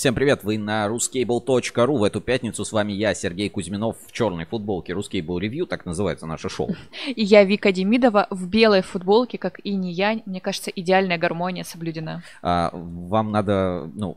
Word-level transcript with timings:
Всем 0.00 0.14
привет, 0.14 0.44
вы 0.44 0.56
на 0.56 0.86
ruscable.ru. 0.86 1.98
В 1.98 2.04
эту 2.04 2.22
пятницу 2.22 2.64
с 2.64 2.72
вами 2.72 2.92
я, 2.92 3.12
Сергей 3.12 3.50
Кузьминов, 3.50 3.98
в 4.06 4.12
черной 4.12 4.46
футболке 4.46 4.94
Ruscable 4.94 5.38
Review, 5.38 5.66
так 5.66 5.84
называется 5.84 6.24
наше 6.24 6.48
шоу. 6.48 6.74
И 7.14 7.22
я, 7.22 7.44
Вика 7.44 7.70
Демидова, 7.70 8.26
в 8.30 8.48
белой 8.48 8.80
футболке, 8.80 9.36
как 9.36 9.60
и 9.62 9.74
не 9.74 9.92
я. 9.92 10.18
Мне 10.24 10.40
кажется, 10.40 10.70
идеальная 10.70 11.18
гармония 11.18 11.64
соблюдена. 11.64 12.22
А, 12.40 12.70
вам 12.72 13.30
надо, 13.30 13.90
ну, 13.94 14.16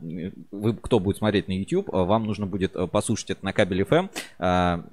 вы, 0.52 0.74
кто 0.74 1.02
будет 1.02 1.18
смотреть 1.18 1.50
на 1.50 1.52
YouTube, 1.52 1.90
вам 1.92 2.28
нужно 2.28 2.46
будет 2.46 2.78
э, 2.78 2.88
послушать 2.88 3.32
это 3.32 3.44
на 3.44 3.52
кабеле 3.52 3.84
FM. 3.84 4.10
А, 4.40 4.86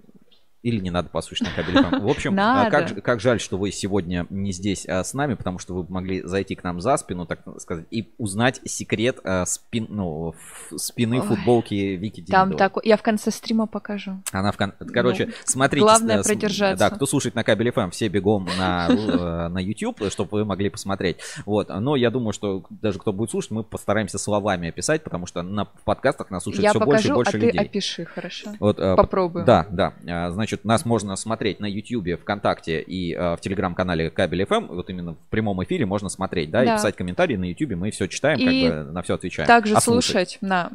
или 0.63 0.81
не 0.81 0.91
надо 0.91 1.09
послушать 1.09 1.49
на 1.49 1.55
кабеле 1.55 2.01
В 2.01 2.09
общем, 2.09 2.37
а 2.39 2.71
как, 2.71 3.03
как 3.03 3.21
жаль, 3.21 3.41
что 3.41 3.57
вы 3.57 3.71
сегодня 3.71 4.27
не 4.31 4.53
здесь 4.53 4.87
а, 4.87 5.03
с 5.03 5.15
нами, 5.15 5.35
потому 5.35 5.59
что 5.59 5.75
вы 5.75 5.87
могли 5.89 6.23
зайти 6.23 6.55
к 6.55 6.65
нам 6.65 6.81
за 6.81 6.97
спину, 6.97 7.27
так 7.27 7.41
сказать, 7.59 7.87
и 7.91 8.13
узнать 8.19 8.61
секрет 8.65 9.21
а, 9.25 9.47
спин, 9.47 9.87
ну, 9.89 10.35
спины 10.77 11.21
Ой, 11.21 11.27
футболки 11.27 11.75
Вики 11.75 12.23
Там 12.23 12.57
такой, 12.57 12.83
я 12.85 12.97
в 12.97 13.03
конце 13.03 13.31
стрима 13.31 13.67
покажу. 13.67 14.23
Она 14.33 14.53
в 14.53 14.57
кон... 14.57 14.73
Короче, 14.93 15.27
ну, 15.27 15.33
смотрите. 15.45 15.85
Главное 15.85 16.23
с... 16.23 16.27
продержаться. 16.27 16.89
Да, 16.89 16.95
кто 16.95 17.07
слушает 17.07 17.35
на 17.35 17.43
кабеле 17.43 17.71
FM, 17.71 17.91
все 17.91 18.09
бегом 18.09 18.49
на, 18.59 18.89
э, 18.89 19.49
на 19.49 19.59
YouTube, 19.59 20.11
чтобы 20.11 20.31
вы 20.33 20.45
могли 20.45 20.69
посмотреть. 20.69 21.19
Вот, 21.47 21.69
но 21.69 21.97
я 21.97 22.11
думаю, 22.11 22.33
что 22.33 22.65
даже 22.71 22.99
кто 22.99 23.13
будет 23.13 23.31
слушать, 23.31 23.51
мы 23.51 23.65
постараемся 23.65 24.19
словами 24.19 24.69
описать, 24.69 25.03
потому 25.05 25.27
что 25.27 25.43
на 25.43 25.65
подкастах 25.65 26.31
нас 26.31 26.43
слушает 26.43 26.65
я 26.65 26.71
все 26.71 26.79
покажу, 26.81 26.93
больше 26.95 27.09
и 27.09 27.13
больше 27.13 27.37
а 27.37 27.39
людей. 27.39 27.53
ты 27.53 27.59
опиши, 27.59 28.05
хорошо? 28.05 28.51
Вот, 28.61 28.79
э, 28.79 28.97
Попробую. 28.97 29.45
Да, 29.45 29.67
да. 29.71 29.95
Значит, 30.31 30.50
Значит, 30.51 30.65
нас 30.65 30.85
можно 30.85 31.15
смотреть 31.15 31.61
на 31.61 31.67
YouTube, 31.67 32.21
ВКонтакте 32.21 32.81
и 32.83 33.15
э, 33.15 33.37
в 33.37 33.41
телеграм-канале 33.41 34.11
Кабель 34.11 34.43
FM. 34.43 34.67
Вот 34.75 34.91
именно 34.91 35.15
в 35.15 35.19
прямом 35.31 35.63
эфире 35.63 35.87
можно 35.87 36.09
смотреть, 36.09 36.51
да, 36.51 36.65
да. 36.65 36.75
и 36.75 36.77
писать 36.77 36.97
комментарии 36.97 37.37
на 37.37 37.45
YouTube. 37.45 37.77
Мы 37.77 37.93
все 37.93 38.09
читаем, 38.09 38.41
и 38.41 38.45
как 38.45 38.87
бы 38.87 38.93
на 38.93 39.03
все 39.03 39.15
отвечаем. 39.15 39.47
Также 39.47 39.75
а 39.75 39.81
слушать, 39.81 40.11
слушать 40.11 40.39
на 40.41 40.73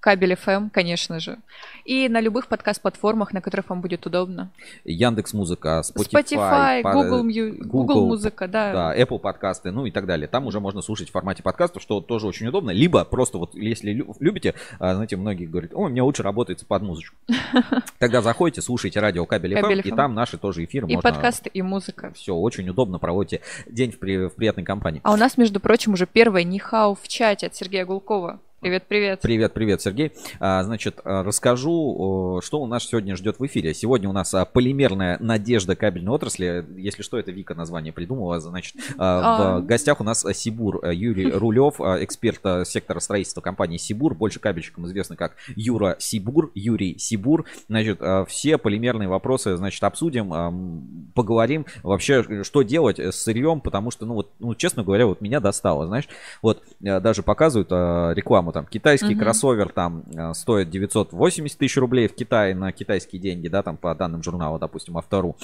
Кабель 0.00 0.34
FM, 0.34 0.70
конечно 0.70 1.18
же. 1.18 1.38
И 1.84 2.08
на 2.08 2.20
любых 2.20 2.46
подкаст-платформах, 2.46 3.32
на 3.32 3.40
которых 3.40 3.70
вам 3.70 3.80
будет 3.80 4.06
удобно. 4.06 4.52
Яндекс 4.84 5.34
Музыка, 5.34 5.82
Spotify, 5.84 6.82
Spotify 6.82 6.82
Google, 6.82 7.22
Google, 7.24 7.68
Google 7.68 8.06
Музыка, 8.06 8.46
да. 8.46 8.72
Да, 8.72 8.96
Apple 8.96 9.18
подкасты, 9.18 9.72
ну 9.72 9.86
и 9.86 9.90
так 9.90 10.06
далее. 10.06 10.28
Там 10.28 10.46
уже 10.46 10.60
можно 10.60 10.82
слушать 10.82 11.08
в 11.08 11.12
формате 11.12 11.42
подкастов, 11.42 11.82
что 11.82 12.00
тоже 12.00 12.26
очень 12.26 12.46
удобно. 12.46 12.70
Либо 12.70 13.04
просто 13.04 13.38
вот, 13.38 13.54
если 13.54 13.90
любите, 14.20 14.54
а, 14.78 14.94
знаете, 14.94 15.16
многие 15.16 15.46
говорят, 15.46 15.72
о, 15.74 15.88
мне 15.88 16.02
лучше 16.02 16.22
работает 16.22 16.64
под 16.66 16.82
музычку. 16.82 17.16
Тогда 17.98 18.22
заходите, 18.22 18.62
слушайте 18.62 19.00
радио 19.00 19.26
Кабель 19.26 19.54
FM, 19.54 19.82
и 19.82 19.90
там 19.90 20.14
наши 20.14 20.38
тоже 20.38 20.64
эфиры. 20.64 20.86
И 20.88 20.96
подкасты, 20.96 21.50
и 21.52 21.62
музыка. 21.62 22.12
Все, 22.14 22.34
очень 22.34 22.68
удобно 22.68 22.98
проводите 22.98 23.40
день 23.66 23.90
в, 23.90 23.98
при, 23.98 24.28
в 24.28 24.34
приятной 24.34 24.64
компании. 24.64 25.00
А 25.02 25.12
у 25.12 25.16
нас, 25.16 25.36
между 25.36 25.58
прочим, 25.58 25.94
уже 25.94 26.06
первое 26.06 26.44
нихау 26.44 26.94
в 26.94 27.08
чате 27.08 27.48
от 27.48 27.56
Сергея 27.56 27.84
Гулкова. 27.84 28.40
Привет, 28.60 28.86
привет. 28.88 29.20
Привет, 29.22 29.54
привет, 29.54 29.80
Сергей. 29.80 30.10
А, 30.40 30.64
значит, 30.64 30.98
а, 31.04 31.22
расскажу, 31.22 32.40
что 32.42 32.60
у 32.60 32.66
нас 32.66 32.84
сегодня 32.88 33.14
ждет 33.14 33.38
в 33.38 33.46
эфире. 33.46 33.72
Сегодня 33.72 34.08
у 34.08 34.12
нас 34.12 34.34
а, 34.34 34.44
полимерная 34.44 35.16
надежда 35.20 35.76
кабельной 35.76 36.10
отрасли. 36.10 36.66
Если 36.76 37.02
что, 37.02 37.20
это 37.20 37.30
Вика 37.30 37.54
название 37.54 37.92
придумала. 37.92 38.40
Значит, 38.40 38.74
в 38.96 39.62
гостях 39.64 40.00
у 40.00 40.04
нас 40.04 40.26
Сибур 40.32 40.84
Юрий 40.90 41.30
Рулев, 41.32 41.78
эксперт 41.78 42.66
сектора 42.66 42.98
строительства 42.98 43.40
компании 43.40 43.76
Сибур, 43.76 44.16
больше 44.16 44.40
кабельщикам 44.40 44.86
известный 44.86 45.16
как 45.16 45.36
Юра 45.54 45.94
Сибур, 46.00 46.50
Юрий 46.56 46.98
Сибур. 46.98 47.44
Значит, 47.68 48.02
все 48.26 48.58
полимерные 48.58 49.08
вопросы, 49.08 49.56
значит, 49.56 49.84
обсудим, 49.84 51.12
поговорим 51.14 51.64
вообще, 51.84 52.42
что 52.42 52.62
делать 52.62 52.98
с 52.98 53.22
сырьем, 53.22 53.60
потому 53.60 53.92
что, 53.92 54.04
ну 54.04 54.14
вот, 54.14 54.32
ну, 54.40 54.56
честно 54.56 54.82
говоря, 54.82 55.06
вот 55.06 55.20
меня 55.20 55.38
достало, 55.38 55.86
знаешь, 55.86 56.08
вот 56.42 56.64
даже 56.80 57.22
показывают 57.22 57.70
рекламу 58.16 58.47
рекламу, 58.48 58.52
там, 58.52 58.66
китайский 58.66 59.14
угу. 59.14 59.20
кроссовер 59.20 59.68
там 59.70 60.04
э, 60.14 60.34
стоит 60.34 60.70
980 60.70 61.58
тысяч 61.58 61.76
рублей 61.76 62.08
в 62.08 62.14
Китае 62.14 62.54
на 62.54 62.72
китайские 62.72 63.20
деньги, 63.20 63.48
да, 63.48 63.62
там, 63.62 63.76
по 63.76 63.94
данным 63.94 64.22
журнала, 64.22 64.58
допустим, 64.58 64.96
автору. 64.96 65.36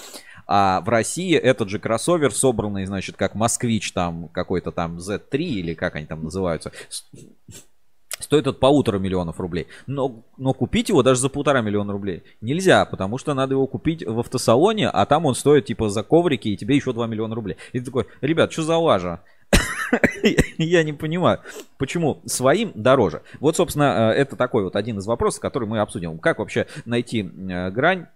А 0.46 0.80
в 0.80 0.88
России 0.88 1.34
этот 1.34 1.68
же 1.68 1.78
кроссовер, 1.78 2.32
собранный, 2.32 2.86
значит, 2.86 3.16
как 3.16 3.34
москвич 3.34 3.92
там, 3.92 4.28
какой-то 4.28 4.72
там 4.72 4.98
Z3 4.98 5.36
или 5.36 5.74
как 5.74 5.96
они 5.96 6.06
там 6.06 6.24
называются, 6.24 6.72
стоит 8.18 8.46
от 8.46 8.60
полутора 8.60 8.98
миллионов 8.98 9.40
рублей. 9.40 9.66
Но, 9.86 10.24
но 10.36 10.54
купить 10.54 10.88
его 10.88 11.02
даже 11.02 11.20
за 11.20 11.28
полтора 11.28 11.60
миллиона 11.60 11.92
рублей 11.92 12.22
нельзя, 12.40 12.84
потому 12.84 13.18
что 13.18 13.34
надо 13.34 13.54
его 13.54 13.66
купить 13.66 14.06
в 14.06 14.18
автосалоне, 14.18 14.88
а 14.88 15.04
там 15.06 15.26
он 15.26 15.34
стоит 15.34 15.66
типа 15.66 15.88
за 15.88 16.02
коврики 16.02 16.48
и 16.48 16.56
тебе 16.56 16.76
еще 16.76 16.92
2 16.92 17.06
миллиона 17.06 17.34
рублей. 17.34 17.56
И 17.72 17.80
ты 17.80 17.86
такой, 17.86 18.06
ребят, 18.20 18.52
что 18.52 18.62
за 18.62 18.76
лажа? 18.76 19.20
Я 20.58 20.82
не 20.82 20.92
понимаю, 20.92 21.40
почему 21.78 22.20
своим 22.26 22.72
дороже. 22.74 23.22
Вот, 23.40 23.56
собственно, 23.56 24.12
э, 24.12 24.20
это 24.20 24.36
такой 24.36 24.64
вот 24.64 24.76
один 24.76 24.98
из 24.98 25.06
вопросов, 25.06 25.40
который 25.40 25.68
мы 25.68 25.80
обсудим. 25.80 26.18
Как 26.18 26.38
вообще 26.38 26.66
найти 26.84 27.22
э, 27.22 27.70
грань 27.70 28.06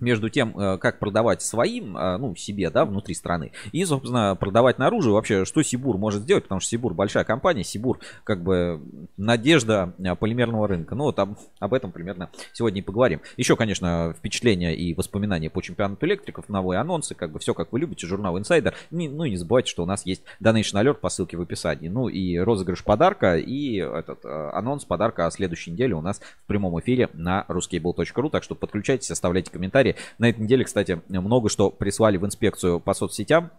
между 0.00 0.28
тем, 0.28 0.58
э, 0.58 0.78
как 0.78 0.98
продавать 0.98 1.42
своим, 1.42 1.96
э, 1.96 2.16
ну, 2.18 2.34
себе, 2.36 2.70
да, 2.70 2.84
внутри 2.84 3.14
страны, 3.14 3.52
и, 3.72 3.84
собственно, 3.84 4.36
продавать 4.36 4.78
наружу. 4.78 5.12
Вообще, 5.12 5.44
что 5.44 5.62
Сибур 5.62 5.98
может 5.98 6.22
сделать, 6.22 6.44
потому 6.44 6.60
что 6.60 6.70
Сибур 6.70 6.94
большая 6.94 7.24
компания, 7.24 7.64
Сибур 7.64 7.98
как 8.24 8.42
бы 8.42 8.80
надежда 9.16 9.94
э, 9.98 10.14
полимерного 10.14 10.68
рынка. 10.68 10.94
Ну, 10.94 11.04
вот 11.04 11.18
об, 11.18 11.74
этом 11.74 11.92
примерно 11.92 12.30
сегодня 12.52 12.80
и 12.80 12.82
поговорим. 12.82 13.20
Еще, 13.36 13.56
конечно, 13.56 14.14
впечатления 14.16 14.74
и 14.74 14.94
воспоминания 14.94 15.50
по 15.50 15.60
чемпионату 15.60 16.06
электриков, 16.06 16.48
новые 16.48 16.80
анонсы, 16.80 17.14
как 17.14 17.32
бы 17.32 17.38
все, 17.38 17.54
как 17.54 17.72
вы 17.72 17.80
любите, 17.80 18.06
журнал 18.06 18.38
Insider. 18.38 18.74
Не, 18.90 19.08
ну, 19.08 19.24
не 19.24 19.36
забывайте, 19.36 19.70
что 19.70 19.82
у 19.82 19.86
нас 19.86 20.06
есть 20.06 20.22
Donation 20.42 20.82
Alert 20.82 20.94
по 20.94 21.08
ссылке 21.08 21.36
в 21.36 21.42
описании. 21.42 21.88
Ну, 21.88 22.08
и 22.08 22.38
розыгрыш 22.38 22.84
подарка, 22.84 23.36
и 23.36 23.76
этот 23.76 24.24
анонс 24.24 24.84
подарка 24.84 25.26
о 25.26 25.30
следующей 25.30 25.72
неделе 25.72 25.94
у 25.94 26.00
нас 26.00 26.20
в 26.44 26.46
прямом 26.46 26.78
эфире 26.80 27.08
на 27.12 27.44
ruskable.ru. 27.48 28.30
Так 28.30 28.42
что 28.42 28.54
подключайтесь, 28.54 29.10
оставляйте 29.10 29.50
комментарии 29.50 29.87
комментарии. 29.88 29.96
На 30.18 30.28
этой 30.28 30.40
неделе, 30.40 30.64
кстати, 30.64 31.00
много 31.08 31.48
что 31.48 31.70
прислали 31.70 32.16
в 32.16 32.26
инспекцию 32.26 32.80
по 32.80 32.94
соцсетям. 32.94 33.50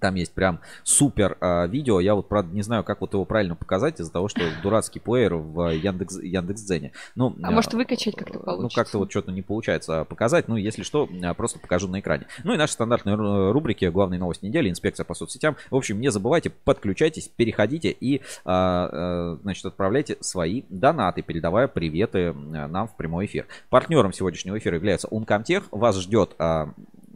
Там 0.00 0.14
есть 0.14 0.32
прям 0.32 0.60
супер 0.84 1.36
э, 1.40 1.68
видео. 1.68 2.00
Я 2.00 2.14
вот, 2.14 2.28
правда, 2.28 2.54
не 2.54 2.62
знаю, 2.62 2.84
как 2.84 3.00
вот 3.00 3.12
его 3.12 3.24
правильно 3.24 3.54
показать 3.54 4.00
из-за 4.00 4.12
того, 4.12 4.28
что 4.28 4.40
дурацкий 4.62 5.00
плеер 5.00 5.34
в 5.34 5.70
Яндекс, 5.70 6.18
Яндекс.Дзене. 6.20 6.92
Ну, 7.14 7.36
а 7.42 7.50
э, 7.50 7.54
может 7.54 7.74
выкачать 7.74 8.16
как-то 8.16 8.38
получится? 8.38 8.62
Ну, 8.62 8.82
как-то 8.82 8.98
вот 8.98 9.10
что-то 9.10 9.32
не 9.32 9.42
получается 9.42 10.04
показать. 10.04 10.48
Ну, 10.48 10.56
если 10.56 10.82
что, 10.82 11.08
просто 11.36 11.58
покажу 11.58 11.88
на 11.88 12.00
экране. 12.00 12.26
Ну 12.44 12.54
и 12.54 12.56
наши 12.56 12.72
стандартные 12.72 13.16
рубрики 13.16 13.84
«Главные 13.86 14.18
новости 14.18 14.44
недели», 14.44 14.70
«Инспекция 14.70 15.04
по 15.04 15.14
соцсетям». 15.14 15.56
В 15.70 15.76
общем, 15.76 16.00
не 16.00 16.10
забывайте, 16.10 16.50
подключайтесь, 16.50 17.28
переходите 17.28 17.90
и, 17.90 18.18
э, 18.18 18.20
э, 18.44 19.36
значит, 19.42 19.64
отправляйте 19.66 20.16
свои 20.20 20.62
донаты, 20.68 21.22
передавая 21.22 21.68
приветы 21.68 22.32
нам 22.32 22.88
в 22.88 22.96
прямой 22.96 23.26
эфир. 23.26 23.46
Партнером 23.70 24.12
сегодняшнего 24.12 24.58
эфира 24.58 24.76
является 24.76 25.08
Uncomtech. 25.08 25.64
Вас 25.70 25.96
ждет, 25.98 26.34
э, 26.38 26.66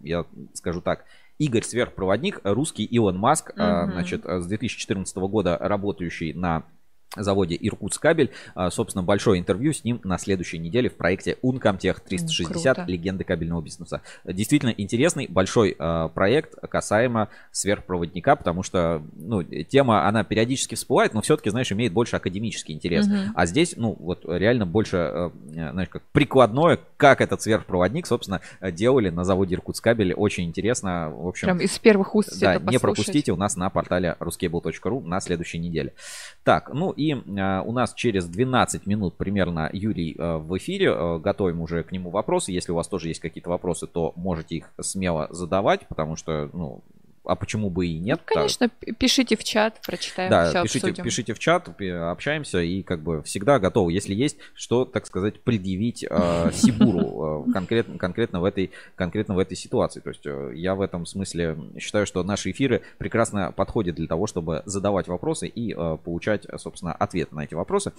я 0.03 0.25
скажу 0.55 0.81
так, 0.81 1.05
Игорь 1.43 1.65
Сверхпроводник, 1.65 2.41
русский 2.45 2.85
Илон 2.85 3.19
Маск, 3.19 3.51
угу. 3.51 3.57
значит, 3.57 4.25
с 4.25 4.47
2014 4.47 5.17
года 5.17 5.59
работающий 5.61 6.33
на 6.33 6.65
заводе 7.17 7.57
Иркутскабель. 7.61 8.31
А, 8.55 8.71
собственно, 8.71 9.03
большое 9.03 9.41
интервью 9.41 9.73
с 9.73 9.85
ним 9.85 10.01
на 10.05 10.19
следующей 10.19 10.59
неделе 10.59 10.89
в 10.89 10.95
проекте 10.95 11.37
Uncomtech 11.43 11.99
360 12.07 12.77
Круто. 12.77 12.91
легенды 12.91 13.25
кабельного 13.25 13.61
бизнеса. 13.61 14.01
Действительно 14.25 14.71
интересный 14.71 15.27
большой 15.29 15.77
а, 15.79 16.09
проект 16.09 16.55
касаемо 16.69 17.29
сверхпроводника, 17.51 18.37
потому 18.37 18.63
что 18.63 19.03
ну, 19.15 19.43
тема, 19.43 20.07
она 20.07 20.25
периодически 20.25 20.75
всплывает, 20.75 21.15
но 21.15 21.21
все-таки, 21.21 21.51
знаешь, 21.51 21.71
имеет 21.73 21.93
больше 21.93 22.17
академический 22.17 22.75
интерес. 22.75 23.07
Угу. 23.07 23.17
А 23.35 23.47
здесь, 23.47 23.75
ну, 23.77 23.97
вот 23.99 24.25
реально 24.27 24.67
больше, 24.67 24.97
а, 24.97 25.33
знаешь, 25.51 25.89
как 25.89 26.03
прикладное, 26.13 26.79
как 26.97 27.21
этот 27.21 27.43
сверхпроводник, 27.43 28.07
собственно, 28.07 28.41
делали 28.61 29.11
на 29.11 29.25
заводе 29.25 29.55
Иркутскабель. 29.57 30.15
Очень 30.15 30.45
интересно. 30.45 31.11
В 31.11 31.29
общем, 31.29 31.49
Прям 31.49 31.61
из 31.61 31.79
первых 31.79 32.15
уст 32.15 32.39
Да, 32.41 32.59
не 32.59 32.79
пропустите 32.79 33.33
у 33.33 33.37
нас 33.37 33.57
на 33.57 33.69
портале 33.71 34.17
ruscable.ru 34.21 35.03
на 35.05 35.21
следующей 35.21 35.59
неделе. 35.59 35.93
Так, 36.45 36.73
ну 36.73 36.91
и 36.91 37.02
э, 37.11 37.63
у 37.63 37.73
нас 37.73 37.95
через 37.95 38.27
12 38.27 38.87
минут 38.87 39.15
примерно 39.17 39.69
Юрий 39.73 40.15
э, 40.17 40.37
в 40.37 40.57
эфире. 40.59 40.87
Э, 40.87 41.19
готовим 41.19 41.61
уже 41.61 41.83
к 41.83 41.93
нему 41.93 42.11
вопросы. 42.11 42.53
Если 42.53 42.73
у 42.73 42.77
вас 42.77 42.89
тоже 42.89 43.09
есть 43.09 43.21
какие-то 43.21 43.51
вопросы, 43.51 43.87
то 43.87 44.13
можете 44.17 44.57
их 44.57 44.73
смело 44.81 45.29
задавать, 45.31 45.87
потому 45.89 46.17
что, 46.17 46.49
ну, 46.53 46.83
а 47.25 47.37
почему 47.37 47.71
бы 47.71 47.87
и 47.87 47.99
нет? 47.99 48.21
Ну, 48.29 48.35
конечно, 48.35 48.69
так. 48.69 48.97
пишите 48.99 49.37
в 49.37 49.45
чат, 49.45 49.81
прочитаем, 49.87 50.31
да, 50.31 50.49
все 50.49 50.63
пишите, 50.63 50.87
обсудим. 50.89 51.05
пишите 51.05 51.35
в 51.35 51.39
чат, 51.39 51.69
общаемся 51.69 52.61
и 52.61 52.83
как 52.83 53.01
бы 53.01 53.23
всегда 53.23 53.59
готовы, 53.59 53.93
если 53.93 54.15
есть 54.15 54.39
что, 54.55 54.85
так 54.85 55.07
сказать, 55.07 55.41
предъявить 55.41 56.05
э, 56.09 56.51
Сибуру 56.55 57.47
э, 57.49 57.53
конкретно, 57.53 57.99
конкретно, 57.99 58.41
в 58.41 58.45
этой, 58.45 58.71
конкретно 58.97 59.35
в 59.35 59.39
этой 59.39 59.57
ситуации. 59.57 60.01
То 60.01 60.11
есть 60.11 60.27
э, 60.27 60.53
я 60.55 60.75
в 60.75 60.81
этом 60.81 61.07
смысле 61.07 61.57
считаю, 61.79 62.07
что 62.07 62.23
наши 62.23 62.51
эфиры 62.51 62.83
прекрасно 62.99 63.53
подходят 63.53 63.97
для 63.97 64.07
того, 64.07 64.27
чтобы 64.27 64.63
задавать 64.67 65.09
вопросы 65.09 65.47
и 65.47 65.73
э, 65.73 65.99
получать, 66.05 66.47
собственно, 66.59 66.93
ответы 66.93 67.35
на 67.35 67.45
эти 67.45 67.55
вопросы. 67.55 67.93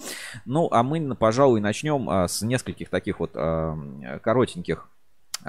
Ну, 0.44 0.68
а 0.70 0.82
мы, 0.82 1.14
пожалуй, 1.14 1.60
начнем 1.60 2.08
э, 2.10 2.28
с 2.28 2.42
нескольких 2.42 2.90
таких 2.90 3.20
вот 3.20 3.30
э, 3.34 4.18
коротеньких 4.22 4.88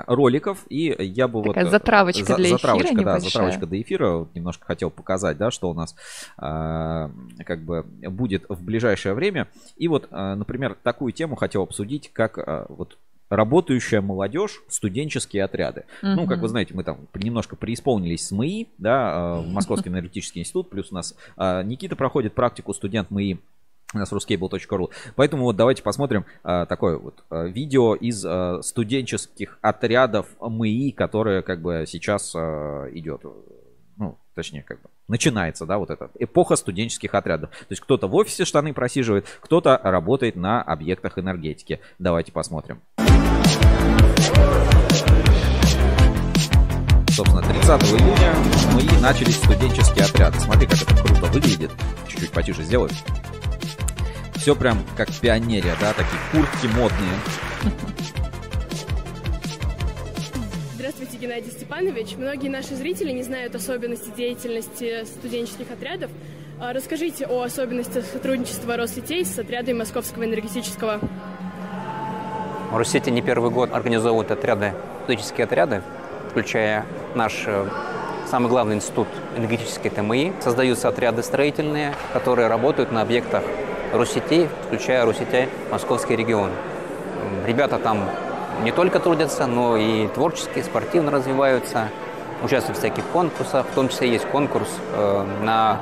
роликов, 0.08 0.66
и 0.70 0.96
я 1.00 1.28
бы 1.28 1.44
Такая 1.44 1.64
вот... 1.64 1.72
затравочка 1.72 2.26
за, 2.26 2.36
для 2.36 2.50
затравочка, 2.50 2.88
эфира 2.90 3.04
да, 3.04 3.12
небольшая. 3.12 3.32
затравочка 3.32 3.66
до 3.66 3.82
эфира. 3.82 4.12
Вот 4.18 4.36
немножко 4.36 4.66
хотел 4.66 4.90
показать, 4.90 5.38
да, 5.38 5.52
что 5.52 5.70
у 5.70 5.74
нас 5.74 5.96
а, 6.38 7.10
как 7.46 7.64
бы 7.64 7.84
будет 7.84 8.46
в 8.50 8.64
ближайшее 8.64 9.14
время. 9.14 9.48
И 9.78 9.88
вот, 9.88 10.08
а, 10.12 10.36
например, 10.36 10.78
такую 10.84 11.14
тему 11.14 11.36
хотел 11.36 11.64
обсудить, 11.64 12.12
как 12.12 12.38
а, 12.38 12.66
вот 12.70 12.98
работающая 13.30 14.02
молодежь, 14.02 14.62
студенческие 14.68 15.46
отряды. 15.46 15.86
Ну, 16.04 16.28
как 16.28 16.40
вы 16.42 16.48
знаете, 16.48 16.76
мы 16.76 16.84
там 16.84 17.08
немножко 17.16 17.56
преисполнились 17.56 18.28
с 18.28 18.32
МАИ, 18.32 18.68
да, 18.78 19.38
в 19.38 19.48
Московский 19.48 19.90
энергетический 19.92 20.42
институт, 20.42 20.70
плюс 20.70 20.92
у 20.92 20.96
нас 20.96 21.16
Никита 21.36 21.96
проходит 21.96 22.36
практику, 22.36 22.72
студент 22.76 23.10
МАИ 23.10 23.40
у 23.96 24.00
нас 24.00 24.12
ruscable.ru. 24.12 24.90
Поэтому 25.16 25.44
вот 25.44 25.56
давайте 25.56 25.82
посмотрим 25.82 26.26
а, 26.44 26.66
такое 26.66 26.98
вот 26.98 27.24
а, 27.30 27.46
видео 27.46 27.96
из 27.96 28.24
а, 28.26 28.62
студенческих 28.62 29.58
отрядов 29.62 30.28
МИИ, 30.42 30.92
которое 30.92 31.42
как 31.42 31.62
бы 31.62 31.86
сейчас 31.88 32.34
а, 32.36 32.88
идет. 32.92 33.22
Ну, 33.98 34.18
точнее, 34.36 34.64
как 34.64 34.82
бы 34.82 34.90
начинается, 35.08 35.66
да, 35.66 35.78
вот 35.78 35.90
эта 35.90 36.10
эпоха 36.20 36.56
студенческих 36.56 37.14
отрядов. 37.16 37.50
То 37.52 37.66
есть 37.70 37.82
кто-то 37.82 38.08
в 38.08 38.16
офисе 38.16 38.44
штаны 38.44 38.74
просиживает, 38.74 39.26
кто-то 39.40 39.80
работает 39.82 40.36
на 40.36 40.62
объектах 40.62 41.18
энергетики. 41.18 41.80
Давайте 41.98 42.32
посмотрим. 42.32 42.82
Собственно, 47.16 47.42
30 47.42 47.82
июня 47.94 48.36
мы 48.74 49.02
начались 49.02 49.38
студенческие 49.38 50.04
отряды. 50.04 50.38
Смотри, 50.38 50.68
как 50.68 50.82
это 50.82 50.96
круто 50.98 51.26
выглядит. 51.28 51.72
Чуть-чуть 52.10 52.32
потише 52.32 52.62
сделаю. 52.64 52.90
Все 54.46 54.56
прям 54.56 54.78
как 54.96 55.12
пионерия, 55.12 55.74
да, 55.82 55.92
такие 55.94 56.22
куртки 56.32 56.68
модные. 56.68 57.10
Здравствуйте, 60.76 61.18
Геннадий 61.18 61.50
Степанович. 61.50 62.16
Многие 62.16 62.50
наши 62.50 62.76
зрители 62.76 63.12
не 63.12 63.24
знают 63.24 63.56
особенности 63.56 64.12
деятельности 64.16 65.04
студенческих 65.06 65.72
отрядов. 65.72 66.12
А 66.60 66.74
Расскажите 66.74 67.26
о 67.26 67.42
особенностях 67.42 68.06
сотрудничества 68.06 68.78
Рослетей 68.78 69.26
с 69.26 69.40
отрядами 69.40 69.80
Московского 69.80 70.26
энергетического. 70.26 71.00
Россети 72.72 73.10
не 73.10 73.24
первый 73.24 73.50
год 73.50 73.74
организовывают 73.74 74.30
отряды, 74.30 74.76
студенческие 75.06 75.46
отряды, 75.46 75.82
включая 76.30 76.86
наш 77.16 77.46
э, 77.48 77.68
самый 78.30 78.50
главный 78.50 78.76
институт 78.76 79.08
энергетической 79.36 79.90
ТМИ. 79.90 80.34
Создаются 80.40 80.88
отряды 80.88 81.24
строительные, 81.24 81.96
которые 82.14 82.48
работают 82.48 82.92
на 82.92 83.02
объектах 83.02 83.44
Россетей, 83.98 84.50
включая 84.66 85.06
Россетей 85.06 85.50
Московский 85.72 86.16
регион. 86.16 86.52
Ребята 87.46 87.80
там 87.80 88.10
не 88.64 88.72
только 88.72 89.00
трудятся, 89.00 89.48
но 89.48 89.78
и 89.78 90.08
творчески, 90.08 90.62
спортивно 90.62 91.12
развиваются, 91.12 91.90
участвуют 92.44 92.78
в 92.78 92.82
всяких 92.82 93.06
конкурсах, 93.06 93.66
в 93.66 93.76
том 93.76 93.90
числе 93.90 94.10
есть 94.12 94.26
конкурс 94.26 94.70
э, 94.94 95.26
на 95.44 95.82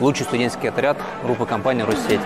лучший 0.00 0.24
студенческий 0.24 0.68
отряд 0.68 0.96
группы 1.22 1.46
компании 1.46 1.82
«Россеть». 1.82 2.20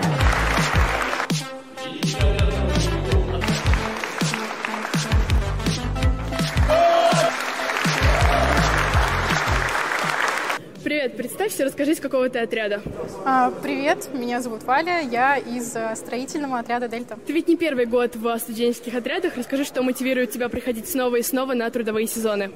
Представься, 11.45 11.65
расскажи, 11.65 11.95
с 11.95 11.99
какого 11.99 12.27
ты 12.27 12.39
отряда. 12.39 12.81
А, 13.23 13.51
Привет, 13.61 14.09
меня 14.13 14.41
зовут 14.41 14.63
Валя, 14.63 15.01
я 15.01 15.37
из 15.37 15.75
э, 15.75 15.95
строительного 15.95 16.57
отряда 16.57 16.87
«Дельта». 16.87 17.19
Ты 17.27 17.33
ведь 17.33 17.47
не 17.47 17.55
первый 17.55 17.85
год 17.85 18.15
в 18.15 18.39
студенческих 18.39 18.95
отрядах. 18.95 19.37
Расскажи, 19.37 19.63
что 19.63 19.83
мотивирует 19.83 20.31
тебя 20.31 20.49
приходить 20.49 20.89
снова 20.89 21.17
и 21.17 21.21
снова 21.21 21.53
на 21.53 21.69
трудовые 21.69 22.07
сезоны. 22.07 22.51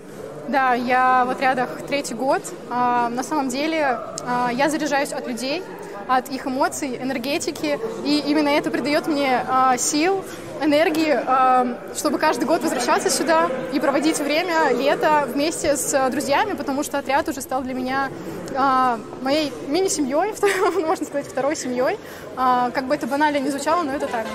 Да, 0.47 0.73
я 0.73 1.25
в 1.25 1.29
отрядах 1.29 1.69
третий 1.87 2.15
год. 2.15 2.41
А, 2.71 3.09
На 3.09 3.21
самом 3.21 3.49
деле 3.49 3.99
а, 4.25 4.49
я 4.51 4.69
заряжаюсь 4.69 5.11
от 5.11 5.27
людей, 5.27 5.61
от 6.07 6.29
их 6.31 6.47
эмоций, 6.47 6.97
энергетики, 6.99 7.79
и 8.03 8.23
именно 8.25 8.49
это 8.49 8.71
придает 8.71 9.05
мне 9.05 9.45
а, 9.47 9.77
сил, 9.77 10.23
энергии, 10.61 11.11
а, 11.13 11.77
чтобы 11.95 12.17
каждый 12.17 12.45
год 12.45 12.63
возвращаться 12.63 13.09
сюда 13.09 13.49
и 13.73 13.79
проводить 13.79 14.19
время, 14.19 14.73
лето 14.73 15.27
вместе 15.31 15.75
с 15.75 15.93
а, 15.93 16.09
друзьями, 16.09 16.53
потому 16.53 16.83
что 16.83 16.97
отряд 16.97 17.29
уже 17.29 17.41
стал 17.41 17.61
для 17.61 17.73
меня 17.73 18.09
а, 18.55 18.99
моей 19.21 19.51
мини-семьей, 19.67 20.33
можно 20.85 21.05
сказать, 21.05 21.27
второй 21.27 21.55
семьей. 21.55 21.97
А, 22.35 22.71
Как 22.71 22.85
бы 22.85 22.95
это 22.95 23.07
банально 23.07 23.37
не 23.39 23.49
звучало, 23.49 23.83
но 23.83 23.93
это 23.93 24.07
так. 24.07 24.25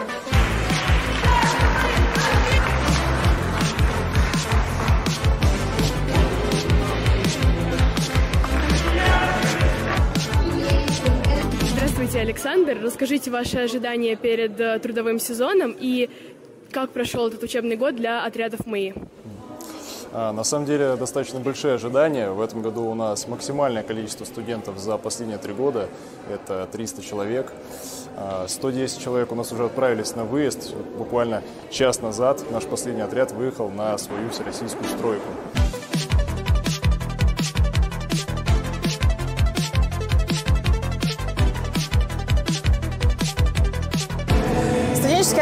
Здравствуйте, 12.04 12.20
Александр. 12.20 12.78
Расскажите 12.82 13.30
ваши 13.30 13.58
ожидания 13.58 14.14
перед 14.14 14.60
э, 14.60 14.78
трудовым 14.78 15.18
сезоном 15.18 15.74
и 15.78 16.10
как 16.70 16.90
прошел 16.90 17.28
этот 17.28 17.42
учебный 17.42 17.76
год 17.76 17.96
для 17.96 18.24
отрядов 18.24 18.66
МАИ. 18.66 18.92
А, 20.16 20.32
На 20.32 20.44
самом 20.44 20.64
деле 20.64 20.94
достаточно 20.94 21.40
большие 21.40 21.74
ожидания. 21.74 22.30
В 22.30 22.40
этом 22.40 22.62
году 22.62 22.84
у 22.84 22.94
нас 22.94 23.26
максимальное 23.26 23.82
количество 23.82 24.24
студентов 24.24 24.78
за 24.78 24.96
последние 24.96 25.38
три 25.38 25.52
года. 25.52 25.88
Это 26.30 26.68
300 26.70 27.02
человек. 27.02 27.52
А, 28.16 28.46
110 28.46 29.02
человек 29.02 29.32
у 29.32 29.34
нас 29.34 29.50
уже 29.50 29.64
отправились 29.64 30.14
на 30.14 30.24
выезд. 30.24 30.72
Буквально 30.96 31.42
час 31.70 32.00
назад 32.00 32.44
наш 32.52 32.64
последний 32.64 33.02
отряд 33.02 33.32
выехал 33.32 33.70
на 33.70 33.98
свою 33.98 34.30
всероссийскую 34.30 34.88
стройку. 34.88 35.26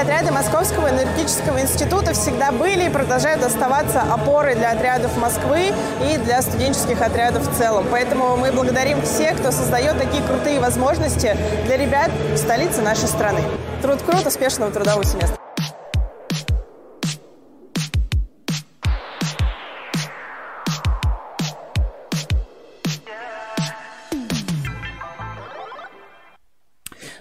Отряды 0.02 0.32
Московского 0.32 0.88
энергетического 0.88 1.60
института 1.60 2.12
всегда 2.12 2.50
были 2.50 2.86
и 2.86 2.90
продолжают 2.90 3.44
оставаться 3.44 4.02
опорой 4.02 4.56
для 4.56 4.72
отрядов 4.72 5.16
Москвы 5.16 5.72
и 6.10 6.16
для 6.18 6.42
студенческих 6.42 7.00
отрядов 7.00 7.48
в 7.48 7.56
целом. 7.56 7.86
Поэтому 7.90 8.36
мы 8.36 8.50
благодарим 8.52 9.00
всех, 9.02 9.38
кто 9.38 9.52
создает 9.52 9.98
такие 9.98 10.22
крутые 10.24 10.58
возможности 10.60 11.36
для 11.66 11.76
ребят 11.76 12.10
в 12.34 12.36
столице 12.36 12.82
нашей 12.82 13.08
страны. 13.08 13.40
Труд 13.80 14.02
крут, 14.02 14.26
успешного 14.26 14.72
трудового 14.72 15.04
семестра. 15.04 15.41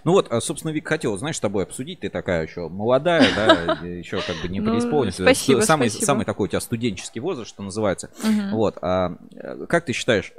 Ну 0.04 0.14
вот, 0.14 0.32
а, 0.32 0.42
собственно, 0.42 0.72
Вик, 0.72 0.88
хотел, 0.88 1.18
знаешь, 1.18 1.38
с 1.38 1.40
тобой 1.40 1.64
обсудить. 1.64 2.00
Ты 2.02 2.10
такая 2.10 2.46
еще 2.46 2.68
молодая, 2.70 3.28
да, 3.36 3.74
еще 3.86 4.22
как 4.22 4.36
бы 4.42 4.48
не 4.48 4.60
Ну, 4.60 4.72
преисполнилась. 4.72 5.16
спасибо, 5.16 5.62
самый, 5.62 5.90
спасибо. 5.90 6.06
самый 6.06 6.26
такой 6.26 6.46
у 6.46 6.48
тебя 6.48 6.60
студенческий 6.62 7.22
возраст, 7.22 7.50
что 7.50 7.64
называется. 7.64 8.10
Вот, 8.52 8.78
а, 8.82 9.16
э, 9.36 9.66
как 9.68 9.86
ты 9.86 9.94
считаешь, 9.94 10.34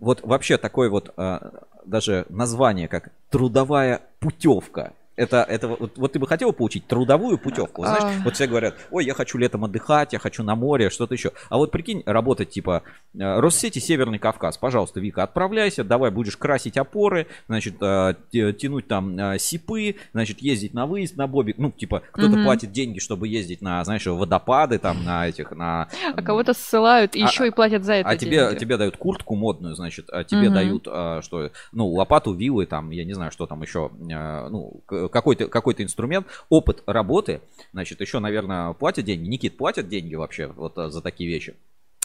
вот 0.00 0.20
вообще 0.22 0.58
такое 0.58 0.90
вот 0.90 1.12
а, 1.16 1.62
даже 1.84 2.26
название, 2.28 2.88
как 2.88 3.10
трудовая 3.30 4.02
путевка, 4.20 4.92
это, 5.16 5.42
это 5.48 5.68
вот, 5.68 5.96
вот 5.96 6.12
ты 6.12 6.18
бы 6.18 6.26
хотела 6.26 6.52
получить 6.52 6.86
трудовую 6.86 7.38
путевку? 7.38 7.82
Вот 7.82 7.88
Знаешь, 7.88 8.04
А. 8.20 8.24
вот 8.24 8.34
все 8.34 8.46
говорят, 8.46 8.74
ой, 8.90 9.04
я 9.04 9.14
хочу 9.14 9.38
летом 9.38 9.64
отдыхать, 9.64 10.12
я 10.12 10.18
хочу 10.18 10.42
на 10.42 10.54
море, 10.54 10.90
что-то 10.90 11.14
еще. 11.14 11.32
А 11.48 11.56
вот 11.56 11.70
прикинь, 11.70 12.02
работать 12.06 12.50
типа 12.50 12.82
э, 13.14 13.40
Россети 13.40 13.78
Северный 13.78 14.18
Кавказ. 14.18 14.58
Пожалуйста, 14.58 15.00
Вика, 15.00 15.22
отправляйся, 15.22 15.84
давай 15.84 16.10
будешь 16.10 16.36
красить 16.36 16.76
опоры, 16.76 17.26
значит, 17.48 17.76
э, 17.80 18.14
тянуть 18.32 18.88
там 18.88 19.18
э, 19.18 19.38
сипы, 19.38 19.96
значит, 20.12 20.40
ездить 20.40 20.74
на 20.74 20.86
выезд, 20.86 21.16
на 21.16 21.26
бобик. 21.26 21.58
Ну, 21.58 21.70
типа, 21.70 22.02
кто-то 22.12 22.36
платит 22.42 22.72
деньги, 22.72 22.98
чтобы 22.98 23.28
ездить 23.28 23.60
на, 23.62 23.84
знаешь, 23.84 24.06
водопады, 24.06 24.78
там, 24.78 25.04
на 25.04 25.28
этих, 25.28 25.50
на... 25.52 25.88
А 26.14 26.22
кого-то 26.22 26.54
ссылают 26.54 27.14
и 27.16 27.22
А- 27.22 27.26
еще 27.28 27.46
и 27.46 27.50
платят 27.50 27.84
за 27.84 27.94
это. 27.94 28.08
А 28.08 28.16
тебе, 28.16 28.38
деньги. 28.38 28.58
тебе 28.58 28.76
дают 28.76 28.96
куртку 28.96 29.34
модную, 29.34 29.74
значит, 29.74 30.06
а 30.10 30.24
тебе 30.24 30.46
Мгм. 30.48 30.54
дают, 30.54 30.88
а, 30.90 31.22
что, 31.22 31.50
ну, 31.72 31.86
лопату, 31.88 32.32
вилы, 32.34 32.66
там, 32.66 32.90
я 32.90 33.04
не 33.04 33.12
знаю, 33.14 33.30
что 33.30 33.46
там 33.46 33.62
еще, 33.62 33.90
а, 34.12 34.48
ну, 34.48 34.80
какой-то 35.08 35.48
какой 35.48 35.74
инструмент, 35.78 36.26
опыт 36.48 36.82
работы, 36.86 37.40
значит, 37.72 38.00
еще, 38.00 38.18
наверное, 38.18 38.72
платят 38.72 39.04
деньги. 39.04 39.28
Никит, 39.28 39.56
платят 39.56 39.88
деньги 39.88 40.14
вообще 40.14 40.48
вот 40.48 40.78
а, 40.78 40.90
за 40.90 41.00
такие 41.00 41.28
вещи? 41.28 41.54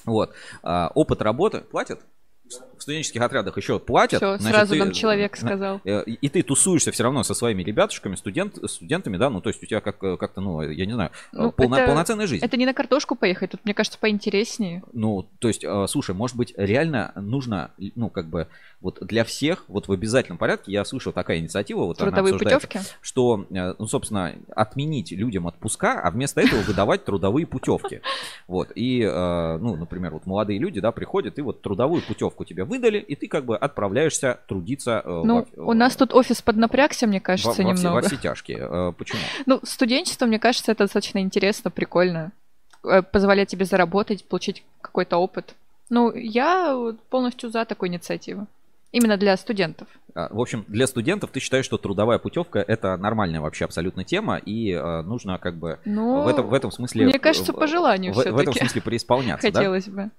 Вот. 0.06 0.34
А, 0.64 0.92
опыт 0.96 1.22
работы 1.22 1.62
платят? 1.62 2.02
В 2.78 2.82
студенческих 2.82 3.22
отрядах 3.22 3.58
еще 3.58 3.78
платят. 3.80 4.18
Всё, 4.20 4.38
значит, 4.38 4.56
сразу 4.56 4.74
ты- 4.74 4.80
нам 4.80 4.92
человек 4.92 5.36
сказал. 5.36 5.82
Э, 5.84 6.04
И 6.06 6.14
и 6.14 6.30
ты 6.30 6.42
тусуешься 6.44 6.92
все 6.92 7.04
равно 7.04 7.24
со 7.24 7.34
своими 7.34 7.62
ребятушками, 7.62 8.16
студент, 8.16 8.58
студентами, 8.70 9.18
да, 9.18 9.30
ну, 9.30 9.42
то 9.42 9.50
есть 9.50 9.62
у 9.62 9.66
тебя 9.66 9.82
как, 9.82 10.00
как-то, 10.00 10.42
ну, 10.42 10.62
я 10.62 10.86
не 10.86 10.94
знаю, 10.94 11.12
Ну, 11.34 11.52
полно- 11.52 11.76
это- 11.78 11.88
полноценная 11.88 12.26
жизнь. 12.28 12.44
Это 12.44 12.56
не 12.58 12.66
на 12.66 12.74
картошку 12.74 13.16
поехать, 13.16 13.52
тут, 13.52 13.66
мне 13.66 13.74
кажется, 13.74 14.00
поинтереснее. 14.00 14.82
Ну, 14.94 15.28
то 15.40 15.48
есть, 15.50 15.64
э, 15.64 15.86
слушай, 15.88 16.16
может 16.16 16.38
быть, 16.38 16.54
реально 16.58 17.12
нужно, 17.16 17.72
ну, 17.96 18.10
как 18.10 18.28
бы, 18.28 18.48
вот 18.82 19.00
для 19.02 19.24
всех, 19.26 19.66
вот 19.68 19.88
в 19.88 19.92
обязательном 19.92 20.38
порядке, 20.38 20.72
я 20.72 20.86
слышал 20.86 21.12
такая 21.12 21.40
инициатива, 21.40 21.80
вот 21.86 22.02
она 22.02 22.12
Трудовые 22.12 22.34
обсуждается, 22.36 22.68
путевки? 22.68 22.90
что, 23.02 23.46
э, 23.50 23.74
ну, 23.78 23.88
собственно, 23.88 24.34
отменить 24.56 25.12
людям 25.12 25.46
отпуска, 25.48 26.00
а 26.02 26.10
вместо 26.12 26.42
этого 26.42 26.62
выдавать 26.62 27.04
трудовые 27.06 27.46
путевки. 27.46 28.02
Вот, 28.50 28.72
и, 28.74 29.04
э, 29.04 29.58
ну, 29.62 29.76
например, 29.76 30.12
вот 30.14 30.26
молодые 30.26 30.58
люди, 30.58 30.82
да, 30.82 30.92
приходят, 30.92 31.38
и 31.38 31.42
вот 31.44 31.62
трудовую 31.62 32.02
путевку 32.02 32.46
тебе 32.46 32.64
выдали, 32.64 32.98
и 32.98 33.16
ты 33.16 33.28
как 33.28 33.46
бы 33.46 33.56
отправляешься 33.56 34.40
трудиться. 34.48 35.04
Э, 35.06 35.22
ну, 35.24 35.46
во, 35.56 35.68
у 35.68 35.74
нас 35.74 35.96
тут 35.96 36.16
офис 36.16 36.42
поднапрягся, 36.42 37.06
мне 37.06 37.22
кажется, 37.22 37.62
во, 37.62 37.70
немного. 37.70 37.94
Во 37.94 38.02
все, 38.02 38.10
во 38.10 38.16
все 38.16 38.18
тяжкие. 38.18 38.58
Э, 38.60 38.94
почему? 38.98 39.20
Ну, 39.46 39.60
студенчество, 39.62 40.26
мне 40.26 40.40
кажется, 40.40 40.72
это 40.72 40.86
достаточно 40.86 41.20
интересно, 41.20 41.70
прикольно. 41.70 42.32
Позволяет 43.12 43.50
тебе 43.50 43.66
заработать, 43.66 44.26
получить 44.26 44.64
какой-то 44.82 45.18
опыт. 45.18 45.54
Ну, 45.92 46.12
я 46.16 46.76
полностью 47.12 47.52
за 47.52 47.66
такую 47.66 47.90
инициативу. 47.90 48.48
Именно 48.92 49.18
для 49.18 49.38
студентов. 49.38 49.88
А, 50.16 50.34
в 50.34 50.40
общем, 50.40 50.66
для 50.68 50.88
студентов 50.88 51.30
ты 51.32 51.40
считаешь, 51.40 51.66
что 51.66 51.78
трудовая 51.78 52.18
путевка 52.18 52.60
это 52.60 52.98
нормальная 52.98 53.40
вообще 53.40 53.66
абсолютно 53.66 54.04
тема, 54.04 54.38
и 54.38 54.72
э, 54.72 55.02
нужно 55.02 55.38
как 55.38 55.58
бы 55.58 55.80
ну, 55.86 56.24
в, 56.24 56.28
этом, 56.28 56.48
в 56.48 56.54
этом 56.54 56.72
смысле... 56.72 57.06
Мне 57.06 57.20
кажется, 57.20 57.54
по 57.54 57.68
желанию 57.68 58.14
в, 58.14 58.18
в 58.18 58.38
этом 58.38 58.54
смысле 58.54 58.82
преисполняться. 58.86 59.48
Хотелось 59.48 59.86
да? 59.86 59.92
бы. 59.92 60.12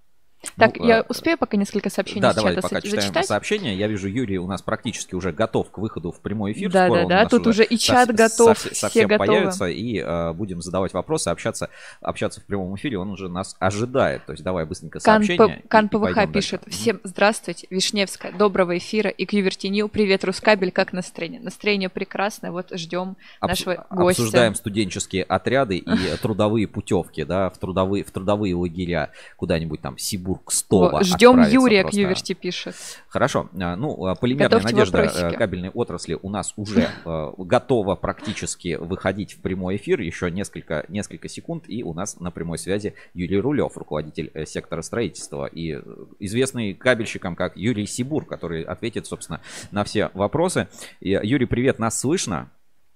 Так, 0.57 0.79
ну, 0.79 0.87
я 0.87 1.01
а, 1.01 1.05
успею 1.09 1.37
пока 1.37 1.57
несколько 1.59 1.91
сообщений 1.91 2.23
да, 2.23 2.33
давай, 2.33 2.55
пока 2.55 2.81
читаем 2.81 3.03
зачитать? 3.03 3.27
сообщения. 3.27 3.75
Я 3.75 3.89
вижу, 3.89 4.09
Юрий 4.09 4.39
у 4.39 4.47
нас 4.47 4.63
практически 4.63 5.15
уже 5.15 5.33
готов 5.33 5.71
к 5.71 5.79
выходу 5.79 6.13
в 6.13 6.21
прямой 6.21 6.53
эфир. 6.53 6.71
Да, 6.71 6.87
Скоро 6.87 7.03
да, 7.03 7.25
да, 7.25 7.29
тут 7.29 7.47
уже 7.47 7.63
и 7.63 7.77
чат 7.77 8.09
со, 8.09 8.13
готов, 8.15 8.59
со, 8.59 8.69
все 8.69 8.75
совсем 8.75 9.09
готовы. 9.09 9.27
появится, 9.27 9.67
и 9.67 9.99
э, 9.99 10.33
будем 10.33 10.63
задавать 10.63 10.95
вопросы, 10.95 11.29
общаться, 11.29 11.69
общаться 12.01 12.41
в 12.41 12.45
прямом 12.45 12.75
эфире. 12.77 12.99
Он 12.99 13.11
уже 13.11 13.29
нас 13.29 13.55
ожидает. 13.59 14.25
То 14.25 14.33
есть 14.33 14.43
давай 14.43 14.65
быстренько 14.65 14.99
сообщения. 14.99 15.63
Кан, 15.69 15.89
ПВХ 15.91 16.33
пишет. 16.33 16.63
Дальше. 16.65 16.81
Всем 16.81 17.01
здравствуйте, 17.05 17.67
Вишневская, 17.69 18.33
доброго 18.33 18.79
эфира 18.79 19.11
и 19.11 19.27
Кьювертинью. 19.27 19.89
Привет, 19.89 20.25
Рускабель, 20.25 20.73
как 20.73 20.95
настроение? 20.95 21.41
Настроение 21.41 21.91
прекрасное, 21.91 22.51
вот 22.51 22.71
ждем 22.73 23.17
Обс- 23.43 23.49
нашего 23.49 23.87
гостя. 23.91 24.23
Обсуждаем 24.23 24.55
студенческие 24.55 25.25
отряды 25.25 25.77
и 25.77 26.17
трудовые 26.23 26.67
путевки, 26.67 27.25
да, 27.25 27.51
в 27.51 27.59
трудовые, 27.59 28.05
в 28.05 28.11
трудовые 28.11 28.55
лагеря 28.55 29.11
куда-нибудь 29.37 29.83
там 29.83 29.99
Сибург, 30.31 30.53
Стола. 30.53 31.03
Ждем 31.03 31.43
Юрия 31.43 31.85
Кьюверти 31.85 32.35
пишет. 32.35 32.75
Хорошо. 33.09 33.49
А, 33.59 33.77
ну, 33.77 34.07
а, 34.07 34.15
полимерная 34.15 34.49
Готовьте 34.49 34.75
надежда 34.75 35.03
вопросики. 35.03 35.37
кабельной 35.37 35.71
отрасли 35.71 36.19
у 36.21 36.31
нас 36.31 36.53
уже 36.57 36.89
э, 37.05 37.33
готова 37.39 37.97
практически 37.97 38.77
выходить 38.77 39.35
в 39.35 39.41
прямой 39.41 39.77
эфир. 39.77 40.01
Еще 40.01 40.31
несколько, 40.31 40.85
несколько 40.89 41.29
секунд, 41.29 41.65
и 41.69 41.83
у 41.83 41.95
нас 41.95 42.21
на 42.21 42.31
прямой 42.31 42.59
связи 42.59 42.95
Юрий 43.15 43.41
Рулев, 43.41 43.77
руководитель 43.77 44.31
э, 44.35 44.47
сектора 44.47 44.83
строительства, 44.83 45.47
и 45.47 45.75
э, 45.75 45.83
известный 46.19 46.75
кабельщикам 46.75 47.37
как 47.37 47.57
Юрий 47.57 47.87
Сибур, 47.87 48.25
который 48.25 48.63
ответит, 48.63 49.07
собственно, 49.07 49.41
на 49.71 49.85
все 49.85 50.11
вопросы. 50.15 50.69
Юрий, 51.01 51.47
привет, 51.47 51.79
нас 51.79 51.99
слышно? 51.99 52.51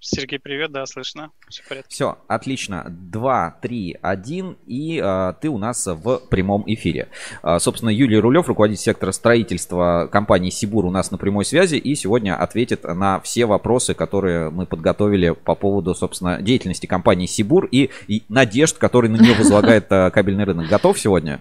Сергей, 0.06 0.38
привет, 0.38 0.70
да, 0.70 0.84
слышно. 0.84 1.30
Все 1.48 1.62
в 1.62 1.68
порядке. 1.68 1.88
Все, 1.88 2.18
отлично. 2.28 2.84
2, 2.88 3.56
3, 3.62 3.96
1, 4.02 4.56
и 4.66 5.00
а, 5.02 5.32
ты 5.32 5.48
у 5.48 5.56
нас 5.56 5.86
в 5.86 6.18
прямом 6.28 6.62
эфире. 6.66 7.08
А, 7.42 7.58
собственно, 7.58 7.88
Юлий 7.88 8.18
Рулев, 8.18 8.46
руководитель 8.46 8.82
сектора 8.82 9.12
строительства 9.12 10.06
компании 10.12 10.50
Сибур, 10.50 10.84
у 10.84 10.90
нас 10.90 11.10
на 11.10 11.16
прямой 11.16 11.46
связи 11.46 11.76
и 11.76 11.94
сегодня 11.94 12.36
ответит 12.36 12.84
на 12.84 13.18
все 13.20 13.46
вопросы, 13.46 13.94
которые 13.94 14.50
мы 14.50 14.66
подготовили 14.66 15.30
по 15.30 15.54
поводу, 15.54 15.94
собственно, 15.94 16.42
деятельности 16.42 16.84
компании 16.84 17.24
Сибур 17.24 17.64
и, 17.64 17.88
и 18.06 18.24
надежд, 18.28 18.76
которые 18.76 19.10
на 19.10 19.16
нее 19.16 19.34
возлагает 19.34 19.86
а, 19.90 20.10
кабельный 20.10 20.44
рынок. 20.44 20.68
Готов 20.68 20.98
сегодня? 20.98 21.40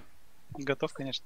Готов, 0.57 0.93
конечно. 0.93 1.25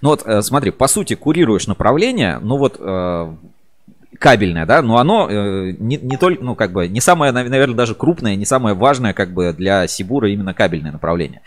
Ну 0.00 0.10
вот, 0.10 0.26
э, 0.26 0.40
смотри, 0.42 0.70
по 0.70 0.88
сути, 0.88 1.14
курируешь 1.14 1.66
направление, 1.66 2.38
но 2.38 2.56
вот 2.56 2.76
э, 2.78 3.34
кабельное, 4.18 4.66
да, 4.66 4.82
но 4.82 4.98
оно 4.98 5.28
э, 5.30 5.74
не, 5.78 5.96
не 5.96 6.16
только, 6.16 6.42
ну, 6.42 6.54
как 6.54 6.72
бы, 6.72 6.88
не 6.88 7.00
самое, 7.00 7.32
наверное, 7.32 7.76
даже 7.76 7.94
крупное, 7.94 8.34
не 8.34 8.44
самое 8.44 8.74
важное, 8.74 9.12
как 9.12 9.32
бы, 9.32 9.52
для 9.52 9.86
Сибура 9.86 10.28
именно 10.28 10.54
кабельное 10.54 10.90
направление. 10.90 11.40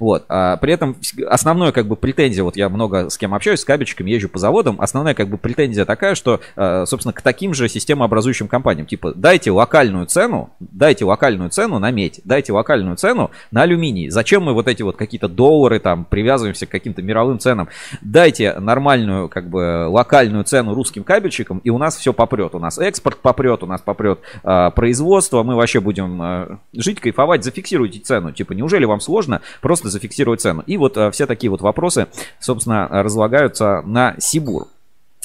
Вот. 0.00 0.24
А 0.28 0.56
при 0.56 0.72
этом 0.72 0.96
основное, 1.28 1.72
как 1.72 1.86
бы, 1.86 1.96
претензия, 1.96 2.42
вот 2.42 2.56
я 2.56 2.68
много 2.68 3.10
с 3.10 3.18
кем 3.18 3.34
общаюсь, 3.34 3.60
с 3.60 3.64
кабельщиками, 3.64 4.10
езжу 4.10 4.28
по 4.28 4.38
заводам, 4.38 4.80
основная, 4.80 5.14
как 5.14 5.28
бы, 5.28 5.36
претензия 5.36 5.84
такая, 5.84 6.14
что, 6.14 6.40
э, 6.56 6.84
собственно, 6.86 7.12
к 7.12 7.20
таким 7.20 7.52
же 7.52 7.68
системообразующим 7.68 8.48
компаниям, 8.48 8.86
типа, 8.86 9.12
дайте 9.14 9.50
локальную 9.50 10.06
цену, 10.06 10.50
дайте 10.60 11.04
локальную 11.04 11.50
цену 11.50 11.78
на 11.78 11.90
медь, 11.90 12.20
дайте 12.24 12.52
локальную 12.52 12.96
цену 12.96 13.30
на 13.50 13.62
алюминий. 13.62 14.08
Зачем 14.08 14.44
мы 14.44 14.54
вот 14.54 14.66
эти 14.66 14.82
вот 14.82 14.96
какие-то 14.96 15.28
доллары, 15.28 15.78
там, 15.78 16.06
привязываемся 16.06 16.66
к 16.66 16.70
каким-то 16.70 17.02
мировым 17.02 17.38
ценам? 17.38 17.68
Дайте 18.00 18.54
нормальную, 18.58 19.28
как 19.28 19.50
бы, 19.50 19.86
локальную 19.88 20.44
цену 20.44 20.74
русским 20.74 21.04
кабельщикам, 21.04 21.58
и 21.58 21.68
у 21.68 21.76
нас 21.76 21.96
все 21.96 22.13
попрет. 22.14 22.54
У 22.54 22.58
нас 22.58 22.78
экспорт 22.78 23.18
попрет, 23.18 23.62
у 23.62 23.66
нас 23.66 23.80
попрет 23.80 24.20
э, 24.42 24.70
производство, 24.74 25.42
мы 25.42 25.54
вообще 25.56 25.80
будем 25.80 26.22
э, 26.22 26.58
жить, 26.72 27.00
кайфовать, 27.00 27.44
зафиксируйте 27.44 28.00
цену. 28.00 28.32
Типа, 28.32 28.52
неужели 28.52 28.84
вам 28.84 29.00
сложно 29.00 29.42
просто 29.60 29.88
зафиксировать 29.88 30.40
цену? 30.40 30.62
И 30.66 30.76
вот 30.76 30.96
э, 30.96 31.10
все 31.10 31.26
такие 31.26 31.50
вот 31.50 31.60
вопросы, 31.60 32.06
собственно, 32.40 32.88
разлагаются 32.88 33.82
на 33.84 34.14
Сибур. 34.18 34.68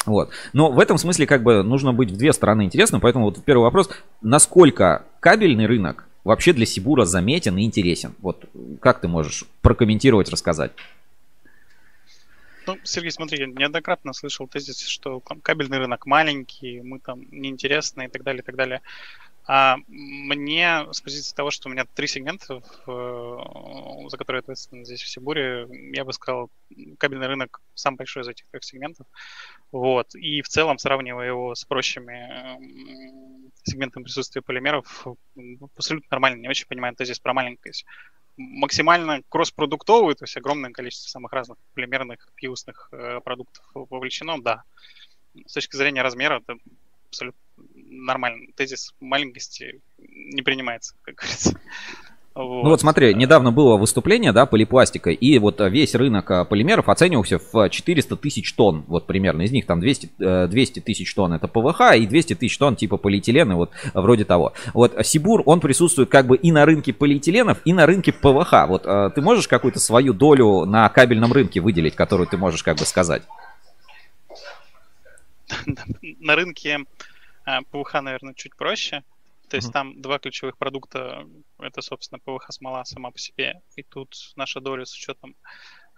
Вот. 0.06 0.30
Но 0.54 0.72
в 0.72 0.80
этом 0.80 0.98
смысле 0.98 1.28
как 1.28 1.44
бы 1.44 1.64
нужно 1.64 1.94
быть 1.94 2.12
в 2.12 2.18
две 2.18 2.34
стороны 2.34 2.64
интересным, 2.64 3.02
поэтому 3.02 3.26
вот 3.26 3.44
первый 3.44 3.64
вопрос, 3.64 3.90
насколько 4.22 5.04
кабельный 5.20 5.66
рынок 5.66 6.06
вообще 6.24 6.54
для 6.54 6.66
Сибура 6.66 7.06
заметен 7.06 7.58
и 7.58 7.64
интересен? 7.64 8.14
Вот 8.22 8.46
как 8.82 9.02
ты 9.02 9.08
можешь 9.08 9.46
прокомментировать, 9.62 10.30
рассказать? 10.30 10.72
Ну, 12.70 12.78
Сергей, 12.84 13.10
смотри, 13.10 13.40
я 13.40 13.48
неоднократно 13.48 14.14
слышал 14.14 14.48
тезис, 14.48 14.80
что 14.86 15.22
кабельный 15.22 15.80
рынок 15.80 16.06
маленький, 16.06 16.82
мы 16.82 17.00
там 17.00 17.26
неинтересны 17.32 18.06
и 18.06 18.08
так 18.10 18.22
далее, 18.22 18.44
и 18.44 18.46
так 18.46 18.56
далее. 18.56 18.82
А 19.48 19.78
мне 19.88 20.86
с 20.92 21.02
позиции 21.02 21.34
того, 21.34 21.50
что 21.50 21.68
у 21.68 21.72
меня 21.72 21.86
три 21.96 22.06
сегмента, 22.06 22.62
за 22.86 24.18
которые 24.18 24.38
я 24.38 24.42
ответственен 24.42 24.86
здесь 24.86 25.02
в 25.02 25.10
Сибуре, 25.10 25.68
я 25.92 26.06
бы 26.06 26.14
сказал, 26.14 26.52
кабельный 27.00 27.26
рынок 27.26 27.60
самый 27.74 27.98
большой 27.98 28.22
из 28.22 28.28
этих 28.28 28.46
трех 28.52 28.64
сегментов. 28.64 29.08
Вот. 29.72 30.14
И 30.14 30.44
в 30.44 30.48
целом, 30.48 30.78
сравнивая 30.78 31.26
его 31.26 31.56
с 31.56 31.66
прочими 31.66 32.30
сегментами 33.64 34.04
присутствия 34.04 34.44
полимеров, 34.44 35.08
абсолютно 35.76 36.08
нормально. 36.12 36.42
Не 36.42 36.50
очень 36.50 36.68
понимаю 36.68 36.96
тезис 36.96 37.20
про 37.20 37.34
маленькость 37.34 37.84
максимально 38.40 39.22
кросс-продуктовый, 39.30 40.16
то 40.16 40.24
есть 40.24 40.38
огромное 40.38 40.72
количество 40.72 41.10
самых 41.10 41.34
разных 41.34 41.58
полимерных, 41.74 42.30
пьюсных 42.36 42.88
э, 42.92 43.20
продуктов 43.24 43.64
вовлечено, 43.74 44.42
да. 44.42 44.64
С 45.46 45.54
точки 45.54 45.76
зрения 45.76 46.02
размера, 46.02 46.40
это 46.40 46.58
абсолютно 47.10 47.40
нормальный 47.76 48.54
тезис 48.56 48.94
маленькости 49.00 49.82
не 49.98 50.42
принимается, 50.42 50.96
как 51.02 51.16
говорится. 51.16 51.60
Вот. 52.44 52.64
Ну 52.64 52.70
вот 52.70 52.80
смотри, 52.80 53.14
недавно 53.14 53.52
было 53.52 53.76
выступление, 53.76 54.32
да, 54.32 54.46
полипластика, 54.46 55.10
и 55.10 55.38
вот 55.40 55.60
весь 55.60 55.94
рынок 55.94 56.32
а, 56.32 56.46
полимеров 56.46 56.88
оценивался 56.88 57.38
в 57.38 57.70
400 57.70 58.16
тысяч 58.16 58.54
тонн, 58.54 58.86
вот 58.88 59.08
примерно, 59.08 59.42
из 59.42 59.52
них 59.52 59.66
там 59.66 59.82
200, 59.82 60.48
200 60.48 60.80
э, 60.80 60.82
тысяч 60.82 61.14
тонн 61.14 61.34
это 61.34 61.50
ПВХ 61.50 61.96
и 61.98 62.08
200 62.08 62.36
тысяч 62.36 62.58
тонн 62.58 62.78
типа 62.78 62.96
полиэтилена, 62.96 63.58
вот 63.58 63.72
вроде 63.94 64.24
того. 64.24 64.54
Вот 64.74 64.96
Сибур, 65.04 65.44
он 65.46 65.60
присутствует 65.60 66.08
как 66.10 66.28
бы 66.28 66.38
и 66.38 66.54
на 66.54 66.66
рынке 66.66 66.94
полиэтиленов, 66.94 67.60
и 67.66 67.74
на 67.74 67.86
рынке 67.86 68.14
ПВХ. 68.14 68.68
Вот 68.68 68.84
ты 68.84 69.22
можешь 69.22 69.50
какую-то 69.50 69.80
свою 69.80 70.14
долю 70.14 70.64
на 70.64 70.88
кабельном 70.88 71.34
рынке 71.34 71.60
выделить, 71.60 71.96
которую 71.96 72.28
ты 72.28 72.38
можешь 72.38 72.64
как 72.64 72.78
бы 72.78 72.86
сказать? 72.86 73.24
На 76.20 76.36
рынке 76.36 76.86
ПВХ, 77.72 78.02
наверное, 78.02 78.34
чуть 78.34 78.56
проще. 78.56 79.04
То 79.50 79.58
есть 79.58 79.70
mm-hmm. 79.70 79.74
там 79.74 80.02
два 80.02 80.20
ключевых 80.20 80.58
продукта, 80.58 81.28
это, 81.58 81.82
собственно, 81.82 82.20
ПВХ-смола 82.20 82.86
сама 82.86 83.12
по 83.12 83.18
себе, 83.18 83.62
и 83.76 83.84
тут 83.84 84.16
наша 84.36 84.62
доля 84.62 84.86
с 84.86 84.94
учетом 84.94 85.36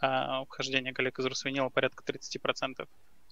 э, 0.01 0.43
вхождения 0.47 0.93
коллег 0.93 1.19
из 1.19 1.25
Русвинила 1.25 1.69
порядка 1.69 2.03
30%. 2.03 2.87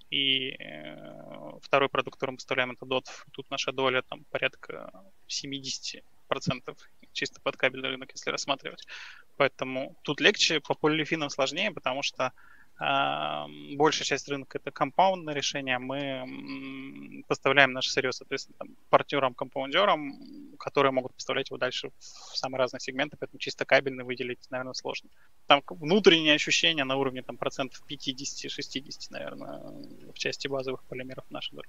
И 0.10 0.50
э, 0.50 1.60
второй 1.62 1.88
продукт, 1.88 2.18
который 2.18 2.32
мы 2.32 2.38
поставляем, 2.38 2.72
это 2.72 2.86
DOT. 2.86 3.06
Тут 3.32 3.50
наша 3.50 3.72
доля 3.72 4.02
там 4.02 4.26
порядка 4.26 4.92
70% 5.28 6.04
чисто 7.14 7.42
под 7.42 7.58
кабельный 7.58 7.90
рынок, 7.90 8.12
если 8.12 8.32
рассматривать. 8.32 8.86
Поэтому 9.38 9.96
тут 10.04 10.20
легче, 10.20 10.60
по 10.60 10.74
полиэфинам 10.74 11.30
сложнее, 11.30 11.72
потому 11.72 12.04
что 12.04 12.34
большая 12.80 14.06
часть 14.06 14.30
рынка 14.30 14.58
это 14.58 14.72
компаундное 14.72 15.34
решение. 15.34 15.80
Мы 15.80 17.24
поставляем 17.28 17.74
наше 17.74 17.92
сырье, 17.92 18.14
соответственно, 18.14 18.56
там, 18.58 18.70
партнерам-компаундерам, 18.90 20.58
которые 20.58 20.92
могут 20.92 21.14
поставлять 21.14 21.50
его 21.50 21.58
дальше 21.58 21.92
в 22.00 22.38
самые 22.38 22.60
разные 22.60 22.80
сегменты, 22.80 23.18
поэтому 23.20 23.40
чисто 23.40 23.66
кабельный 23.66 24.06
выделить, 24.06 24.40
наверное, 24.50 24.74
сложно. 24.74 25.10
Там 25.48 25.62
внутренние 25.70 26.36
ощущения 26.36 26.86
на 26.86 26.96
уровне 26.96 27.22
там, 27.22 27.36
процентов 27.36 27.84
50-60, 27.90 29.08
наверное, 29.10 29.62
в 30.14 30.18
части 30.18 30.48
базовых 30.48 30.82
полимеров 30.84 31.26
нашей 31.30 31.56
доли. 31.56 31.68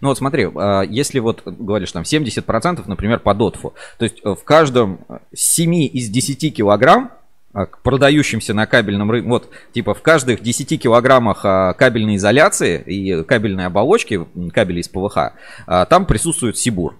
Ну 0.00 0.08
вот 0.08 0.18
смотри, 0.18 0.48
а, 0.54 0.82
если 0.82 1.18
вот 1.18 1.42
говоришь 1.44 1.92
там 1.92 2.04
70%, 2.04 2.86
например, 2.86 3.20
по 3.20 3.34
дотфу, 3.34 3.74
то 3.98 4.04
есть 4.04 4.20
э, 4.24 4.34
в 4.34 4.42
каждом 4.44 5.04
7 5.34 5.74
из 5.74 6.08
10 6.08 6.54
килограмм 6.54 7.10
а, 7.12 7.25
к 7.64 7.78
продающимся 7.78 8.52
на 8.52 8.66
кабельном 8.66 9.10
рынке, 9.10 9.28
вот, 9.28 9.48
типа 9.72 9.94
в 9.94 10.02
каждых 10.02 10.42
10 10.42 10.80
килограммах 10.82 11.40
а, 11.44 11.72
кабельной 11.72 12.16
изоляции 12.16 12.78
и 12.78 13.22
кабельной 13.22 13.64
оболочки, 13.64 14.26
кабели 14.52 14.80
из 14.80 14.88
ПВХ, 14.88 15.32
а, 15.66 15.86
там 15.86 16.04
присутствует 16.04 16.58
Сибур. 16.58 16.96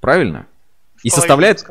Правильно? 0.00 0.46
И 1.02 1.10
составляет, 1.10 1.64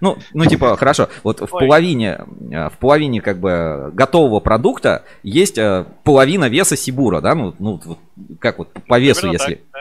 ну, 0.00 0.16
ну 0.32 0.46
типа, 0.46 0.76
хорошо, 0.78 1.08
вот 1.22 1.40
в 1.40 1.46
половине, 1.46 2.24
в 2.40 2.72
половине 2.80 3.20
как 3.20 3.38
бы 3.38 3.90
готового 3.92 4.40
продукта 4.40 5.04
есть 5.22 5.58
половина 6.02 6.48
веса 6.48 6.76
Сибура, 6.76 7.20
да, 7.20 7.34
ну, 7.34 7.54
ну 7.58 7.80
как 8.40 8.58
вот 8.58 8.70
по 8.88 8.98
весу, 8.98 9.30
если. 9.30 9.54
Так, 9.54 9.71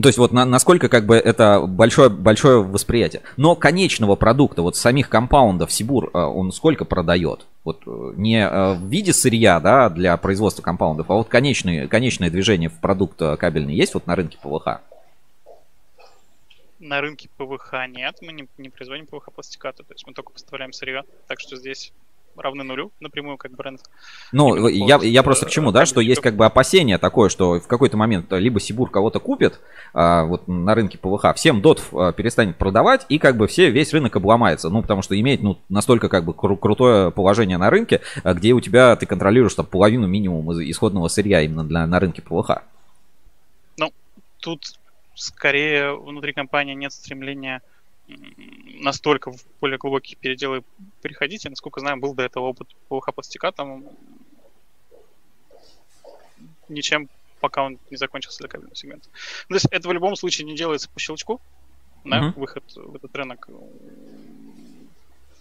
то 0.00 0.08
есть 0.08 0.18
вот 0.18 0.32
на, 0.32 0.44
насколько 0.44 0.88
как 0.88 1.06
бы 1.06 1.16
это 1.16 1.60
большое, 1.60 2.08
большое 2.08 2.62
восприятие. 2.62 3.22
Но 3.36 3.56
конечного 3.56 4.16
продукта, 4.16 4.62
вот 4.62 4.76
самих 4.76 5.08
компаундов 5.08 5.72
Сибур, 5.72 6.10
э, 6.12 6.18
он 6.18 6.52
сколько 6.52 6.84
продает? 6.84 7.46
Вот 7.64 7.82
не 7.86 8.48
в 8.48 8.86
виде 8.86 9.12
сырья, 9.12 9.60
да, 9.60 9.90
для 9.90 10.16
производства 10.16 10.62
компаундов, 10.62 11.10
а 11.10 11.14
вот 11.14 11.28
конечное, 11.28 11.86
конечное 11.88 12.30
движение 12.30 12.70
в 12.70 12.80
продукт 12.80 13.20
кабельный 13.38 13.74
есть 13.74 13.94
вот 13.94 14.06
на 14.06 14.14
рынке 14.14 14.38
ПВХ? 14.42 14.80
на 16.78 17.00
рынке 17.00 17.28
ПВХ 17.36 17.74
нет, 17.88 18.16
мы 18.22 18.32
не, 18.32 18.48
не 18.56 18.68
производим 18.68 19.06
ПВХ 19.06 19.32
пластикаты, 19.32 19.82
то 19.82 19.92
есть 19.92 20.06
мы 20.06 20.12
только 20.12 20.32
поставляем 20.32 20.72
сырье, 20.72 21.04
так 21.26 21.40
что 21.40 21.56
здесь 21.56 21.92
равны 22.42 22.64
нулю 22.64 22.92
напрямую 23.00 23.36
как 23.36 23.52
бренд. 23.52 23.80
Ну, 24.32 24.68
я, 24.68 24.98
я 25.02 25.22
просто 25.22 25.46
к 25.46 25.50
чему, 25.50 25.72
да, 25.72 25.86
что 25.86 26.00
есть 26.00 26.20
как 26.20 26.36
бы 26.36 26.46
опасение 26.46 26.98
такое, 26.98 27.28
что 27.28 27.60
в 27.60 27.66
какой-то 27.66 27.96
момент 27.96 28.32
либо 28.32 28.60
Сибур 28.60 28.90
кого-то 28.90 29.20
купит 29.20 29.60
а, 29.94 30.24
вот 30.24 30.48
на 30.48 30.74
рынке 30.74 30.98
ПВХ, 30.98 31.34
всем 31.34 31.60
дот 31.60 31.82
а, 31.92 32.12
перестанет 32.12 32.56
продавать, 32.56 33.06
и 33.08 33.18
как 33.18 33.36
бы 33.36 33.46
все, 33.46 33.70
весь 33.70 33.92
рынок 33.92 34.16
обломается, 34.16 34.68
ну, 34.70 34.82
потому 34.82 35.02
что 35.02 35.18
имеет, 35.18 35.42
ну, 35.42 35.58
настолько 35.68 36.08
как 36.08 36.24
бы 36.24 36.32
кру- 36.32 36.56
крутое 36.56 37.10
положение 37.10 37.58
на 37.58 37.70
рынке, 37.70 38.00
а, 38.22 38.34
где 38.34 38.52
у 38.52 38.60
тебя, 38.60 38.94
ты 38.96 39.06
контролируешь 39.06 39.54
там 39.54 39.66
половину 39.66 40.06
минимум 40.06 40.50
исходного 40.52 41.08
сырья 41.08 41.42
именно 41.42 41.64
для, 41.64 41.86
на 41.86 42.00
рынке 42.00 42.22
ПВХ. 42.22 42.62
Ну, 43.76 43.92
тут 44.40 44.78
скорее 45.14 45.94
внутри 45.94 46.32
компании 46.32 46.74
нет 46.74 46.92
стремления 46.92 47.62
настолько 48.08 49.32
в 49.32 49.44
более 49.60 49.78
глубокие 49.78 50.16
переделы 50.16 50.62
переходить. 51.02 51.44
Я, 51.44 51.50
насколько 51.50 51.80
знаю, 51.80 51.98
был 51.98 52.14
до 52.14 52.22
этого 52.22 52.46
опыт 52.46 52.68
по 52.88 53.00
пластикатам. 53.00 53.84
Ничем, 56.68 57.08
пока 57.40 57.64
он 57.64 57.78
не 57.90 57.96
закончился 57.96 58.38
для 58.38 58.48
кабельного 58.48 58.76
сегмента. 58.76 59.08
Ну, 59.48 59.54
то 59.54 59.54
есть 59.54 59.66
это 59.70 59.88
в 59.88 59.92
любом 59.92 60.16
случае 60.16 60.46
не 60.46 60.56
делается 60.56 60.90
по 60.90 61.00
щелчку, 61.00 61.40
да, 62.04 62.20
uh-huh. 62.20 62.38
выход 62.38 62.64
в 62.74 62.96
этот 62.96 63.14
рынок. 63.14 63.48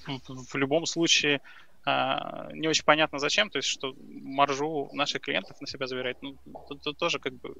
В, 0.05 0.51
в 0.51 0.55
любом 0.55 0.85
случае 0.85 1.41
а, 1.85 2.49
не 2.53 2.67
очень 2.67 2.83
понятно 2.83 3.19
зачем, 3.19 3.49
то 3.49 3.57
есть 3.57 3.69
что 3.69 3.95
маржу 4.09 4.89
наших 4.93 5.21
клиентов 5.21 5.59
на 5.61 5.67
себя 5.67 5.87
забирать. 5.87 6.17
Ну, 6.21 6.35
это, 6.45 6.75
это 6.75 6.93
тоже 6.93 7.19
как 7.19 7.33
бы 7.33 7.55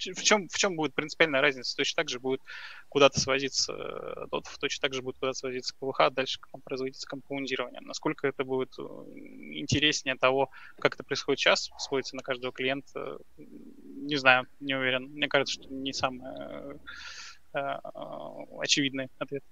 в 0.00 0.22
чем, 0.22 0.48
в 0.48 0.56
чем 0.56 0.76
будет 0.76 0.94
принципиальная 0.94 1.40
разница? 1.40 1.76
Точно 1.76 2.02
так 2.02 2.08
же 2.08 2.20
будет 2.20 2.40
куда-то 2.88 3.20
свозиться 3.20 3.72
дотов, 4.30 4.56
точно 4.58 4.82
так 4.82 4.94
же 4.94 5.02
будет 5.02 5.18
куда-то 5.18 5.38
свозиться 5.38 5.74
ПВХ, 5.78 6.00
а 6.00 6.10
дальше 6.10 6.38
там, 6.52 6.60
производиться 6.62 7.06
компаундирование. 7.06 7.80
Насколько 7.82 8.26
это 8.26 8.44
будет 8.44 8.72
э, 8.78 8.82
интереснее 8.82 10.16
того, 10.16 10.50
как 10.78 10.94
это 10.94 11.04
происходит 11.04 11.40
сейчас, 11.40 11.70
сводится 11.78 12.16
на 12.16 12.22
каждого 12.22 12.52
клиента, 12.52 13.18
не 13.36 14.16
знаю, 14.16 14.46
не 14.60 14.74
уверен. 14.74 15.04
Мне 15.12 15.28
кажется, 15.28 15.54
что 15.54 15.72
не 15.72 15.92
самый 15.92 16.26
э, 16.26 16.78
э, 17.54 17.76
очевидный 18.58 19.08
ответ. 19.18 19.42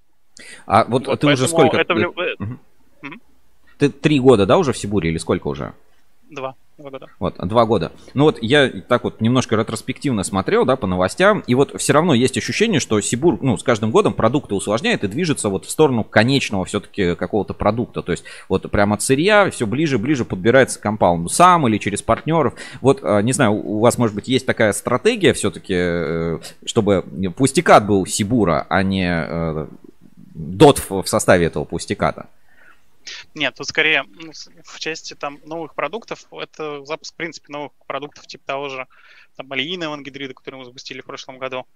А 0.66 0.84
вот, 0.84 1.06
вот 1.06 1.20
ты 1.20 1.26
уже 1.26 1.48
сколько? 1.48 1.76
Это... 1.76 1.94
Угу. 1.94 2.58
Ты 3.78 3.90
три 3.90 4.18
года, 4.18 4.46
да, 4.46 4.58
уже 4.58 4.72
в 4.72 4.78
Сибуре 4.78 5.10
или 5.10 5.18
сколько 5.18 5.48
уже? 5.48 5.74
Два. 6.30 6.56
Года. 6.78 7.08
Вот, 7.18 7.34
два 7.48 7.66
года. 7.66 7.90
Ну 8.14 8.22
вот 8.22 8.38
я 8.40 8.68
так 8.68 9.02
вот 9.02 9.20
немножко 9.20 9.56
ретроспективно 9.56 10.22
смотрел, 10.22 10.64
да, 10.64 10.76
по 10.76 10.86
новостям, 10.86 11.40
и 11.44 11.56
вот 11.56 11.74
все 11.80 11.92
равно 11.92 12.14
есть 12.14 12.38
ощущение, 12.38 12.78
что 12.78 13.00
Сибур, 13.00 13.36
ну, 13.42 13.56
с 13.56 13.64
каждым 13.64 13.90
годом 13.90 14.12
продукты 14.12 14.54
усложняет 14.54 15.02
и 15.02 15.08
движется 15.08 15.48
вот 15.48 15.64
в 15.64 15.70
сторону 15.70 16.04
конечного 16.04 16.64
все-таки 16.66 17.16
какого-то 17.16 17.52
продукта. 17.52 18.02
То 18.02 18.12
есть 18.12 18.22
вот 18.48 18.70
прямо 18.70 18.94
от 18.94 19.02
сырья 19.02 19.50
все 19.50 19.66
ближе-ближе 19.66 20.24
подбирается 20.24 20.78
к 20.78 20.82
компаунду 20.82 21.28
сам 21.28 21.66
или 21.66 21.78
через 21.78 22.00
партнеров. 22.00 22.54
Вот, 22.80 23.00
а, 23.02 23.22
не 23.22 23.32
знаю, 23.32 23.54
у 23.54 23.80
вас, 23.80 23.98
может 23.98 24.14
быть, 24.14 24.28
есть 24.28 24.46
такая 24.46 24.72
стратегия 24.72 25.32
все-таки, 25.32 25.74
э, 25.76 26.38
чтобы 26.64 27.04
пустикат 27.36 27.88
был 27.88 28.06
Сибура, 28.06 28.66
а 28.68 28.84
не 28.84 29.08
э, 29.10 29.66
дот 30.32 30.84
в 30.88 31.06
составе 31.06 31.46
этого 31.46 31.64
пустиката? 31.64 32.26
Нет, 33.34 33.54
тут 33.54 33.66
скорее 33.66 34.04
ну, 34.04 34.32
в 34.64 34.80
части 34.80 35.14
там 35.14 35.40
новых 35.44 35.74
продуктов, 35.74 36.26
это 36.32 36.84
запуск, 36.84 37.14
в 37.14 37.16
принципе, 37.16 37.52
новых 37.52 37.72
продуктов 37.86 38.26
типа 38.26 38.44
того 38.46 38.68
же 38.68 38.86
там 39.36 39.50
алиинового 39.52 39.96
ангидрида, 39.96 40.34
который 40.34 40.56
мы 40.56 40.64
запустили 40.64 41.00
в 41.00 41.06
прошлом 41.06 41.38
году, 41.38 41.66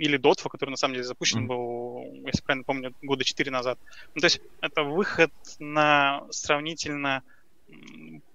или 0.00 0.16
Дотфа, 0.16 0.48
который 0.48 0.70
на 0.70 0.76
самом 0.76 0.94
деле 0.94 1.04
запущен 1.04 1.46
был, 1.46 2.02
если 2.26 2.42
правильно 2.42 2.64
помню, 2.64 2.94
года 3.02 3.22
4 3.22 3.50
назад. 3.50 3.78
Ну, 4.14 4.20
то 4.20 4.26
есть 4.26 4.40
это 4.62 4.82
выход 4.82 5.32
на 5.58 6.22
сравнительно 6.30 7.22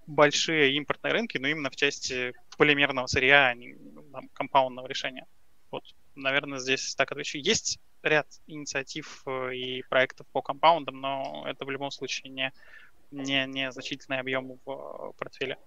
большие 0.05 0.75
импортные 0.75 1.13
рынки, 1.13 1.38
но 1.39 1.47
именно 1.47 1.69
в 1.71 1.75
части 1.75 2.34
полимерного 2.58 3.08
сырья, 3.08 3.47
а 3.47 3.53
не 3.55 3.75
там, 4.12 4.29
компаундного 4.34 4.88
решения. 4.88 5.25
Вот, 5.71 5.84
наверное, 6.13 6.60
здесь 6.60 6.93
так 6.95 7.12
отвечу. 7.12 7.39
Есть 7.39 7.79
ряд 8.05 8.27
инициатив 8.47 9.23
э, 9.25 9.55
и 9.55 9.83
проектов 9.83 10.27
по 10.31 10.41
компаундам, 10.41 11.01
но 11.01 11.43
это 11.47 11.65
в 11.65 11.69
любом 11.69 11.91
случае 11.91 12.31
не, 12.31 12.53
не, 13.11 13.45
не 13.47 13.71
значительный 13.71 14.19
объем 14.19 14.59
в 14.65 14.71
э, 14.71 15.11
портфеле. 15.17 15.57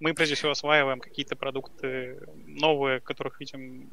Мы 0.00 0.12
прежде 0.14 0.34
всего 0.34 0.50
осваиваем 0.50 1.00
какие-то 1.00 1.36
продукты 1.36 2.20
новые, 2.46 3.00
которых 3.00 3.40
видим 3.40 3.90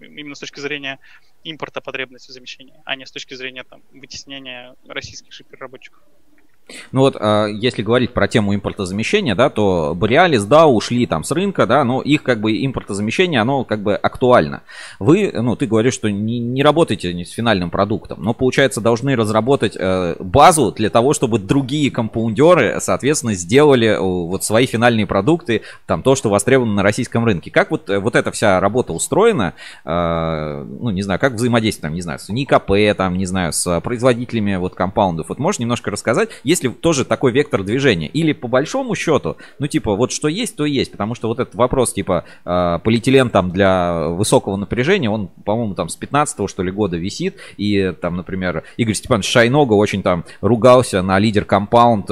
именно 0.00 0.34
с 0.34 0.40
точки 0.40 0.60
зрения 0.60 0.98
импорта 1.44 1.80
потребности 1.80 2.30
замещения, 2.30 2.80
а 2.84 2.96
не 2.96 3.06
с 3.06 3.10
точки 3.10 3.34
зрения 3.34 3.64
там, 3.64 3.82
вытеснения 3.90 4.76
российских 4.86 5.32
шиперработчиков. 5.32 6.02
Ну 6.90 7.02
вот, 7.02 7.16
а, 7.18 7.46
если 7.46 7.82
говорить 7.82 8.12
про 8.12 8.26
тему 8.26 8.54
импортозамещения, 8.54 9.34
да, 9.34 9.50
то 9.50 9.96
Borealis, 9.98 10.46
да, 10.46 10.66
ушли 10.66 11.06
там 11.06 11.22
с 11.22 11.30
рынка, 11.30 11.66
да, 11.66 11.84
но 11.84 12.02
их 12.02 12.22
как 12.22 12.40
бы 12.40 12.64
импортозамещение, 12.64 13.40
оно 13.40 13.64
как 13.64 13.80
бы 13.80 13.94
актуально. 13.94 14.62
Вы, 14.98 15.30
ну, 15.32 15.54
ты 15.54 15.66
говоришь, 15.66 15.94
что 15.94 16.10
не, 16.10 16.38
не 16.40 16.62
работаете 16.62 17.24
с 17.24 17.30
финальным 17.30 17.70
продуктом, 17.70 18.22
но, 18.22 18.34
получается, 18.34 18.80
должны 18.80 19.14
разработать 19.14 19.76
э, 19.78 20.16
базу 20.18 20.72
для 20.72 20.90
того, 20.90 21.12
чтобы 21.12 21.38
другие 21.38 21.90
компаундеры, 21.90 22.78
соответственно, 22.80 23.34
сделали 23.34 23.96
вот 24.00 24.42
свои 24.44 24.66
финальные 24.66 25.06
продукты, 25.06 25.62
там, 25.86 26.02
то, 26.02 26.16
что 26.16 26.30
востребовано 26.30 26.74
на 26.74 26.82
российском 26.82 27.24
рынке. 27.24 27.50
Как 27.50 27.70
вот, 27.70 27.88
э, 27.88 27.98
вот 27.98 28.16
эта 28.16 28.32
вся 28.32 28.58
работа 28.58 28.92
устроена, 28.92 29.54
э, 29.84 30.66
ну, 30.80 30.90
не 30.90 31.02
знаю, 31.02 31.20
как 31.20 31.34
взаимодействие, 31.34 31.82
там, 31.82 31.94
не 31.94 32.02
знаю, 32.02 32.18
с 32.18 32.28
НИКП, 32.28 32.72
там, 32.96 33.16
не 33.16 33.26
знаю, 33.26 33.52
с 33.52 33.80
производителями 33.80 34.56
вот 34.56 34.74
компаундов, 34.74 35.28
вот 35.28 35.38
можешь 35.38 35.60
немножко 35.60 35.92
рассказать? 35.92 36.30
Есть 36.56 36.64
ли 36.64 36.70
тоже 36.70 37.04
такой 37.04 37.32
вектор 37.32 37.62
движения? 37.62 38.06
Или 38.06 38.32
по 38.32 38.48
большому 38.48 38.94
счету, 38.94 39.36
ну 39.58 39.66
типа 39.66 39.94
вот 39.94 40.10
что 40.10 40.26
есть, 40.26 40.56
то 40.56 40.64
есть, 40.64 40.90
потому 40.90 41.14
что 41.14 41.28
вот 41.28 41.38
этот 41.38 41.54
вопрос 41.54 41.92
типа 41.92 42.24
э, 42.46 42.78
полиэтилен 42.82 43.28
там 43.28 43.50
для 43.50 44.08
высокого 44.08 44.56
напряжения, 44.56 45.10
он, 45.10 45.28
по-моему, 45.44 45.74
там 45.74 45.90
с 45.90 45.96
15 45.96 46.48
что 46.48 46.62
ли 46.62 46.72
года 46.72 46.96
висит, 46.96 47.36
и 47.58 47.92
там, 48.00 48.16
например, 48.16 48.62
Игорь 48.78 48.94
Степанович 48.94 49.28
Шайнога 49.28 49.74
очень 49.74 50.02
там 50.02 50.24
ругался 50.40 51.02
на 51.02 51.18
лидер 51.18 51.44
компаунд, 51.44 52.10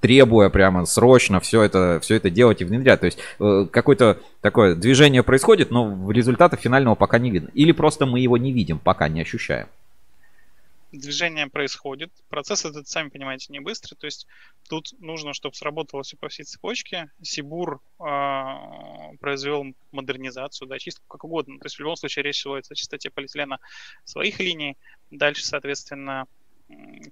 требуя 0.00 0.50
прямо 0.50 0.84
срочно 0.84 1.40
все 1.40 1.62
это, 1.62 1.98
все 2.02 2.16
это 2.16 2.28
делать 2.28 2.60
и 2.60 2.66
внедрять. 2.66 3.00
То 3.00 3.06
есть 3.06 3.18
э, 3.40 3.66
какое-то 3.70 4.18
такое 4.42 4.74
движение 4.74 5.22
происходит, 5.22 5.70
но 5.70 6.10
результата 6.10 6.58
финального 6.58 6.94
пока 6.94 7.18
не 7.18 7.30
видно. 7.30 7.48
Или 7.54 7.72
просто 7.72 8.04
мы 8.04 8.20
его 8.20 8.36
не 8.36 8.52
видим, 8.52 8.78
пока 8.78 9.08
не 9.08 9.22
ощущаем 9.22 9.68
движение 10.92 11.48
происходит. 11.48 12.10
Процесс 12.28 12.64
этот, 12.64 12.88
сами 12.88 13.08
понимаете, 13.08 13.52
не 13.52 13.60
быстрый. 13.60 13.96
То 13.96 14.06
есть 14.06 14.26
тут 14.68 14.92
нужно, 15.00 15.34
чтобы 15.34 15.54
сработало 15.54 16.02
все 16.02 16.16
по 16.16 16.28
всей 16.28 16.44
цепочке. 16.44 17.10
Сибур 17.22 17.80
э, 18.00 19.16
произвел 19.20 19.64
модернизацию, 19.92 20.68
да, 20.68 20.78
чистку, 20.78 21.04
как 21.08 21.24
угодно. 21.24 21.58
То 21.58 21.66
есть 21.66 21.76
в 21.76 21.80
любом 21.80 21.96
случае 21.96 22.22
речь 22.22 22.40
сводится 22.40 22.74
о 22.74 22.76
чистоте 22.76 23.10
полиэтилена 23.10 23.58
своих 24.04 24.40
линий. 24.40 24.76
Дальше, 25.10 25.44
соответственно, 25.44 26.26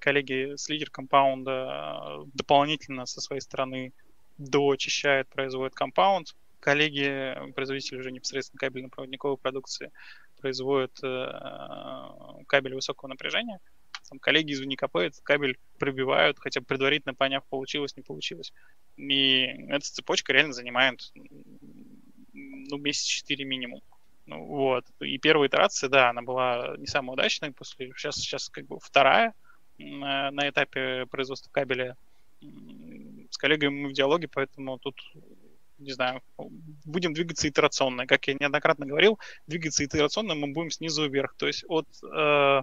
коллеги 0.00 0.56
с 0.56 0.68
лидер 0.68 0.90
компаунда 0.90 2.24
дополнительно 2.34 3.06
со 3.06 3.20
своей 3.20 3.40
стороны 3.40 3.92
доочищают, 4.38 5.28
производят 5.28 5.74
компаунд. 5.74 6.34
Коллеги, 6.60 7.52
производители 7.54 7.98
уже 7.98 8.10
непосредственно 8.10 8.58
кабельно-проводниковой 8.58 9.36
продукции, 9.36 9.92
производят 10.40 10.98
э, 11.02 12.44
кабель 12.46 12.74
высокого 12.74 13.08
напряжения. 13.08 13.60
Там 14.08 14.18
коллеги 14.18 14.52
из 14.52 14.60
УНИКП 14.60 14.96
этот 14.96 15.20
кабель 15.22 15.58
пробивают, 15.78 16.38
хотя 16.38 16.60
бы 16.60 16.66
предварительно 16.66 17.14
поняв, 17.14 17.44
получилось, 17.48 17.96
не 17.96 18.02
получилось. 18.02 18.52
И 18.96 19.40
эта 19.68 19.84
цепочка 19.84 20.32
реально 20.32 20.52
занимает 20.52 21.12
ну, 22.32 22.76
месяц 22.78 23.04
4 23.04 23.44
минимум. 23.44 23.80
Ну, 24.26 24.44
вот. 24.44 24.84
И 25.00 25.18
первая 25.18 25.48
итерация, 25.48 25.88
да, 25.88 26.10
она 26.10 26.22
была 26.22 26.76
не 26.78 26.86
самая 26.86 27.14
удачная. 27.14 27.52
После, 27.52 27.92
сейчас, 27.96 28.16
сейчас 28.16 28.48
как 28.48 28.66
бы 28.66 28.78
вторая 28.80 29.34
на, 29.78 30.30
на 30.30 30.48
этапе 30.48 31.06
производства 31.06 31.50
кабеля. 31.50 31.96
С 33.30 33.38
коллегами 33.38 33.82
мы 33.82 33.88
в 33.88 33.92
диалоге, 33.92 34.28
поэтому 34.28 34.78
тут 34.78 34.96
не 35.78 35.92
знаю, 35.92 36.22
будем 36.84 37.12
двигаться 37.12 37.48
итерационно. 37.48 38.06
Как 38.06 38.26
я 38.28 38.34
неоднократно 38.38 38.86
говорил, 38.86 39.18
двигаться 39.46 39.84
итерационно 39.84 40.34
мы 40.34 40.52
будем 40.52 40.70
снизу 40.70 41.08
вверх. 41.08 41.34
То 41.36 41.46
есть 41.46 41.64
от 41.68 41.86
э, 42.02 42.62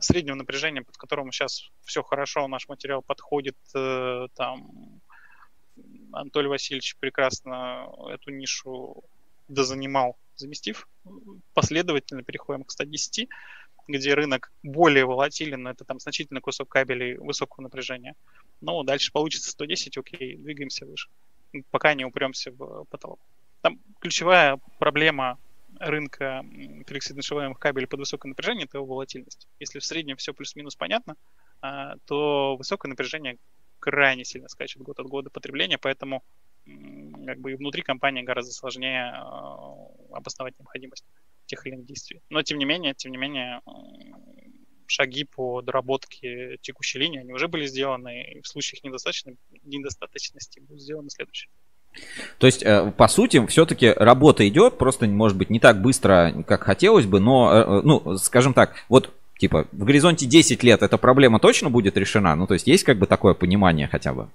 среднего 0.00 0.34
напряжения, 0.36 0.82
под 0.82 0.96
которым 0.96 1.32
сейчас 1.32 1.70
все 1.84 2.02
хорошо, 2.02 2.46
наш 2.48 2.68
материал 2.68 3.02
подходит, 3.02 3.56
э, 3.74 4.28
там 4.34 5.00
Анатолий 6.12 6.48
Васильевич 6.48 6.96
прекрасно 6.98 7.88
эту 8.08 8.30
нишу 8.30 9.04
дозанимал, 9.48 10.16
заместив. 10.36 10.88
Последовательно 11.54 12.22
переходим 12.22 12.64
к 12.64 12.70
110, 12.70 13.28
где 13.88 14.14
рынок 14.14 14.52
более 14.62 15.04
волатилен, 15.04 15.62
но 15.62 15.70
это 15.70 15.84
там 15.84 16.00
значительный 16.00 16.40
кусок 16.40 16.68
кабелей 16.68 17.16
высокого 17.16 17.62
напряжения. 17.62 18.14
Но 18.60 18.82
дальше 18.82 19.12
получится 19.12 19.50
110, 19.50 19.98
окей, 19.98 20.36
двигаемся 20.36 20.86
выше, 20.86 21.08
пока 21.70 21.94
не 21.94 22.04
упремся 22.04 22.52
в 22.52 22.84
потолок. 22.90 23.20
Там 23.62 23.78
ключевая 24.00 24.58
проблема 24.78 25.38
рынка 25.78 26.44
флексидно 26.86 27.54
кабелей 27.54 27.86
под 27.86 28.00
высокое 28.00 28.30
напряжение– 28.30 28.64
это 28.66 28.78
его 28.78 28.86
волатильность. 28.86 29.46
Если 29.60 29.78
в 29.78 29.84
среднем 29.84 30.16
все 30.16 30.32
плюс-минус 30.32 30.76
понятно, 30.76 31.16
а, 31.60 31.96
то 32.06 32.56
высокое 32.56 32.88
напряжение 32.90 33.38
крайне 33.78 34.24
сильно 34.24 34.48
скачет 34.48 34.82
год 34.82 34.98
от 34.98 35.06
года 35.06 35.30
потребления, 35.30 35.78
поэтому 35.78 36.22
как 37.26 37.38
бы 37.38 37.52
и 37.52 37.54
внутри 37.54 37.82
компании 37.82 38.22
гораздо 38.22 38.52
сложнее 38.52 39.12
а, 39.14 39.74
обосновать 40.12 40.58
необходимость 40.58 41.04
тех 41.46 41.64
или 41.66 41.74
иных 41.74 41.86
действий. 41.86 42.20
Но 42.30 42.42
тем 42.42 42.58
не 42.58 42.64
менее, 42.64 42.94
тем 42.94 43.12
не 43.12 43.18
менее, 43.18 43.60
шаги 44.90 45.24
по 45.24 45.62
доработке 45.62 46.58
текущей 46.60 46.98
линии, 46.98 47.20
они 47.20 47.32
уже 47.32 47.48
были 47.48 47.66
сделаны, 47.66 48.22
и 48.32 48.40
в 48.40 48.46
случаях 48.46 48.82
недостаточности 48.84 50.60
будут 50.60 50.82
сделаны 50.82 51.10
следующие. 51.10 51.48
То 52.38 52.46
есть, 52.46 52.62
э, 52.62 52.92
по 52.96 53.08
сути, 53.08 53.44
все-таки 53.46 53.88
работа 53.88 54.46
идет, 54.46 54.76
просто, 54.78 55.06
может 55.06 55.38
быть, 55.38 55.50
не 55.50 55.60
так 55.60 55.80
быстро, 55.80 56.44
как 56.46 56.64
хотелось 56.64 57.06
бы, 57.06 57.20
но, 57.20 57.52
э, 57.52 57.62
э, 57.62 57.80
ну, 57.84 58.18
скажем 58.18 58.54
так, 58.54 58.74
вот 58.88 59.12
Типа, 59.38 59.66
в 59.70 59.84
горизонте 59.84 60.26
10 60.26 60.62
лет 60.62 60.82
эта 60.82 60.96
проблема 60.96 61.38
точно 61.38 61.68
будет 61.68 61.96
решена? 61.96 62.34
Ну, 62.36 62.46
то 62.46 62.54
есть, 62.54 62.66
есть 62.66 62.84
как 62.84 62.98
бы 62.98 63.06
такое 63.06 63.34
понимание 63.34 63.86
хотя 63.86 64.14
бы? 64.14 64.30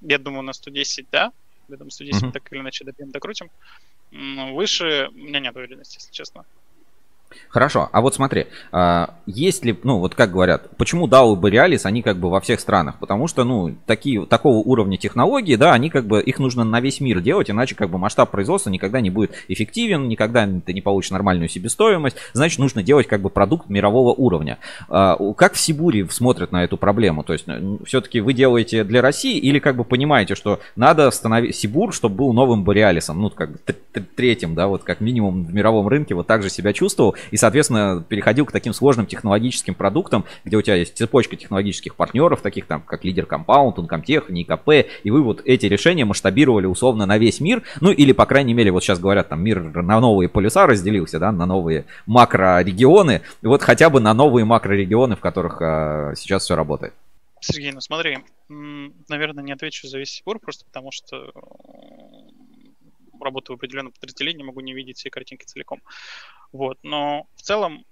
Я 0.00 0.18
думаю, 0.18 0.42
на 0.42 0.52
110, 0.52 1.06
да. 1.10 1.32
Я 1.68 1.76
думаю, 1.76 1.90
110 1.90 2.22
mm-hmm. 2.22 2.32
так 2.32 2.52
или 2.52 2.60
иначе 2.60 2.84
допьем, 2.84 3.10
докрутим. 3.10 3.50
Выше 4.12 5.08
у 5.12 5.18
меня 5.18 5.40
нет 5.40 5.56
уверенности, 5.56 5.96
если 5.96 6.12
честно. 6.12 6.44
Хорошо, 7.48 7.88
а 7.92 8.00
вот 8.00 8.14
смотри, 8.14 8.46
а, 8.72 9.14
есть 9.26 9.64
ли, 9.64 9.78
ну 9.82 9.98
вот 9.98 10.14
как 10.14 10.32
говорят, 10.32 10.76
почему 10.76 11.06
DAO 11.06 11.34
и 11.34 11.40
Borealis, 11.40 11.80
они 11.84 12.02
как 12.02 12.18
бы 12.18 12.30
во 12.30 12.40
всех 12.40 12.60
странах? 12.60 12.98
Потому 12.98 13.26
что, 13.26 13.44
ну, 13.44 13.74
такие, 13.86 14.26
такого 14.26 14.58
уровня 14.58 14.98
технологии, 14.98 15.56
да, 15.56 15.72
они 15.72 15.90
как 15.90 16.06
бы, 16.06 16.20
их 16.20 16.38
нужно 16.38 16.64
на 16.64 16.80
весь 16.80 17.00
мир 17.00 17.20
делать, 17.20 17.50
иначе 17.50 17.74
как 17.74 17.90
бы 17.90 17.98
масштаб 17.98 18.30
производства 18.30 18.70
никогда 18.70 19.00
не 19.00 19.10
будет 19.10 19.32
эффективен, 19.48 20.08
никогда 20.08 20.48
ты 20.64 20.72
не 20.72 20.80
получишь 20.80 21.10
нормальную 21.10 21.48
себестоимость, 21.48 22.16
значит, 22.32 22.58
нужно 22.58 22.82
делать 22.82 23.06
как 23.06 23.20
бы 23.20 23.30
продукт 23.30 23.68
мирового 23.68 24.12
уровня. 24.12 24.58
А, 24.88 25.16
как 25.34 25.54
в 25.54 25.58
Сибуре 25.58 26.06
смотрят 26.10 26.52
на 26.52 26.64
эту 26.64 26.76
проблему? 26.76 27.24
То 27.24 27.32
есть, 27.32 27.46
все-таки 27.86 28.20
вы 28.20 28.34
делаете 28.34 28.84
для 28.84 29.02
России 29.02 29.38
или 29.38 29.58
как 29.58 29.76
бы 29.76 29.84
понимаете, 29.84 30.34
что 30.34 30.60
надо 30.76 31.10
становить 31.10 31.56
Сибур, 31.56 31.94
чтобы 31.94 32.16
был 32.16 32.32
новым 32.32 32.64
Borealis 32.64 33.05
ом, 33.05 33.20
ну, 33.20 33.30
как 33.30 33.52
бы 33.52 33.58
третьим, 34.16 34.54
да, 34.54 34.68
вот 34.68 34.84
как 34.84 35.00
минимум 35.00 35.44
в 35.44 35.54
мировом 35.54 35.88
рынке 35.88 36.14
вот 36.14 36.26
так 36.26 36.42
же 36.42 36.50
себя 36.50 36.72
чувствовал, 36.72 37.16
и, 37.30 37.36
соответственно, 37.36 38.04
переходил 38.06 38.46
к 38.46 38.52
таким 38.52 38.72
сложным 38.72 39.06
технологическим 39.06 39.74
продуктам, 39.74 40.24
где 40.44 40.56
у 40.56 40.62
тебя 40.62 40.76
есть 40.76 40.96
цепочка 40.96 41.36
технологических 41.36 41.94
партнеров, 41.94 42.40
таких 42.40 42.66
там, 42.66 42.82
как 42.82 43.04
Лидер 43.04 43.26
Компаунд, 43.26 43.78
Uncomtech, 43.78 44.30
НИКП, 44.30 44.88
и 45.02 45.10
вы 45.10 45.22
вот 45.22 45.42
эти 45.44 45.66
решения 45.66 46.04
масштабировали 46.04 46.66
условно 46.66 47.06
на 47.06 47.18
весь 47.18 47.40
мир, 47.40 47.62
ну 47.80 47.90
или, 47.90 48.12
по 48.12 48.26
крайней 48.26 48.54
мере, 48.54 48.70
вот 48.70 48.82
сейчас 48.82 48.98
говорят, 48.98 49.28
там 49.28 49.42
мир 49.42 49.60
на 49.60 50.00
новые 50.00 50.28
полюса 50.28 50.66
разделился, 50.66 51.18
да, 51.18 51.32
на 51.32 51.46
новые 51.46 51.84
макрорегионы, 52.06 53.22
вот 53.42 53.62
хотя 53.62 53.90
бы 53.90 54.00
на 54.00 54.14
новые 54.14 54.44
макрорегионы, 54.44 55.16
в 55.16 55.20
которых 55.20 55.60
а, 55.60 56.12
сейчас 56.16 56.44
все 56.44 56.56
работает. 56.56 56.94
Сергей, 57.40 57.72
ну 57.72 57.80
смотри, 57.80 58.18
наверное, 58.48 59.44
не 59.44 59.52
отвечу 59.52 59.86
за 59.86 59.98
весь 59.98 60.10
Сибур, 60.10 60.38
просто 60.40 60.64
потому 60.64 60.90
что 60.90 61.32
работаю 63.20 63.56
в 63.56 63.58
определенном 63.58 63.92
подразделении, 63.92 64.42
могу 64.42 64.60
не 64.60 64.74
видеть 64.74 64.98
все 64.98 65.10
картинки 65.10 65.44
целиком. 65.44 65.82
Вот. 66.52 66.78
Но 66.82 67.26
в 67.36 67.42
целом, 67.42 67.84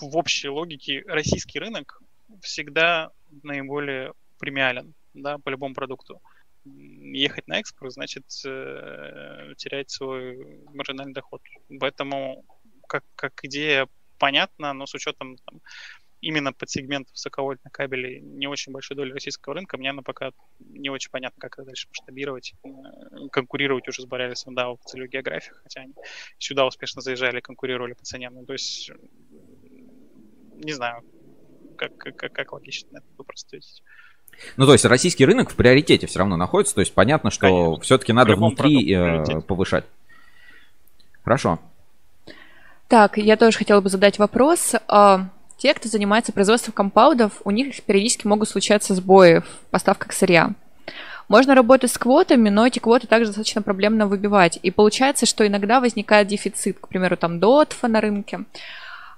в 0.00 0.16
общей 0.16 0.48
логике, 0.48 1.02
российский 1.06 1.58
рынок 1.58 2.00
всегда 2.40 3.10
наиболее 3.42 4.12
премиален 4.38 4.94
да, 5.14 5.38
по 5.38 5.50
любому 5.50 5.74
продукту. 5.74 6.20
Ехать 6.64 7.48
на 7.48 7.58
экспорт 7.58 7.92
значит 7.92 8.24
э, 8.44 9.54
терять 9.56 9.90
свой 9.90 10.60
маржинальный 10.72 11.12
доход. 11.12 11.42
Поэтому 11.80 12.44
как, 12.86 13.04
как 13.16 13.44
идея 13.44 13.88
понятна, 14.18 14.72
но 14.72 14.86
с 14.86 14.94
учетом 14.94 15.36
там, 15.38 15.60
именно 16.22 16.52
под 16.52 16.70
сегмент 16.70 17.10
высоковольтных 17.10 17.72
кабелей 17.72 18.20
не 18.20 18.46
очень 18.46 18.72
большой 18.72 18.96
доли 18.96 19.12
российского 19.12 19.54
рынка, 19.54 19.76
мне 19.76 19.90
она 19.90 20.02
пока 20.02 20.30
не 20.60 20.88
очень 20.88 21.10
понятно, 21.10 21.40
как 21.40 21.54
это 21.54 21.66
дальше 21.66 21.88
масштабировать, 21.88 22.54
э, 22.64 22.68
конкурировать 23.30 23.86
уже 23.88 24.02
с 24.02 24.06
Борялисом, 24.06 24.54
да, 24.54 24.70
в 24.70 24.78
целевых 24.86 25.10
географиях, 25.10 25.60
хотя 25.62 25.82
они 25.82 25.94
сюда 26.38 26.64
успешно 26.64 27.02
заезжали, 27.02 27.40
конкурировали 27.40 27.92
по 27.92 28.04
ценам. 28.04 28.34
Ну, 28.34 28.46
то 28.46 28.52
есть, 28.52 28.90
не 30.54 30.72
знаю, 30.72 31.02
как, 31.76 31.96
как, 31.96 32.32
как 32.32 32.52
логично 32.52 32.88
на 32.92 32.98
этот 32.98 33.10
вопрос 33.18 33.44
ответить. 33.44 33.82
Ну, 34.56 34.64
то 34.64 34.72
есть 34.72 34.84
российский 34.84 35.26
рынок 35.26 35.50
в 35.50 35.56
приоритете 35.56 36.06
все 36.06 36.20
равно 36.20 36.36
находится, 36.36 36.74
то 36.74 36.80
есть 36.80 36.94
понятно, 36.94 37.30
что 37.30 37.76
все-таки 37.80 38.12
надо 38.12 38.36
внутри 38.36 38.94
э, 38.94 39.40
повышать. 39.42 39.84
Хорошо. 41.24 41.58
Так, 42.88 43.18
я 43.18 43.36
тоже 43.36 43.58
хотела 43.58 43.80
бы 43.80 43.88
задать 43.88 44.18
вопрос. 44.18 44.74
Те, 45.62 45.74
кто 45.74 45.88
занимается 45.88 46.32
производством 46.32 46.72
компаудов, 46.72 47.40
у 47.44 47.52
них 47.52 47.80
периодически 47.84 48.26
могут 48.26 48.48
случаться 48.48 48.96
сбои 48.96 49.38
в 49.38 49.70
поставках 49.70 50.12
сырья. 50.12 50.50
Можно 51.28 51.54
работать 51.54 51.92
с 51.92 51.98
квотами, 51.98 52.48
но 52.48 52.66
эти 52.66 52.80
квоты 52.80 53.06
также 53.06 53.28
достаточно 53.28 53.62
проблемно 53.62 54.08
выбивать. 54.08 54.58
И 54.64 54.72
получается, 54.72 55.24
что 55.24 55.46
иногда 55.46 55.78
возникает 55.78 56.26
дефицит, 56.26 56.78
к 56.80 56.88
примеру, 56.88 57.16
там 57.16 57.38
дотфа 57.38 57.86
на 57.86 58.00
рынке. 58.00 58.40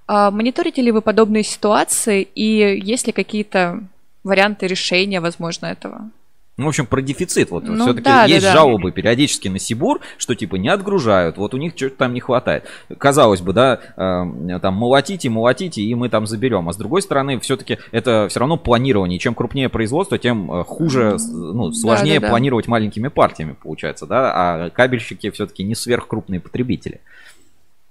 А 0.07 0.31
мониторите 0.31 0.83
ли 0.83 0.93
вы 0.93 1.01
подобные 1.01 1.45
ситуации 1.45 2.21
и 2.35 2.79
есть 2.79 3.07
ли 3.07 3.15
какие-то 3.15 3.81
варианты 4.23 4.67
решения, 4.67 5.23
возможно, 5.23 5.65
этого? 5.65 6.11
Ну, 6.57 6.67
в 6.67 6.69
общем, 6.69 6.87
про 6.87 7.03
дефицит. 7.03 7.51
Вот 7.51 7.65
ну, 7.65 7.83
все-таки 7.83 8.05
да, 8.05 8.27
есть 8.27 8.47
да, 8.47 8.53
жалобы 8.53 8.91
да. 8.91 8.95
периодически 8.95 9.49
на 9.49 9.59
Сибур, 9.59 10.01
что 10.19 10.37
типа 10.37 10.55
не 10.55 10.69
отгружают, 10.69 11.37
вот 11.37 11.53
у 11.53 11.57
них 11.57 11.73
что-то 11.75 11.97
там 11.97 12.15
не 12.15 12.21
хватает. 12.21 12.65
Казалось 12.97 13.41
бы, 13.41 13.53
да, 13.53 13.81
э, 13.97 14.59
там 14.61 14.75
молотите, 14.75 15.29
молотите, 15.31 15.83
и 15.83 15.95
мы 15.97 16.09
там 16.09 16.27
заберем. 16.27 16.69
А 16.69 16.73
с 16.73 16.77
другой 16.77 17.03
стороны, 17.03 17.41
все-таки 17.41 17.79
это 17.91 18.29
все 18.31 18.39
равно 18.39 18.57
планирование. 18.57 19.19
Чем 19.19 19.35
крупнее 19.35 19.69
производство, 19.69 20.17
тем 20.17 20.51
э, 20.53 20.65
хуже, 20.65 21.17
ну, 21.29 21.73
сложнее 21.73 22.21
да, 22.21 22.27
да, 22.27 22.31
планировать 22.31 22.69
маленькими 22.69 23.09
партиями, 23.09 23.57
получается, 23.61 24.07
да. 24.07 24.33
А 24.35 24.71
кабельщики 24.71 25.31
все-таки 25.31 25.65
не 25.65 25.75
сверхкрупные 25.75 26.39
потребители. 26.39 27.01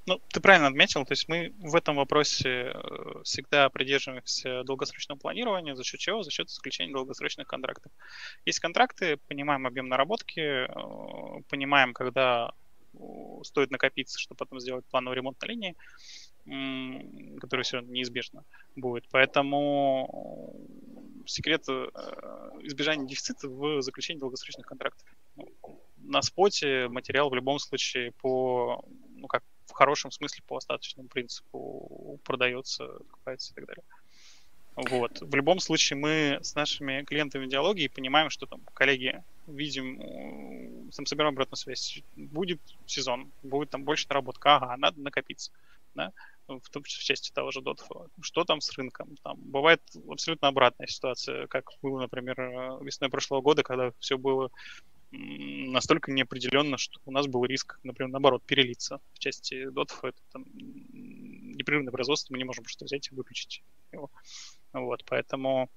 Ну, 0.06 0.20
ты 0.34 0.42
правильно 0.42 0.68
отметил, 0.68 1.06
то 1.06 1.14
есть 1.14 1.30
мы 1.30 1.54
в 1.60 1.76
этом 1.76 1.96
вопросе 1.96 2.74
э, 2.74 3.24
всегда 3.24 3.70
придерживаемся 3.70 4.64
долгосрочного 4.64 5.18
планирования, 5.18 5.76
за 5.76 5.84
счет 5.86 6.02
чего? 6.02 6.24
За 6.24 6.32
счет 6.32 6.50
заключения 6.50 6.92
долгосрочных 6.92 7.48
контрактов. 7.48 7.92
Есть 8.46 8.60
контракты, 8.60 9.18
понимаем 9.28 9.66
объем 9.66 9.88
наработки, 9.88 10.42
э, 10.42 11.42
понимаем, 11.48 11.94
когда 11.94 12.52
стоит 13.44 13.72
накопиться, 13.72 14.20
чтобы 14.20 14.38
потом 14.38 14.60
сделать 14.60 14.86
плановый 14.86 15.16
ремонт 15.16 15.42
на 15.42 15.48
линии, 15.48 15.76
который 17.40 17.64
все 17.64 17.80
неизбежно 17.82 18.44
будет. 18.76 19.08
Поэтому 19.10 20.54
секрет 21.26 21.64
э, 21.70 21.90
избежания 22.62 23.08
дефицита 23.08 23.48
в 23.48 23.82
заключении 23.82 24.20
долгосрочных 24.20 24.68
контрактов. 24.68 25.08
На 25.98 26.22
споте 26.22 26.90
материал 26.90 27.30
в 27.30 27.36
любом 27.36 27.58
случае 27.60 28.12
по, 28.12 28.84
ну 29.16 29.28
как 29.28 29.44
в 29.68 29.72
хорошем 29.74 30.12
смысле 30.12 30.44
по 30.48 30.58
остаточному 30.58 31.08
принципу 31.10 32.20
продается, 32.24 32.86
покупается 32.88 33.52
и 33.52 33.56
так 33.56 33.66
далее. 33.66 33.84
Вот. 34.76 35.22
В 35.22 35.36
любом 35.36 35.60
случае 35.60 35.98
мы 35.98 36.40
с 36.42 36.56
нашими 36.56 37.04
клиентами 37.04 37.46
в 37.46 37.50
диалоге 37.50 37.84
и 37.84 37.90
понимаем, 37.90 38.30
что 38.30 38.48
там 38.48 38.62
коллеги 38.74 39.24
видим, 39.46 40.90
там 40.92 41.06
собираем 41.06 41.34
обратную 41.34 41.58
связь. 41.58 42.02
Будет 42.16 42.60
сезон, 42.88 43.32
будет 43.44 43.70
там 43.70 43.84
больше 43.84 44.08
наработка, 44.10 44.56
ага, 44.56 44.76
надо 44.78 45.00
накопиться. 45.00 45.52
Да? 45.94 46.12
в 46.48 46.70
том 46.70 46.84
числе 46.84 47.02
в 47.02 47.04
части 47.06 47.32
того 47.32 47.52
же 47.52 47.62
Dotflow. 47.62 48.10
Что 48.22 48.44
там 48.44 48.62
с 48.62 48.72
рынком? 48.74 49.16
Там 49.24 49.38
бывает 49.38 49.82
абсолютно 50.10 50.50
обратная 50.50 50.88
ситуация, 50.88 51.48
как 51.48 51.72
было, 51.82 52.02
например, 52.02 52.38
весной 52.82 53.10
прошлого 53.10 53.42
года, 53.42 53.64
когда 53.64 53.92
все 54.00 54.18
было 54.18 54.52
настолько 55.14 56.12
неопределенно, 56.12 56.78
что 56.78 57.00
у 57.06 57.12
нас 57.12 57.28
был 57.28 57.46
риск, 57.46 57.80
например, 57.84 58.12
наоборот, 58.12 58.44
перелиться 58.44 59.00
в 59.14 59.20
части 59.20 59.70
дотов. 59.70 60.04
Это 60.04 60.20
там, 60.32 60.46
непрерывное 60.54 61.92
производство, 61.92 62.34
мы 62.34 62.40
не 62.40 62.44
можем 62.44 62.64
просто 62.64 62.86
взять 62.86 63.12
и 63.12 63.16
выключить 63.16 63.64
его. 63.92 64.10
Вот, 64.74 65.04
поэтому 65.06 65.70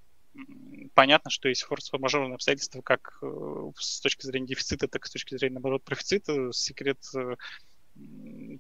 понятно, 0.95 1.31
что 1.31 1.49
есть 1.49 1.63
форс-мажорные 1.63 2.35
обстоятельства 2.35 2.83
как 2.83 3.19
э, 3.23 3.71
с 3.79 4.01
точки 4.01 4.27
зрения 4.27 4.47
дефицита, 4.47 4.89
так 4.89 5.05
и 5.05 5.09
с 5.09 5.13
точки 5.13 5.37
зрения, 5.37 5.55
наоборот, 5.55 5.85
профицита. 5.85 6.53
Секрет 6.53 6.99
э, 7.15 7.37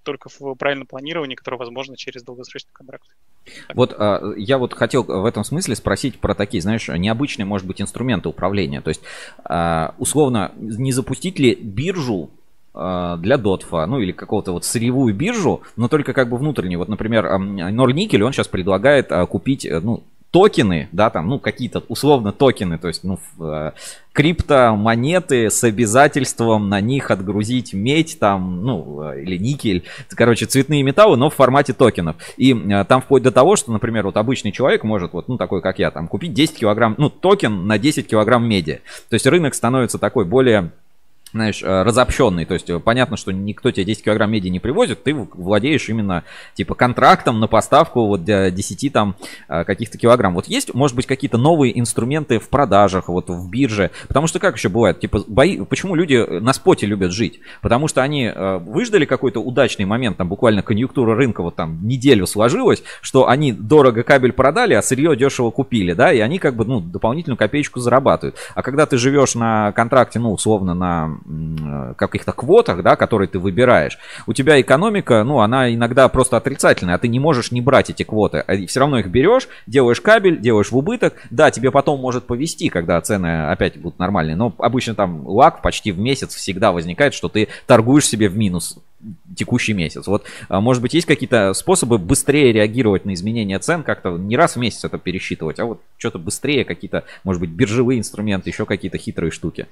только 0.07 0.29
в 0.29 0.55
правильном 0.55 0.87
планировании, 0.87 1.35
которое 1.35 1.57
возможно 1.57 1.96
через 1.96 2.22
долгосрочный 2.22 2.70
контракт. 2.72 3.05
Вот 3.75 3.94
а, 3.99 4.33
я 4.37 4.57
вот 4.59 4.72
хотел 4.72 5.03
в 5.03 5.25
этом 5.25 5.44
смысле 5.44 5.75
спросить 5.75 6.18
про 6.18 6.35
такие, 6.35 6.62
знаешь, 6.62 6.88
необычные, 6.88 7.44
может 7.44 7.66
быть, 7.66 7.83
инструменты 7.83 8.29
управления. 8.29 8.81
То 8.81 8.88
есть, 8.88 9.03
а, 9.44 9.94
условно, 9.99 10.53
не 10.57 10.92
запустить 10.92 11.38
ли 11.38 11.55
биржу 11.55 12.31
а, 12.72 13.16
для 13.16 13.37
Дотфа, 13.37 13.87
ну 13.87 13.99
или 13.99 14.12
какого-то 14.12 14.53
вот 14.53 14.64
сырьевую 14.64 15.14
биржу, 15.14 15.62
но 15.77 15.88
только 15.88 16.12
как 16.12 16.29
бы 16.29 16.37
внутреннюю. 16.37 16.79
Вот, 16.79 16.88
например, 16.88 17.38
Норникель, 17.38 18.22
он 18.22 18.33
сейчас 18.33 18.49
предлагает 18.49 19.09
купить, 19.29 19.66
э, 19.66 19.81
ну, 19.81 20.05
токены, 20.37 20.90
да, 20.92 21.09
там, 21.09 21.29
ну, 21.29 21.38
какие-то 21.38 21.83
условно 21.88 22.31
токены, 22.31 22.77
то 22.77 22.88
есть, 22.88 23.05
ну, 23.05 23.18
э, 23.40 23.72
криптомонеты 24.12 25.49
с 25.49 25.64
обязательством 25.64 26.68
на 26.68 26.79
них 26.83 27.11
отгрузить 27.11 27.72
медь, 27.72 28.18
там, 28.18 28.62
ну, 28.62 29.12
э, 29.12 29.22
или 29.22 29.38
никель, 29.38 29.85
короче, 30.11 30.44
цветные 30.44 30.83
металлы, 30.83 31.16
но 31.16 31.31
в 31.31 31.35
формате 31.35 31.72
токенов. 31.72 32.16
И 32.37 32.53
э, 32.53 32.85
там 32.85 33.01
вплоть 33.01 33.22
до 33.22 33.33
того, 33.33 33.57
что, 33.57 33.72
например, 33.72 34.05
вот 34.05 34.18
обычный 34.18 34.53
человек 34.53 34.85
может, 34.85 35.14
вот, 35.14 35.27
ну, 35.27 35.38
такой, 35.38 35.62
как 35.62 35.79
я, 35.79 35.90
там, 35.90 36.07
купить 36.07 36.35
10 36.35 36.59
килограмм, 36.59 36.96
ну, 36.99 37.09
токен 37.09 37.66
на 37.66 37.79
10 37.79 38.07
килограмм 38.07 38.46
меди. 38.46 38.83
То 39.09 39.14
есть 39.14 39.27
рынок 39.27 39.55
становится 39.55 39.96
такой 39.96 40.27
более 40.27 40.70
знаешь, 41.37 41.62
э, 41.62 41.83
разобщенный. 41.83 42.44
То 42.44 42.55
есть 42.55 42.68
э, 42.68 42.81
понятно, 42.81 43.16
что 43.16 43.33
никто 43.33 43.70
тебе 43.70 43.85
10 43.85 44.05
килограмм 44.05 44.31
меди 44.31 44.49
не 44.49 44.59
привозит, 44.59 45.03
ты 45.03 45.14
владеешь 45.14 45.88
именно 45.88 46.25
типа 46.55 46.75
контрактом 46.75 47.40
на 47.40 47.46
поставку 47.46 48.07
вот 48.07 48.25
10 48.25 48.92
там 48.92 49.16
э, 49.49 49.64
каких-то 49.64 49.99
килограмм. 49.99 50.35
Вот 50.35 50.46
есть, 50.46 50.75
может 50.75 50.96
быть, 50.96 51.07
какие-то 51.07 51.38
новые 51.38 51.79
инструменты 51.79 52.38
в 52.38 52.49
продажах, 52.49 53.09
вот 53.09 53.31
в 53.31 53.49
бирже. 53.51 53.90
Потому 54.09 54.27
что 54.27 54.38
как 54.38 54.57
еще 54.57 54.68
бывает, 54.68 55.01
типа, 55.01 55.25
бои... 55.27 55.61
почему 55.61 55.94
люди 55.94 56.16
на 56.16 56.53
споте 56.53 56.87
любят 56.87 57.12
жить? 57.12 57.40
Потому 57.62 57.88
что 57.88 58.03
они 58.03 58.33
выждали 58.37 59.05
какой-то 59.05 59.40
удачный 59.40 59.85
момент, 59.85 60.16
там 60.16 60.29
буквально 60.29 60.62
конъюнктура 60.62 61.14
рынка 61.14 61.42
вот 61.42 61.57
там 61.57 61.87
неделю 61.87 62.27
сложилась, 62.27 62.83
что 63.01 63.29
они 63.29 63.53
дорого 63.53 64.03
кабель 64.03 64.33
продали, 64.33 64.75
а 64.75 64.83
сырье 64.83 65.16
дешево 65.16 65.51
купили, 65.51 65.92
да, 65.92 66.12
и 66.12 66.20
они 66.20 66.38
как 66.38 66.57
бы, 66.57 66.64
ну, 66.64 66.81
дополнительную 66.81 67.37
копеечку 67.37 67.81
зарабатывают. 67.81 68.37
А 68.55 68.62
когда 68.62 68.87
ты 68.87 68.99
живешь 68.99 69.35
на 69.35 69.72
контракте, 69.72 70.18
ну, 70.18 70.33
условно, 70.33 70.75
на 70.75 71.18
каких-то 71.97 72.33
квотах, 72.33 72.83
да, 72.83 72.97
которые 72.97 73.29
ты 73.29 73.39
выбираешь, 73.39 73.99
у 74.27 74.33
тебя 74.33 74.61
экономика, 74.61 75.25
ну, 75.25 75.41
она 75.41 75.73
иногда 75.73 76.09
просто 76.09 76.37
отрицательная, 76.37 76.95
а 76.95 76.99
ты 76.99 77.09
не 77.09 77.19
можешь 77.19 77.51
не 77.51 77.61
брать 77.61 77.91
эти 77.91 78.03
квоты, 78.03 78.39
а 78.39 78.67
все 78.67 78.81
равно 78.81 78.99
их 78.99 79.09
берешь, 79.09 79.49
делаешь 79.67 80.01
кабель, 80.01 80.39
делаешь 80.41 80.71
в 80.71 80.77
убыток, 80.77 81.15
да, 81.31 81.51
тебе 81.51 81.71
потом 81.71 82.01
может 82.01 82.27
повести, 82.27 82.69
когда 82.69 83.01
цены 83.01 83.51
опять 83.51 83.79
будут 83.79 83.99
нормальные, 83.99 84.37
но 84.37 84.55
обычно 84.59 84.95
там 84.95 85.27
лак 85.27 85.62
почти 85.62 85.93
в 85.93 85.99
месяц 85.99 86.35
всегда 86.35 86.73
возникает, 86.73 87.15
что 87.15 87.29
ты 87.29 87.49
торгуешь 87.67 88.07
себе 88.07 88.29
в 88.29 88.37
минус 88.37 88.79
текущий 89.37 89.73
месяц. 89.73 90.07
Вот, 90.07 90.25
а, 90.49 90.61
может 90.61 90.83
быть, 90.83 90.95
есть 90.95 91.07
какие-то 91.07 91.53
способы 91.55 91.99
быстрее 91.99 92.53
реагировать 92.53 93.05
на 93.05 93.15
изменения 93.15 93.59
цен, 93.59 93.83
как-то 93.83 94.17
не 94.17 94.37
раз 94.37 94.57
в 94.57 94.59
месяц 94.59 94.85
это 94.85 94.99
пересчитывать, 94.99 95.61
а 95.61 95.67
вот 95.67 95.81
что-то 95.97 96.19
быстрее, 96.19 96.65
какие-то, 96.65 97.05
может 97.25 97.41
быть, 97.41 97.51
биржевые 97.51 97.99
инструменты, 97.99 98.51
еще 98.51 98.65
какие-то 98.65 98.99
хитрые 98.99 99.31
штуки. 99.31 99.67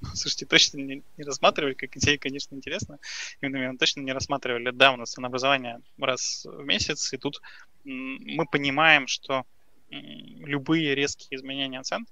Слушайте, 0.14 0.46
точно 0.46 0.78
не, 0.78 1.02
не 1.16 1.24
рассматривали, 1.24 1.74
как 1.74 1.96
идея, 1.96 2.18
конечно, 2.18 2.54
интересно. 2.54 2.98
Именно 3.40 3.78
точно 3.78 4.00
не 4.00 4.12
рассматривали. 4.12 4.70
Да, 4.70 4.92
у 4.92 4.96
нас 4.96 5.12
ценообразование 5.12 5.80
раз 5.98 6.44
в 6.44 6.64
месяц, 6.64 7.12
и 7.12 7.16
тут 7.16 7.40
мы 7.84 8.46
понимаем, 8.46 9.06
что 9.06 9.44
любые 9.88 10.94
резкие 10.94 11.38
изменения 11.38 11.82
цен 11.82 12.06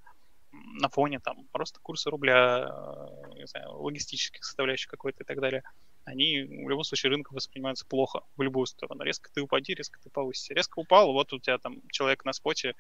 на 0.52 0.88
фоне 0.88 1.18
там 1.18 1.48
роста 1.52 1.80
курса 1.80 2.10
рубля, 2.10 2.68
э, 2.68 3.38
не 3.38 3.46
знаю, 3.46 3.72
логистических 3.72 4.44
составляющих 4.44 4.88
какой-то 4.88 5.24
и 5.24 5.26
так 5.26 5.40
далее, 5.40 5.64
они 6.04 6.42
в 6.42 6.68
любом 6.68 6.84
случае 6.84 7.10
рынка 7.10 7.32
воспринимаются 7.32 7.86
плохо 7.86 8.20
в 8.36 8.42
любую 8.42 8.66
сторону. 8.66 9.02
Резко 9.02 9.30
ты 9.32 9.40
упади, 9.40 9.74
резко 9.74 9.98
ты 10.00 10.10
повысишься. 10.10 10.54
Резко 10.54 10.78
упал, 10.78 11.12
вот 11.12 11.32
у 11.32 11.38
тебя 11.38 11.58
там 11.58 11.80
человек 11.90 12.24
на 12.24 12.32
споте 12.32 12.74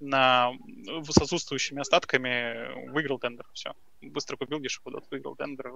на, 0.00 0.52
с 0.86 1.18
отсутствующими 1.18 1.80
остатками 1.80 2.90
выиграл 2.90 3.18
тендер. 3.18 3.46
Все. 3.52 3.72
Быстро 4.02 4.36
купил 4.36 4.60
дешево 4.60 4.92
дот, 4.92 5.04
выиграл 5.10 5.36
тендер, 5.36 5.72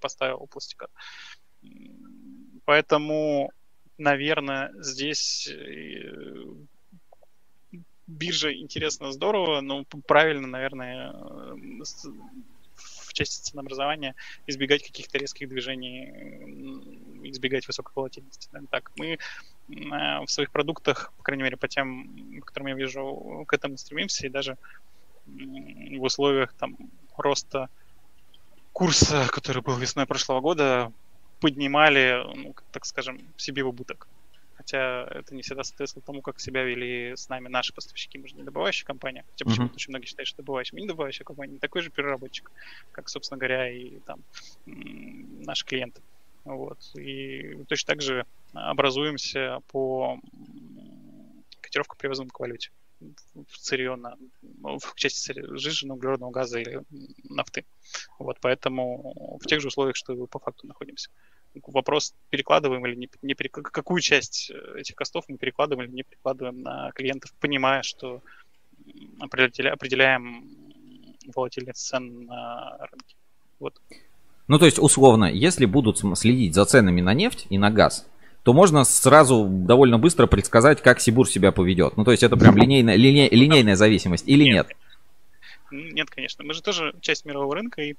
поставил 0.00 0.46
пластикат. 0.46 0.90
Поэтому, 2.64 3.50
наверное, 3.98 4.72
здесь 4.78 5.48
э, 5.48 6.44
биржа 8.06 8.52
интересно, 8.52 9.12
здорово, 9.12 9.60
но 9.60 9.84
правильно, 10.06 10.46
наверное, 10.46 11.12
в 12.74 13.12
части 13.12 13.50
ценообразования 13.50 14.14
избегать 14.46 14.82
каких-то 14.82 15.18
резких 15.18 15.48
движений, 15.48 16.04
избегать 17.24 17.66
высокой 17.66 17.92
волатильности. 17.94 18.48
Наверное, 18.52 18.70
так. 18.70 18.92
Мы 18.96 19.14
Э, 19.14 19.55
в 19.68 20.26
своих 20.28 20.50
продуктах, 20.50 21.12
по 21.16 21.22
крайней 21.22 21.42
мере, 21.42 21.56
по 21.56 21.68
тем, 21.68 22.40
которым 22.44 22.68
я 22.68 22.74
вижу, 22.74 23.44
к 23.46 23.52
этому 23.52 23.76
стремимся, 23.76 24.26
и 24.26 24.30
даже 24.30 24.56
в 25.26 26.02
условиях 26.02 26.52
там 26.52 26.76
роста 27.16 27.68
курса, 28.72 29.26
который 29.30 29.62
был 29.62 29.76
весной 29.76 30.06
прошлого 30.06 30.40
года, 30.40 30.92
поднимали, 31.40 32.22
ну, 32.34 32.54
так 32.72 32.84
скажем, 32.84 33.20
себе 33.36 33.62
в 33.62 33.68
убыток. 33.68 34.08
Хотя 34.56 35.04
это 35.10 35.34
не 35.34 35.42
всегда 35.42 35.64
соответствовало 35.64 36.06
тому, 36.06 36.22
как 36.22 36.40
себя 36.40 36.62
вели 36.62 37.14
с 37.14 37.28
нами 37.28 37.48
наши 37.48 37.72
поставщики. 37.72 38.18
Мы 38.18 38.28
же 38.28 38.34
не 38.34 38.42
добывающая 38.42 38.86
компания. 38.86 39.24
Хотя 39.30 39.44
uh-huh. 39.44 39.48
почему-то 39.48 39.74
очень 39.74 39.90
многие 39.90 40.06
считают, 40.06 40.28
что 40.28 40.38
добывающая. 40.38 40.76
Мы 40.76 40.80
не 40.80 40.88
добывающая 40.88 41.24
компания, 41.24 41.54
не 41.54 41.58
такой 41.58 41.82
же 41.82 41.90
переработчик, 41.90 42.50
как, 42.92 43.08
собственно 43.08 43.38
говоря, 43.38 43.70
и 43.70 43.98
там 44.00 44.20
наши 44.64 45.64
клиенты. 45.64 46.00
Вот. 46.44 46.78
И 46.96 47.64
точно 47.68 47.94
так 47.94 48.02
же 48.02 48.24
образуемся 48.56 49.60
по 49.68 50.18
котировку 51.60 51.96
привязанным 51.96 52.30
к 52.30 52.40
валюте 52.40 52.70
в 53.00 53.58
сырье 53.58 53.96
на, 53.96 54.16
в 54.42 54.94
части 54.94 55.34
сжиженного 55.56 55.96
углеродного 55.98 56.30
газа 56.30 56.58
или 56.58 56.80
нафты. 57.28 57.64
Вот, 58.18 58.38
поэтому 58.40 59.38
в 59.40 59.46
тех 59.46 59.60
же 59.60 59.68
условиях, 59.68 59.96
что 59.96 60.14
и 60.14 60.26
по 60.26 60.38
факту 60.38 60.66
находимся. 60.66 61.10
Вопрос, 61.66 62.14
перекладываем 62.30 62.86
или 62.86 62.94
не, 62.94 63.10
не 63.22 63.34
перекладываем, 63.34 63.72
какую 63.72 64.00
часть 64.00 64.50
этих 64.76 64.94
костов 64.94 65.24
мы 65.28 65.38
перекладываем 65.38 65.88
или 65.88 65.96
не 65.96 66.02
перекладываем 66.02 66.62
на 66.62 66.90
клиентов, 66.92 67.32
понимая, 67.40 67.82
что 67.82 68.22
определяем, 69.20 69.74
определяем 69.74 70.50
волатильность 71.34 71.86
цен 71.86 72.26
на 72.26 72.78
рынке. 72.90 73.16
Вот. 73.58 73.80
Ну, 74.48 74.58
то 74.58 74.66
есть, 74.66 74.78
условно, 74.78 75.24
если 75.24 75.64
будут 75.64 75.98
следить 76.18 76.54
за 76.54 76.66
ценами 76.66 77.00
на 77.00 77.14
нефть 77.14 77.46
и 77.50 77.58
на 77.58 77.70
газ, 77.70 78.06
то 78.46 78.52
можно 78.52 78.84
сразу 78.84 79.48
довольно 79.50 79.98
быстро 79.98 80.28
предсказать, 80.28 80.80
как 80.80 81.00
Сибур 81.00 81.28
себя 81.28 81.50
поведет. 81.50 81.96
Ну, 81.96 82.04
то 82.04 82.12
есть, 82.12 82.22
это 82.22 82.36
прям 82.36 82.56
линейная, 82.56 82.94
линей, 82.94 83.28
линейная 83.28 83.74
зависимость 83.74 84.28
или 84.28 84.44
нет? 84.44 84.68
Нет, 85.72 85.94
нет 85.94 86.10
конечно. 86.10 86.44
Мы 86.44 86.54
же 86.54 86.62
тоже 86.62 86.94
часть 87.00 87.24
мирового 87.24 87.56
рынка 87.56 87.82
и 87.82 87.96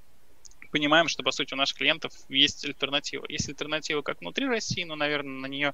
понимаем, 0.72 1.10
что, 1.10 1.22
по 1.22 1.32
сути, 1.32 1.54
у 1.54 1.58
наших 1.58 1.78
клиентов 1.78 2.14
есть 2.30 2.64
альтернатива. 2.64 3.26
Есть 3.28 3.50
альтернатива 3.50 4.02
как 4.04 4.22
внутри 4.22 4.48
России, 4.48 4.86
но, 4.86 4.96
наверное, 4.96 5.38
на 5.38 5.48
нее 5.48 5.74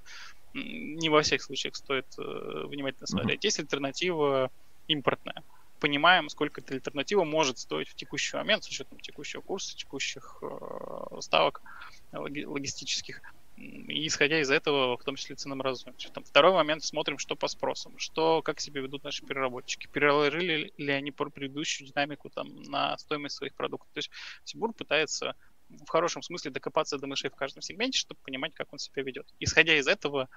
не 0.55 1.09
во 1.09 1.21
всех 1.21 1.43
случаях 1.43 1.75
стоит 1.75 2.07
э, 2.17 2.65
внимательно 2.65 3.05
смотреть. 3.05 3.41
Uh-huh. 3.41 3.47
Есть 3.47 3.59
альтернатива 3.59 4.49
импортная 4.87 5.43
понимаем, 5.79 6.29
сколько 6.29 6.61
эта 6.61 6.75
альтернатива 6.75 7.25
может 7.25 7.59
стоить 7.59 7.89
в 7.89 7.93
текущий 7.95 8.37
момент 8.37 8.63
с 8.63 8.69
учетом 8.69 9.01
текущего 9.01 9.41
курса, 9.41 9.75
текущих 9.75 10.37
э, 10.41 11.19
ставок 11.19 11.61
логи- 12.13 12.45
логистических. 12.45 13.21
И 13.55 14.07
исходя 14.07 14.41
из 14.41 14.49
этого, 14.49 14.97
в 14.97 15.03
том 15.03 15.15
числе 15.15 15.35
ценообразуем. 15.35 15.95
Там, 16.13 16.23
второй 16.23 16.53
момент, 16.53 16.83
смотрим, 16.83 17.19
что 17.19 17.35
по 17.35 17.47
спросам, 17.47 17.97
что, 17.99 18.41
как 18.41 18.59
себя 18.59 18.81
ведут 18.81 19.03
наши 19.03 19.23
переработчики, 19.23 19.87
переложили 19.87 20.73
ли 20.77 20.91
они 20.91 21.11
предыдущую 21.11 21.87
динамику 21.87 22.29
там, 22.29 22.63
на 22.63 22.97
стоимость 22.97 23.35
своих 23.35 23.53
продуктов. 23.53 23.89
То 23.93 23.99
есть 23.99 24.09
Сибур 24.43 24.73
пытается 24.73 25.35
в 25.69 25.87
хорошем 25.87 26.21
смысле 26.21 26.51
докопаться 26.51 26.97
до 26.97 27.07
мышей 27.07 27.29
в 27.29 27.35
каждом 27.35 27.61
сегменте, 27.61 27.99
чтобы 27.99 28.19
понимать, 28.23 28.53
как 28.53 28.73
он 28.73 28.79
себя 28.79 29.03
ведет. 29.03 29.27
Исходя 29.39 29.77
из 29.77 29.87
этого, 29.87 30.29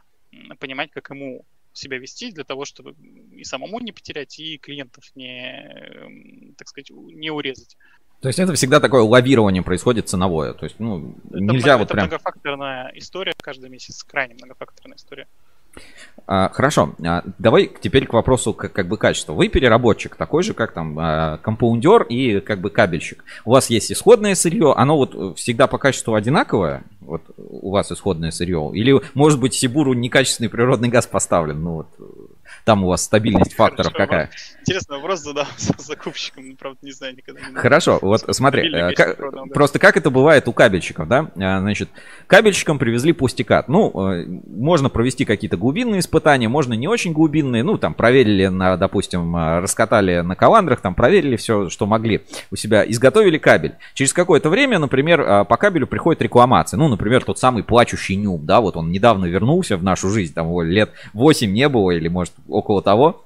понимать, 0.58 0.90
как 0.90 1.10
ему 1.10 1.44
себя 1.72 1.98
вести 1.98 2.32
для 2.32 2.44
того, 2.44 2.64
чтобы 2.64 2.94
и 3.32 3.44
самому 3.44 3.80
не 3.80 3.92
потерять, 3.92 4.38
и 4.38 4.58
клиентов 4.58 5.04
не, 5.14 5.62
эм, 5.62 6.54
так 6.56 6.68
сказать, 6.68 6.90
не 6.90 7.30
урезать. 7.30 7.76
То 8.20 8.28
есть 8.28 8.38
это 8.38 8.54
всегда 8.54 8.80
такое 8.80 9.02
лавирование 9.02 9.62
происходит 9.62 10.08
ценовое. 10.08 10.54
То 10.54 10.64
есть, 10.64 10.80
ну, 10.80 11.14
это, 11.28 11.38
нельзя 11.38 11.70
это 11.70 11.78
вот 11.78 11.88
прям... 11.88 12.06
многофакторная 12.06 12.92
история 12.94 13.34
каждый 13.40 13.68
месяц, 13.68 14.02
крайне 14.02 14.34
многофакторная 14.34 14.96
история. 14.96 15.26
А, 16.26 16.48
хорошо, 16.48 16.94
а, 17.04 17.22
давай 17.38 17.70
теперь 17.80 18.06
к 18.06 18.12
вопросу 18.12 18.52
как, 18.52 18.72
как 18.72 18.88
бы 18.88 18.96
качества. 18.96 19.32
Вы 19.32 19.48
переработчик, 19.48 20.16
такой 20.16 20.42
же, 20.42 20.54
как 20.54 20.72
там 20.72 20.98
а, 20.98 21.38
компаундер 21.38 22.02
и 22.04 22.40
как 22.40 22.60
бы 22.60 22.70
кабельщик. 22.70 23.24
У 23.44 23.52
вас 23.52 23.70
есть 23.70 23.92
исходное 23.92 24.34
сырье, 24.34 24.72
оно 24.76 24.96
вот 24.96 25.38
всегда 25.38 25.66
по 25.66 25.78
качеству 25.78 26.14
одинаковое, 26.14 26.82
вот 27.00 27.22
у 27.36 27.70
вас 27.70 27.92
исходное 27.92 28.32
сырье, 28.32 28.72
или 28.74 29.00
может 29.14 29.38
быть 29.38 29.54
Сибуру 29.54 29.92
некачественный 29.92 30.50
природный 30.50 30.88
газ 30.88 31.06
поставлен, 31.06 31.62
ну 31.62 31.74
вот 31.74 31.88
там 32.66 32.82
у 32.82 32.88
вас 32.88 33.04
стабильность 33.04 33.54
факторов 33.54 33.92
Хорошо, 33.92 34.10
какая? 34.10 34.30
Интересный 34.62 34.96
вопрос 34.96 35.20
задал 35.20 35.46
закупщиком, 35.78 36.48
ну, 36.48 36.56
правда, 36.56 36.78
не 36.82 36.90
знаю 36.90 37.14
никогда. 37.14 37.40
Не 37.48 37.54
Хорошо, 37.54 38.00
вот 38.02 38.24
смотри, 38.30 38.68
э, 38.74 38.92
просто 39.54 39.78
как 39.78 39.96
это 39.96 40.10
бывает 40.10 40.48
у 40.48 40.52
кабельщиков, 40.52 41.06
да? 41.06 41.30
А, 41.36 41.60
значит, 41.60 41.88
кабельщикам 42.26 42.80
привезли 42.80 43.12
пустикат. 43.12 43.68
Ну, 43.68 44.10
э, 44.10 44.26
можно 44.48 44.88
провести 44.88 45.24
какие-то 45.24 45.56
глубинные 45.56 46.00
испытания, 46.00 46.48
можно 46.48 46.74
не 46.74 46.88
очень 46.88 47.12
глубинные. 47.12 47.62
Ну, 47.62 47.78
там, 47.78 47.94
проверили, 47.94 48.48
на, 48.48 48.76
допустим, 48.76 49.36
э, 49.36 49.60
раскатали 49.60 50.22
на 50.22 50.34
каландрах, 50.34 50.80
там, 50.80 50.96
проверили 50.96 51.36
все, 51.36 51.70
что 51.70 51.86
могли 51.86 52.22
у 52.50 52.56
себя, 52.56 52.84
изготовили 52.84 53.38
кабель. 53.38 53.76
Через 53.94 54.12
какое-то 54.12 54.50
время, 54.50 54.80
например, 54.80 55.44
по 55.44 55.56
кабелю 55.56 55.86
приходит 55.86 56.20
рекламация. 56.20 56.78
Ну, 56.78 56.88
например, 56.88 57.22
тот 57.22 57.38
самый 57.38 57.62
плачущий 57.62 58.16
нюб, 58.16 58.42
да, 58.42 58.60
вот 58.60 58.76
он 58.76 58.90
недавно 58.90 59.26
вернулся 59.26 59.76
в 59.76 59.84
нашу 59.84 60.10
жизнь, 60.10 60.34
там 60.34 60.48
его 60.48 60.62
лет 60.62 60.90
8 61.12 61.52
не 61.52 61.68
было 61.68 61.92
или, 61.92 62.08
может, 62.08 62.34
около 62.56 62.80
того. 62.80 63.25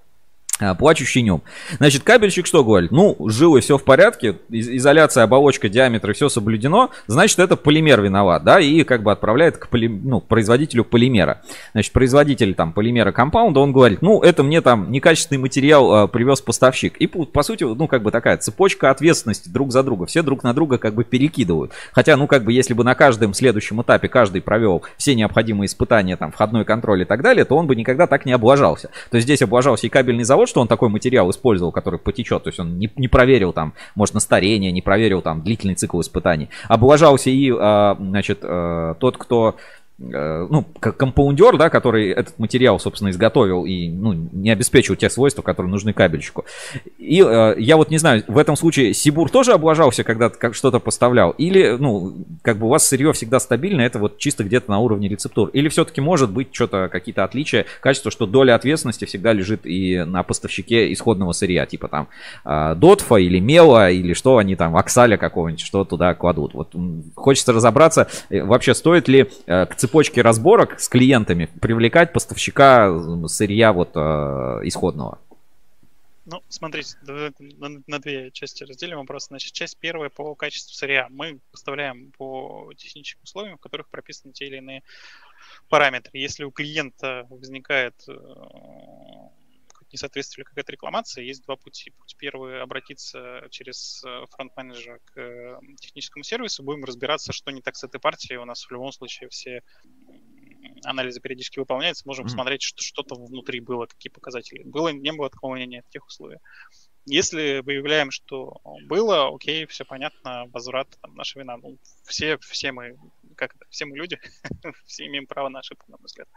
А, 0.60 0.74
плачущий 0.74 1.22
нем. 1.22 1.42
Значит, 1.78 2.02
кабельщик 2.02 2.46
что 2.46 2.62
говорит? 2.62 2.90
Ну, 2.90 3.16
жилы 3.28 3.60
все 3.60 3.78
в 3.78 3.84
порядке, 3.84 4.36
изоляция, 4.50 5.24
оболочка, 5.24 5.68
диаметр, 5.68 6.12
все 6.12 6.28
соблюдено, 6.28 6.90
значит, 7.06 7.38
это 7.38 7.56
полимер 7.56 8.02
виноват, 8.02 8.44
да, 8.44 8.60
и 8.60 8.84
как 8.84 9.02
бы 9.02 9.10
отправляет 9.10 9.56
к 9.56 9.68
поли... 9.68 9.88
ну, 9.88 10.20
производителю 10.20 10.84
полимера. 10.84 11.40
Значит, 11.72 11.92
производитель 11.92 12.54
там 12.54 12.72
полимера 12.72 13.10
компаунда, 13.10 13.60
он 13.60 13.72
говорит, 13.72 14.02
ну, 14.02 14.20
это 14.20 14.42
мне 14.42 14.60
там 14.60 14.90
некачественный 14.92 15.40
материал 15.40 15.94
а, 15.94 16.06
привез 16.06 16.42
поставщик. 16.42 16.96
И 16.98 17.06
по 17.06 17.42
сути, 17.42 17.64
ну, 17.64 17.88
как 17.88 18.02
бы 18.02 18.10
такая 18.10 18.36
цепочка 18.36 18.90
ответственности 18.90 19.48
друг 19.48 19.72
за 19.72 19.82
друга. 19.82 20.06
Все 20.06 20.22
друг 20.22 20.42
на 20.42 20.52
друга 20.52 20.76
как 20.76 20.94
бы 20.94 21.04
перекидывают. 21.04 21.72
Хотя, 21.92 22.16
ну, 22.16 22.26
как 22.26 22.44
бы, 22.44 22.52
если 22.52 22.74
бы 22.74 22.84
на 22.84 22.94
каждом 22.94 23.32
следующем 23.32 23.80
этапе 23.80 24.08
каждый 24.08 24.42
провел 24.42 24.82
все 24.98 25.14
необходимые 25.14 25.66
испытания, 25.66 26.16
там, 26.16 26.32
входной 26.32 26.66
контроль 26.66 27.02
и 27.02 27.04
так 27.06 27.22
далее, 27.22 27.46
то 27.46 27.56
он 27.56 27.66
бы 27.66 27.74
никогда 27.74 28.06
так 28.06 28.26
не 28.26 28.32
облажался. 28.32 28.90
То 29.10 29.16
есть 29.16 29.26
здесь 29.26 29.40
облажался 29.40 29.86
и 29.86 29.90
кабельный 29.90 30.24
завод, 30.24 30.49
что 30.50 30.60
он 30.60 30.68
такой 30.68 30.88
материал 30.88 31.30
использовал, 31.30 31.72
который 31.72 31.98
потечет. 31.98 32.42
То 32.42 32.48
есть 32.48 32.60
он 32.60 32.78
не, 32.78 32.90
не 32.96 33.08
проверил 33.08 33.52
там, 33.52 33.72
может, 33.94 34.14
на 34.14 34.20
старение, 34.20 34.70
не 34.72 34.82
проверил 34.82 35.22
там 35.22 35.42
длительный 35.42 35.74
цикл 35.74 36.00
испытаний. 36.00 36.50
Облажался 36.68 37.30
и, 37.30 37.50
а, 37.50 37.96
значит, 37.98 38.40
э, 38.42 38.94
тот, 38.98 39.16
кто 39.16 39.56
ну, 40.00 40.64
как 40.80 40.96
компаундер, 40.96 41.58
да, 41.58 41.68
который 41.68 42.10
этот 42.10 42.38
материал, 42.38 42.80
собственно, 42.80 43.10
изготовил 43.10 43.66
и, 43.66 43.88
ну, 43.88 44.14
не 44.14 44.50
обеспечил 44.50 44.96
те 44.96 45.10
свойства, 45.10 45.42
которые 45.42 45.70
нужны 45.70 45.92
кабельщику. 45.92 46.46
И 46.98 47.22
э, 47.22 47.54
я 47.58 47.76
вот 47.76 47.90
не 47.90 47.98
знаю, 47.98 48.24
в 48.26 48.38
этом 48.38 48.56
случае 48.56 48.94
Сибур 48.94 49.30
тоже 49.30 49.52
облажался, 49.52 50.02
когда 50.02 50.30
как 50.30 50.54
что-то 50.54 50.80
поставлял? 50.80 51.32
Или, 51.32 51.76
ну, 51.78 52.14
как 52.40 52.56
бы 52.56 52.66
у 52.66 52.70
вас 52.70 52.88
сырье 52.88 53.12
всегда 53.12 53.40
стабильно, 53.40 53.82
это 53.82 53.98
вот 53.98 54.16
чисто 54.16 54.42
где-то 54.42 54.70
на 54.70 54.78
уровне 54.78 55.06
рецептур? 55.06 55.50
Или 55.50 55.68
все-таки 55.68 56.00
может 56.00 56.30
быть 56.30 56.48
что-то, 56.50 56.88
какие-то 56.88 57.22
отличия, 57.22 57.66
качество, 57.82 58.10
что 58.10 58.26
доля 58.26 58.54
ответственности 58.54 59.04
всегда 59.04 59.34
лежит 59.34 59.66
и 59.66 60.02
на 60.04 60.22
поставщике 60.22 60.90
исходного 60.94 61.32
сырья, 61.32 61.66
типа 61.66 61.88
там 61.88 62.08
э, 62.46 62.74
Дотфа 62.74 63.16
или 63.16 63.38
Мела, 63.38 63.90
или 63.90 64.14
что 64.14 64.38
они 64.38 64.56
там, 64.56 64.76
Оксаля 64.76 65.18
какого-нибудь, 65.18 65.60
что 65.60 65.84
туда 65.84 66.14
кладут? 66.14 66.54
Вот 66.54 66.74
хочется 67.14 67.52
разобраться, 67.52 68.08
э, 68.30 68.42
вообще 68.42 68.74
стоит 68.74 69.06
ли 69.06 69.26
э, 69.46 69.66
к 69.66 69.74
цепочке 69.74 69.89
разборок 70.22 70.80
с 70.80 70.88
клиентами 70.88 71.48
привлекать 71.60 72.12
поставщика 72.12 72.90
сырья 73.28 73.72
вот 73.72 73.90
э, 73.94 74.60
исходного? 74.64 75.18
Ну, 76.26 76.42
смотрите, 76.48 76.96
на, 77.86 77.98
две 77.98 78.30
части 78.30 78.62
разделим 78.62 78.98
вопрос. 78.98 79.26
Значит, 79.26 79.52
часть 79.52 79.76
первая 79.78 80.10
по 80.10 80.34
качеству 80.34 80.72
сырья. 80.74 81.08
Мы 81.10 81.40
поставляем 81.50 82.12
по 82.16 82.72
техническим 82.76 83.22
условиям, 83.24 83.56
в 83.56 83.60
которых 83.60 83.88
прописаны 83.88 84.32
те 84.32 84.46
или 84.46 84.58
иные 84.58 84.82
параметры. 85.68 86.12
Если 86.14 86.44
у 86.44 86.52
клиента 86.52 87.26
возникает 87.30 87.94
несоответствие 89.92 90.42
или 90.42 90.48
какая-то 90.48 90.72
рекламация, 90.72 91.24
есть 91.24 91.44
два 91.44 91.56
пути. 91.56 91.90
Путь 91.90 92.16
первый— 92.18 92.60
обратиться 92.62 93.46
через 93.50 94.02
э, 94.04 94.24
фронт-менеджера 94.30 94.98
к 95.04 95.20
э, 95.20 95.58
техническому 95.80 96.22
сервису, 96.22 96.62
будем 96.62 96.84
разбираться, 96.84 97.32
что 97.32 97.50
не 97.50 97.60
так 97.60 97.76
с 97.76 97.84
этой 97.84 98.00
партией. 98.00 98.38
У 98.38 98.44
нас 98.44 98.64
в 98.64 98.70
любом 98.70 98.92
случае 98.92 99.28
все 99.28 99.62
анализы 100.84 101.20
периодически 101.20 101.58
выполняются, 101.58 102.06
можем 102.06 102.24
mm-hmm. 102.24 102.28
посмотреть, 102.28 102.62
что 102.62 102.82
что-то 102.82 103.14
внутри 103.14 103.60
было, 103.60 103.86
какие 103.86 104.10
показатели. 104.10 104.62
Было, 104.62 104.88
не 104.88 105.12
было 105.12 105.30
такого 105.30 105.54
мнения 105.54 105.82
в 105.82 105.90
тех 105.90 106.06
условиях. 106.06 106.40
Если 107.06 107.60
выявляем, 107.60 108.10
что 108.10 108.60
было, 108.86 109.34
окей, 109.34 109.66
все 109.66 109.84
понятно, 109.84 110.46
возврат, 110.52 110.88
там, 111.00 111.14
наша 111.14 111.38
вина. 111.38 111.56
Ну, 111.56 111.78
все, 112.04 112.38
все 112.38 112.72
мы, 112.72 112.96
как 113.40 113.56
это, 113.56 113.64
все 113.70 113.86
мы 113.86 113.96
люди, 113.96 114.20
все 114.84 115.06
имеем 115.06 115.26
право 115.26 115.48
на 115.48 115.60
ошибку, 115.60 115.90
на 115.90 115.96
мой 115.96 116.04
взгляд. 116.04 116.28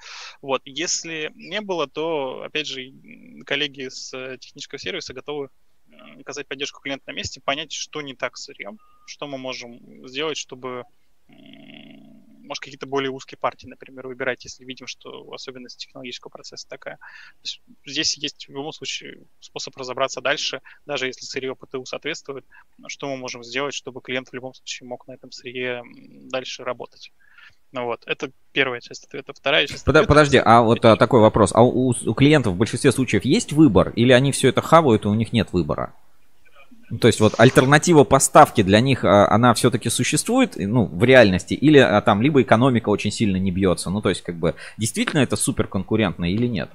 Вот, 0.41 0.61
если 0.65 1.31
не 1.35 1.61
было, 1.61 1.87
то, 1.87 2.43
опять 2.43 2.67
же, 2.67 2.81
коллеги 3.45 3.89
с 3.89 4.37
технического 4.37 4.79
сервиса 4.79 5.13
готовы 5.13 5.49
оказать 6.19 6.47
поддержку 6.47 6.81
клиента 6.81 7.03
на 7.07 7.13
месте, 7.13 7.41
понять, 7.41 7.71
что 7.71 8.01
не 8.01 8.15
так 8.15 8.37
с 8.37 8.45
сырьем, 8.45 8.79
что 9.05 9.27
мы 9.27 9.37
можем 9.37 10.07
сделать, 10.07 10.37
чтобы 10.37 10.85
может, 12.43 12.63
какие-то 12.63 12.85
более 12.85 13.11
узкие 13.11 13.37
партии, 13.37 13.67
например, 13.67 14.07
выбирать, 14.07 14.43
если 14.43 14.65
видим, 14.65 14.87
что 14.87 15.31
особенность 15.31 15.79
технологического 15.79 16.29
процесса 16.29 16.67
такая. 16.67 16.99
здесь 17.85 18.17
есть 18.17 18.47
в 18.47 18.51
любом 18.51 18.71
случае 18.71 19.23
способ 19.39 19.75
разобраться 19.77 20.21
дальше, 20.21 20.61
даже 20.85 21.07
если 21.07 21.25
сырье 21.25 21.55
ПТУ 21.55 21.85
соответствует, 21.85 22.45
что 22.87 23.07
мы 23.07 23.17
можем 23.17 23.43
сделать, 23.43 23.73
чтобы 23.73 24.01
клиент 24.01 24.29
в 24.29 24.33
любом 24.33 24.53
случае 24.53 24.87
мог 24.87 25.07
на 25.07 25.13
этом 25.13 25.31
сырье 25.31 25.83
дальше 25.85 26.63
работать. 26.63 27.11
Ну 27.71 27.85
вот, 27.85 28.03
это 28.05 28.31
первая 28.51 28.81
часть 28.81 29.05
ответа. 29.05 29.33
Вторая 29.33 29.65
часть 29.65 29.83
Под, 29.83 29.95
ответа... 29.95 30.07
Подожди, 30.07 30.39
а 30.43 30.61
вот 30.61 30.85
а, 30.85 30.95
такой 30.95 31.21
вопрос. 31.21 31.51
А 31.55 31.63
у, 31.63 31.89
у 31.89 32.13
клиентов 32.13 32.53
в 32.53 32.57
большинстве 32.57 32.91
случаев 32.91 33.25
есть 33.25 33.51
выбор? 33.51 33.89
Или 33.95 34.11
они 34.11 34.31
все 34.31 34.49
это 34.49 34.61
хавают, 34.61 35.05
и 35.05 35.07
у 35.07 35.13
них 35.15 35.33
нет 35.33 35.51
выбора? 35.53 35.93
Ну, 36.93 36.99
то 36.99 37.07
есть 37.07 37.19
вот 37.19 37.33
альтернатива 37.39 38.03
поставки 38.03 38.61
для 38.61 38.79
них, 38.79 39.03
а, 39.03 39.27
она 39.27 39.55
все-таки 39.55 39.89
существует, 39.89 40.53
ну, 40.57 40.85
в 40.85 41.03
реальности, 41.03 41.55
или 41.55 41.79
а, 41.79 41.99
там 42.01 42.21
либо 42.21 42.39
экономика 42.43 42.89
очень 42.89 43.09
сильно 43.09 43.37
не 43.37 43.49
бьется. 43.49 43.89
Ну, 43.89 43.99
то 43.99 44.09
есть 44.09 44.21
как 44.21 44.35
бы 44.35 44.53
действительно 44.77 45.21
это 45.21 45.35
супер 45.35 45.65
конкурентно 45.65 46.31
или 46.31 46.45
нет? 46.45 46.69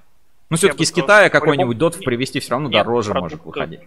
Ну, 0.51 0.57
все-таки 0.57 0.83
из 0.83 0.91
Китая 0.91 1.31
какой-нибудь 1.31 1.79
дот 1.79 1.99
привезти 2.05 2.41
все 2.41 2.51
равно 2.51 2.69
дороже 2.69 3.15
может 3.15 3.45
выходить 3.45 3.79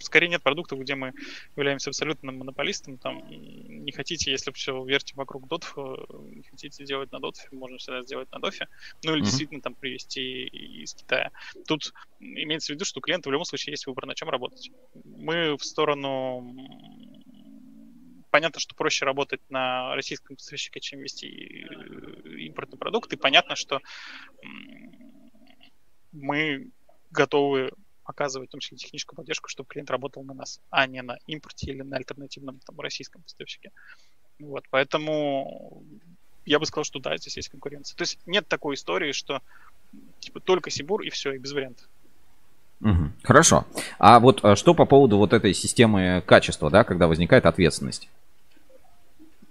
скорее 0.00 0.28
нет 0.28 0.42
продуктов, 0.42 0.78
где 0.80 0.94
мы 0.94 1.12
являемся 1.56 1.90
абсолютным 1.90 2.38
монополистом. 2.38 2.98
Там 2.98 3.22
не 3.28 3.92
хотите, 3.92 4.30
если 4.30 4.52
все 4.52 4.84
верьте 4.84 5.14
вокруг 5.16 5.48
дотов, 5.48 5.76
не 5.76 6.42
хотите 6.42 6.84
делать 6.84 7.12
на 7.12 7.20
дотфе, 7.20 7.48
можно 7.52 7.78
всегда 7.78 8.02
сделать 8.02 8.30
на 8.32 8.38
дофе. 8.38 8.68
Ну 9.04 9.12
или 9.12 9.20
mm-hmm. 9.20 9.24
действительно 9.24 9.60
там 9.60 9.74
привезти 9.74 10.46
из 10.46 10.94
Китая. 10.94 11.30
Тут 11.66 11.92
имеется 12.20 12.72
в 12.72 12.74
виду, 12.74 12.84
что 12.84 12.98
у 12.98 13.02
клиента 13.02 13.28
в 13.28 13.32
любом 13.32 13.44
случае 13.44 13.72
есть 13.72 13.86
выбор, 13.86 14.06
на 14.06 14.14
чем 14.14 14.28
работать. 14.28 14.70
Мы 15.04 15.56
в 15.56 15.64
сторону 15.64 16.54
понятно, 18.30 18.60
что 18.60 18.74
проще 18.74 19.04
работать 19.04 19.40
на 19.48 19.94
российском 19.94 20.36
поставщике, 20.36 20.80
чем 20.80 21.00
вести 21.00 21.26
э, 21.26 22.28
импортный 22.40 22.78
продукт. 22.78 23.12
И 23.12 23.16
понятно, 23.16 23.56
что 23.56 23.80
мы 26.12 26.70
готовы 27.10 27.72
оказывать 28.08 28.48
в 28.48 28.52
том 28.52 28.60
числе 28.60 28.78
техническую 28.78 29.16
поддержку, 29.16 29.48
чтобы 29.48 29.68
клиент 29.68 29.90
работал 29.90 30.24
на 30.24 30.32
нас, 30.32 30.60
а 30.70 30.86
не 30.86 31.02
на 31.02 31.18
импорте 31.26 31.70
или 31.70 31.82
на 31.82 31.98
альтернативном 31.98 32.58
там, 32.64 32.80
российском 32.80 33.22
поставщике. 33.22 33.70
Вот, 34.38 34.64
поэтому 34.70 35.84
я 36.46 36.58
бы 36.58 36.64
сказал, 36.64 36.84
что 36.84 37.00
да, 37.00 37.16
здесь 37.18 37.36
есть 37.36 37.50
конкуренция. 37.50 37.96
То 37.96 38.02
есть 38.02 38.18
нет 38.24 38.48
такой 38.48 38.76
истории, 38.76 39.12
что 39.12 39.42
типа 40.20 40.40
только 40.40 40.70
Сибур 40.70 41.02
и 41.02 41.10
все, 41.10 41.32
и 41.32 41.38
без 41.38 41.52
вариантов. 41.52 41.86
Угу. 42.80 43.12
Хорошо. 43.24 43.66
А 43.98 44.18
вот 44.20 44.42
а 44.42 44.56
что 44.56 44.72
по 44.72 44.86
поводу 44.86 45.18
вот 45.18 45.34
этой 45.34 45.52
системы 45.52 46.22
качества, 46.24 46.70
да, 46.70 46.84
когда 46.84 47.08
возникает 47.08 47.44
ответственность? 47.44 48.08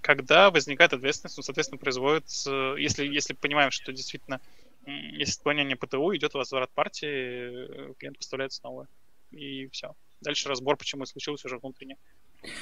Когда 0.00 0.50
возникает 0.50 0.92
ответственность, 0.94 1.36
ну, 1.36 1.42
соответственно, 1.42 1.78
производится, 1.78 2.74
если, 2.76 3.06
если 3.06 3.34
понимаем, 3.34 3.70
что 3.70 3.92
действительно 3.92 4.40
если 4.88 5.38
отклонение 5.38 5.76
ПТУ, 5.76 6.14
идет 6.16 6.34
возврат 6.34 6.70
партии, 6.72 7.92
клиент 7.94 8.18
поставляется 8.18 8.60
новое. 8.64 8.88
И 9.30 9.68
все. 9.68 9.94
Дальше 10.20 10.48
разбор, 10.48 10.76
почему 10.76 11.02
это 11.02 11.12
случилось 11.12 11.44
уже 11.44 11.58
внутренне. 11.58 11.96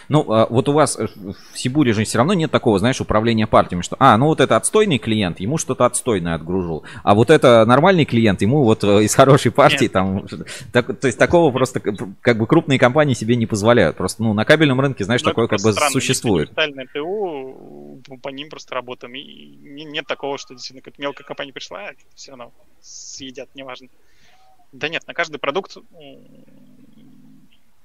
Ну, 0.08 0.30
а, 0.32 0.46
вот 0.48 0.68
у 0.68 0.72
вас 0.72 0.98
э, 0.98 1.06
в 1.52 1.58
Сибуре 1.58 1.92
же 1.92 2.04
все 2.04 2.18
равно 2.18 2.34
нет 2.34 2.50
такого, 2.50 2.78
знаешь, 2.78 3.00
управления 3.00 3.46
партиями, 3.46 3.82
что, 3.82 3.96
а, 3.98 4.16
ну 4.16 4.26
вот 4.26 4.40
это 4.40 4.56
отстойный 4.56 4.98
клиент, 4.98 5.40
ему 5.40 5.58
что-то 5.58 5.84
отстойное 5.84 6.34
отгружу, 6.34 6.84
а 7.02 7.14
вот 7.14 7.30
это 7.30 7.64
нормальный 7.66 8.04
клиент, 8.04 8.40
ему 8.42 8.62
вот 8.64 8.84
э, 8.84 9.04
из 9.04 9.14
хорошей 9.14 9.52
партии 9.52 9.84
нет. 9.84 9.92
там, 9.92 10.26
так, 10.72 10.98
то 10.98 11.06
есть 11.06 11.18
такого 11.18 11.52
просто 11.52 11.80
как 11.80 12.38
бы 12.38 12.46
крупные 12.46 12.78
компании 12.78 13.14
себе 13.14 13.36
не 13.36 13.46
позволяют, 13.46 13.96
просто, 13.96 14.22
ну, 14.22 14.32
на 14.32 14.44
кабельном 14.44 14.80
рынке, 14.80 15.04
знаешь, 15.04 15.22
ну, 15.22 15.30
такое 15.30 15.46
как 15.46 15.60
бы 15.60 15.72
странно. 15.72 15.90
существует. 15.92 16.50
ПУ, 16.92 18.00
по 18.22 18.28
ним 18.30 18.48
просто 18.48 18.74
работаем, 18.74 19.14
и 19.14 19.84
нет 19.84 20.06
такого, 20.06 20.38
что 20.38 20.54
действительно 20.54 20.82
как 20.82 20.98
мелкая 20.98 21.26
компания 21.26 21.52
пришла, 21.52 21.88
а 21.88 21.92
все 22.14 22.30
равно 22.32 22.52
съедят, 22.80 23.48
неважно. 23.54 23.88
Да 24.72 24.88
нет, 24.88 25.06
на 25.06 25.14
каждый 25.14 25.38
продукт 25.38 25.76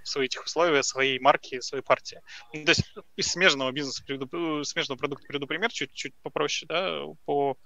свои 0.03 0.25
этих 0.25 0.43
условия, 0.45 0.83
своей 0.83 1.19
марки, 1.19 1.59
своей 1.61 1.83
партии. 1.83 2.21
Ну, 2.53 2.65
то 2.65 2.71
есть 2.71 2.83
из 3.15 3.27
смежного 3.27 3.71
бизнеса, 3.71 4.03
приведу, 4.05 4.63
смежного 4.63 4.97
продукта 4.97 5.27
приведу 5.27 5.47
пример, 5.47 5.71
чуть-чуть 5.71 6.13
попроще, 6.21 6.67
да, 6.67 7.05
по 7.25 7.57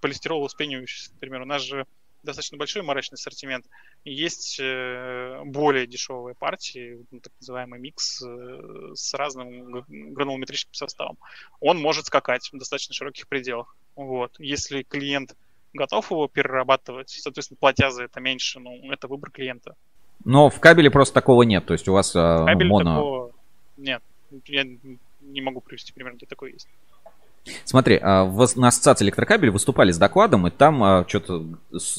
полистирол 0.00 0.42
воспенивающийся, 0.42 1.12
например. 1.12 1.42
У 1.42 1.46
нас 1.46 1.62
же 1.62 1.86
достаточно 2.22 2.56
большой 2.56 2.82
марочный 2.82 3.16
ассортимент. 3.16 3.66
Есть 4.04 4.58
э, 4.60 5.40
более 5.44 5.86
дешевые 5.86 6.34
партии, 6.34 7.04
ну, 7.10 7.20
так 7.20 7.32
называемый 7.40 7.80
микс 7.80 8.22
э, 8.22 8.92
с 8.94 9.14
разным 9.14 9.84
гранулометрическим 9.88 10.74
составом. 10.74 11.18
Он 11.60 11.78
может 11.80 12.06
скакать 12.06 12.48
в 12.52 12.58
достаточно 12.58 12.94
широких 12.94 13.28
пределах. 13.28 13.76
Вот. 13.96 14.38
Если 14.38 14.82
клиент 14.82 15.36
готов 15.72 16.10
его 16.10 16.28
перерабатывать, 16.28 17.10
соответственно, 17.10 17.58
платя 17.58 17.90
за 17.90 18.04
это 18.04 18.20
меньше, 18.20 18.60
ну, 18.60 18.90
это 18.92 19.08
выбор 19.08 19.30
клиента. 19.30 19.74
Но 20.24 20.50
в 20.50 20.60
кабеле 20.60 20.90
просто 20.90 21.14
такого 21.14 21.42
нет, 21.42 21.66
то 21.66 21.72
есть 21.72 21.88
у 21.88 21.92
вас 21.92 22.14
э, 22.14 22.18
моно... 22.64 22.94
такого 22.94 23.30
нет. 23.76 24.02
Я 24.46 24.64
не 25.20 25.40
могу 25.40 25.60
привести 25.60 25.92
пример, 25.92 26.14
где 26.14 26.26
такое 26.26 26.52
есть. 26.52 26.68
Смотри, 27.64 27.98
а, 28.00 28.24
на 28.54 28.68
ассоциации 28.68 29.04
электрокабель 29.04 29.50
выступали 29.50 29.90
с 29.90 29.98
докладом, 29.98 30.46
и 30.46 30.50
там 30.50 30.82
а, 30.84 31.04
что-то 31.08 31.44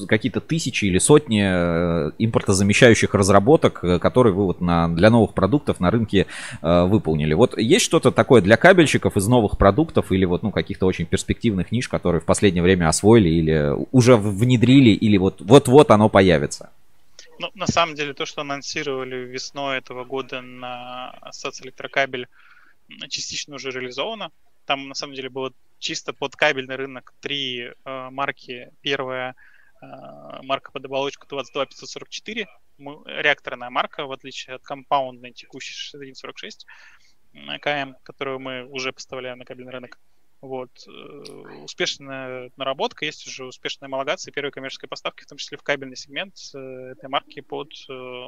какие-то 0.08 0.40
тысячи 0.40 0.86
или 0.86 1.00
сотни 1.00 1.44
э, 1.44 2.12
импортозамещающих 2.18 3.14
разработок, 3.14 3.84
э, 3.84 4.00
которые 4.00 4.34
вы 4.34 4.46
вот 4.46 4.62
на, 4.62 4.88
для 4.88 5.10
новых 5.10 5.34
продуктов 5.34 5.82
на 5.82 5.92
рынке 5.92 6.28
э, 6.62 6.84
выполнили. 6.86 7.34
Вот 7.34 7.58
есть 7.58 7.84
что-то 7.84 8.12
такое 8.12 8.42
для 8.42 8.56
кабельщиков 8.56 9.18
из 9.18 9.28
новых 9.28 9.58
продуктов 9.58 10.14
или 10.14 10.24
вот 10.24 10.44
ну 10.44 10.52
каких-то 10.52 10.86
очень 10.86 11.06
перспективных 11.06 11.74
ниш, 11.74 11.90
которые 11.90 12.22
в 12.22 12.26
последнее 12.26 12.64
время 12.64 12.88
освоили 12.88 13.28
или 13.28 13.74
уже 13.92 14.16
внедрили, 14.16 14.92
или 14.92 15.18
вот 15.18 15.42
вот-вот 15.42 15.92
оно 15.92 16.08
появится? 16.08 16.70
Ну, 17.40 17.50
на 17.56 17.68
самом 17.68 17.96
деле, 17.96 18.14
то, 18.14 18.26
что 18.26 18.42
анонсировали 18.42 19.16
весной 19.16 19.78
этого 19.78 20.06
года 20.06 20.42
на 20.42 21.10
ассоциации 21.22 21.66
электрокабель, 21.66 22.28
частично 23.10 23.56
уже 23.56 23.72
реализовано. 23.72 24.32
Там 24.66 24.88
на 24.88 24.94
самом 24.94 25.16
деле 25.16 25.30
было 25.30 25.54
чисто 25.80 26.14
под 26.14 26.36
кабельный 26.36 26.76
рынок 26.76 27.14
три 27.20 27.62
э, 27.62 28.10
марки. 28.12 28.72
Первая 28.82 29.36
э, 29.82 29.86
марка 30.44 30.72
под 30.72 30.86
оболочку 30.86 31.28
22544, 31.28 32.48
реакторная 33.06 33.70
марка, 33.70 34.06
в 34.06 34.12
отличие 34.12 34.56
от 34.56 34.64
компаундной 34.64 35.32
текущей 35.32 35.74
6146 35.74 36.66
КМ, 37.62 37.96
которую 38.04 38.40
мы 38.40 38.66
уже 38.66 38.94
поставляем 38.94 39.40
на 39.40 39.46
кабельный 39.46 39.72
рынок. 39.72 40.00
Вот. 40.44 40.72
Э, 40.90 41.64
успешная 41.64 42.52
наработка, 42.58 43.06
есть 43.06 43.26
уже 43.26 43.46
успешная 43.46 43.88
homологация 43.88 44.34
первой 44.34 44.52
коммерческой 44.52 44.88
поставки, 44.88 45.24
в 45.24 45.28
том 45.28 45.38
числе 45.38 45.58
в 45.58 45.64
кабельный 45.64 45.96
сегмент 45.96 46.36
э, 46.54 46.58
этой 46.92 47.08
марки 47.08 47.40
под 47.40 47.72
э, 47.90 48.28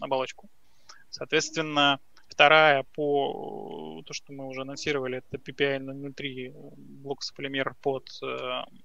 оболочку. 0.00 0.50
Соответственно, 1.08 2.00
Вторая 2.26 2.84
по 2.94 4.02
то, 4.06 4.14
что 4.14 4.32
мы 4.32 4.46
уже 4.46 4.62
анонсировали, 4.62 5.18
это 5.18 5.36
PPI 5.36 6.14
003 6.14 6.54
блок 6.76 7.20
полимер 7.36 7.74
под 7.82 8.08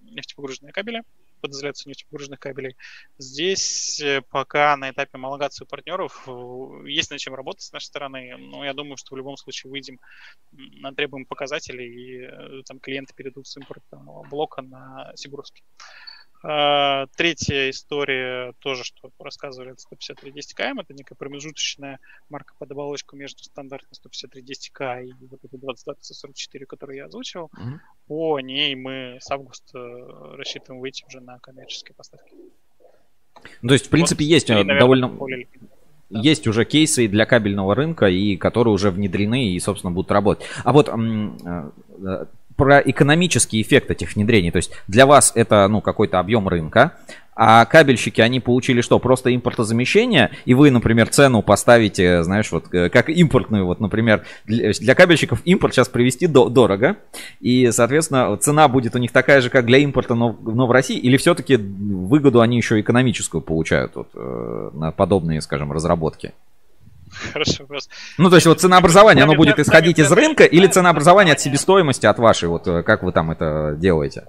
нефтепогруженные 0.02 0.74
кабели, 0.74 1.02
под 1.40 1.52
изоляцию 1.52 1.90
нефтепогруженных 1.90 2.40
кабелей. 2.40 2.76
Здесь 3.18 4.00
э, 4.00 4.22
пока 4.30 4.76
на 4.78 4.90
этапе 4.90 5.12
homологации 5.14 5.66
партнеров 5.66 6.28
э, 6.28 6.90
есть 6.90 7.12
над 7.12 7.20
чем 7.20 7.36
работать 7.36 7.64
с 7.64 7.72
нашей 7.72 7.86
стороны, 7.86 8.36
но 8.38 8.66
я 8.66 8.74
думаю, 8.74 8.98
что 8.98 9.16
в 9.16 9.18
любом 9.18 9.38
случае 9.38 9.72
выйдем 9.72 10.00
на 10.52 10.94
требуемые 10.94 11.28
показатели, 11.28 11.84
и 11.84 12.22
э, 12.22 12.64
там 12.66 12.80
клиенты 12.80 13.14
перейдут 13.14 13.48
с 13.48 13.58
импортного 13.58 14.24
блока 14.28 14.62
на 14.62 15.12
Сибурский. 15.16 15.64
А, 16.44 17.08
третья 17.16 17.70
история, 17.70 18.54
тоже, 18.60 18.84
что 18.84 19.12
рассказывали, 19.20 19.72
это 19.72 19.82
15310 19.82 20.54
КМ, 20.54 20.80
это 20.80 20.94
некая 20.94 21.16
промежуточная 21.16 22.00
марка 22.30 22.54
под 22.58 22.72
оболочку 22.72 23.16
между 23.16 23.44
стандартной 23.44 23.96
15310 23.96 24.70
к 24.70 25.02
и 25.02 25.14
вот 25.14 25.44
этой 25.44 25.60
2244, 25.60 26.66
которую 26.66 26.98
я 26.98 27.06
озвучивал. 27.06 27.50
Mm-hmm. 27.58 27.80
По 28.08 28.40
ней 28.40 28.76
мы 28.76 29.18
с 29.20 29.30
августа 29.30 29.80
рассчитываем 30.38 30.82
выйти 30.82 31.06
уже 31.08 31.20
на 31.20 31.40
коммерческие 31.40 31.94
поставки. 31.96 32.34
Ну, 33.62 33.68
то 33.68 33.74
есть, 33.74 33.88
в 33.88 33.90
принципе, 33.90 34.24
вот, 34.24 34.30
есть 34.30 34.50
и, 34.50 34.54
наверное, 34.54 34.80
довольно... 34.80 35.08
Более... 35.10 35.48
Да. 36.10 36.22
Есть 36.22 36.48
уже 36.48 36.64
кейсы 36.64 37.10
для 37.10 37.26
кабельного 37.26 37.76
рынка, 37.76 38.08
и 38.08 38.38
которые 38.38 38.74
уже 38.74 38.92
внедрены 38.92 39.50
и, 39.50 39.60
собственно, 39.60 39.92
будут 39.92 40.10
работать. 40.10 40.46
А 40.64 40.72
вот 40.72 40.88
э, 40.88 42.26
про 42.58 42.80
экономический 42.80 43.62
эффект 43.62 43.92
этих 43.92 44.16
внедрений. 44.16 44.52
То 44.52 44.58
есть 44.58 44.72
для 44.88 45.06
вас 45.06 45.32
это 45.36 45.68
ну, 45.68 45.80
какой-то 45.80 46.20
объем 46.20 46.48
рынка, 46.48 46.94
а 47.40 47.66
кабельщики, 47.66 48.20
они 48.20 48.40
получили 48.40 48.82
что? 48.82 48.98
Просто 48.98 49.34
импортозамещение, 49.34 50.32
и 50.46 50.56
вы, 50.56 50.72
например, 50.72 51.08
цену 51.10 51.44
поставите, 51.44 52.24
знаешь, 52.24 52.52
вот 52.52 52.74
э, 52.74 52.90
как 52.90 53.10
импортную, 53.10 53.64
вот, 53.68 53.80
например, 53.80 54.26
для, 54.46 54.72
для 54.72 54.96
кабельщиков 54.96 55.42
импорт 55.46 55.76
сейчас 55.76 55.88
привезти 55.88 56.26
до, 56.26 56.50
дорого, 56.50 56.98
и, 57.40 57.70
соответственно, 57.72 58.36
цена 58.38 58.68
будет 58.68 58.96
у 58.96 58.98
них 58.98 59.12
такая 59.12 59.42
же, 59.42 59.52
как 59.52 59.68
для 59.68 59.78
импорта, 59.78 60.16
но, 60.16 60.36
но 60.42 60.66
в 60.66 60.72
России, 60.72 60.98
или 60.98 61.16
все-таки 61.18 61.58
выгоду 61.58 62.42
они 62.42 62.58
еще 62.58 62.80
экономическую 62.80 63.42
получают 63.42 63.96
вот, 63.96 64.10
э, 64.16 64.70
на 64.74 64.92
подобные, 64.92 65.40
скажем, 65.42 65.72
разработки? 65.72 66.34
Хороший 67.34 67.62
вопрос. 67.62 67.90
Ну, 68.18 68.30
то 68.30 68.36
есть 68.36 68.48
вот 68.48 68.62
ценообразование, 68.62 69.24
оно 69.24 69.36
будет 69.36 69.60
исходить 69.60 70.00
из 70.00 70.12
рынка 70.12 70.44
или 70.44 70.68
ценообразование 70.68 71.34
от 71.34 71.40
себестоимости, 71.40 72.06
от 72.06 72.20
вашей, 72.20 72.50
вот 72.50 72.68
э, 72.68 72.84
как 72.84 73.04
вы 73.04 73.12
там 73.12 73.32
это 73.32 73.76
делаете? 73.78 74.26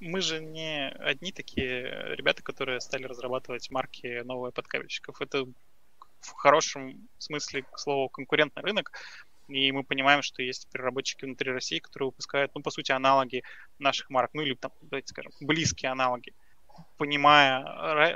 Мы 0.00 0.20
же 0.20 0.40
не 0.40 0.88
одни 0.90 1.32
такие 1.32 2.14
ребята, 2.14 2.42
которые 2.42 2.80
стали 2.80 3.04
разрабатывать 3.04 3.70
марки 3.70 4.22
новые 4.24 4.52
подкабельщиков. 4.52 5.20
Это 5.20 5.44
в 6.20 6.32
хорошем 6.32 7.08
смысле, 7.18 7.62
к 7.62 7.78
слову, 7.78 8.08
конкурентный 8.08 8.62
рынок. 8.62 8.92
И 9.48 9.72
мы 9.72 9.82
понимаем, 9.82 10.22
что 10.22 10.42
есть 10.42 10.68
переработчики 10.70 11.24
внутри 11.24 11.50
России, 11.52 11.78
которые 11.78 12.08
выпускают, 12.08 12.54
ну, 12.54 12.62
по 12.62 12.70
сути, 12.70 12.92
аналоги 12.92 13.42
наших 13.78 14.10
марок, 14.10 14.30
ну, 14.34 14.42
или, 14.42 14.54
там, 14.54 14.72
давайте 14.82 15.08
скажем, 15.08 15.32
близкие 15.40 15.90
аналоги, 15.90 16.34
понимая 16.98 17.62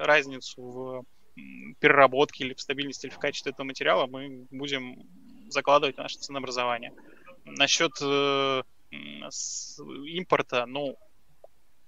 разницу 0.05 0.63
в 0.63 1.05
переработки 1.81 2.43
или 2.43 2.55
в 2.55 2.61
стабильности 2.61 3.07
или 3.07 3.13
в 3.13 3.19
качестве 3.19 3.53
этого 3.53 3.67
материала 3.67 4.07
мы 4.07 4.47
будем 4.51 5.03
закладывать 5.49 5.97
в 5.97 5.99
наше 5.99 6.19
ценообразование. 6.19 6.93
Насчет 7.45 7.93
э, 8.01 8.63
импорта, 8.91 10.67
ну, 10.67 10.97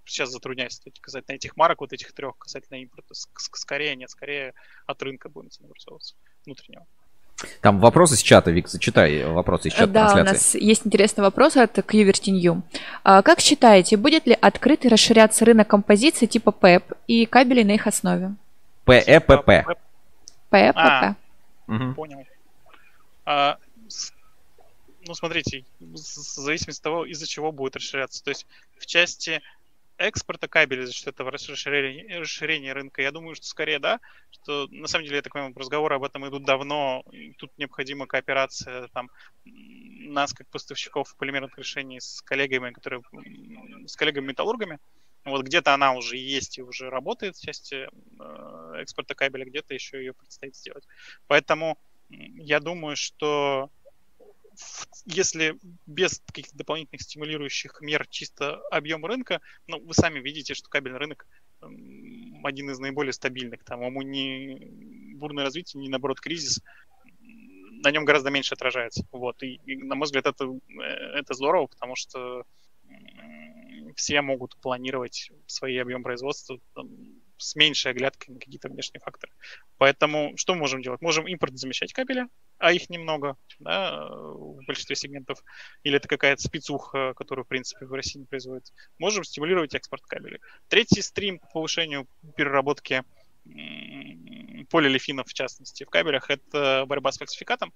сейчас 0.04 0.30
затрудняюсь 0.30 0.80
сказать, 0.96 1.28
на 1.28 1.32
этих 1.34 1.56
марок, 1.56 1.80
вот 1.80 1.92
этих 1.92 2.12
трех 2.12 2.36
касательно 2.38 2.78
импорта, 2.78 3.14
скорее 3.14 3.96
нет, 3.96 4.10
скорее 4.10 4.54
от 4.86 5.02
рынка 5.02 5.28
будем 5.28 5.50
ценообразовываться, 5.50 6.14
внутреннего. 6.44 6.86
Там 7.60 7.80
вопросы 7.80 8.16
с 8.16 8.22
чата, 8.22 8.50
Вик, 8.50 8.68
зачитай 8.68 9.24
вопросы 9.24 9.68
из 9.68 9.74
чата 9.74 9.86
Да, 9.88 10.06
трансляции. 10.08 10.30
у 10.30 10.32
нас 10.32 10.54
есть 10.54 10.86
интересный 10.86 11.22
вопрос 11.22 11.56
от 11.56 11.76
New. 11.76 12.62
А, 13.02 13.22
как 13.22 13.40
считаете, 13.40 13.96
будет 13.96 14.26
ли 14.26 14.36
открытый 14.40 14.90
расширяться 14.90 15.44
рынок 15.44 15.68
композиций 15.68 16.28
типа 16.28 16.52
ПЭП 16.52 16.92
и 17.06 17.26
кабелей 17.26 17.64
на 17.64 17.72
их 17.72 17.86
основе? 17.86 18.36
ПЭПП. 18.84 19.66
ПЭПП. 20.50 21.16
Понял. 21.96 22.26
А, 23.26 23.58
ну, 25.06 25.14
смотрите, 25.14 25.64
в 25.80 25.96
зависимости 25.96 26.80
от 26.80 26.84
того, 26.84 27.04
из-за 27.06 27.26
чего 27.26 27.52
будет 27.52 27.76
расширяться. 27.76 28.22
То 28.22 28.30
есть 28.30 28.46
в 28.78 28.86
части 28.86 29.42
экспорта 29.96 30.48
кабеля 30.48 30.86
за 30.86 30.92
счет 30.92 31.08
этого 31.08 31.30
расширения, 31.30 32.18
расширения 32.18 32.72
рынка, 32.72 33.02
я 33.02 33.12
думаю, 33.12 33.34
что 33.34 33.46
скорее 33.46 33.78
да, 33.78 34.00
что 34.30 34.66
на 34.70 34.88
самом 34.88 35.04
деле, 35.04 35.16
я 35.16 35.22
так 35.22 35.32
понимаю, 35.32 35.54
разговоры 35.56 35.94
об 35.94 36.04
этом 36.04 36.28
идут 36.28 36.44
давно, 36.44 37.04
и 37.12 37.32
тут 37.32 37.56
необходима 37.58 38.06
кооперация 38.06 38.88
там 38.88 39.10
нас, 39.44 40.32
как 40.32 40.48
поставщиков 40.48 41.14
полимерных 41.16 41.56
решений 41.58 42.00
с 42.00 42.20
коллегами, 42.22 42.72
которые 42.72 43.02
с 43.86 43.96
коллегами-металлургами, 43.96 44.78
вот 45.24 45.44
где-то 45.44 45.72
она 45.74 45.94
уже 45.94 46.16
есть 46.16 46.58
и 46.58 46.62
уже 46.62 46.90
работает 46.90 47.36
в 47.36 47.44
части 47.44 47.86
э, 47.86 48.74
экспорта 48.80 49.14
кабеля, 49.14 49.46
где-то 49.46 49.74
еще 49.74 49.98
ее 49.98 50.12
предстоит 50.12 50.56
сделать. 50.56 50.86
Поэтому 51.26 51.78
я 52.10 52.60
думаю, 52.60 52.96
что 52.96 53.70
если 55.06 55.58
без 55.86 56.20
каких-то 56.26 56.56
дополнительных 56.56 57.02
стимулирующих 57.02 57.80
мер 57.80 58.06
чисто 58.06 58.60
объем 58.70 59.04
рынка, 59.04 59.40
ну, 59.66 59.80
вы 59.80 59.94
сами 59.94 60.20
видите, 60.20 60.54
что 60.54 60.68
кабельный 60.68 60.98
рынок 60.98 61.26
один 62.42 62.70
из 62.70 62.78
наиболее 62.78 63.12
стабильных. 63.12 63.64
Там 63.64 63.82
ему 63.82 64.02
не 64.02 64.58
бурное 65.16 65.44
развитие, 65.44 65.80
не 65.80 65.88
наоборот 65.88 66.20
кризис, 66.20 66.62
на 67.84 67.90
нем 67.90 68.04
гораздо 68.04 68.30
меньше 68.30 68.54
отражается. 68.54 69.06
Вот. 69.12 69.42
И, 69.42 69.60
и 69.66 69.76
на 69.76 69.94
мой 69.94 70.06
взгляд, 70.06 70.26
это, 70.26 70.44
э, 70.44 70.82
это 70.82 71.34
здорово, 71.34 71.66
потому 71.66 71.96
что 71.96 72.44
все 73.96 74.20
могут 74.22 74.56
планировать 74.56 75.30
свои 75.46 75.76
объем 75.78 76.02
производства 76.02 76.58
там, 76.74 76.88
с 77.36 77.54
меньшей 77.56 77.92
оглядкой 77.92 78.34
на 78.34 78.40
какие-то 78.40 78.68
внешние 78.68 79.00
факторы. 79.00 79.32
Поэтому 79.78 80.36
что 80.36 80.54
мы 80.54 80.60
можем 80.60 80.82
делать? 80.82 81.00
Можем 81.02 81.26
импорт 81.26 81.56
замещать 81.58 81.92
кабеля, 81.92 82.28
а 82.58 82.72
их 82.72 82.88
немного 82.90 83.36
да, 83.58 84.06
в 84.08 84.64
большинстве 84.66 84.96
сегментов. 84.96 85.42
Или 85.82 85.96
это 85.96 86.08
какая-то 86.08 86.42
спецуха, 86.42 87.14
которую, 87.14 87.44
в 87.44 87.48
принципе, 87.48 87.86
в 87.86 87.92
России 87.92 88.20
не 88.20 88.26
производится. 88.26 88.72
Можем 88.98 89.24
стимулировать 89.24 89.74
экспорт 89.74 90.04
кабеля. 90.06 90.38
Третий 90.68 91.02
стрим 91.02 91.38
по 91.38 91.46
повышению 91.46 92.06
переработки 92.36 93.02
полиолефинов, 94.70 95.28
в 95.28 95.34
частности, 95.34 95.84
в 95.84 95.90
кабелях, 95.90 96.30
это 96.30 96.84
борьба 96.86 97.12
с 97.12 97.18
фальсификатом. 97.18 97.74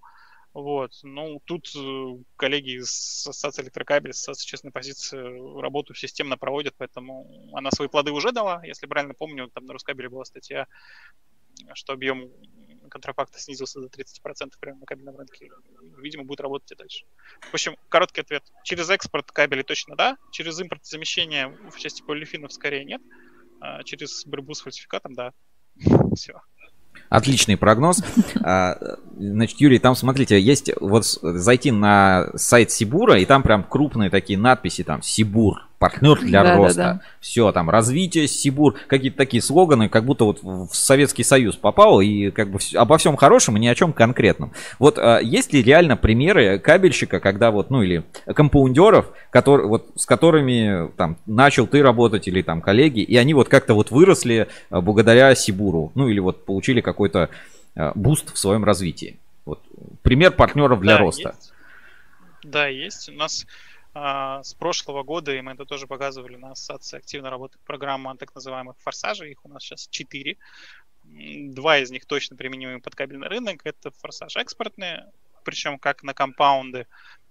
Вот. 0.63 0.91
Ну, 1.05 1.41
тут 1.45 1.71
э, 1.77 2.17
коллеги 2.35 2.79
из 2.79 3.25
Ассоциации 3.29 3.63
электрокабель, 3.63 4.13
с 4.13 4.41
честной 4.41 4.73
позиции, 4.73 5.61
работу 5.61 5.95
системно 5.95 6.37
проводят, 6.37 6.75
поэтому 6.77 7.31
она 7.53 7.71
свои 7.71 7.87
плоды 7.87 8.11
уже 8.11 8.33
дала. 8.33 8.61
Если 8.65 8.87
правильно 8.87 9.15
помню, 9.15 9.49
там 9.55 9.67
на 9.67 9.73
Рускабеле 9.75 10.09
была 10.09 10.25
статья, 10.25 10.67
что 11.75 11.93
объем 11.93 12.33
контрафакта 12.91 13.39
снизился 13.39 13.81
до 13.81 13.87
30% 13.87 14.55
прямо 14.59 14.81
на 14.81 14.87
кабельном 14.87 15.17
рынке. 15.17 15.49
Видимо, 15.97 16.25
будет 16.25 16.41
работать 16.41 16.73
и 16.73 16.75
дальше. 16.75 17.05
В 17.41 17.55
общем, 17.55 17.77
короткий 17.89 18.23
ответ. 18.23 18.43
Через 18.65 18.91
экспорт 18.91 19.31
кабелей 19.31 19.63
точно 19.63 19.95
да, 19.95 20.19
через 20.33 20.59
импорт 20.59 20.85
замещения 20.85 21.57
в 21.71 21.79
части 21.79 22.03
полифинов 22.03 22.53
скорее 22.53 22.85
нет, 22.85 23.01
а 23.61 23.85
через 23.85 24.27
борьбу 24.27 24.55
с 24.55 24.63
фальсификатом 24.63 25.15
да. 25.15 25.33
Все. 26.17 26.43
Отличный 27.09 27.57
прогноз. 27.57 28.03
А, 28.41 28.79
значит, 29.19 29.61
Юрий, 29.61 29.79
там, 29.79 29.95
смотрите, 29.95 30.41
есть 30.41 30.71
вот 30.81 31.05
зайти 31.05 31.71
на 31.71 32.31
сайт 32.35 32.71
Сибура, 32.71 33.19
и 33.19 33.25
там 33.25 33.43
прям 33.43 33.63
крупные 33.65 34.11
такие 34.11 34.39
надписи, 34.39 34.85
там, 34.85 35.03
Сибур, 35.03 35.68
партнер 35.79 36.21
для 36.21 36.43
да, 36.43 36.57
роста. 36.57 36.77
Да, 36.77 36.93
да. 36.95 37.01
Все, 37.21 37.53
там, 37.53 37.71
развитие, 37.71 38.27
Сибур, 38.27 38.77
какие-то 38.87 39.17
такие 39.17 39.43
слоганы, 39.43 39.89
как 39.89 40.05
будто 40.05 40.25
вот 40.25 40.43
в 40.43 40.69
Советский 40.73 41.25
Союз 41.25 41.57
попал, 41.57 42.01
и 42.01 42.31
как 42.31 42.51
бы 42.51 42.59
обо 42.75 42.99
всем 42.99 43.17
хорошем 43.17 43.57
и 43.57 43.61
ни 43.61 43.67
о 43.69 43.75
чем 43.75 43.93
конкретном. 43.93 44.53
Вот 44.79 44.99
а, 44.99 45.19
есть 45.19 45.53
ли 45.53 45.63
реально 45.63 45.97
примеры 45.97 46.59
кабельщика, 46.59 47.21
когда 47.21 47.51
вот, 47.51 47.71
ну 47.71 47.83
или 47.83 48.05
компаундеров, 48.27 49.11
который, 49.31 49.67
вот, 49.67 49.89
с 49.97 50.07
которыми 50.07 50.91
там 50.97 51.17
начал 51.27 51.67
ты 51.67 51.83
работать 51.83 52.29
или 52.29 52.43
там 52.43 52.61
коллеги, 52.61 53.01
и 53.01 53.17
они 53.17 53.35
вот 53.35 53.49
как-то 53.49 53.75
вот 53.75 53.91
выросли 53.91 54.49
а, 54.71 54.81
благодаря 54.81 55.35
Сибуру, 55.35 55.93
ну 55.95 56.09
или 56.09 56.19
вот 56.19 56.45
получили 56.45 56.81
какой-то 56.81 57.31
а, 57.77 57.93
boost 57.95 58.35
в 58.35 58.39
своем 58.39 58.65
развитии? 58.65 59.17
Вот 59.45 59.61
пример 60.03 60.33
партнеров 60.33 60.81
для 60.81 60.95
да, 60.95 60.99
роста. 60.99 61.29
Есть. 61.29 61.53
Да, 62.43 62.67
есть. 62.67 63.09
У 63.09 63.13
нас 63.13 63.47
с 63.95 64.55
прошлого 64.55 65.03
года, 65.03 65.35
и 65.35 65.41
мы 65.41 65.53
это 65.53 65.65
тоже 65.65 65.87
показывали 65.87 66.37
на 66.37 66.53
ассоциации, 66.53 66.99
активно 66.99 67.31
работает 67.31 67.65
программа 67.65 68.17
так 68.17 68.35
называемых 68.35 68.77
форсажей. 68.79 69.33
Их 69.33 69.45
у 69.45 69.49
нас 69.49 69.63
сейчас 69.63 69.89
четыре. 69.89 70.37
Два 71.05 71.79
из 71.79 71.91
них 71.91 72.05
точно 72.07 72.37
применимы 72.37 72.81
под 72.81 72.95
кабельный 72.95 73.29
рынок. 73.29 73.63
Это 73.65 73.91
форсаж 73.91 74.37
экспортные, 74.37 75.11
причем 75.43 75.79
как 75.79 76.03
на 76.03 76.15
компаунды, 76.15 76.87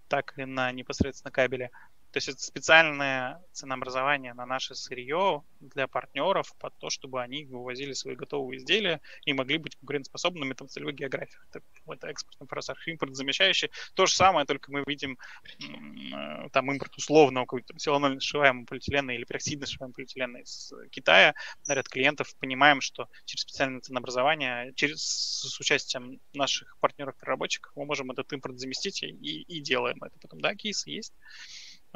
так 0.07 0.33
и 0.37 0.45
на 0.45 0.71
непосредственно 0.71 1.31
кабели. 1.31 1.69
То 2.17 2.19
есть 2.19 2.29
это 2.29 2.41
специальное 2.41 3.39
ценообразование 3.51 4.33
на 4.33 4.47
наше 4.47 4.73
сырье 4.73 5.43
для 5.59 5.87
партнеров 5.87 6.51
под 6.57 6.75
то, 6.79 6.89
чтобы 6.89 7.21
они 7.21 7.45
вывозили 7.45 7.93
свои 7.93 8.15
готовые 8.15 8.57
изделия 8.57 9.01
и 9.25 9.33
могли 9.33 9.59
быть 9.59 9.75
конкурентоспособными 9.75 10.55
там, 10.55 10.67
в 10.67 10.71
целевых 10.71 10.95
географиях. 10.95 11.45
Это, 11.51 11.63
это 11.87 12.07
экспортный 12.07 12.47
форсаж, 12.47 12.87
импорт 12.87 13.15
замещающий. 13.15 13.69
То 13.93 14.07
же 14.07 14.15
самое, 14.15 14.47
только 14.47 14.71
мы 14.71 14.83
видим 14.87 15.19
э, 15.59 16.49
там 16.49 16.71
импорт 16.71 16.97
условного 16.97 17.45
какой-то 17.45 17.77
силанольно 17.77 18.19
сшиваемого 18.19 18.65
полиэтилена 18.65 19.11
или 19.11 19.23
пероксидно 19.23 19.67
сшиваемого 19.67 19.93
полиэтилена 19.93 20.39
из 20.39 20.73
Китая 20.89 21.35
на 21.67 21.75
ряд 21.75 21.87
клиентов. 21.87 22.35
Понимаем, 22.39 22.81
что 22.81 23.09
через 23.25 23.43
специальное 23.43 23.81
ценообразование, 23.81 24.73
через, 24.73 25.03
с 25.03 25.59
участием 25.59 26.19
наших 26.33 26.79
партнеров-переработчиков 26.79 27.73
мы 27.75 27.85
можем 27.85 28.09
этот 28.09 28.33
импорт 28.33 28.57
заместить 28.57 29.03
и, 29.03 29.09
и 29.09 29.61
делаем 29.61 30.01
это. 30.01 30.17
Потом, 30.19 30.41
да, 30.41 30.55
кейсы 30.55 30.89
есть. 30.89 31.13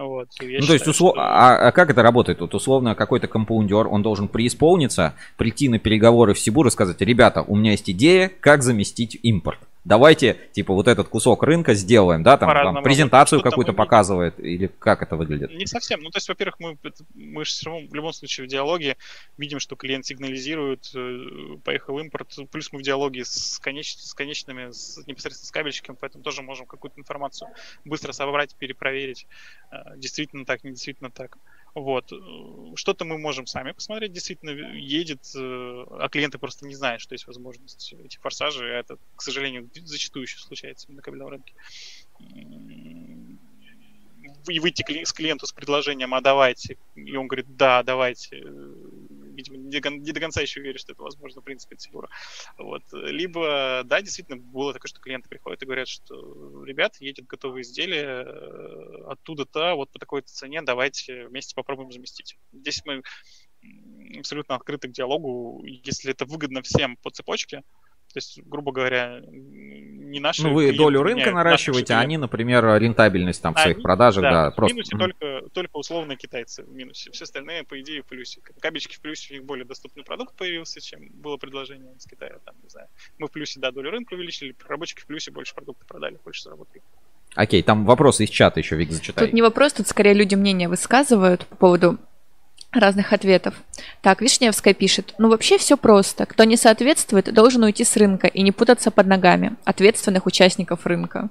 Вот, 0.04 0.28
ну, 0.40 0.48
считаю, 0.48 0.68
то 0.68 0.74
есть, 0.74 0.88
услов... 0.88 1.14
что... 1.14 1.22
а, 1.22 1.68
а 1.68 1.72
как 1.72 1.90
это 1.90 2.02
работает? 2.02 2.42
Вот 2.42 2.54
условно 2.54 2.96
какой-то 2.96 3.28
компаундер, 3.28 3.88
он 3.88 4.02
должен 4.02 4.28
преисполниться, 4.28 5.16
прийти 5.38 5.70
на 5.70 5.80
переговоры 5.80 6.34
в 6.34 6.40
Сибур 6.40 6.68
и 6.68 6.72
сказать, 6.72 7.02
ребята, 7.02 7.42
у 7.42 7.56
меня 7.56 7.72
есть 7.72 7.90
идея, 7.90 8.32
как 8.40 8.64
заместить 8.64 9.20
импорт 9.24 9.60
давайте, 9.84 10.38
типа, 10.52 10.74
вот 10.74 10.88
этот 10.88 11.08
кусок 11.08 11.44
рынка 11.44 11.74
сделаем, 11.74 12.24
да, 12.24 12.38
там, 12.38 12.50
там 12.50 12.84
презентацию 12.84 13.42
какую-то 13.42 13.74
показывает, 13.74 14.40
или 14.40 14.68
как 14.68 15.02
это 15.02 15.16
выглядит? 15.16 15.52
Не 15.52 15.66
совсем. 15.66 16.02
Ну, 16.02 16.10
то 16.10 16.18
есть, 16.18 16.30
во-первых, 16.30 16.60
мы, 16.60 16.78
мы 17.14 17.46
же 17.46 17.52
все 17.52 17.70
равно 17.70 17.88
в 17.88 17.94
любом 17.94 18.14
случае 18.14 18.46
в 18.48 18.50
диалоге 18.50 18.98
видим, 19.38 19.60
что 19.60 19.76
клиент 19.76 20.06
сигнализирует, 20.06 20.92
э, 20.96 21.58
поехал 21.64 21.98
импорт, 22.00 22.36
плюс 22.52 22.72
мы 22.72 22.80
в 22.80 22.84
диалоге 22.84 23.26
с, 23.26 23.60
конеч, 23.60 23.96
с 23.98 24.14
конечными, 24.14 24.72
с, 24.72 24.98
непосредственно 25.08 25.48
с 25.48 25.52
кабельщиком, 25.52 25.98
поэтому 26.00 26.24
тоже 26.24 26.42
можем 26.42 26.66
какую-то 26.66 27.00
информацию 27.00 27.50
быстро 27.86 28.12
собрать, 28.12 28.56
перепроверить, 28.56 29.28
э, 29.72 29.98
действительно 29.98 30.46
так, 30.46 30.64
не 30.64 30.72
действительно 30.72 31.10
так. 31.10 31.38
Вот. 31.74 32.12
Что-то 32.76 33.06
мы 33.06 33.18
можем 33.18 33.46
сами 33.46 33.72
посмотреть, 33.72 34.12
действительно 34.12 34.52
едет, 34.76 35.24
э, 35.36 35.40
а 35.40 36.10
клиенты 36.10 36.38
просто 36.38 36.66
не 36.68 36.76
знают, 36.76 37.02
что 37.02 37.14
есть 37.14 37.28
возможность 37.28 37.94
эти 37.94 38.18
форсажи, 38.18 38.66
а 38.66 38.80
это, 38.80 38.98
к 39.16 39.22
сожалению, 39.22 39.70
зачастую 39.74 40.24
еще 40.24 40.40
случается 40.40 40.92
на 40.92 41.02
кабельном 41.02 41.30
рынке. 41.30 41.54
И 44.50 44.60
выйти 44.60 44.84
к 44.84 45.14
клиенту 45.14 45.48
с 45.48 45.54
предложением, 45.54 46.14
а 46.14 46.22
давайте, 46.22 46.78
и 46.96 47.16
он 47.16 47.28
говорит, 47.28 47.56
да, 47.56 47.84
давайте, 47.84 48.44
видимо, 49.42 49.58
не 49.58 50.12
до 50.12 50.20
конца 50.20 50.42
еще 50.42 50.62
верю, 50.62 50.80
что 50.80 50.94
это 50.94 51.02
возможно, 51.02 51.42
в 51.42 51.44
принципе, 51.44 51.76
от 51.76 51.82
Сибура. 51.82 52.10
Вот. 52.58 52.84
Либо, 52.92 53.82
да, 53.86 54.02
действительно, 54.02 54.38
было 54.38 54.74
такое, 54.74 54.90
что 54.90 55.00
клиенты 55.00 55.30
приходят 55.30 55.62
и 55.62 55.66
говорят, 55.66 55.88
что, 55.88 56.64
ребят, 56.66 56.98
едет 57.00 57.26
готовые 57.28 57.64
изделия 57.64 58.24
э, 58.24 59.04
оттуда-то, 59.08 59.76
вот 59.76 59.92
по 59.92 60.00
такой 60.00 60.22
цене, 60.22 60.62
давайте 60.62 61.28
вместе 61.28 61.56
попробуем 61.56 61.92
заместить. 61.92 62.38
Здесь 62.52 62.82
мы 62.86 63.04
абсолютно 64.18 64.56
открыты 64.56 64.88
к 64.88 64.92
диалогу. 64.92 65.64
Если 65.66 66.12
это 66.12 66.26
выгодно 66.26 66.62
всем 66.62 66.98
по 66.98 67.10
цепочке, 67.10 67.64
то 68.14 68.18
есть, 68.18 68.42
грубо 68.46 68.72
говоря, 68.72 69.22
не 69.26 70.20
наши. 70.20 70.44
Ну, 70.44 70.54
вы 70.54 70.74
долю 70.74 71.04
рынка 71.04 71.32
наращиваете, 71.32 71.94
а 71.94 72.00
они, 72.00 72.18
например, 72.18 72.66
рентабельность 72.78 73.42
там 73.42 73.54
в 73.56 73.60
своих 73.60 73.82
продажах, 73.82 74.24
да, 74.24 74.46
да 74.46 74.52
просто. 74.52 74.74
В 74.74 74.78
минусе 74.78 74.98
только, 74.98 75.50
только 75.54 75.78
условно 75.78 76.16
китайцы 76.16 76.64
в 76.64 76.74
минусе. 76.74 77.12
Все 77.12 77.24
остальные, 77.24 77.64
по 77.64 77.80
идее, 77.80 78.02
в 78.02 78.06
плюсе. 78.06 78.42
Кабельчики 78.60 78.96
в 78.96 79.02
плюсе, 79.02 79.34
у 79.34 79.38
них 79.38 79.46
более 79.46 79.66
доступный 79.66 80.04
продукт 80.04 80.36
появился, 80.36 80.82
чем 80.82 81.10
было 81.14 81.38
предложение 81.38 81.94
из 81.98 82.06
Китая. 82.06 82.38
Там, 82.46 82.56
не 82.64 82.70
знаю. 82.70 82.88
Мы 83.18 83.28
в 83.28 83.32
плюсе, 83.32 83.60
да, 83.60 83.72
долю 83.72 83.92
рынка 83.92 84.14
увеличили, 84.14 84.52
проработчики 84.52 85.02
в 85.02 85.06
плюсе 85.06 85.32
больше 85.32 85.54
продуктов 85.54 85.88
продали, 85.88 86.18
больше 86.24 86.44
заработали. 86.44 86.82
Окей, 87.36 87.64
там 87.64 87.86
вопросы 87.86 88.26
из 88.26 88.30
чата 88.30 88.60
еще, 88.60 88.76
Вик, 88.76 88.92
зачитай. 88.92 89.26
Тут 89.26 89.34
не 89.34 89.42
вопрос, 89.42 89.74
тут 89.74 89.88
скорее 89.88 90.14
люди 90.14 90.36
мнение 90.36 90.68
высказывают 90.68 91.46
по 91.46 91.56
поводу 91.56 91.98
разных 92.72 93.14
ответов. 93.14 93.56
Так, 94.02 94.22
Вишневская 94.22 94.74
пишет. 94.74 95.14
Ну, 95.18 95.30
вообще 95.30 95.58
все 95.58 95.78
просто. 95.78 96.26
Кто 96.26 96.44
не 96.44 96.58
соответствует, 96.58 97.34
должен 97.34 97.64
уйти 97.64 97.84
с 97.84 97.96
рынка 97.98 98.28
и 98.28 98.42
не 98.42 98.52
путаться 98.52 98.92
под 98.92 99.08
ногами 99.08 99.56
ответственных 99.66 100.26
участников 100.26 100.86
рынка. 100.86 101.30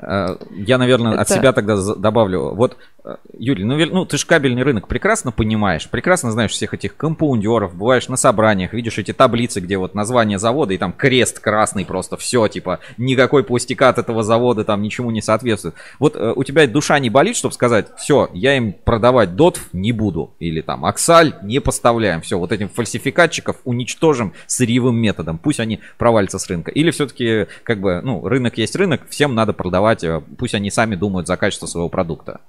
Э, 0.00 0.36
я, 0.50 0.78
наверное, 0.78 1.12
Это... 1.12 1.22
от 1.22 1.28
себя 1.28 1.52
тогда 1.52 1.76
добавлю. 1.96 2.54
Вот, 2.54 2.78
э, 3.04 3.16
Юрий, 3.38 3.64
ну, 3.64 3.76
ну 3.86 4.06
ты 4.06 4.16
же 4.16 4.26
кабельный 4.26 4.62
рынок 4.62 4.88
прекрасно 4.88 5.32
понимаешь, 5.32 5.88
прекрасно 5.88 6.30
знаешь 6.32 6.52
всех 6.52 6.72
этих 6.72 6.96
компаундеров, 6.96 7.74
бываешь 7.74 8.08
на 8.08 8.16
собраниях, 8.16 8.72
видишь 8.72 8.98
эти 8.98 9.12
таблицы, 9.12 9.60
где 9.60 9.76
вот 9.76 9.94
название 9.94 10.38
завода 10.38 10.72
и 10.72 10.78
там 10.78 10.92
крест 10.92 11.40
красный 11.40 11.84
просто, 11.84 12.16
все, 12.16 12.48
типа, 12.48 12.80
никакой 12.96 13.44
пластикат 13.44 13.98
этого 13.98 14.22
завода 14.22 14.64
там 14.64 14.80
ничему 14.80 15.10
не 15.10 15.20
соответствует. 15.20 15.74
Вот 15.98 16.16
э, 16.16 16.32
у 16.34 16.42
тебя 16.42 16.66
душа 16.66 16.98
не 16.98 17.10
болит, 17.10 17.36
чтобы 17.36 17.52
сказать, 17.52 17.88
все, 17.98 18.30
я 18.32 18.56
им 18.56 18.72
продавать 18.72 19.36
дотв 19.36 19.68
не 19.74 19.92
буду, 19.92 20.34
или 20.38 20.62
там 20.62 20.86
Аксаль 20.86 21.34
не 21.42 21.60
поставляем, 21.60 22.22
все, 22.22 22.38
вот 22.38 22.50
этим 22.50 22.70
фальсификатчиков 22.70 23.58
уничтожим 23.64 24.32
сырьевым 24.46 24.96
методом, 24.96 25.36
пусть 25.36 25.60
они 25.60 25.80
провалятся 25.98 26.38
с 26.38 26.48
рынка. 26.48 26.70
Или 26.70 26.90
все-таки, 26.90 27.46
как 27.62 27.80
бы, 27.80 28.00
ну, 28.02 28.26
рынок 28.26 28.56
есть 28.56 28.74
рынок, 28.74 29.02
всем 29.10 29.34
надо 29.34 29.52
продавать 29.52 29.81
давать, 29.82 30.04
э, 30.04 30.22
пусть 30.38 30.54
они 30.54 30.70
сами 30.70 30.94
думают 30.94 31.26
за 31.26 31.36
качество 31.36 31.66
своего 31.66 31.88
продукта. 31.88 32.40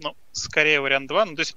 Ну, 0.00 0.14
скорее 0.32 0.80
вариант 0.80 1.08
2. 1.08 1.24
Ну, 1.26 1.34
то 1.34 1.40
есть 1.40 1.54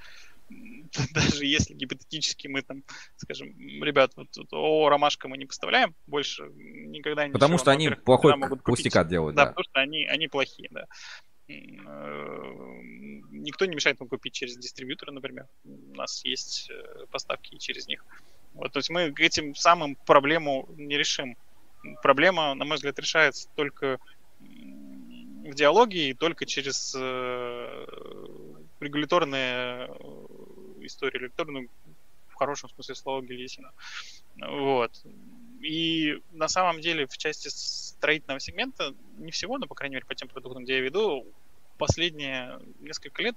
даже 1.13 1.45
если 1.45 1.73
гипотетически 1.73 2.47
мы 2.47 2.61
там, 2.61 2.84
скажем, 3.17 3.55
ребят, 3.84 4.11
вот, 4.15 4.28
вот 4.38 4.47
о, 4.51 4.89
ромашка 4.89 5.28
мы 5.28 5.38
не 5.38 5.45
поставляем, 5.45 5.95
больше 6.07 6.43
никогда 6.53 7.26
не 7.26 7.34
Потому 7.34 7.57
что 7.57 7.71
они 7.71 7.89
плохой 7.89 8.34
пустикат 8.63 9.07
делают, 9.07 9.36
да. 9.36 9.45
Да, 9.45 9.49
потому 9.51 9.63
что 9.63 9.80
они, 9.80 10.05
они 10.05 10.28
плохие, 10.28 10.69
да. 10.71 10.86
Э, 11.47 11.53
никто 13.32 13.65
не 13.65 13.76
мешает 13.76 13.99
нам 13.99 14.09
купить 14.09 14.34
через 14.34 14.57
дистрибьютора, 14.57 15.11
например. 15.11 15.47
У 15.63 15.95
нас 15.95 16.26
есть 16.26 16.69
э, 16.69 17.05
поставки 17.11 17.57
через 17.57 17.88
них. 17.88 18.05
Вот, 18.53 18.71
то 18.71 18.80
есть 18.80 18.89
мы 18.89 19.13
этим 19.17 19.55
самым 19.55 19.95
проблему 20.05 20.67
не 20.78 20.97
решим. 20.97 21.38
Проблема, 22.01 22.55
на 22.55 22.65
мой 22.65 22.78
взгляд, 22.78 22.97
решается 22.99 23.47
только 23.55 23.99
в 25.46 25.54
диалоге 25.54 26.10
и 26.10 26.14
только 26.14 26.46
через 26.46 26.93
э, 26.98 27.86
регуляторные 28.80 29.88
э, 29.88 30.26
истории, 30.82 31.18
регуляторную 31.18 31.70
в 32.30 32.34
хорошем 32.36 32.70
смысле 32.70 32.96
слова 32.96 33.22
Гельесина. 33.22 33.72
Вот. 34.38 34.91
И 35.62 36.22
на 36.32 36.48
самом 36.48 36.82
деле 36.82 37.08
в 37.08 37.18
части 37.18 37.48
строительного 37.48 38.39
сегмента, 38.39 38.93
не 39.18 39.32
всего, 39.32 39.58
но, 39.58 39.68
по 39.68 39.76
крайней 39.76 39.96
мере, 39.96 40.06
по 40.06 40.16
тем 40.16 40.28
продуктам, 40.28 40.64
где 40.64 40.76
я 40.76 40.82
веду, 40.82 41.26
последние 41.78 42.60
несколько 42.80 43.22
лет 43.22 43.36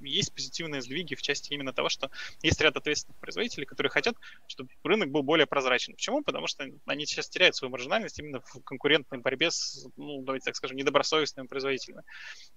есть 0.00 0.32
позитивные 0.32 0.82
сдвиги 0.82 1.14
в 1.14 1.22
части 1.22 1.52
именно 1.52 1.72
того, 1.72 1.88
что 1.88 2.10
есть 2.42 2.60
ряд 2.60 2.76
ответственных 2.76 3.18
производителей, 3.18 3.66
которые 3.66 3.90
хотят, 3.90 4.16
чтобы 4.46 4.70
рынок 4.84 5.10
был 5.10 5.22
более 5.22 5.46
прозрачным. 5.46 5.96
Почему? 5.96 6.22
Потому 6.22 6.46
что 6.46 6.68
они 6.86 7.06
сейчас 7.06 7.28
теряют 7.28 7.56
свою 7.56 7.70
маржинальность 7.70 8.18
именно 8.18 8.40
в 8.40 8.62
конкурентной 8.62 9.18
борьбе 9.18 9.50
с, 9.50 9.86
ну, 9.96 10.22
давайте 10.22 10.46
так 10.46 10.56
скажем, 10.56 10.76
недобросовестными 10.76 11.46
производителями. 11.46 12.02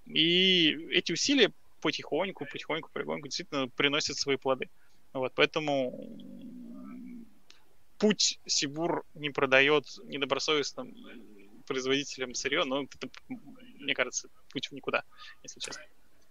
И 0.06 0.70
эти 0.92 1.12
усилия 1.12 1.52
потихоньку, 1.82 2.46
потихоньку, 2.46 2.90
потихоньку 2.92 3.28
действительно 3.28 3.68
приносят 3.68 4.18
свои 4.18 4.38
плоды. 4.38 4.70
Вот, 5.14 5.34
поэтому 5.36 6.18
путь 8.00 8.40
Сибур 8.46 9.06
не 9.14 9.30
продает 9.30 9.86
недобросовестным 10.06 10.96
производителям 11.66 12.34
сырье, 12.34 12.64
но 12.66 12.84
это, 12.84 13.10
мне 13.80 13.94
кажется, 13.94 14.30
путь 14.50 14.68
в 14.68 14.72
никуда, 14.74 15.04
если 15.44 15.60
честно. 15.60 15.84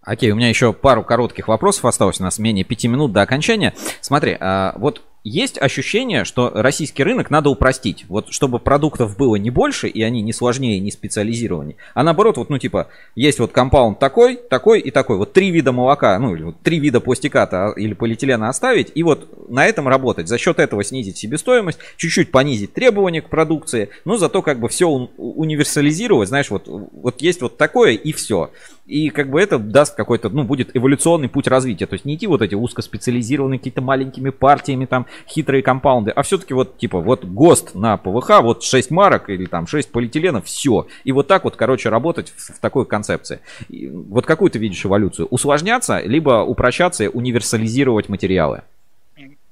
Окей, 0.03 0.31
у 0.31 0.35
меня 0.35 0.49
еще 0.49 0.73
пару 0.73 1.03
коротких 1.03 1.47
вопросов 1.47 1.85
осталось. 1.85 2.19
У 2.19 2.23
нас 2.23 2.37
менее 2.37 2.65
пяти 2.65 2.87
минут 2.87 3.13
до 3.13 3.21
окончания. 3.21 3.73
Смотри, 4.01 4.35
а, 4.39 4.75
вот 4.77 5.01
есть 5.23 5.61
ощущение, 5.61 6.25
что 6.25 6.51
российский 6.53 7.01
рынок 7.01 7.29
надо 7.29 7.49
упростить. 7.49 8.05
Вот 8.09 8.33
чтобы 8.33 8.59
продуктов 8.59 9.15
было 9.15 9.37
не 9.37 9.49
больше, 9.49 9.87
и 9.87 10.01
они 10.01 10.21
не 10.21 10.33
сложнее, 10.33 10.79
не 10.81 10.91
специализированнее. 10.91 11.77
А 11.93 12.03
наоборот, 12.03 12.35
вот, 12.35 12.49
ну, 12.49 12.57
типа, 12.57 12.89
есть 13.15 13.39
вот 13.39 13.53
компаунд 13.53 13.99
такой, 13.99 14.35
такой 14.35 14.81
и 14.81 14.91
такой. 14.91 15.17
Вот 15.17 15.31
три 15.31 15.49
вида 15.49 15.71
молока, 15.71 16.19
ну, 16.19 16.35
или 16.35 16.43
вот 16.43 16.59
три 16.61 16.79
вида 16.79 16.99
пластиката 16.99 17.73
или 17.77 17.93
полиэтилена 17.93 18.49
оставить, 18.49 18.91
и 18.95 19.03
вот 19.03 19.49
на 19.49 19.65
этом 19.65 19.87
работать. 19.87 20.27
За 20.27 20.37
счет 20.37 20.59
этого 20.59 20.83
снизить 20.83 21.17
себестоимость, 21.17 21.79
чуть-чуть 21.95 22.31
понизить 22.31 22.73
требования 22.73 23.21
к 23.21 23.29
продукции, 23.29 23.89
но 24.03 24.17
зато 24.17 24.41
как 24.41 24.59
бы 24.59 24.67
все 24.67 24.87
универсализировать, 24.89 26.27
знаешь, 26.27 26.49
вот, 26.49 26.63
вот 26.67 27.21
есть 27.21 27.41
вот 27.41 27.57
такое 27.57 27.93
и 27.93 28.11
все. 28.11 28.51
И 28.85 29.09
как 29.11 29.29
бы 29.29 29.39
это 29.39 29.59
даст 29.59 29.95
какой-то, 29.95 30.29
ну, 30.29 30.43
будет 30.43 30.75
эволюционный 30.75 31.29
путь 31.29 31.47
развития. 31.47 31.85
То 31.85 31.93
есть 31.93 32.03
не 32.03 32.15
идти 32.15 32.27
вот 32.27 32.41
эти 32.41 32.53
узкоспециализированные 32.53 33.57
какие-то 33.57 33.81
маленькими 33.81 34.29
партиями, 34.29 34.85
там, 34.85 35.05
хитрые 35.27 35.63
компаунды, 35.63 36.11
а 36.11 36.21
все-таки 36.23 36.53
вот, 36.53 36.77
типа, 36.77 36.99
вот 36.99 37.23
ГОСТ 37.23 37.75
на 37.75 37.95
ПВХ, 37.95 38.41
вот 38.41 38.63
6 38.63 38.91
марок 38.91 39.29
или 39.29 39.45
там 39.45 39.67
6 39.67 39.91
полиэтиленов, 39.91 40.45
все. 40.45 40.87
И 41.05 41.13
вот 41.13 41.27
так 41.27 41.45
вот, 41.45 41.55
короче, 41.55 41.89
работать 41.89 42.33
в, 42.35 42.55
в 42.55 42.59
такой 42.59 42.85
концепции. 42.85 43.39
И 43.69 43.87
вот 43.87 44.25
какую 44.25 44.51
ты 44.51 44.59
видишь 44.59 44.85
эволюцию? 44.85 45.27
Усложняться, 45.29 45.99
либо 45.99 46.43
упрощаться, 46.43 47.09
универсализировать 47.09 48.09
материалы? 48.09 48.63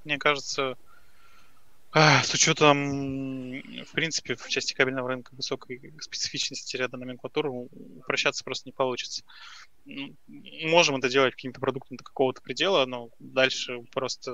Мне 0.03 0.17
кажется, 0.17 0.75
с 1.93 2.33
учетом, 2.33 3.61
в 3.83 3.91
принципе, 3.91 4.35
в 4.35 4.47
части 4.47 4.73
кабельного 4.73 5.09
рынка 5.09 5.35
высокой 5.35 5.93
специфичности 5.99 6.77
ряда 6.77 6.97
номенклатур 6.97 7.47
упрощаться 7.47 8.43
просто 8.43 8.69
не 8.69 8.73
получится. 8.73 9.23
Можем 9.85 10.95
это 10.95 11.09
делать 11.09 11.33
каким-то 11.35 11.59
продуктом 11.59 11.97
до 11.97 12.03
какого-то 12.03 12.41
предела, 12.41 12.85
но 12.85 13.09
дальше 13.19 13.81
просто 13.91 14.33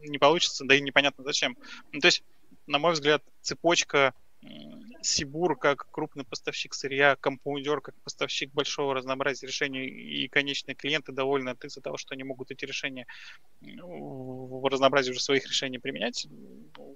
не 0.00 0.18
получится, 0.18 0.64
да 0.64 0.76
и 0.76 0.80
непонятно 0.80 1.24
зачем. 1.24 1.56
Ну, 1.92 2.00
то 2.00 2.06
есть, 2.06 2.22
на 2.66 2.78
мой 2.78 2.92
взгляд, 2.92 3.22
цепочка 3.40 4.14
Сибур 5.02 5.58
как 5.58 5.86
крупный 5.90 6.24
поставщик 6.24 6.72
сырья, 6.74 7.16
компаундер 7.16 7.80
как 7.80 7.94
поставщик 8.02 8.52
большого 8.52 8.94
разнообразия 8.94 9.46
решений 9.46 9.86
и 9.86 10.28
конечные 10.28 10.74
клиенты 10.74 11.12
довольны 11.12 11.50
от 11.50 11.64
из-за 11.64 11.80
того, 11.82 11.98
что 11.98 12.14
они 12.14 12.24
могут 12.24 12.50
эти 12.50 12.64
решения 12.64 13.06
в 13.60 14.66
разнообразии 14.68 15.10
уже 15.10 15.20
своих 15.20 15.46
решений 15.46 15.78
применять, 15.78 16.26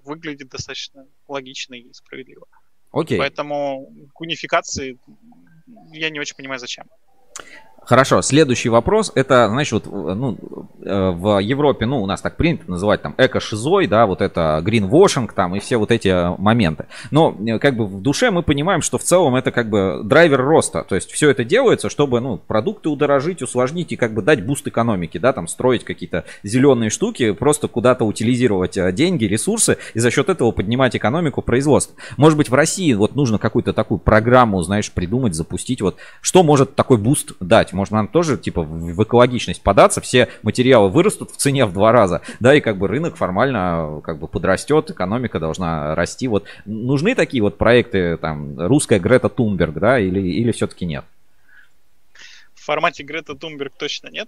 выглядит 0.03 0.49
достаточно 0.49 1.07
логично 1.27 1.75
и 1.75 1.93
справедливо. 1.93 2.47
Окей. 2.91 3.19
Поэтому 3.19 3.87
к 4.13 4.21
унификации 4.21 4.97
я 5.93 6.09
не 6.09 6.19
очень 6.19 6.35
понимаю, 6.35 6.59
зачем. 6.59 6.87
Хорошо, 7.89 8.21
следующий 8.21 8.69
вопрос, 8.69 9.11
это, 9.15 9.47
значит, 9.49 9.87
вот, 9.87 10.13
ну, 10.15 10.37
э, 10.85 11.09
в 11.09 11.39
Европе, 11.39 11.87
ну, 11.87 12.03
у 12.03 12.05
нас 12.05 12.21
так 12.21 12.37
принято 12.37 12.69
называть 12.69 13.01
там 13.01 13.15
эко-шизой, 13.17 13.87
да, 13.87 14.05
вот 14.05 14.21
это 14.21 14.61
greenwashing 14.63 15.33
там 15.33 15.55
и 15.55 15.59
все 15.59 15.77
вот 15.77 15.89
эти 15.89 16.39
моменты. 16.39 16.85
Но 17.09 17.35
э, 17.43 17.57
как 17.57 17.75
бы 17.75 17.87
в 17.87 17.99
душе 17.99 18.29
мы 18.29 18.43
понимаем, 18.43 18.83
что 18.83 18.99
в 18.99 19.03
целом 19.03 19.35
это 19.35 19.49
как 19.49 19.71
бы 19.71 20.01
драйвер 20.03 20.39
роста, 20.39 20.85
то 20.87 20.93
есть 20.93 21.11
все 21.11 21.31
это 21.31 21.43
делается, 21.43 21.89
чтобы, 21.89 22.19
ну, 22.19 22.37
продукты 22.37 22.89
удорожить, 22.89 23.41
усложнить 23.41 23.91
и 23.91 23.95
как 23.95 24.13
бы 24.13 24.21
дать 24.21 24.45
boost 24.45 24.67
экономике, 24.67 25.17
да, 25.17 25.33
там 25.33 25.47
строить 25.47 25.83
какие-то 25.83 26.25
зеленые 26.43 26.91
штуки, 26.91 27.31
просто 27.31 27.67
куда-то 27.67 28.05
утилизировать 28.05 28.77
э, 28.77 28.91
деньги, 28.91 29.25
ресурсы 29.25 29.79
и 29.95 29.99
за 29.99 30.11
счет 30.11 30.29
этого 30.29 30.51
поднимать 30.51 30.95
экономику 30.95 31.41
производства. 31.41 31.95
Может 32.17 32.37
быть, 32.37 32.49
в 32.49 32.53
России 32.53 32.93
вот 32.93 33.15
нужно 33.15 33.39
какую-то 33.39 33.73
такую 33.73 33.97
программу, 33.97 34.61
знаешь, 34.61 34.91
придумать, 34.91 35.33
запустить, 35.33 35.81
вот, 35.81 35.95
что 36.21 36.43
может 36.43 36.75
такой 36.75 36.99
boost 36.99 37.31
дать? 37.39 37.73
Может, 37.79 37.93
нам 37.93 38.09
тоже, 38.09 38.37
типа, 38.37 38.61
в 38.61 39.01
экологичность 39.01 39.61
податься, 39.61 40.01
все 40.01 40.27
материалы 40.41 40.89
вырастут 40.89 41.31
в 41.31 41.37
цене 41.37 41.65
в 41.65 41.71
два 41.71 41.93
раза, 41.93 42.19
да, 42.41 42.53
и 42.53 42.59
как 42.59 42.77
бы 42.77 42.89
рынок 42.89 43.15
формально 43.15 44.01
как 44.03 44.19
бы 44.19 44.27
подрастет, 44.27 44.91
экономика 44.91 45.39
должна 45.39 45.95
расти. 45.95 46.27
Вот 46.27 46.43
нужны 46.65 47.15
такие 47.15 47.41
вот 47.41 47.57
проекты, 47.57 48.17
там, 48.17 48.59
русская 48.59 48.99
Грета 48.99 49.29
Тунберг, 49.29 49.75
да, 49.75 49.97
или, 49.97 50.19
или 50.19 50.51
все-таки 50.51 50.85
нет? 50.85 51.05
В 52.53 52.65
формате 52.65 53.03
Грета 53.03 53.33
Тунберг 53.33 53.71
точно 53.77 54.09
нет. 54.09 54.27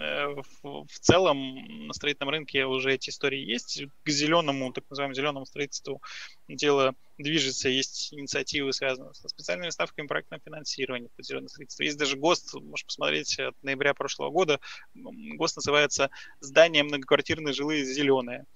Э, 0.00 0.34
в, 0.62 0.86
целом 1.00 1.86
на 1.86 1.92
строительном 1.92 2.30
рынке 2.30 2.66
уже 2.66 2.94
эти 2.94 3.10
истории 3.10 3.40
есть. 3.40 3.82
К 4.04 4.10
зеленому, 4.10 4.72
так 4.72 4.84
называемому 4.90 5.14
зеленому 5.14 5.46
строительству 5.46 6.02
дело 6.48 6.94
движется. 7.18 7.68
Есть 7.68 8.12
инициативы, 8.12 8.72
связанные 8.72 9.14
со 9.14 9.28
специальными 9.28 9.70
ставками 9.70 10.06
проектного 10.06 10.42
финансирования 10.44 11.08
под 11.16 11.24
зеленое 11.24 11.48
строительство. 11.48 11.82
Есть 11.82 11.98
даже 11.98 12.16
ГОСТ, 12.16 12.54
можешь 12.54 12.86
посмотреть, 12.86 13.38
от 13.38 13.54
ноября 13.62 13.94
прошлого 13.94 14.30
года. 14.30 14.60
ГОСТ 14.94 15.56
называется 15.56 16.10
«Здания 16.40 16.82
многоквартирные 16.82 17.54
жилые 17.54 17.84
зеленые». 17.84 18.46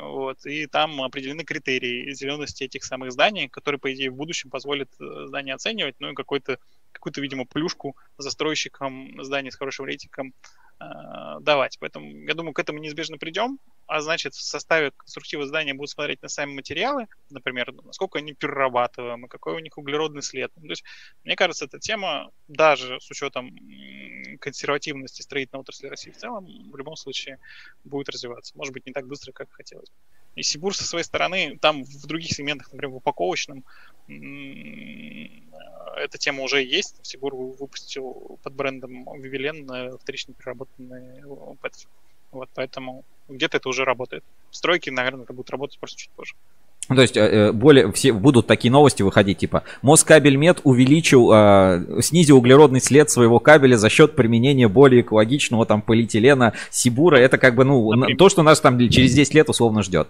Вот, 0.00 0.46
и 0.46 0.66
там 0.66 1.02
определены 1.02 1.42
критерии 1.42 2.12
зелености 2.12 2.62
этих 2.62 2.84
самых 2.84 3.10
зданий, 3.10 3.48
которые, 3.48 3.80
по 3.80 3.92
идее, 3.92 4.10
в 4.10 4.14
будущем 4.14 4.48
позволят 4.48 4.88
э, 5.00 5.26
здание 5.26 5.56
оценивать, 5.56 5.96
ну 5.98 6.12
и 6.12 6.14
какой-то 6.14 6.58
какую-то, 6.92 7.20
видимо, 7.20 7.46
плюшку 7.46 7.96
застройщикам 8.18 9.22
зданий 9.22 9.50
с 9.50 9.56
хорошим 9.56 9.86
рейтингом 9.86 10.34
э, 10.80 10.84
давать. 11.40 11.78
Поэтому, 11.80 12.10
я 12.26 12.34
думаю, 12.34 12.52
к 12.52 12.58
этому 12.58 12.78
неизбежно 12.78 13.18
придем, 13.18 13.58
а 13.86 14.00
значит, 14.00 14.34
в 14.34 14.42
составе 14.42 14.92
конструктива 14.92 15.46
здания 15.46 15.74
будут 15.74 15.90
смотреть 15.90 16.22
на 16.22 16.28
сами 16.28 16.54
материалы, 16.54 17.08
например, 17.30 17.72
насколько 17.84 18.18
они 18.18 18.32
перерабатываемы, 18.32 19.28
какой 19.28 19.54
у 19.54 19.58
них 19.58 19.76
углеродный 19.76 20.22
след. 20.22 20.52
То 20.54 20.66
есть, 20.66 20.84
мне 21.24 21.36
кажется, 21.36 21.64
эта 21.64 21.78
тема, 21.78 22.30
даже 22.48 23.00
с 23.00 23.10
учетом 23.10 23.56
консервативности 24.40 25.22
строительной 25.22 25.60
отрасли 25.60 25.88
России 25.88 26.10
в 26.10 26.16
целом, 26.16 26.46
в 26.70 26.76
любом 26.76 26.96
случае 26.96 27.38
будет 27.84 28.08
развиваться. 28.08 28.56
Может 28.56 28.72
быть, 28.72 28.86
не 28.86 28.92
так 28.92 29.06
быстро, 29.06 29.32
как 29.32 29.50
хотелось 29.52 29.90
бы. 29.90 29.96
И 30.34 30.42
Сибур 30.42 30.74
со 30.74 30.84
своей 30.84 31.04
стороны, 31.04 31.58
там 31.60 31.84
в 31.84 32.06
других 32.06 32.32
сегментах, 32.32 32.72
например, 32.72 32.92
в 32.92 32.96
упаковочном, 32.96 33.64
эта 35.96 36.18
тема 36.18 36.42
уже 36.42 36.62
есть. 36.62 36.98
Сибур 37.02 37.34
выпустил 37.34 38.38
под 38.42 38.54
брендом 38.54 39.08
Vivelen 39.08 39.98
вторично 39.98 40.34
переработанные 40.34 41.22
ПЭТ. 41.60 41.86
Вот, 42.30 42.48
поэтому 42.54 43.04
где-то 43.28 43.58
это 43.58 43.68
уже 43.68 43.84
работает. 43.84 44.24
В 44.50 44.56
стройке, 44.56 44.90
наверное, 44.90 45.24
это 45.24 45.34
будет 45.34 45.50
работать 45.50 45.78
просто 45.78 45.98
чуть 45.98 46.10
позже. 46.12 46.34
То 46.88 47.00
есть 47.00 47.16
э, 47.16 47.20
э, 47.20 47.52
более 47.52 47.92
все 47.92 48.12
будут 48.12 48.46
такие 48.46 48.70
новости 48.70 49.02
выходить, 49.02 49.38
типа 49.38 49.62
Москабельмет 49.82 50.60
увеличил, 50.64 51.30
э, 51.32 52.00
снизил 52.00 52.38
углеродный 52.38 52.80
след 52.80 53.08
своего 53.08 53.38
кабеля 53.38 53.76
за 53.76 53.88
счет 53.88 54.16
применения 54.16 54.68
более 54.68 55.02
экологичного 55.02 55.64
там 55.64 55.80
полиэтилена 55.80 56.54
Сибура. 56.70 57.16
Это 57.16 57.38
как 57.38 57.54
бы 57.54 57.64
ну 57.64 57.92
Например. 57.92 58.18
то, 58.18 58.28
что 58.28 58.42
нас 58.42 58.60
там 58.60 58.78
через 58.88 59.14
10 59.14 59.34
лет 59.34 59.48
условно 59.48 59.82
ждет. 59.82 60.08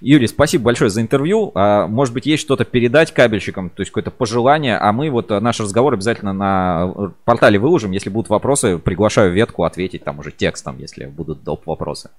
Юрий, 0.00 0.26
спасибо 0.26 0.64
большое 0.64 0.90
за 0.90 1.02
интервью. 1.02 1.52
А, 1.54 1.86
может 1.86 2.14
быть 2.14 2.26
есть 2.26 2.42
что-то 2.42 2.64
передать 2.64 3.12
кабельщикам, 3.12 3.68
то 3.68 3.80
есть 3.80 3.90
какое-то 3.90 4.10
пожелание, 4.10 4.78
а 4.78 4.92
мы 4.92 5.10
вот 5.10 5.28
наш 5.28 5.60
разговор 5.60 5.94
обязательно 5.94 6.32
на 6.32 7.12
портале 7.24 7.58
выложим. 7.58 7.92
Если 7.92 8.08
будут 8.08 8.30
вопросы, 8.30 8.78
приглашаю 8.78 9.32
ветку 9.32 9.64
ответить 9.64 10.04
там 10.04 10.18
уже 10.18 10.32
текстом, 10.32 10.78
если 10.78 11.04
будут 11.04 11.44
доп. 11.44 11.66
вопросы 11.66 12.10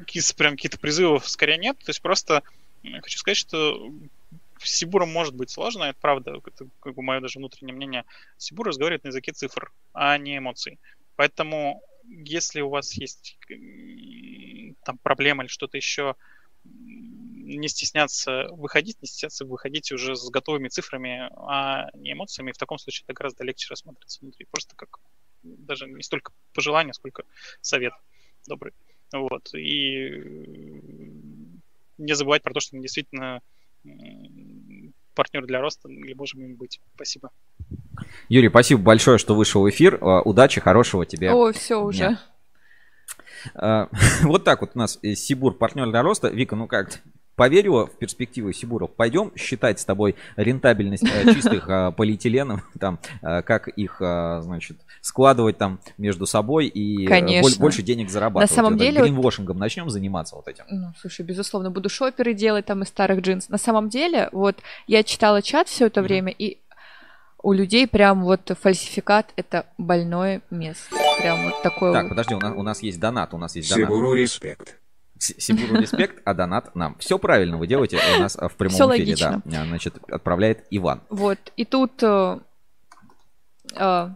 какие-то 0.00 0.34
прям 0.34 0.56
какие-то 0.56 0.78
призывов 0.78 1.28
скорее 1.28 1.58
нет. 1.58 1.78
То 1.78 1.90
есть 1.90 2.02
просто 2.02 2.42
хочу 3.02 3.18
сказать, 3.18 3.36
что 3.36 3.90
с 4.62 4.84
может 4.84 5.34
быть 5.34 5.50
сложно, 5.50 5.84
это 5.84 5.98
правда, 6.00 6.40
это 6.44 6.68
как 6.80 6.94
бы 6.94 7.02
мое 7.02 7.20
даже 7.20 7.38
внутреннее 7.38 7.74
мнение. 7.74 8.04
Сибур 8.36 8.68
разговаривает 8.68 9.04
на 9.04 9.08
языке 9.08 9.32
цифр, 9.32 9.72
а 9.92 10.18
не 10.18 10.38
эмоций. 10.38 10.78
Поэтому, 11.16 11.82
если 12.04 12.60
у 12.60 12.68
вас 12.68 12.92
есть 12.94 13.38
там 14.84 14.98
проблема 14.98 15.44
или 15.44 15.48
что-то 15.48 15.76
еще, 15.76 16.14
не 16.64 17.68
стесняться 17.68 18.48
выходить, 18.50 19.00
не 19.00 19.08
стесняться 19.08 19.44
выходить 19.44 19.92
уже 19.92 20.14
с 20.14 20.28
готовыми 20.28 20.68
цифрами, 20.68 21.30
а 21.36 21.88
не 21.94 22.12
эмоциями. 22.12 22.50
И 22.50 22.52
в 22.52 22.58
таком 22.58 22.78
случае 22.78 23.04
это 23.06 23.14
гораздо 23.14 23.44
легче 23.44 23.68
рассматриваться 23.70 24.20
внутри. 24.20 24.46
Просто 24.50 24.76
как 24.76 24.98
даже 25.42 25.86
не 25.86 26.02
столько 26.02 26.32
пожелание, 26.52 26.92
сколько 26.92 27.24
совет 27.60 27.94
добрый. 28.46 28.72
Вот. 29.12 29.54
И 29.54 30.08
не 31.98 32.14
забывать 32.14 32.42
про 32.42 32.54
то, 32.54 32.60
что 32.60 32.76
мы 32.76 32.82
действительно 32.82 33.40
партнер 35.14 35.46
для 35.46 35.60
роста, 35.60 35.88
или 35.88 36.14
можем 36.14 36.42
им 36.42 36.56
быть. 36.56 36.80
Спасибо. 36.94 37.30
Юрий, 38.28 38.48
спасибо 38.48 38.80
большое, 38.80 39.18
что 39.18 39.34
вышел 39.34 39.62
в 39.62 39.70
эфир. 39.70 39.98
Удачи, 40.00 40.60
хорошего 40.60 41.04
тебе. 41.04 41.32
О, 41.32 41.52
все 41.52 41.80
уже. 41.80 42.18
Вот 44.22 44.44
так 44.44 44.60
вот 44.60 44.72
у 44.74 44.78
нас 44.78 44.98
Сибур 45.02 45.56
партнер 45.56 45.90
для 45.90 46.02
роста. 46.02 46.28
Вика, 46.28 46.56
ну 46.56 46.66
как, 46.66 47.00
поверила 47.36 47.86
в 47.86 47.96
перспективы 47.96 48.52
Сибуров. 48.52 48.90
Пойдем 48.94 49.32
считать 49.36 49.80
с 49.80 49.84
тобой 49.84 50.16
рентабельность 50.36 51.04
э, 51.04 51.34
чистых 51.34 51.68
э, 51.68 51.92
полиэтиленов, 51.92 52.68
там, 52.80 52.98
э, 53.22 53.42
как 53.42 53.68
их, 53.68 53.96
значит, 53.98 54.78
складывать 55.00 55.58
там 55.58 55.80
между 55.96 56.26
собой 56.26 56.66
и 56.66 57.06
Конечно. 57.06 57.60
больше 57.60 57.82
денег 57.82 58.10
зарабатывать. 58.10 58.50
На 58.50 58.54
самом 58.54 58.72
вот, 58.74 58.80
деле... 58.80 59.00
Гринвошингом 59.00 59.58
начнем 59.58 59.88
заниматься 59.88 60.36
вот 60.36 60.48
этим. 60.48 60.64
Ну, 60.68 60.92
слушай, 61.00 61.24
безусловно, 61.24 61.70
буду 61.70 61.88
шоперы 61.88 62.34
делать 62.34 62.66
там 62.66 62.82
из 62.82 62.88
старых 62.88 63.20
джинс. 63.20 63.48
На 63.48 63.58
самом 63.58 63.88
деле, 63.88 64.28
вот 64.32 64.56
я 64.86 65.02
читала 65.02 65.40
чат 65.42 65.68
все 65.68 65.86
это 65.86 66.02
время, 66.02 66.32
и 66.36 66.58
у 67.42 67.52
людей 67.52 67.86
прям 67.86 68.22
вот 68.22 68.50
фальсификат 68.60 69.32
это 69.36 69.66
больное 69.78 70.42
место. 70.50 70.94
Прям 71.18 71.44
вот 71.44 71.62
такое. 71.62 71.92
Так, 71.92 72.02
вот. 72.04 72.10
подожди, 72.10 72.34
у 72.34 72.40
нас, 72.40 72.54
у 72.56 72.62
нас 72.62 72.82
есть 72.82 73.00
донат, 73.00 73.34
у 73.34 73.38
нас 73.38 73.56
есть 73.56 73.70
донат. 73.70 73.88
Сибуру 73.88 74.14
респект. 74.14 74.78
Сибуру 75.20 75.80
респект, 75.80 76.22
а 76.24 76.34
донат 76.34 76.74
нам. 76.74 76.96
Все 76.98 77.18
правильно 77.18 77.58
вы 77.58 77.66
делаете 77.66 77.98
у 78.16 78.20
нас 78.20 78.36
в 78.36 78.56
прямом 78.56 78.74
Все 78.74 78.84
эфире, 78.96 79.04
логично. 79.04 79.42
да. 79.44 79.64
Значит, 79.66 79.94
отправляет 80.10 80.64
Иван. 80.70 81.02
Вот, 81.10 81.38
и 81.56 81.64
тут 81.64 82.02
э, 82.02 82.38
э, 83.76 84.08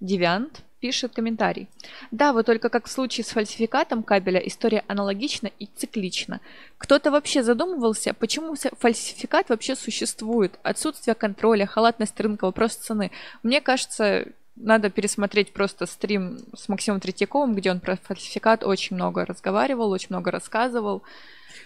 Девиант 0.00 0.62
пишет 0.80 1.12
комментарий. 1.14 1.68
Да, 2.10 2.32
вот 2.32 2.46
только 2.46 2.68
как 2.68 2.88
в 2.88 2.90
случае 2.90 3.24
с 3.24 3.28
фальсификатом 3.28 4.02
кабеля 4.02 4.40
история 4.40 4.82
аналогична 4.88 5.48
и 5.60 5.66
циклична. 5.66 6.40
Кто-то 6.76 7.12
вообще 7.12 7.44
задумывался, 7.44 8.14
почему 8.14 8.56
фальсификат 8.56 9.48
вообще 9.48 9.76
существует? 9.76 10.58
Отсутствие 10.64 11.14
контроля, 11.14 11.66
халатность 11.66 12.18
рынка, 12.18 12.46
вопрос 12.46 12.74
цены. 12.74 13.12
Мне 13.44 13.60
кажется, 13.60 14.26
надо 14.56 14.90
пересмотреть 14.90 15.52
просто 15.52 15.86
стрим 15.86 16.38
с 16.54 16.68
Максимом 16.68 17.00
Третьяковым, 17.00 17.54
где 17.54 17.70
он 17.70 17.80
про 17.80 17.96
фальсификат 17.96 18.64
очень 18.64 18.96
много 18.96 19.24
разговаривал, 19.24 19.90
очень 19.90 20.08
много 20.10 20.30
рассказывал. 20.30 21.02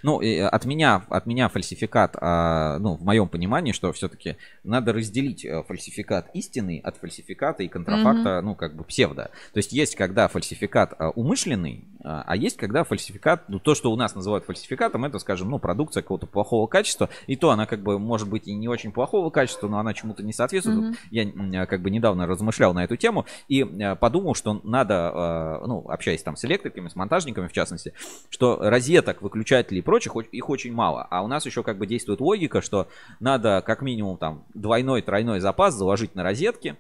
Ну, 0.07 0.21
и 0.21 0.39
от 0.39 0.65
меня, 0.67 1.03
от 1.09 1.27
меня 1.27 1.49
фальсификат, 1.49 2.17
а, 2.21 2.79
ну, 2.79 2.95
в 2.95 3.03
моем 3.03 3.29
понимании, 3.29 3.73
что 3.73 3.93
все-таки 3.93 4.37
надо 4.63 4.93
разделить 4.93 5.45
э, 5.45 5.65
фальсификат 5.65 6.31
истины 6.33 6.81
от 6.85 6.97
фальсификата 6.99 7.65
и 7.65 7.69
контрафакта, 7.69 8.29
mm-hmm. 8.29 8.41
ну, 8.43 8.55
как 8.55 8.77
бы 8.77 8.85
псевдо. 8.85 9.33
То 9.53 9.57
есть 9.57 9.73
есть, 9.73 9.97
когда 9.97 10.29
фальсификат 10.29 10.95
а, 10.97 11.11
умышленный, 11.11 11.87
а, 12.05 12.23
а 12.25 12.37
есть, 12.37 12.57
когда 12.57 12.85
фальсификат, 12.85 13.49
ну, 13.49 13.59
то, 13.59 13.75
что 13.75 13.91
у 13.91 13.97
нас 13.97 14.15
называют 14.15 14.45
фальсификатом, 14.45 15.05
это, 15.05 15.19
скажем, 15.19 15.51
ну, 15.51 15.59
продукция 15.59 16.03
какого-то 16.03 16.27
плохого 16.27 16.69
качества, 16.69 17.09
и 17.27 17.35
то 17.35 17.51
она, 17.51 17.67
как 17.67 17.81
бы, 17.81 17.99
может 17.99 18.29
быть 18.29 18.47
и 18.47 18.55
не 18.55 18.69
очень 18.69 18.93
плохого 18.93 19.31
качества, 19.31 19.67
но 19.67 19.81
она 19.81 19.93
чему-то 19.93 20.23
не 20.23 20.33
соответствует. 20.33 20.97
Mm-hmm. 21.11 21.51
Я, 21.51 21.67
как 21.67 21.83
бы, 21.83 21.91
недавно 21.91 22.29
размышлял 22.29 22.73
на 22.75 22.85
эту 22.85 22.95
тему 22.95 23.27
и 23.49 23.65
подумал, 23.99 24.37
что 24.37 24.61
надо, 24.63 25.63
ну, 25.67 25.85
общаясь 25.89 26.23
там 26.23 26.37
с 26.37 26.45
электриками, 26.45 26.89
с 26.89 26.95
монтажниками, 26.95 27.49
в 27.49 27.53
частности, 27.53 27.93
что 28.31 28.57
розеток, 28.61 29.21
выключателей 29.21 29.83
прочих, 29.97 30.15
их 30.33 30.51
очень 30.51 30.73
мало. 30.73 31.07
А 31.11 31.23
у 31.23 31.29
нас 31.29 31.47
еще 31.47 31.63
как 31.63 31.79
бы 31.79 31.87
действует 31.87 32.21
логика, 32.21 32.61
что 32.61 32.89
надо 33.21 33.63
как 33.65 33.83
минимум 33.83 34.19
там 34.19 34.45
двойной, 34.55 35.03
тройной 35.03 35.41
запас 35.41 35.75
заложить 35.75 36.15
на 36.15 36.23
розетки. 36.23 36.77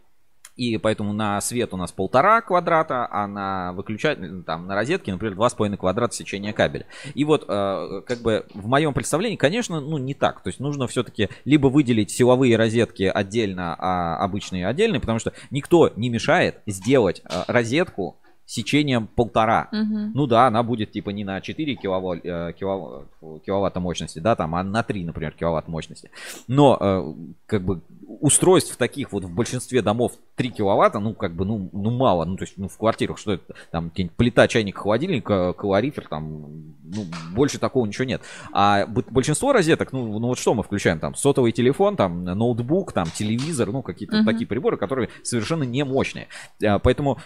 И 0.57 0.79
поэтому 0.79 1.13
на 1.13 1.39
свет 1.43 1.75
у 1.75 1.77
нас 1.77 1.93
полтора 1.93 2.41
квадрата, 2.41 3.07
а 3.11 3.27
на 3.27 3.75
выключатель, 3.75 4.43
там, 4.43 4.67
на 4.67 4.75
розетке, 4.75 5.13
например, 5.13 5.35
два 5.35 5.51
с 5.51 5.55
половиной 5.55 5.77
квадрата 5.77 6.15
сечения 6.15 6.55
кабеля. 6.55 6.87
И 7.15 7.25
вот, 7.25 7.45
э, 7.47 8.03
как 8.07 8.21
бы, 8.21 8.47
в 8.55 8.67
моем 8.67 8.95
представлении, 8.95 9.37
конечно, 9.37 9.81
ну, 9.81 9.99
не 9.99 10.15
так. 10.15 10.43
То 10.43 10.49
есть 10.49 10.59
нужно 10.59 10.87
все-таки 10.87 11.29
либо 11.45 11.67
выделить 11.67 12.11
силовые 12.11 12.57
розетки 12.57 13.03
отдельно, 13.03 13.77
а 13.79 14.17
обычные 14.25 14.67
отдельно, 14.67 14.99
потому 14.99 15.19
что 15.19 15.35
никто 15.51 15.93
не 15.95 16.09
мешает 16.09 16.63
сделать 16.67 17.21
э, 17.29 17.43
розетку 17.49 18.17
сечением 18.47 19.09
полтора. 19.09 19.69
Угу. 19.73 20.13
Ну 20.15 20.27
да, 20.27 20.47
она 20.47 20.63
будет 20.63 20.93
типа 20.93 21.11
не 21.11 21.25
на 21.25 21.41
4 21.41 21.75
киловатт, 21.75 22.25
э, 22.25 22.53
киловатт, 22.59 23.09
киловатта 23.45 23.81
мощности, 23.81 24.21
да, 24.21 24.37
там, 24.37 24.55
а 24.55 24.63
на 24.63 24.83
3, 24.85 25.05
например, 25.05 25.33
киловатт 25.33 25.67
мощности. 25.67 26.11
Но 26.47 26.79
э, 26.81 27.15
как 27.47 27.63
бы 27.63 27.83
устройств 28.21 28.77
таких 28.77 29.13
вот 29.13 29.25
в 29.25 29.35
большинстве 29.35 29.83
домов 29.83 30.13
3 30.37 30.51
киловатта, 30.51 31.01
ну 31.01 31.13
как 31.13 31.35
бы, 31.35 31.45
ну, 31.45 31.69
ну 31.73 31.91
мало. 31.91 32.25
Ну 32.25 32.37
то 32.37 32.45
есть, 32.45 32.55
ну 32.57 32.69
в 32.69 32.79
квартирах 32.79 33.19
что 33.19 33.33
это, 33.33 33.55
там 33.73 33.91
плита, 33.91 34.47
чайник, 34.47 34.79
холодильник, 34.79 35.29
э, 35.29 35.53
калорифер, 35.53 36.07
там, 36.09 36.75
ну 36.85 37.05
больше 37.35 37.59
такого 37.59 37.85
ничего 37.85 38.05
нет. 38.05 38.23
А 38.53 38.87
большинство 38.87 39.53
розеток, 39.53 39.93
ну, 39.93 40.19
ну 40.21 40.29
вот 40.29 40.39
что 40.39 40.55
мы 40.55 40.63
включаем 40.63 41.01
там, 41.01 41.17
сотовый 41.17 41.51
телефон, 41.51 41.97
там, 41.97 42.23
ноутбук, 42.25 42.93
там, 42.93 43.07
телевизор, 43.07 43.73
ну 43.73 43.83
какие-то 43.83 44.19
угу. 44.19 44.25
такие 44.25 44.47
приборы, 44.47 44.77
которые 44.77 45.09
совершенно 45.25 45.65
не 45.65 45.85
мощные. 45.85 46.29
Поэтому 46.61 47.19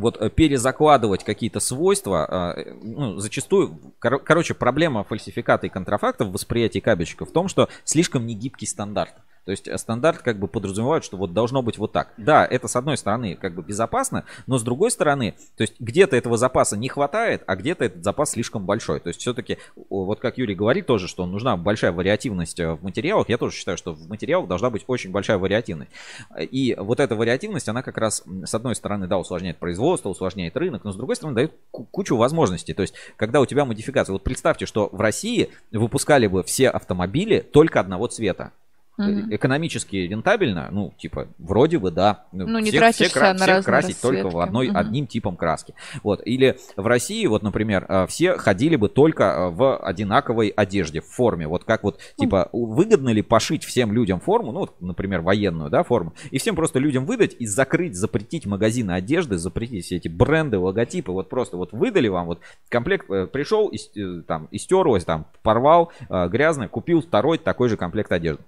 вот 0.00 0.20
э, 0.20 0.30
перезакладывать 0.30 1.24
какие-то 1.24 1.60
свойства, 1.60 2.26
а, 2.28 2.56
ну, 2.82 3.18
зачастую, 3.18 3.94
кор- 3.98 4.22
короче, 4.22 4.54
проблема 4.54 5.04
фальсификата 5.04 5.66
и 5.66 5.70
контрафакта 5.70 6.24
в 6.24 6.32
восприятии 6.32 6.80
кабельщика 6.80 7.24
в 7.24 7.32
том, 7.32 7.48
что 7.48 7.68
слишком 7.84 8.26
негибкий 8.26 8.66
стандарт. 8.66 9.14
То 9.46 9.52
есть 9.52 9.68
э, 9.68 9.78
стандарт 9.78 10.18
как 10.18 10.38
бы 10.38 10.48
подразумевает, 10.48 11.04
что 11.04 11.16
вот 11.16 11.32
должно 11.32 11.62
быть 11.62 11.78
вот 11.78 11.92
так. 11.92 12.12
Да, 12.16 12.44
это 12.44 12.68
с 12.68 12.76
одной 12.76 12.98
стороны 12.98 13.36
как 13.36 13.54
бы 13.54 13.62
безопасно, 13.62 14.24
но 14.46 14.58
с 14.58 14.62
другой 14.62 14.90
стороны, 14.90 15.36
то 15.56 15.62
есть 15.62 15.74
где-то 15.78 16.16
этого 16.16 16.36
запаса 16.36 16.76
не 16.76 16.88
хватает, 16.88 17.44
а 17.46 17.54
где-то 17.54 17.84
этот 17.84 18.04
запас 18.04 18.32
слишком 18.32 18.66
большой. 18.66 18.98
То 18.98 19.08
есть 19.08 19.20
все-таки, 19.20 19.58
вот 19.88 20.18
как 20.18 20.36
Юрий 20.36 20.56
говорит 20.56 20.86
тоже, 20.86 21.06
что 21.06 21.24
нужна 21.26 21.56
большая 21.56 21.92
вариативность 21.92 22.58
э, 22.58 22.74
в 22.74 22.82
материалах. 22.82 23.28
Я 23.28 23.38
тоже 23.38 23.56
считаю, 23.56 23.78
что 23.78 23.94
в 23.94 24.08
материалах 24.08 24.48
должна 24.48 24.68
быть 24.68 24.82
очень 24.88 25.12
большая 25.12 25.38
вариативность. 25.38 25.92
И 26.38 26.76
вот 26.78 26.98
эта 26.98 27.14
вариативность, 27.14 27.68
она 27.68 27.82
как 27.82 27.98
раз 27.98 28.24
с 28.44 28.54
одной 28.54 28.74
стороны, 28.74 29.06
да, 29.06 29.16
усложняет 29.16 29.58
производство, 29.58 30.08
усложняет 30.08 30.56
рынок, 30.56 30.82
но 30.82 30.90
с 30.90 30.96
другой 30.96 31.14
стороны 31.14 31.36
дает 31.36 31.52
кучу 31.70 32.16
возможностей. 32.16 32.74
То 32.74 32.82
есть, 32.82 32.94
когда 33.16 33.40
у 33.40 33.46
тебя 33.46 33.64
модификация, 33.64 34.12
вот 34.12 34.24
представьте, 34.24 34.66
что 34.66 34.88
в 34.90 35.00
России 35.00 35.50
выпускали 35.70 36.26
бы 36.26 36.42
все 36.42 36.68
автомобили 36.68 37.38
только 37.40 37.78
одного 37.78 38.08
цвета. 38.08 38.50
Угу. 38.98 39.34
Экономически 39.34 39.96
рентабельно, 39.96 40.68
ну, 40.70 40.94
типа, 40.96 41.28
вроде 41.38 41.78
бы, 41.78 41.90
да. 41.90 42.24
Ну, 42.32 42.58
не 42.58 42.70
всех, 42.70 42.94
всех, 42.94 43.14
на 43.14 43.34
всех 43.34 43.64
красить 43.64 43.90
расцветки. 43.90 44.22
только 44.22 44.34
в 44.34 44.40
одной, 44.40 44.68
угу. 44.68 44.78
одним 44.78 45.06
типом 45.06 45.36
краски. 45.36 45.74
Вот. 46.02 46.22
Или 46.24 46.58
в 46.76 46.86
России, 46.86 47.26
вот, 47.26 47.42
например, 47.42 47.84
э, 47.88 48.06
все 48.06 48.38
ходили 48.38 48.76
бы 48.76 48.88
только 48.88 49.24
э, 49.24 49.48
в 49.50 49.76
одинаковой 49.76 50.48
одежде, 50.48 51.00
в 51.00 51.06
форме. 51.06 51.46
Вот 51.46 51.64
как 51.64 51.82
вот, 51.82 51.98
типа, 52.16 52.48
выгодно 52.52 53.10
ли 53.10 53.20
пошить 53.20 53.64
всем 53.64 53.92
людям 53.92 54.18
форму, 54.18 54.52
ну, 54.52 54.60
вот, 54.60 54.80
например, 54.80 55.20
военную, 55.20 55.68
да, 55.68 55.82
форму, 55.82 56.14
и 56.30 56.38
всем 56.38 56.56
просто 56.56 56.78
людям 56.78 57.04
выдать 57.04 57.36
и 57.38 57.46
закрыть, 57.46 57.96
запретить 57.96 58.46
магазины 58.46 58.92
одежды, 58.92 59.36
запретить 59.36 59.84
все 59.84 59.96
эти 59.96 60.08
бренды, 60.08 60.58
логотипы, 60.58 61.12
вот 61.12 61.28
просто 61.28 61.58
вот 61.58 61.72
выдали 61.72 62.08
вам, 62.08 62.26
вот 62.26 62.40
комплект 62.70 63.10
э, 63.10 63.26
пришел, 63.26 63.68
и, 63.68 64.22
там, 64.22 64.48
истерлось, 64.52 65.04
там, 65.04 65.26
порвал, 65.42 65.92
грязный, 66.08 66.68
купил 66.68 67.02
второй 67.02 67.36
такой 67.36 67.68
же 67.68 67.76
комплект 67.76 68.10
одежды. 68.10 68.42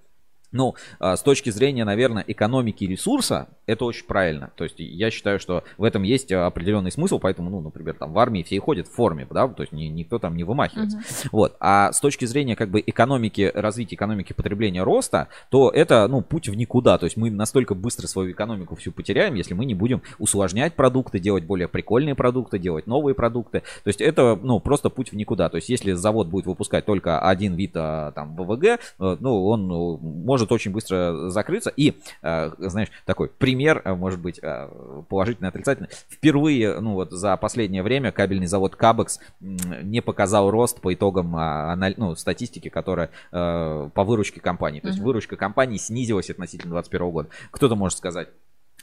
Ну, 0.53 0.75
а, 0.99 1.17
с 1.17 1.23
точки 1.23 1.51
зрения, 1.51 1.85
наверное, 1.85 2.25
экономики 2.27 2.85
ресурса, 2.85 3.49
это 3.67 3.85
очень 3.85 4.07
правильно. 4.07 4.51
То 4.57 4.65
есть 4.65 4.77
я 4.79 5.11
считаю, 5.11 5.39
что 5.39 5.63
в 5.77 5.85
этом 5.85 6.03
есть 6.03 6.33
определенный 6.33 6.91
смысл, 6.91 7.19
поэтому, 7.19 7.51
ну, 7.51 7.61
например, 7.61 7.95
там 7.95 8.13
в 8.13 8.19
армии 8.19 8.43
все 8.43 8.59
ходят 8.61 8.89
в 8.89 8.93
форме, 8.93 9.27
да, 9.31 9.47
то 9.49 9.63
есть 9.63 9.73
никто 9.73 10.19
там 10.19 10.37
не 10.37 10.45
вымахивается. 10.45 10.99
Uh-huh. 10.99 11.29
Вот. 11.33 11.57
А 11.61 11.93
с 11.93 12.01
точки 12.01 12.25
зрения 12.25 12.57
как 12.57 12.71
бы 12.71 12.83
экономики, 12.85 13.51
развития 13.55 13.97
экономики 13.97 14.33
потребления 14.33 14.83
роста, 14.83 15.29
то 15.51 15.71
это, 15.71 16.07
ну, 16.09 16.23
путь 16.23 16.49
в 16.49 16.55
никуда. 16.55 16.99
То 16.99 17.05
есть 17.05 17.17
мы 17.17 17.31
настолько 17.31 17.75
быстро 17.75 18.07
свою 18.07 18.33
экономику 18.33 18.77
всю 18.77 18.93
потеряем, 18.93 19.35
если 19.35 19.55
мы 19.55 19.67
не 19.67 19.75
будем 19.75 20.03
усложнять 20.19 20.75
продукты, 20.75 21.19
делать 21.19 21.45
более 21.45 21.69
прикольные 21.69 22.15
продукты, 22.15 22.59
делать 22.59 22.87
новые 22.87 23.15
продукты. 23.15 23.61
То 23.85 23.89
есть 23.89 24.01
это, 24.01 24.39
ну, 24.43 24.61
просто 24.61 24.89
путь 24.89 25.13
в 25.13 25.17
никуда. 25.17 25.49
То 25.49 25.57
есть 25.57 25.69
если 25.69 25.93
завод 25.93 26.29
будет 26.29 26.47
выпускать 26.47 26.87
только 26.87 27.21
один 27.21 27.55
вид 27.55 27.73
а, 27.75 28.13
там 28.13 28.35
ВВГ, 28.37 28.65
э, 28.65 28.79
ну, 28.99 29.47
он 29.47 29.69
ну, 29.69 29.99
может 29.99 30.38
может 30.39 30.53
очень 30.53 30.71
быстро 30.71 31.31
закрыться. 31.31 31.73
И, 31.77 31.95
э, 32.23 32.51
знаешь, 32.59 32.89
такой 33.05 33.29
пример, 33.29 33.83
э, 33.85 33.95
может 33.95 34.21
быть, 34.21 34.39
э, 34.41 34.69
положительный, 35.09 35.49
отрицательный. 35.49 35.89
Впервые, 36.09 36.79
ну 36.81 36.95
вот 36.95 37.11
за 37.11 37.37
последнее 37.37 37.83
время 37.83 38.13
кабельный 38.13 38.47
завод 38.47 38.77
Кабекс 38.77 39.19
не 39.41 40.01
показал 40.01 40.51
рост 40.51 40.81
по 40.81 40.95
итогам 40.95 41.35
а, 41.37 41.77
ну, 41.97 42.15
статистики, 42.15 42.69
которая 42.69 43.11
по 43.31 44.05
выручке 44.05 44.41
компании. 44.41 44.81
То 44.81 44.89
есть 44.89 45.01
выручка 45.01 45.37
компании 45.37 45.79
снизилась 45.79 46.31
относительно 46.31 46.75
2021 46.75 47.11
года. 47.11 47.29
Кто-то 47.51 47.75
может 47.75 47.99
сказать, 47.99 48.29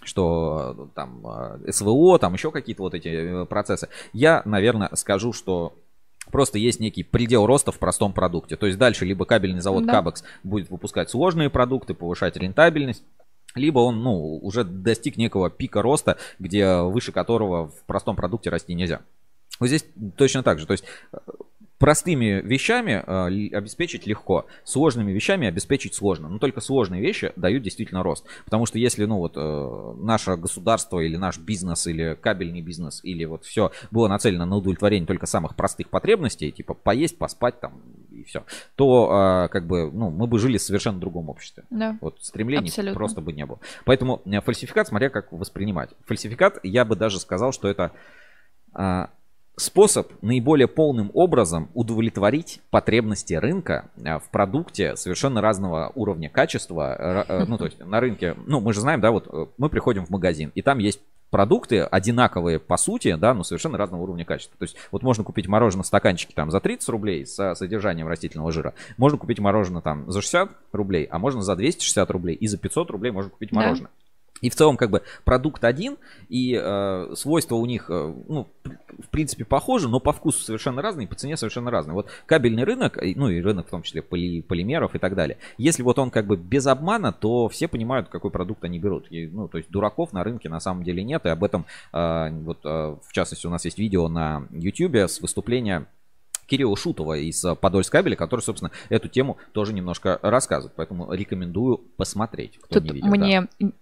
что 0.02 0.90
там 0.94 1.26
СВО, 1.70 2.20
там 2.20 2.34
еще 2.34 2.52
какие-то 2.52 2.84
вот 2.84 2.94
эти 2.94 3.46
процессы. 3.46 3.90
Я, 4.14 4.42
наверное, 4.46 4.90
скажу, 4.94 5.34
что 5.34 5.74
Просто 6.32 6.58
есть 6.58 6.80
некий 6.80 7.04
предел 7.04 7.46
роста 7.46 7.72
в 7.72 7.80
простом 7.80 8.14
продукте. 8.14 8.56
То 8.56 8.66
есть 8.66 8.78
дальше 8.78 9.06
либо 9.06 9.26
кабельный 9.26 9.62
завод 9.62 9.86
да. 9.86 9.94
Кабекс 9.94 10.24
будет 10.44 10.70
выпускать 10.70 11.10
сложные 11.10 11.50
продукты, 11.50 11.94
повышать 11.94 12.36
рентабельность, 12.38 13.04
либо 13.56 13.80
он 13.80 14.04
ну, 14.04 14.38
уже 14.38 14.64
достиг 14.64 15.18
некого 15.18 15.50
пика 15.50 15.82
роста, 15.82 16.18
где 16.40 16.82
выше 16.82 17.12
которого 17.12 17.70
в 17.70 17.84
простом 17.86 18.16
продукте 18.16 18.50
расти 18.50 18.74
нельзя. 18.74 19.02
Вот 19.60 19.68
здесь 19.68 19.86
точно 20.18 20.44
так 20.44 20.60
же. 20.60 20.68
То 20.68 20.74
есть 20.74 20.84
простыми 21.78 22.42
вещами 22.42 23.04
э, 23.06 23.56
обеспечить 23.56 24.08
легко, 24.08 24.46
сложными 24.64 25.12
вещами 25.12 25.48
обеспечить 25.48 25.94
сложно. 25.94 26.30
Но 26.30 26.40
только 26.40 26.62
сложные 26.62 27.02
вещи 27.02 27.34
дают 27.36 27.64
действительно 27.64 28.04
рост. 28.04 28.26
Потому 28.46 28.66
что 28.66 28.80
если, 28.80 29.06
ну 29.06 29.18
вот, 29.18 29.34
э, 29.36 29.94
наше 29.98 30.36
государство 30.38 31.00
или 31.00 31.18
наш 31.18 31.38
бизнес, 31.38 31.88
или 31.88 32.18
кабельный 32.20 32.62
бизнес, 32.62 33.02
или 33.04 33.26
вот 33.26 33.44
все 33.44 33.72
было 33.92 34.08
нацелено 34.08 34.46
на 34.46 34.56
удовлетворение 34.56 35.06
только 35.06 35.26
самых 35.26 35.56
простых 35.56 35.90
потребностей, 35.90 36.52
типа 36.52 36.74
поесть, 36.74 37.18
поспать 37.18 37.60
там 37.60 37.82
и 38.12 38.24
все, 38.24 38.46
то 38.76 39.46
э, 39.46 39.50
как 39.50 39.68
бы, 39.68 39.92
ну, 39.92 40.10
мы 40.10 40.28
бы 40.28 40.40
жили 40.40 40.58
в 40.58 40.62
совершенно 40.62 41.00
другом 41.00 41.30
обществе. 41.30 41.66
Да. 41.70 41.98
Вот 42.00 42.24
стремлений 42.24 42.70
Абсолютно. 42.70 42.96
просто 42.96 43.22
бы 43.22 43.34
не 43.34 43.46
было. 43.46 43.60
Поэтому 43.84 44.22
фальсификат, 44.46 44.88
смотря 44.88 45.10
как 45.10 45.32
воспринимать. 45.34 45.90
Фальсификат, 46.06 46.60
я 46.64 46.86
бы 46.86 46.96
даже 46.96 47.20
сказал, 47.20 47.52
что 47.52 47.68
это 47.68 47.92
способ 49.58 50.12
наиболее 50.22 50.68
полным 50.68 51.12
образом 51.14 51.70
удовлетворить 51.74 52.62
потребности 52.70 53.34
рынка 53.34 53.90
а, 54.04 54.20
в 54.20 54.30
продукте 54.30 54.96
совершенно 54.96 55.42
разного 55.42 55.92
уровня 55.96 56.30
качества. 56.30 56.96
Ра- 57.00 57.26
э, 57.28 57.46
Ну, 57.46 57.58
то 57.58 57.66
есть 57.66 57.80
на 57.80 58.00
рынке, 58.00 58.36
ну, 58.46 58.60
мы 58.60 58.74
же 58.74 58.82
знаем, 58.82 59.02
да, 59.02 59.12
вот 59.12 59.28
э, 59.32 59.46
мы 59.58 59.70
приходим 59.70 60.06
в 60.06 60.10
магазин, 60.10 60.52
и 60.56 60.62
там 60.62 60.80
есть 60.80 61.00
продукты 61.32 61.82
одинаковые 61.82 62.60
по 62.60 62.78
сути, 62.78 63.14
да, 63.16 63.34
но 63.34 63.44
совершенно 63.44 63.78
разного 63.78 64.04
уровня 64.04 64.24
качества. 64.26 64.58
То 64.58 64.64
есть 64.64 64.78
вот 64.92 65.04
можно 65.04 65.24
купить 65.24 65.48
мороженое 65.48 65.84
в 65.84 65.88
стаканчике 65.88 66.34
там 66.36 66.52
за 66.52 66.60
30 66.60 66.88
рублей 66.90 67.26
с 67.26 67.56
содержанием 67.56 68.08
растительного 68.08 68.52
жира, 68.52 68.74
можно 68.98 69.18
купить 69.18 69.40
мороженое 69.40 69.82
там 69.82 70.10
за 70.10 70.22
60 70.22 70.50
рублей, 70.72 71.08
а 71.10 71.20
можно 71.20 71.42
за 71.42 71.56
260 71.56 72.10
рублей 72.12 72.36
и 72.36 72.48
за 72.48 72.58
500 72.58 72.92
рублей 72.92 73.12
можно 73.12 73.32
купить 73.32 73.52
Да. 73.52 73.90
И 74.42 74.50
в 74.50 74.56
целом, 74.56 74.76
как 74.76 74.90
бы, 74.90 75.02
продукт 75.24 75.64
один, 75.64 75.96
и 76.28 76.60
э, 76.62 77.14
свойства 77.16 77.56
у 77.56 77.66
них, 77.66 77.90
э, 77.90 78.14
ну, 78.28 78.48
в 79.00 79.08
принципе, 79.10 79.46
похожи, 79.46 79.88
но 79.88 80.02
по 80.02 80.12
вкусу 80.12 80.44
совершенно 80.44 80.82
разные, 80.82 81.08
по 81.08 81.16
цене 81.16 81.38
совершенно 81.38 81.72
разные. 81.72 81.94
Вот 81.94 82.10
кабельный 82.26 82.64
рынок, 82.66 83.00
ну 83.16 83.30
и 83.30 83.42
рынок 83.42 83.68
в 83.68 83.70
том 83.70 83.82
числе 83.82 84.02
поли- 84.02 84.42
полимеров 84.42 84.94
и 84.94 85.00
так 85.00 85.16
далее. 85.16 85.38
Если 85.58 85.84
вот 85.84 85.98
он 86.00 86.12
как 86.12 86.28
бы 86.28 86.36
без 86.36 86.68
обмана, 86.68 87.14
то 87.14 87.48
все 87.48 87.70
понимают, 87.70 88.10
какой 88.10 88.30
продукт 88.30 88.64
они 88.66 88.78
берут. 88.78 89.08
И, 89.10 89.26
ну, 89.28 89.48
то 89.48 89.58
есть 89.58 89.72
дураков 89.72 90.12
на 90.12 90.24
рынке 90.24 90.50
на 90.50 90.60
самом 90.60 90.84
деле 90.84 91.02
нет, 91.04 91.26
и 91.26 91.30
об 91.30 91.44
этом, 91.44 91.66
э, 91.94 92.30
вот, 92.32 92.60
э, 92.66 92.98
в 93.02 93.14
частности, 93.14 93.48
у 93.48 93.50
нас 93.50 93.64
есть 93.64 93.80
видео 93.80 94.10
на 94.10 94.48
YouTube 94.52 94.96
с 94.96 95.22
выступления 95.22 95.88
Кирилла 96.46 96.76
Шутова 96.76 97.18
из 97.18 97.44
э, 97.44 97.56
Подольск 97.56 97.92
кабеля, 97.92 98.16
который, 98.18 98.42
собственно, 98.42 98.72
эту 98.90 99.08
тему 99.08 99.38
тоже 99.54 99.74
немножко 99.74 100.20
рассказывает. 100.22 100.74
Поэтому 100.76 101.12
рекомендую 101.14 101.78
посмотреть, 101.78 102.58
кто 102.62 102.76
Тут 102.76 102.84
не 102.84 102.96
видел. 102.96 103.10
да. 103.12 103.18
мне 103.18 103.48
ин- 103.60 103.74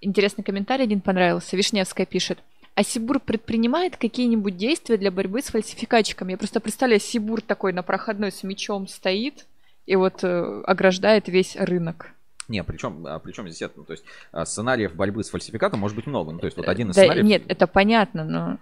интересный 0.00 0.44
комментарий 0.44 0.84
один 0.84 1.00
понравился. 1.00 1.56
Вишневская 1.56 2.06
пишет. 2.06 2.38
А 2.74 2.82
Сибур 2.82 3.20
предпринимает 3.20 3.96
какие-нибудь 3.96 4.56
действия 4.56 4.98
для 4.98 5.10
борьбы 5.10 5.40
с 5.40 5.46
фальсификатчиками? 5.46 6.32
Я 6.32 6.38
просто 6.38 6.60
представляю, 6.60 7.00
Сибур 7.00 7.40
такой 7.40 7.72
на 7.72 7.82
проходной 7.82 8.30
с 8.30 8.42
мечом 8.42 8.86
стоит 8.86 9.46
и 9.86 9.96
вот 9.96 10.22
э, 10.22 10.62
ограждает 10.66 11.28
весь 11.28 11.56
рынок. 11.56 12.10
Не, 12.48 12.62
причем, 12.62 13.06
а, 13.06 13.18
причем 13.18 13.48
здесь 13.48 13.62
это, 13.62 13.78
ну, 13.78 13.84
то 13.84 13.92
есть 13.92 14.04
а, 14.30 14.44
сценариев 14.44 14.94
борьбы 14.94 15.24
с 15.24 15.30
фальсификатом 15.30 15.80
может 15.80 15.96
быть 15.96 16.06
много. 16.06 16.32
Ну, 16.32 16.38
то 16.38 16.46
есть 16.46 16.56
вот 16.56 16.68
один 16.68 16.90
из 16.90 16.96
Да, 16.96 17.02
сценариев, 17.02 17.24
нет, 17.24 17.42
это 17.48 17.66
понятно, 17.66 18.24
но 18.24 18.58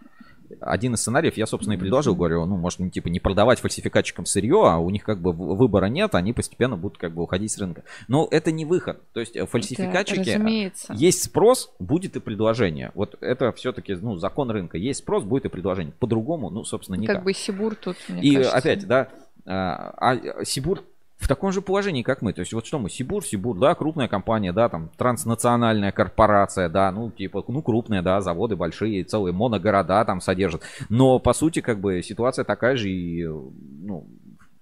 один 0.60 0.94
из 0.94 1.00
сценариев 1.00 1.36
я, 1.36 1.46
собственно, 1.46 1.74
и 1.74 1.76
предложил, 1.78 2.14
говорю, 2.14 2.44
ну, 2.46 2.56
может, 2.56 2.78
не, 2.78 2.90
типа 2.90 3.08
не 3.08 3.20
продавать 3.20 3.60
фальсификатчикам 3.60 4.26
сырье, 4.26 4.62
а 4.66 4.78
у 4.78 4.90
них 4.90 5.04
как 5.04 5.20
бы 5.20 5.32
выбора 5.32 5.86
нет, 5.86 6.14
они 6.14 6.32
постепенно 6.32 6.76
будут 6.76 6.98
как 6.98 7.12
бы 7.14 7.22
уходить 7.22 7.52
с 7.52 7.58
рынка. 7.58 7.84
Но 8.08 8.28
это 8.30 8.52
не 8.52 8.64
выход. 8.64 9.00
То 9.12 9.20
есть 9.20 9.36
э, 9.36 9.46
фальсификатчики, 9.46 10.24
Да, 10.24 10.34
разумеется. 10.34 10.92
есть 10.94 11.22
спрос, 11.24 11.72
будет 11.78 12.16
и 12.16 12.20
предложение. 12.20 12.92
Вот 12.94 13.16
это 13.20 13.52
все-таки, 13.52 13.94
ну, 13.94 14.16
закон 14.16 14.50
рынка. 14.50 14.78
Есть 14.78 15.00
спрос, 15.00 15.24
будет 15.24 15.44
и 15.46 15.48
предложение. 15.48 15.94
По-другому, 15.98 16.50
ну, 16.50 16.64
собственно, 16.64 16.96
никак. 16.96 17.16
как 17.16 17.24
бы 17.24 17.32
Сибур 17.32 17.74
тут, 17.74 17.96
мне 18.08 18.22
И 18.22 18.34
кажется. 18.36 18.56
опять, 18.56 18.86
да, 18.86 19.08
а, 19.46 19.94
а 19.98 20.44
Сибур 20.44 20.82
в 21.24 21.28
таком 21.28 21.52
же 21.52 21.62
положении, 21.62 22.02
как 22.02 22.20
мы. 22.20 22.34
То 22.34 22.40
есть 22.40 22.52
вот 22.52 22.66
что 22.66 22.78
мы, 22.78 22.90
Сибур, 22.90 23.24
Сибур, 23.24 23.58
да, 23.58 23.74
крупная 23.74 24.08
компания, 24.08 24.52
да, 24.52 24.68
там 24.68 24.90
транснациональная 24.98 25.90
корпорация, 25.90 26.68
да, 26.68 26.92
ну 26.92 27.10
типа, 27.10 27.42
ну 27.48 27.62
крупные, 27.62 28.02
да, 28.02 28.20
заводы 28.20 28.56
большие, 28.56 29.04
целые 29.04 29.32
моногорода 29.32 30.04
там 30.04 30.20
содержат. 30.20 30.62
Но 30.90 31.18
по 31.18 31.32
сути, 31.32 31.60
как 31.60 31.80
бы 31.80 32.02
ситуация 32.02 32.44
такая 32.44 32.76
же 32.76 32.90
и, 32.90 33.24
ну, 33.24 34.06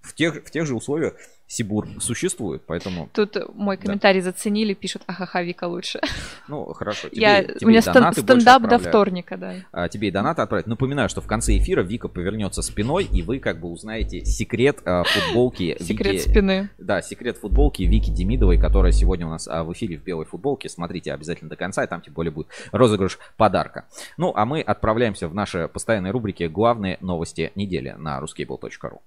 в 0.03 0.15
тех, 0.15 0.45
в 0.45 0.51
тех 0.51 0.67
же 0.67 0.75
условиях 0.75 1.15
Сибур 1.53 1.87
существует, 2.01 2.63
поэтому, 2.67 3.11
Тут 3.13 3.37
мой 3.55 3.77
комментарий 3.77 4.23
заценили, 4.23 4.73
пишут, 4.73 5.03
ахаха, 5.07 5.43
Вика 5.43 5.65
лучше. 5.65 6.01
ну, 6.49 6.73
хорошо. 6.73 7.11
Тебе, 7.11 7.21
Я, 7.21 7.45
тебе 7.45 7.67
у 7.67 7.69
меня 7.69 7.83
больше 7.83 8.23
стендап 8.23 8.67
до 8.67 8.79
вторника, 8.79 9.37
да. 9.37 9.57
а, 9.71 9.87
тебе 9.91 10.09
и 10.09 10.11
донаты 10.11 10.41
отправить. 10.41 10.67
Напоминаю, 10.67 11.11
что 11.11 11.21
в 11.21 11.27
конце 11.27 11.59
эфира 11.59 11.83
Вика 11.83 12.09
повернется 12.09 12.63
спиной, 12.63 13.05
и 13.05 13.21
вы 13.21 13.39
как 13.39 13.61
бы 13.61 13.69
узнаете 13.69 14.25
секрет 14.25 14.81
а, 14.87 15.05
футболки 15.05 15.77
Секрет 15.83 16.15
Вики- 16.15 16.31
спины. 16.31 16.71
Да, 16.79 17.03
секрет 17.03 17.37
футболки 17.37 17.83
Вики 17.83 18.11
Демидовой, 18.11 18.59
которая 18.59 18.93
сегодня 18.93 19.27
у 19.27 19.31
нас 19.31 19.47
а, 19.47 19.63
в 19.63 19.75
эфире 19.75 19.99
в 19.99 20.05
белой 20.05 20.25
футболке. 20.25 20.71
Смотрите 20.71 21.13
обязательно 21.13 21.51
до 21.51 21.57
конца, 21.57 21.85
и 21.85 21.87
там 21.87 22.01
тем 22.01 22.15
более 22.15 22.31
будет 22.31 22.49
розыгрыш 22.73 23.19
подарка. 23.37 23.89
Ну, 24.17 24.33
а 24.35 24.47
мы 24.47 24.63
отправляемся 24.63 25.29
в 25.29 25.35
наши 25.35 25.69
постоянные 25.69 26.13
рубрики 26.13 26.45
«Главные 26.45 26.97
новости 27.03 27.53
недели» 27.57 27.95
на 27.99 28.19
ruskable.ru. 28.21 29.01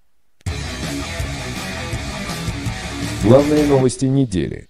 Главные 3.28 3.66
новости 3.66 4.06
недели. 4.06 4.68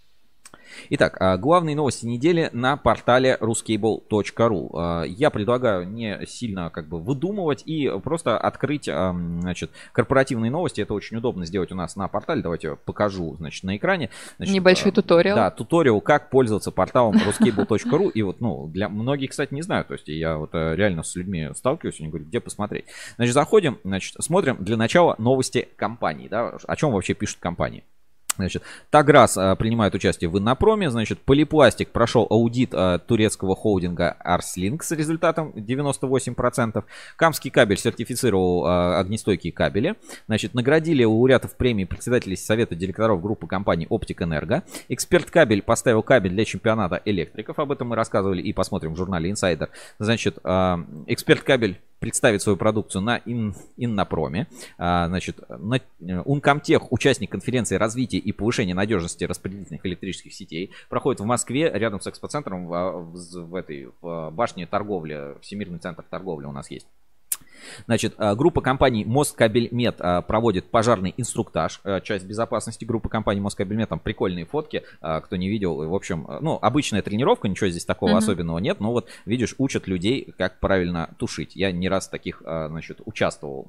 Итак, 0.90 1.18
а, 1.20 1.36
главные 1.36 1.76
новости 1.76 2.06
недели 2.06 2.50
на 2.54 2.78
портале 2.78 3.38
ruscable.ru. 3.42 4.70
А, 4.74 5.04
Я 5.04 5.30
предлагаю 5.30 5.86
не 5.86 6.26
сильно 6.26 6.70
как 6.70 6.88
бы 6.88 7.02
выдумывать 7.02 7.64
и 7.66 7.92
просто 8.02 8.38
открыть, 8.38 8.86
значит, 8.86 9.72
корпоративные 9.92 10.52
новости. 10.52 10.80
Это 10.80 10.94
очень 10.94 11.18
удобно 11.18 11.46
сделать 11.46 11.74
у 11.74 11.76
нас 11.76 11.98
на 11.98 12.08
портале. 12.08 12.42
Давайте 12.42 12.68
я 12.70 12.76
покажу, 12.76 13.36
значит, 13.36 13.66
на 13.66 13.76
экране. 13.76 14.10
Значит, 14.38 14.56
Небольшой 14.56 14.94
туториал. 14.94 15.36
Да, 15.36 15.52
туториал, 15.52 16.00
как 16.00 16.30
пользоваться 16.30 16.72
порталом 16.72 17.18
ruscable.ru. 17.18 18.10
И 18.12 18.22
вот, 18.22 18.40
ну, 18.40 18.68
для 18.68 18.88
многих, 18.88 19.32
кстати, 19.32 19.54
не 19.54 19.64
знаю. 19.64 19.84
То 19.84 19.96
есть 19.96 20.08
я 20.08 20.38
вот 20.38 20.52
э, 20.54 20.76
реально 20.78 21.04
с 21.04 21.14
людьми 21.18 21.50
сталкиваюсь, 21.56 22.00
они 22.00 22.08
говорят, 22.08 22.30
где 22.30 22.40
посмотреть. 22.40 22.86
Значит, 23.18 23.34
заходим, 23.34 23.80
значит, 23.84 24.16
смотрим 24.24 24.64
для 24.64 24.78
начала 24.78 25.16
новости 25.18 25.68
компании. 25.76 26.30
Да, 26.30 26.58
о 26.66 26.76
чем 26.78 26.94
вообще 26.94 27.16
пишут 27.16 27.40
компании. 27.42 27.84
Значит, 28.36 28.64
Таграс 28.90 29.38
а, 29.38 29.56
принимает 29.56 29.94
участие 29.96 30.30
в 30.30 30.38
Иннопроме. 30.38 30.90
Значит, 30.90 31.20
Полипластик 31.20 31.90
прошел 31.90 32.28
аудит 32.30 32.72
а, 32.74 33.00
турецкого 33.00 33.56
холдинга 33.56 34.12
Арслинг 34.20 34.84
с 34.84 34.92
результатом 34.92 35.52
98%. 35.56 36.84
Камский 37.16 37.50
кабель 37.52 37.78
сертифицировал 37.78 38.66
а, 38.66 39.00
огнестойкие 39.00 39.54
кабели. 39.54 39.96
Значит, 40.28 40.54
наградили 40.54 41.04
лауреатов 41.04 41.56
премии 41.56 41.86
председателей 41.86 42.36
Совета 42.36 42.76
директоров 42.76 43.22
группы 43.22 43.48
компании 43.48 43.88
Оптик 43.90 44.22
Энерго. 44.22 44.64
Эксперт 44.90 45.30
кабель 45.30 45.62
поставил 45.62 46.04
кабель 46.04 46.32
для 46.32 46.46
чемпионата 46.46 47.02
электриков. 47.06 47.60
Об 47.60 47.72
этом 47.72 47.90
мы 47.90 47.96
рассказывали 47.96 48.42
и 48.42 48.54
посмотрим 48.54 48.94
в 48.94 48.98
журнале 48.98 49.32
Insider. 49.32 49.70
Значит, 50.00 50.38
а, 50.44 50.80
эксперт 51.08 51.42
кабель 51.44 51.80
представит 52.00 52.42
свою 52.42 52.58
продукцию 52.58 53.02
на 53.02 53.18
Ин- 53.26 53.56
Иннопроме. 53.78 54.48
Значит, 54.78 55.38
на- 55.50 55.78
э, 55.78 56.20
Ункомтех, 56.26 56.92
участник 56.92 57.32
конференции 57.32 57.78
развития 57.78 58.20
и 58.26 58.32
повышения 58.32 58.74
надежности 58.74 59.24
распределительных 59.24 59.86
электрических 59.86 60.34
сетей, 60.34 60.72
проходит 60.90 61.20
в 61.22 61.26
Москве, 61.26 61.72
рядом 61.74 62.02
с 62.02 62.08
экспоцентром, 62.08 62.68
в, 62.68 62.72
в- 63.14 63.46
в 63.52 63.56
этой 63.56 63.90
в 64.02 64.32
башне 64.32 64.66
торговли, 64.66 65.36
Всемирный 65.42 65.80
центр 65.80 66.04
торговли 66.10 66.46
у 66.46 66.52
нас 66.52 66.72
есть. 66.72 66.88
Значит, 67.86 68.14
а, 68.18 68.36
группа 68.36 68.62
компаний 68.62 69.06
Москабельмет 69.06 69.96
а, 70.00 70.22
проводит 70.22 70.66
пожарный 70.66 71.14
инструктаж, 71.18 71.80
а, 71.84 72.02
часть 72.02 72.26
безопасности 72.26 72.86
группы 72.86 73.10
компаний 73.10 73.42
Москабельмет, 73.42 73.90
там 73.90 74.00
прикольные 74.00 74.46
фотки, 74.46 74.84
кто 75.02 75.36
не 75.36 75.50
видел, 75.50 75.76
в 75.88 75.94
общем, 75.94 76.28
ну, 76.42 76.58
обычная 76.62 77.02
тренировка, 77.02 77.48
ничего 77.48 77.70
здесь 77.70 77.86
такого 77.86 78.10
Мгм. 78.10 78.18
особенного 78.18 78.58
нет, 78.60 78.80
но 78.80 78.92
вот, 78.92 79.08
видишь, 79.26 79.56
учат 79.58 79.88
людей, 79.88 80.34
как 80.38 80.60
правильно 80.60 81.10
тушить. 81.18 81.56
Я 81.56 81.72
не 81.72 81.90
раз 81.90 82.08
в 82.08 82.12
таких, 82.12 82.42
значит, 82.42 83.02
участвовал. 83.06 83.68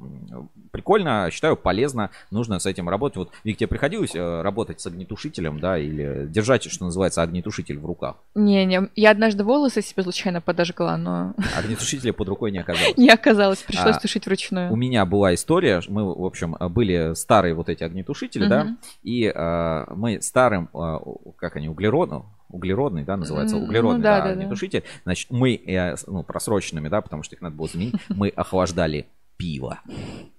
Прикольно, 0.73 1.29
считаю, 1.33 1.57
полезно, 1.57 2.11
нужно 2.31 2.59
с 2.59 2.67
этим 2.67 2.89
работать. 2.89 3.17
Вот, 3.17 3.31
Вик, 3.45 3.57
тебе 3.59 3.69
приходилось 3.69 4.15
работать 4.15 4.81
с 4.81 4.87
огнетушителем, 4.87 5.61
да, 5.61 5.79
или 5.79 6.27
держать, 6.29 6.65
что 6.71 6.85
называется, 6.85 7.23
огнетушитель 7.23 7.79
в 7.79 7.87
руках? 7.87 8.17
Не-не, 8.35 8.89
я 8.95 9.11
однажды 9.11 9.45
волосы 9.45 9.83
себе 9.83 10.03
случайно 10.03 10.41
подожгла, 10.41 10.97
но 10.97 11.35
Огнетушителя 11.57 12.13
под 12.13 12.29
рукой 12.29 12.51
не 12.51 12.59
оказалось. 12.61 12.97
не 12.97 13.09
оказалось, 13.11 13.59
пришлось 13.63 13.86
А, 13.95 13.99
тушить 14.01 14.27
вручную. 14.27 14.73
У 14.73 14.77
меня 14.77 15.05
была 15.05 15.35
история, 15.35 15.81
мы, 15.89 16.05
в 16.15 16.25
общем, 16.25 16.57
были 16.71 17.15
старые 17.15 17.55
вот 17.55 17.69
эти 17.69 17.85
огнетушители, 17.85 18.47
да, 18.47 18.65
Мгм. 18.65 18.79
и 19.03 19.33
э, 19.35 19.85
мы 19.95 20.21
старым, 20.23 20.69
э, 20.75 20.99
как 21.37 21.57
они, 21.57 21.69
углеродным, 21.69 22.25
углеродный, 22.49 23.05
да, 23.05 23.17
называется, 23.17 23.57
М, 23.57 23.65
углеродный, 23.65 23.99
ну 23.99 24.03
да, 24.03 24.19
да, 24.19 24.25
да, 24.25 24.35
да. 24.35 24.41
огнетушитель, 24.41 24.85
значит, 25.05 25.31
мы, 25.31 25.55
э, 25.55 25.95
ну, 26.07 26.23
просроченными, 26.23 26.89
да, 26.89 27.01
потому 27.01 27.23
что 27.23 27.35
их 27.35 27.43
надо 27.43 27.57
было 27.57 27.69
заменить, 27.69 27.95
мы 28.09 28.29
охлаждали 28.29 29.07
пиво. 29.37 29.81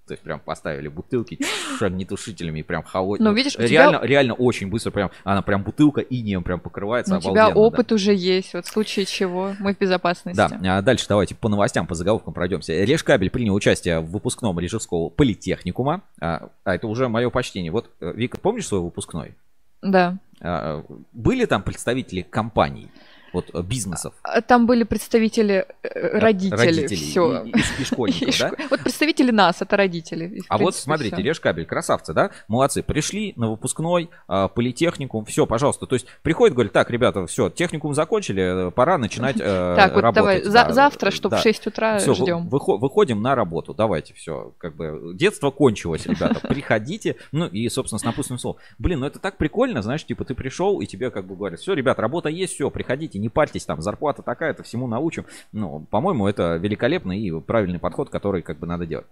То 0.08 0.14
есть 0.14 0.24
прям 0.24 0.40
поставили 0.40 0.88
бутылки 0.88 1.38
огнетушителями 1.82 2.60
и 2.60 2.64
прям 2.64 2.84
холодно. 2.84 3.30
Ну, 3.30 3.36
видишь, 3.36 3.56
у 3.56 3.58
тебя- 3.58 3.68
реально, 3.68 4.00
реально 4.04 4.34
очень 4.34 4.70
быстро 4.70 4.92
прям, 4.92 5.12
она 5.24 5.42
прям 5.42 5.64
бутылка 5.64 6.02
инеем 6.02 6.44
прям 6.44 6.60
покрывается, 6.60 7.12
Ну, 7.14 7.18
у 7.20 7.22
тебя 7.22 7.32
обалденно, 7.32 7.54
да. 7.56 7.60
опыт 7.60 7.92
уже 7.92 8.14
есть, 8.16 8.54
вот 8.54 8.66
в 8.66 8.70
случае 8.70 9.06
чего 9.06 9.54
мы 9.60 9.74
в 9.74 9.78
безопасности. 9.78 10.38
Да, 10.38 10.78
а 10.78 10.82
дальше 10.82 11.06
давайте 11.10 11.36
по 11.36 11.50
новостям, 11.50 11.88
по 11.88 11.96
заголовкам 11.96 12.34
пройдемся. 12.34 12.74
Решкабель 12.84 13.30
принял 13.30 13.54
участие 13.54 14.00
в 14.00 14.12
выпускном 14.12 14.58
Рижевского 14.60 15.10
политехникума. 15.10 16.02
А, 16.22 16.50
а 16.64 16.76
это 16.76 16.88
уже 16.88 17.10
мое 17.10 17.30
почтение. 17.30 17.72
Вот, 17.72 17.90
э, 18.00 18.14
Вика, 18.16 18.40
помнишь 18.40 18.68
свой 18.68 18.80
выпускной? 18.82 19.36
Да. 19.82 20.18
А, 20.42 20.84
были 21.14 21.46
там 21.46 21.64
представители 21.64 22.22
компаний, 22.22 22.90
вот 23.34 23.50
э, 23.54 23.62
бизнесов? 23.62 24.14
А 24.24 24.42
Там 24.42 24.66
были 24.66 24.84
представители 24.84 25.66
э, 25.84 26.18
родителей, 26.20 26.58
родителей 26.58 26.96
все. 26.96 27.44
и- 27.44 27.50
и- 27.52 27.82
и 27.82 27.84
школьников, 27.86 28.36
да? 28.40 28.52
Вот 28.70 28.82
представители 28.82 29.32
нас, 29.32 29.62
это 29.62 29.78
родители. 29.78 30.26
И, 30.38 30.42
А 30.50 30.54
вот 30.58 30.66
принципе, 30.66 30.84
смотрите, 30.84 31.16
всё. 31.16 31.24
Решкабель, 31.26 31.66
красавцы, 31.66 32.14
да? 32.14 32.32
Молодцы. 32.48 32.84
Пришли 32.84 33.34
на 33.36 33.52
выпускной, 33.52 34.10
а, 34.28 34.48
политехникум, 34.48 35.26
все, 35.26 35.46
пожалуйста. 35.46 35.86
То 35.86 35.96
есть 35.96 36.08
приходит, 36.22 36.54
говорит, 36.56 36.72
так, 36.74 36.90
ребята, 36.90 37.26
все, 37.28 37.50
техникум 37.50 37.94
закончили, 37.94 38.68
э, 38.68 38.72
пора 38.72 38.98
начинать 38.98 39.38
э, 39.40 39.74
Так, 39.78 39.94
вот 39.96 40.02
давай, 40.14 40.36
работать. 40.36 40.46
за- 40.46 40.66
Да, 40.66 40.74
завтра, 40.74 41.12
чтобы 41.12 41.32
да. 41.36 41.38
в 41.40 41.44
6 41.44 41.68
утра 41.68 42.00
ждем. 42.00 42.48
выхо- 42.50 42.78
выходим 42.78 43.22
на 43.22 43.36
работу. 43.36 43.74
Давайте, 43.74 44.14
все. 44.14 44.54
Как 44.58 44.76
бы 44.76 45.12
детство 45.14 45.52
кончилось, 45.52 46.06
ребята. 46.06 46.40
Приходите. 46.48 47.16
Ну 47.32 47.46
и, 47.48 47.68
собственно, 47.70 48.00
с 48.00 48.04
напутственным 48.04 48.40
словом. 48.40 48.60
Блин, 48.78 49.00
ну 49.00 49.06
это 49.08 49.20
так 49.20 49.38
прикольно, 49.38 49.82
знаешь, 49.82 50.06
типа 50.06 50.26
ты 50.26 50.34
пришел, 50.36 50.80
и 50.82 50.86
тебе 50.86 51.12
как 51.12 51.26
бы 51.26 51.36
говорят, 51.36 51.60
все, 51.60 51.74
ребят, 51.74 52.00
работа 52.00 52.30
есть, 52.30 52.54
все, 52.54 52.70
приходите, 52.70 53.17
не 53.18 53.30
парьтесь, 53.30 53.66
там, 53.66 53.82
зарплата 53.82 54.22
такая-то, 54.22 54.64
всему 54.64 54.88
научим. 54.88 55.26
Ну, 55.52 55.86
по-моему, 55.90 56.28
это 56.28 56.56
великолепно 56.56 57.12
и 57.12 57.32
правильный 57.40 57.80
подход, 57.80 58.10
который 58.10 58.42
как 58.42 58.60
бы 58.60 58.68
надо 58.68 58.86
делать. 58.86 59.08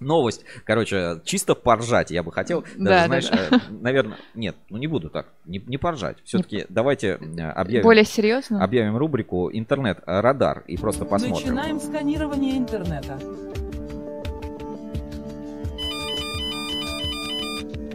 Новость, 0.00 0.44
короче, 0.64 1.20
чисто 1.24 1.54
поржать 1.54 2.10
я 2.10 2.22
бы 2.22 2.32
хотел. 2.32 2.62
Да, 2.76 2.90
Даже, 2.90 3.00
да, 3.00 3.06
знаешь, 3.06 3.28
да. 3.30 3.56
э, 3.56 3.60
наверное, 3.70 4.16
нет, 4.34 4.56
ну 4.68 4.78
не 4.78 4.88
буду 4.88 5.10
так, 5.10 5.26
не, 5.44 5.62
не 5.66 5.78
поржать. 5.78 6.16
Все-таки 6.24 6.66
давайте 6.68 7.18
э, 7.20 7.40
объявим, 7.50 7.84
Более 7.84 8.04
серьезно? 8.04 8.62
объявим 8.62 8.96
рубрику 8.96 9.50
интернет-радар 9.52 10.64
и 10.66 10.76
просто 10.76 11.04
посмотрим. 11.04 11.54
Начинаем 11.54 11.78
сканирование 11.80 12.58
интернета. 12.58 13.16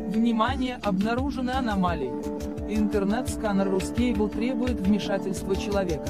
Внимание, 0.07 0.79
обнаружены 0.81 1.51
аномалии. 1.51 2.11
Интернет-сканер 2.69 3.67
Ruscable 3.69 4.29
требует 4.29 4.79
вмешательства 4.79 5.55
человека. 5.55 6.09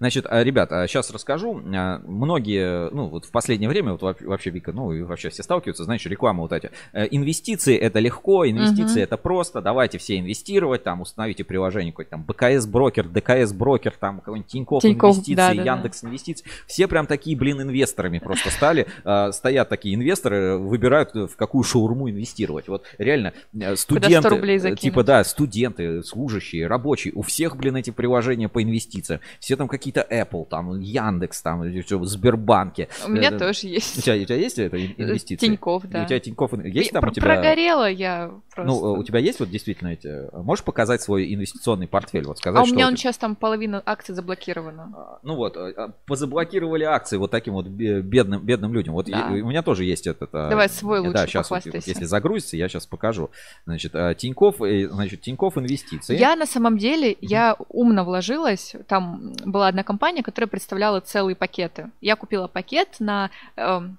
Значит, 0.00 0.26
а, 0.28 0.42
ребят, 0.44 0.70
сейчас 0.70 1.10
расскажу. 1.10 1.60
А, 1.74 2.00
Многие, 2.06 2.88
ну, 2.90 3.08
вот 3.08 3.24
в 3.24 3.30
последнее 3.32 3.68
время, 3.68 3.92
вот 3.92 4.02
вообще- 4.20 4.50
Вика, 4.50 4.72
ну, 4.72 4.92
и 4.92 5.02
вообще 5.02 5.28
все 5.30 5.42
сталкиваются, 5.42 5.84
знаешь, 5.84 6.04
реклама 6.06 6.42
вот 6.42 6.52
эти. 6.52 6.70
Э, 6.92 7.06
Инвестиции 7.10 7.76
это 7.76 7.98
легко, 7.98 8.48
инвестиции 8.48 9.00
Мгм. 9.00 9.02
это 9.02 9.16
просто, 9.16 9.60
давайте 9.60 9.98
все 9.98 10.18
инвестировать, 10.18 10.84
там, 10.84 11.00
установите 11.00 11.44
приложение 11.44 11.92
какой-то 11.92 12.12
там 12.12 12.22
БКС 12.24 12.66
брокер, 12.66 13.08
ДКС 13.08 13.52
брокер, 13.52 13.92
там, 13.98 14.20
какой-нибудь 14.20 14.50
Тинькофф 14.50 14.82
Тинькофф, 14.82 15.16
инвестиции, 15.16 15.34
да, 15.34 15.54
да, 15.54 15.62
да. 15.64 15.72
Яндекс 15.74 16.04
инвестиции. 16.04 16.46
Все 16.66 16.86
прям 16.88 17.06
такие, 17.06 17.36
блин, 17.36 17.60
инвесторами 17.62 18.18
просто 18.18 18.50
стали. 18.50 18.86
А, 19.04 19.32
Стоят 19.32 19.68
такие 19.68 19.94
инвесторы, 19.94 20.56
выбирают, 20.58 21.14
в 21.14 21.36
какую 21.36 21.64
шаурму 21.64 22.08
инвестировать. 22.10 22.68
Вот 22.68 22.84
реально 22.98 23.32
э, 23.52 23.76
студенты, 23.76 24.28
э, 24.72 24.76
типа, 24.76 25.02
да, 25.04 25.24
студенты, 25.24 26.02
служащие, 26.02 26.66
рабочие, 26.66 27.12
у 27.14 27.22
всех, 27.22 27.56
блин, 27.56 27.76
эти 27.76 27.90
приложения 27.90 28.48
по 28.48 28.62
инвестициям. 28.62 29.20
Все 29.40 29.56
там 29.56 29.68
какие-то 29.88 30.06
Apple, 30.14 30.46
там 30.48 30.78
Яндекс, 30.80 31.42
там 31.42 31.64
и 31.64 31.80
всё, 31.80 32.02
Сбербанке. 32.04 32.88
У 33.06 33.10
меня 33.10 33.30
Э, 33.30 33.38
тоже 33.38 33.66
У 33.66 33.70
есть. 33.70 34.02
тебя, 34.04 34.14
у 34.16 34.24
тебя 34.24 34.36
есть 34.36 34.58
это 34.58 34.76
ин- 34.76 34.94
инвестиции? 34.96 35.46
Тинькофф, 35.46 35.84
да. 35.86 36.02
У 36.02 36.06
тебя 36.06 36.20
Тинькофф 36.20 36.52
есть 36.64 36.92
там 36.92 37.00
Про- 37.02 37.10
у 37.10 37.14
тебя? 37.14 37.24
Прогорела 37.26 37.90
я 37.90 38.30
просто. 38.54 38.70
Ну, 38.72 38.94
э, 38.96 38.98
у 38.98 39.02
тебя 39.02 39.18
есть 39.18 39.40
вот 39.40 39.50
действительно 39.50 39.88
эти... 39.88 40.34
Можешь 40.36 40.64
показать 40.64 41.00
свой 41.02 41.32
инвестиционный 41.34 41.86
портфель? 41.88 42.24
Вот 42.24 42.38
сказать, 42.38 42.60
а 42.60 42.62
у 42.62 42.66
меня 42.66 42.84
у 42.86 42.88
он 42.88 42.94
тебя- 42.94 43.10
сейчас 43.10 43.18
там 43.18 43.34
половина 43.36 43.82
акций 43.84 44.14
заблокирована. 44.14 45.18
Ну 45.22 45.36
вот, 45.36 45.56
э, 45.56 45.72
э, 45.76 45.88
позаблокировали 46.06 46.84
акции 46.84 47.16
вот 47.16 47.30
таким 47.30 47.54
вот 47.54 47.66
бе- 47.66 48.00
бедным, 48.02 48.44
бедным 48.44 48.72
людям. 48.74 48.94
Вот 48.94 49.06
Да. 49.06 49.30
я- 49.30 49.44
у 49.44 49.48
меня 49.48 49.62
тоже 49.62 49.84
есть 49.84 50.06
этот... 50.06 50.30
э, 50.34 50.48
Давай 50.50 50.68
свой 50.68 50.98
э, 50.98 51.00
лучше 51.02 51.12
Да, 51.14 51.26
сейчас 51.26 51.48
похвастайся. 51.48 51.88
если 51.90 52.04
загрузится, 52.04 52.56
я 52.56 52.68
сейчас 52.68 52.86
покажу. 52.86 53.30
Значит, 53.64 53.92
Тинькофф, 54.18 54.60
э, 54.62 54.88
значит, 54.90 55.20
Тинькофф 55.22 55.56
инвестиции. 55.58 56.16
Я 56.18 56.36
на 56.36 56.46
самом 56.46 56.78
деле, 56.78 57.16
я 57.20 57.56
умно 57.68 58.04
вложилась. 58.04 58.74
Там 58.86 59.32
была 59.44 59.70
одна 59.78 59.84
компания, 59.84 60.22
которая 60.22 60.48
представляла 60.48 61.00
целые 61.00 61.36
пакеты. 61.36 61.90
Я 62.00 62.16
купила 62.16 62.48
пакет 62.48 62.96
на 62.98 63.30
эм, 63.56 63.98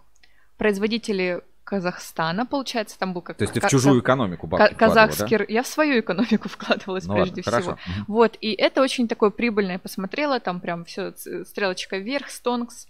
производителей 0.57 1.39
Казахстана, 1.63 2.45
получается, 2.45 2.97
там 2.99 3.13
был 3.13 3.21
как 3.21 3.37
То 3.37 3.43
есть 3.43 3.53
ты 3.53 3.61
в 3.61 3.69
чужую 3.69 4.01
экономику 4.01 4.47
бабки 4.47 4.73
да? 4.73 4.77
казахский, 4.77 5.35
р- 5.35 5.45
я 5.47 5.61
в 5.63 5.67
свою 5.67 5.99
экономику 6.01 6.49
вкладывалась 6.55 7.05
Ну 7.05 7.13
прежде 7.13 7.43
ладно, 7.45 7.59
всего. 7.61 7.75
хорошо. 7.77 8.03
Вот, 8.07 8.37
и 8.41 8.51
это 8.51 8.81
очень 8.81 9.07
такое 9.07 9.29
прибыльное. 9.29 9.73
Я 9.73 9.79
посмотрела, 9.79 10.39
там 10.39 10.59
прям 10.59 10.83
все 10.83 11.13
стрелочка 11.45 11.97
вверх, 11.97 12.29
стонкс, 12.29 12.87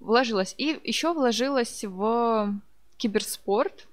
вложилась. 0.00 0.54
И 0.58 0.78
еще 0.84 1.14
вложилась 1.14 1.84
в 1.84 2.52
киберспорт, 2.98 3.86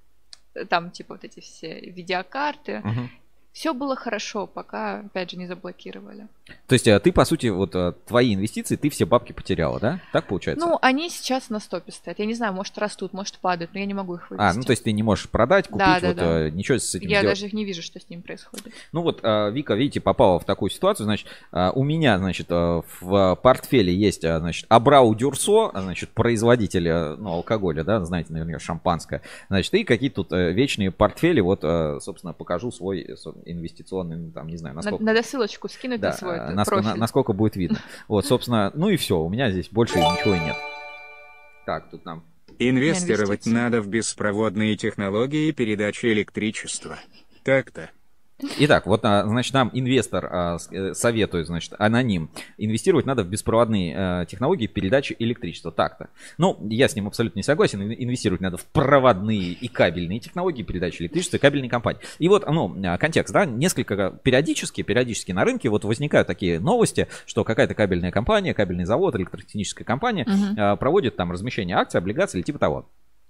там 0.70 0.91
типа 0.91 1.14
вот 1.14 1.24
эти 1.24 1.39
все 1.39 1.80
видеокарты. 1.80 2.82
Мгм. 2.84 3.10
Все 3.54 3.76
было 3.76 3.96
хорошо, 3.96 4.48
пока, 4.48 5.02
опять 5.02 5.30
же, 5.30 5.38
не 5.38 5.46
заблокировали. 5.46 6.28
То 6.68 6.74
есть 6.74 6.88
э, 6.88 7.00
ты, 7.00 7.12
по 7.14 7.24
сути, 7.24 7.48
вот 7.48 7.74
э, 7.76 7.94
твои 8.06 8.34
инвестиции, 8.36 8.76
ты 8.76 8.89
все 8.89 9.06
бабки 9.06 9.32
потеряла, 9.32 9.80
да? 9.80 10.00
Так 10.12 10.28
получается? 10.28 10.66
Ну, 10.66 10.78
они 10.82 11.10
сейчас 11.10 11.50
на 11.50 11.60
стопе 11.60 11.91
стоят. 11.91 12.20
Я 12.20 12.26
не 12.26 12.34
знаю, 12.34 12.54
может 12.54 12.78
растут, 12.78 13.14
может 13.14 13.38
падают, 13.38 13.74
но 13.74 13.80
я 13.80 13.86
не 13.86 13.94
могу 13.94 14.16
их 14.16 14.30
вывести. 14.30 14.44
а, 14.46 14.54
ну 14.54 14.64
то 14.64 14.72
есть 14.72 14.84
ты 14.84 14.91
не 14.91 15.04
можешь 15.04 15.30
продать, 15.30 15.68
купить, 15.68 15.80
Да, 15.80 16.00
да, 16.02 16.08
вот 16.10 16.18
да. 16.18 16.48
э, 16.48 16.50
ничего 16.50 16.78
с 16.80 16.94
этим 16.96 17.08
Я 17.08 17.20
сделать. 17.20 17.39
даже 17.41 17.56
не 17.56 17.64
вижу, 17.64 17.82
что 17.82 18.00
с 18.00 18.10
ним 18.10 18.22
происходит. 18.22 18.74
Ну 18.91 19.02
вот 19.04 19.22
Вика, 19.24 19.74
видите, 19.76 20.02
попала 20.02 20.39
в 20.39 20.46
такую 20.46 20.70
ситуацию, 20.70 21.06
значит, 21.06 21.28
у 21.52 21.84
меня, 21.84 22.18
значит, 22.18 22.48
в 22.50 23.39
портфеле 23.41 23.94
есть, 23.96 24.22
значит, 24.22 24.66
Абрау 24.70 25.16
Дюрсо, 25.16 25.72
значит, 25.74 26.10
производитель, 26.10 26.89
ну, 27.20 27.32
алкоголя, 27.34 27.84
да, 27.84 28.04
знаете, 28.04 28.34
наверное, 28.34 28.60
шампанское, 28.60 29.22
значит, 29.50 29.74
и 29.74 29.84
какие-то 29.84 30.24
тут 30.24 30.32
вечные 30.32 30.91
портфели, 30.91 31.39
вот, 31.39 31.62
собственно, 32.04 32.34
покажу 32.34 32.72
свой 32.72 33.02
инвестиционный, 33.46 34.18
ну, 34.18 34.32
там, 34.32 34.48
не 34.48 34.58
знаю, 34.58 34.76
На- 34.76 34.82
насколько... 34.82 35.04
Надо 35.04 35.24
ссылочку 35.24 35.70
скинуть 35.70 36.02
Да, 36.02 36.10
на 36.10 36.14
свой 36.14 36.33
это, 36.36 36.52
на- 36.84 36.96
насколько 36.96 37.34
будет 37.34 37.56
видно. 37.56 37.80
Вот, 38.08 38.26
собственно, 38.26 38.72
ну 38.74 38.90
и 38.90 38.98
все, 38.98 39.20
у 39.20 39.30
меня 39.30 39.52
здесь 39.52 39.70
больше 39.70 39.98
ничего 40.00 40.36
и 40.36 40.40
нет. 40.40 40.56
Так, 41.66 41.90
тут 41.90 42.06
нам 42.06 42.24
Инвестировать 42.60 43.46
надо 43.46 43.82
в 43.82 43.88
беспроводные 43.88 44.76
технологии 44.78 45.52
передачи 45.52 46.06
электричества. 46.08 47.00
Так-то. 47.44 47.90
Итак, 48.60 48.86
вот, 48.88 49.02
а, 49.04 49.24
значит, 49.26 49.54
нам 49.54 49.70
инвестор 49.74 50.26
а, 50.32 50.58
э, 50.72 50.94
советует, 50.94 51.48
значит, 51.48 51.74
аноним, 51.78 52.30
инвестировать 52.58 53.06
надо 53.06 53.24
в 53.24 53.28
беспроводные 53.28 53.94
э, 54.24 54.26
технологии 54.28 54.68
передачи 54.68 55.16
электричества. 55.20 55.72
Так-то. 55.72 56.10
Ну, 56.38 56.58
я 56.70 56.88
с 56.88 56.96
ним 56.96 57.08
абсолютно 57.08 57.39
не 57.39 57.44
согласен. 57.44 57.82
Ин- 57.82 57.96
Инвестировать 57.98 58.41
надо 58.41 58.58
в 58.58 58.66
проводные 58.66 59.52
и 59.54 59.68
кабельные 59.68 60.20
технологии 60.20 60.64
передачи 60.64 61.02
электричества 61.02 61.38
и 61.38 61.39
кабельные 61.39 61.70
компании. 61.70 62.02
И 62.20 62.28
вот, 62.28 62.46
ну, 62.48 62.76
а, 62.86 62.98
контекст, 62.98 63.34
да, 63.34 63.46
несколько 63.46 64.12
периодически, 64.24 64.82
периодически 64.84 65.32
на 65.32 65.44
рынке 65.46 65.70
вот 65.70 65.84
возникают 65.86 66.28
такие 66.28 66.60
новости, 66.60 67.08
что 67.26 67.44
какая-то 67.44 67.74
кабельная 67.74 68.12
компания, 68.12 68.54
кабельный 68.54 68.86
завод, 68.86 69.16
электротехническая 69.16 69.86
компания 69.86 70.26
а, 70.58 70.76
проводит 70.76 71.16
там 71.16 71.32
размещение 71.32 71.76
акций, 71.78 71.98
облигаций 71.98 72.39
или 72.39 72.46
типа 72.46 72.60
того. 72.60 72.89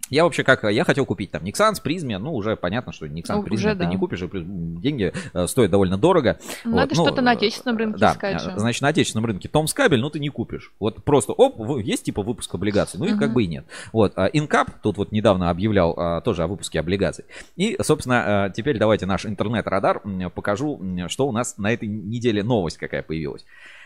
Я 0.09 0.25
вообще 0.25 0.43
как, 0.43 0.63
я 0.63 0.83
хотел 0.83 1.05
купить 1.05 1.31
там 1.31 1.43
Nixans, 1.43 1.81
Призме, 1.81 2.17
ну 2.17 2.33
уже 2.35 2.55
понятно, 2.55 2.91
что 2.91 3.05
Nixans, 3.07 3.35
Ну, 3.37 3.43
Призме 3.43 3.71
ты 3.71 3.79
да. 3.79 3.85
не 3.85 3.97
купишь, 3.97 4.21
и 4.21 4.27
плюс 4.27 4.43
деньги 4.45 5.13
э, 5.33 5.47
стоят 5.47 5.71
довольно 5.71 5.97
дорого. 5.97 6.37
Надо 6.65 6.89
Вот, 6.89 6.97
ну, 6.97 7.05
что-то 7.05 7.21
на 7.21 7.33
э, 7.33 7.37
отечественном 7.37 7.77
рынке 7.77 7.99
да, 7.99 8.11
искать 8.11 8.35
э, 8.35 8.39
же. 8.39 8.59
Значит, 8.59 8.81
на 8.81 8.89
отечественном 8.89 9.25
рынке 9.25 9.47
Томс 9.47 9.73
кабель, 9.73 10.01
ну 10.01 10.09
ты 10.09 10.19
не 10.19 10.29
купишь. 10.29 10.71
Вот 10.79 11.03
просто, 11.03 11.31
оп, 11.33 11.57
есть 11.79 12.03
типа 12.03 12.21
выпуск 12.21 12.53
облигаций, 12.53 12.99
ну 12.99 13.05
и 13.05 13.11
как 13.11 13.27
Мгм. 13.27 13.33
бы 13.33 13.43
и 13.43 13.47
нет. 13.47 13.65
Вот, 13.91 14.13
Инкап 14.33 14.69
тут 14.81 14.97
вот 14.97 15.11
недавно 15.11 15.49
объявлял 15.49 15.93
а, 15.97 16.21
тоже 16.21 16.43
о 16.43 16.47
выпуске 16.47 16.79
облигаций. 16.79 17.25
И, 17.55 17.77
собственно, 17.81 18.45
а, 18.45 18.49
теперь 18.49 18.77
давайте 18.77 19.05
наш 19.05 19.25
интернет-радар 19.25 20.01
покажу, 20.35 20.79
что 21.07 21.27
у 21.27 21.31
нас 21.31 21.57
на 21.57 21.71
этой 21.73 21.87
неделе 21.87 22.43
новость 22.43 22.77
какая 22.77 23.03
появилась. 23.03 23.45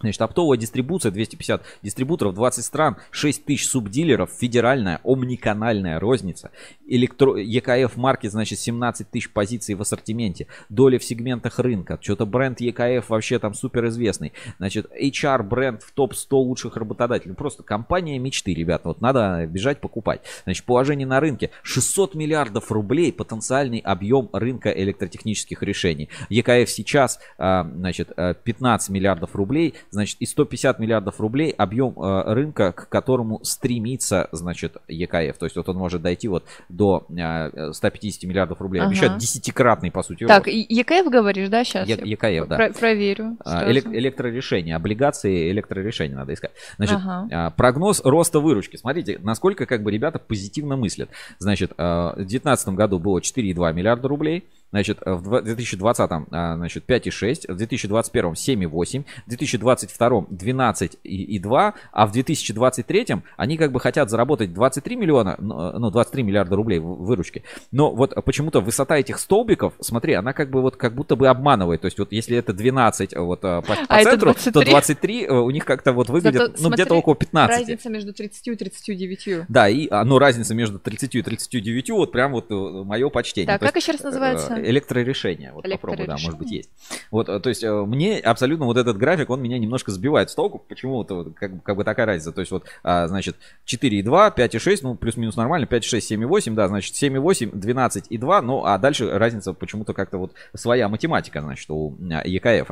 Значит, 0.00 0.22
оптовая 0.22 0.56
дистрибуция, 0.56 1.12
250 1.12 1.62
дистрибуторов, 1.82 2.34
20 2.34 2.64
стран, 2.64 2.96
6 3.10 3.44
тысяч 3.44 3.68
субдилеров, 3.68 4.30
федеральная, 4.30 5.00
омниканальная 5.04 6.00
розница, 6.00 6.50
электро... 6.86 7.36
ЕКФ 7.36 7.96
маркет, 7.96 8.32
значит, 8.32 8.58
17 8.58 9.10
тысяч 9.10 9.30
позиций 9.30 9.74
в 9.74 9.82
ассортименте, 9.82 10.46
доля 10.70 10.98
в 10.98 11.04
сегментах 11.04 11.58
рынка, 11.58 11.98
что-то 12.00 12.24
бренд 12.24 12.60
ЕКФ 12.60 13.10
вообще 13.10 13.38
там 13.38 13.52
супер 13.52 13.88
известный, 13.88 14.32
значит, 14.58 14.90
HR 14.98 15.42
бренд 15.42 15.82
в 15.82 15.92
топ-100 15.92 16.34
лучших 16.36 16.76
работодателей, 16.76 17.34
просто 17.34 17.62
компания 17.62 18.18
мечты, 18.18 18.54
ребята, 18.54 18.88
вот 18.88 19.00
надо 19.02 19.46
бежать 19.46 19.80
покупать. 19.80 20.22
Значит, 20.44 20.64
положение 20.64 21.06
на 21.06 21.20
рынке, 21.20 21.50
600 21.62 22.14
миллиардов 22.14 22.72
рублей 22.72 23.12
потенциальный 23.12 23.78
объем 23.78 24.30
рынка 24.32 24.70
электротехнических 24.70 25.62
решений. 25.62 26.08
ЕКФ 26.30 26.70
сейчас, 26.70 27.20
а, 27.36 27.64
значит, 27.64 28.12
а, 28.16 28.32
15 28.34 28.90
миллиардов 28.90 29.36
рублей, 29.36 29.74
значит, 29.90 30.16
и 30.20 30.26
150 30.26 30.78
миллиардов 30.78 31.20
рублей 31.20 31.50
объем 31.50 31.94
а, 31.96 32.34
рынка, 32.34 32.72
к 32.72 32.88
которому 32.88 33.40
стремится, 33.44 34.28
значит, 34.32 34.76
ЕКФ. 34.88 35.38
То 35.38 35.46
есть 35.46 35.56
вот 35.56 35.68
он 35.68 35.76
может 35.76 36.02
дойти 36.02 36.28
вот 36.28 36.44
до 36.68 37.06
а, 37.18 37.72
150 37.72 38.24
миллиардов 38.28 38.60
рублей. 38.60 38.80
Ага. 38.80 38.90
Обещают 38.90 39.18
десятикратный, 39.18 39.90
по 39.90 40.02
сути, 40.02 40.26
Так, 40.26 40.46
рост. 40.46 40.56
ЕКФ 40.56 41.10
говоришь, 41.10 41.48
да, 41.48 41.64
сейчас? 41.64 41.88
Е- 41.88 42.00
ЕКФ, 42.02 42.48
да. 42.48 42.70
проверю. 42.78 43.36
А, 43.44 43.60
сразу. 43.60 43.70
элек- 43.70 43.94
электрорешения, 43.94 44.76
облигации 44.76 45.50
электрорешения 45.50 46.16
надо 46.16 46.34
искать. 46.34 46.52
Значит, 46.76 46.96
Ага. 46.96 47.28
а, 47.30 47.50
прогноз 47.50 48.00
роста 48.04 48.40
выручки. 48.40 48.76
Смотрите, 48.76 49.18
насколько 49.22 49.66
как 49.66 49.82
бы 49.82 49.90
ребята 49.90 50.18
позитивно 50.18 50.76
мыслят. 50.76 51.10
Значит, 51.38 51.72
в 51.76 52.14
2019 52.16 52.74
году 52.74 52.98
было 52.98 53.20
4,2 53.20 53.72
миллиарда 53.72 54.08
рублей. 54.08 54.44
Значит, 54.70 54.98
а, 55.04 55.14
в 55.14 55.22
два- 55.22 55.42
2020 55.42 56.26
а, 56.30 56.56
значит, 56.56 56.84
5,6, 56.86 57.46
в 57.48 57.56
2021 57.56 58.34
7,8, 58.34 59.04
в 59.26 59.28
2022 59.28 60.26
12,2, 60.30 61.74
а 61.92 62.06
в 62.06 62.12
2023 62.12 63.06
они 63.36 63.56
как 63.56 63.72
бы 63.72 63.80
хотят 63.80 64.10
заработать 64.10 64.52
23 64.52 64.96
миллиона, 64.96 65.36
ну, 65.38 65.78
ну, 65.78 65.90
23 65.90 66.22
миллиарда 66.22 66.56
рублей 66.56 66.78
выручки. 66.78 67.44
Но 67.72 67.92
вот 67.92 68.14
почему-то 68.24 68.60
высота 68.60 68.98
этих 68.98 69.18
столбиков, 69.18 69.74
смотри, 69.80 70.14
она 70.14 70.32
как 70.32 70.50
бы 70.50 70.62
вот 70.62 70.76
как 70.76 70.94
будто 70.94 71.16
бы 71.16 71.28
обманывает. 71.28 71.80
То 71.80 71.86
есть 71.86 71.98
вот 71.98 72.12
если 72.12 72.36
это 72.36 72.52
12 72.52 73.16
вот 73.16 73.40
по, 73.40 73.62
по 73.62 73.76
А 73.88 74.02
центру, 74.02 74.32
23. 74.32 74.52
то 74.52 74.70
23 74.70 75.24
э, 75.24 75.32
у 75.32 75.50
них 75.50 75.64
как-то 75.64 75.92
вот 75.92 76.08
выглядит, 76.08 76.40
Зато 76.40 76.62
ну, 76.62 76.68
где-то 76.70 76.88
смотри, 76.88 76.98
около 76.98 77.16
15. 77.16 77.58
Разница 77.58 77.90
между 77.90 78.12
30 78.12 78.48
и 78.48 78.54
39. 78.54 79.46
Да, 79.48 79.68
и 79.68 79.88
а, 79.90 80.04
ну, 80.04 80.18
разница 80.18 80.54
между 80.54 80.78
30 80.78 81.14
и 81.16 81.22
39, 81.22 81.90
вот 81.90 82.12
прям 82.12 82.32
вот 82.32 82.50
мое 82.50 83.08
почтение. 83.08 83.46
Так, 83.46 83.60
То 83.60 83.66
как 83.66 83.76
есть, 83.76 83.88
еще 83.88 83.96
раз 83.96 84.04
называется? 84.04 84.59
Э, 84.60 84.70
Электрорешение. 84.70 85.52
Вот 85.52 85.68
попробуй, 85.68 86.06
да, 86.06 86.16
может 86.22 86.38
быть, 86.38 86.50
есть. 86.50 86.70
Вот, 87.10 87.28
э, 87.28 87.40
то 87.40 87.48
есть, 87.48 87.62
э, 87.62 87.72
мне 87.72 88.18
абсолютно 88.18 88.66
вот 88.66 88.76
этот 88.76 88.96
график, 88.96 89.30
он 89.30 89.42
меня 89.42 89.58
немножко 89.58 89.90
сбивает 89.90 90.30
с 90.30 90.34
толку. 90.34 90.58
Почему 90.58 91.04
вот, 91.04 91.34
как, 91.34 91.62
как 91.62 91.76
бы 91.76 91.84
такая 91.84 92.06
разница? 92.06 92.32
То 92.32 92.40
есть, 92.40 92.52
вот, 92.52 92.64
а, 92.82 93.08
значит, 93.08 93.36
4,2, 93.66 94.34
5,6, 94.34 94.78
ну, 94.82 94.94
плюс-минус 94.94 95.36
нормально, 95.36 95.66
5,6, 95.66 96.00
7,8, 96.00 96.54
да, 96.54 96.68
значит, 96.68 96.94
7,8, 96.94 97.50
12,2, 97.52 98.40
ну, 98.40 98.64
а 98.64 98.78
дальше 98.78 99.10
разница 99.10 99.52
почему-то 99.52 99.92
как-то 99.92 100.18
вот 100.18 100.32
своя 100.54 100.88
математика, 100.88 101.40
значит, 101.40 101.70
у 101.70 101.94
а, 102.10 102.26
ЕКФ. 102.26 102.70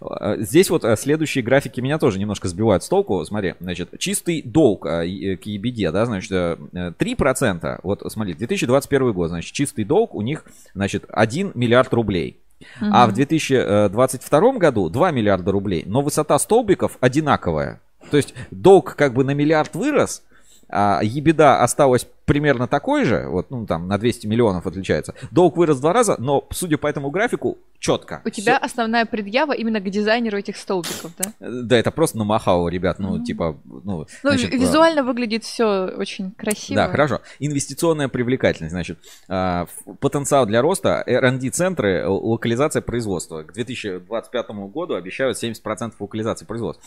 А, 0.00 0.36
Здесь 0.38 0.70
вот 0.70 0.84
а, 0.84 0.96
следующие 0.96 1.42
графики 1.44 1.80
меня 1.80 1.98
тоже 1.98 2.18
немножко 2.18 2.48
сбивают 2.48 2.84
с 2.84 2.88
толку. 2.88 3.24
Смотри, 3.24 3.54
значит, 3.60 3.98
чистый 3.98 4.42
долг 4.42 4.82
к 4.82 5.46
EBD, 5.46 5.90
да, 5.90 6.06
значит, 6.06 6.32
э, 6.32 6.56
э, 6.72 6.92
3%, 6.98 7.80
вот 7.82 8.02
смотри, 8.12 8.34
2021 8.34 9.12
год, 9.12 9.30
значит, 9.30 9.52
чистый 9.52 9.84
долг 9.84 10.14
у 10.14 10.22
них, 10.22 10.44
значит, 10.74 11.04
1 11.20 11.52
миллиард 11.54 11.92
рублей. 11.92 12.38
А 12.80 13.06
в 13.06 13.08
Мгм. 13.08 13.14
2022 13.16 14.52
году 14.58 14.88
2 14.90 15.10
миллиарда 15.12 15.50
рублей, 15.52 15.82
но 15.86 16.02
высота 16.02 16.38
столбиков 16.38 16.98
одинаковая. 17.00 17.80
То 18.10 18.16
есть 18.16 18.34
долг 18.50 18.96
как 18.96 19.14
бы 19.14 19.24
на 19.24 19.32
миллиард 19.32 19.74
вырос, 19.74 20.22
а 20.70 21.00
ебеда 21.02 21.62
осталась 21.62 22.06
примерно 22.24 22.68
такой 22.68 23.04
же, 23.04 23.26
вот, 23.28 23.50
ну, 23.50 23.66
там, 23.66 23.88
на 23.88 23.98
200 23.98 24.28
миллионов 24.28 24.64
отличается. 24.66 25.14
Долг 25.32 25.56
вырос 25.56 25.78
в 25.78 25.80
два 25.80 25.92
раза, 25.92 26.14
но, 26.18 26.46
судя 26.50 26.78
по 26.78 26.86
этому 26.86 27.10
графику, 27.10 27.58
четко. 27.80 28.22
У 28.24 28.30
тебя 28.30 28.56
основная 28.56 29.04
предъява 29.04 29.52
именно 29.52 29.80
к 29.80 29.90
дизайнеру 29.90 30.38
этих 30.38 30.56
столбиков, 30.56 31.10
да? 31.18 31.32
Да, 31.40 31.76
это 31.76 31.90
просто 31.90 32.18
намахало, 32.18 32.68
ребят, 32.68 33.00
ну, 33.00 33.24
типа, 33.24 33.58
ну... 33.64 33.82
Ну, 34.00 34.06
значит, 34.22 34.52
ви- 34.52 34.58
визуально 34.58 35.02
выглядит 35.02 35.42
все 35.42 35.86
очень 35.86 36.30
красиво. 36.30 36.76
Да, 36.76 36.88
хорошо. 36.88 37.20
Инвестиционная 37.40 38.06
привлекательность, 38.08 38.72
значит, 38.72 38.98
а, 39.28 39.66
потенциал 39.98 40.46
для 40.46 40.62
роста, 40.62 41.02
R&D-центры, 41.04 41.94
э, 41.94 42.06
локализация 42.06 42.80
производства. 42.82 43.42
К 43.42 43.52
2025 43.52 44.68
году 44.68 44.94
обещают 44.94 45.36
70% 45.36 45.94
локализации 45.98 46.44
производства. 46.44 46.84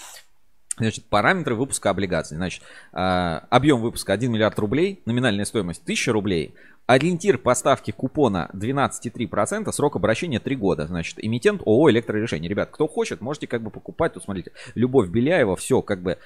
Значит, 0.77 1.05
параметры 1.05 1.55
выпуска 1.55 1.91
облигаций. 1.91 2.35
Значит, 2.35 2.63
а, 2.91 3.45
объем 3.49 3.81
выпуска 3.81 4.13
1 4.13 4.31
миллиард 4.31 4.57
рублей, 4.57 5.01
номинальная 5.05 5.45
стоимость 5.45 5.83
1000 5.83 6.11
рублей, 6.11 6.55
ориентир 6.87 7.37
поставки 7.37 7.91
купона 7.91 8.49
12,3%, 8.53 9.71
срок 9.71 9.95
обращения 9.95 10.39
3 10.39 10.55
года. 10.55 10.87
Значит, 10.87 11.23
эмитент 11.23 11.61
ООО 11.61 11.91
«Электрорешение». 11.91 12.49
Ребят, 12.49 12.69
кто 12.71 12.87
хочет, 12.87 13.21
можете 13.21 13.45
как 13.47 13.61
бы 13.61 13.69
покупать. 13.69 14.13
Тут 14.13 14.23
смотрите, 14.23 14.51
Любовь 14.73 15.09
Беляева, 15.09 15.55
все 15.55 15.81
как 15.81 16.01
бы 16.01 16.17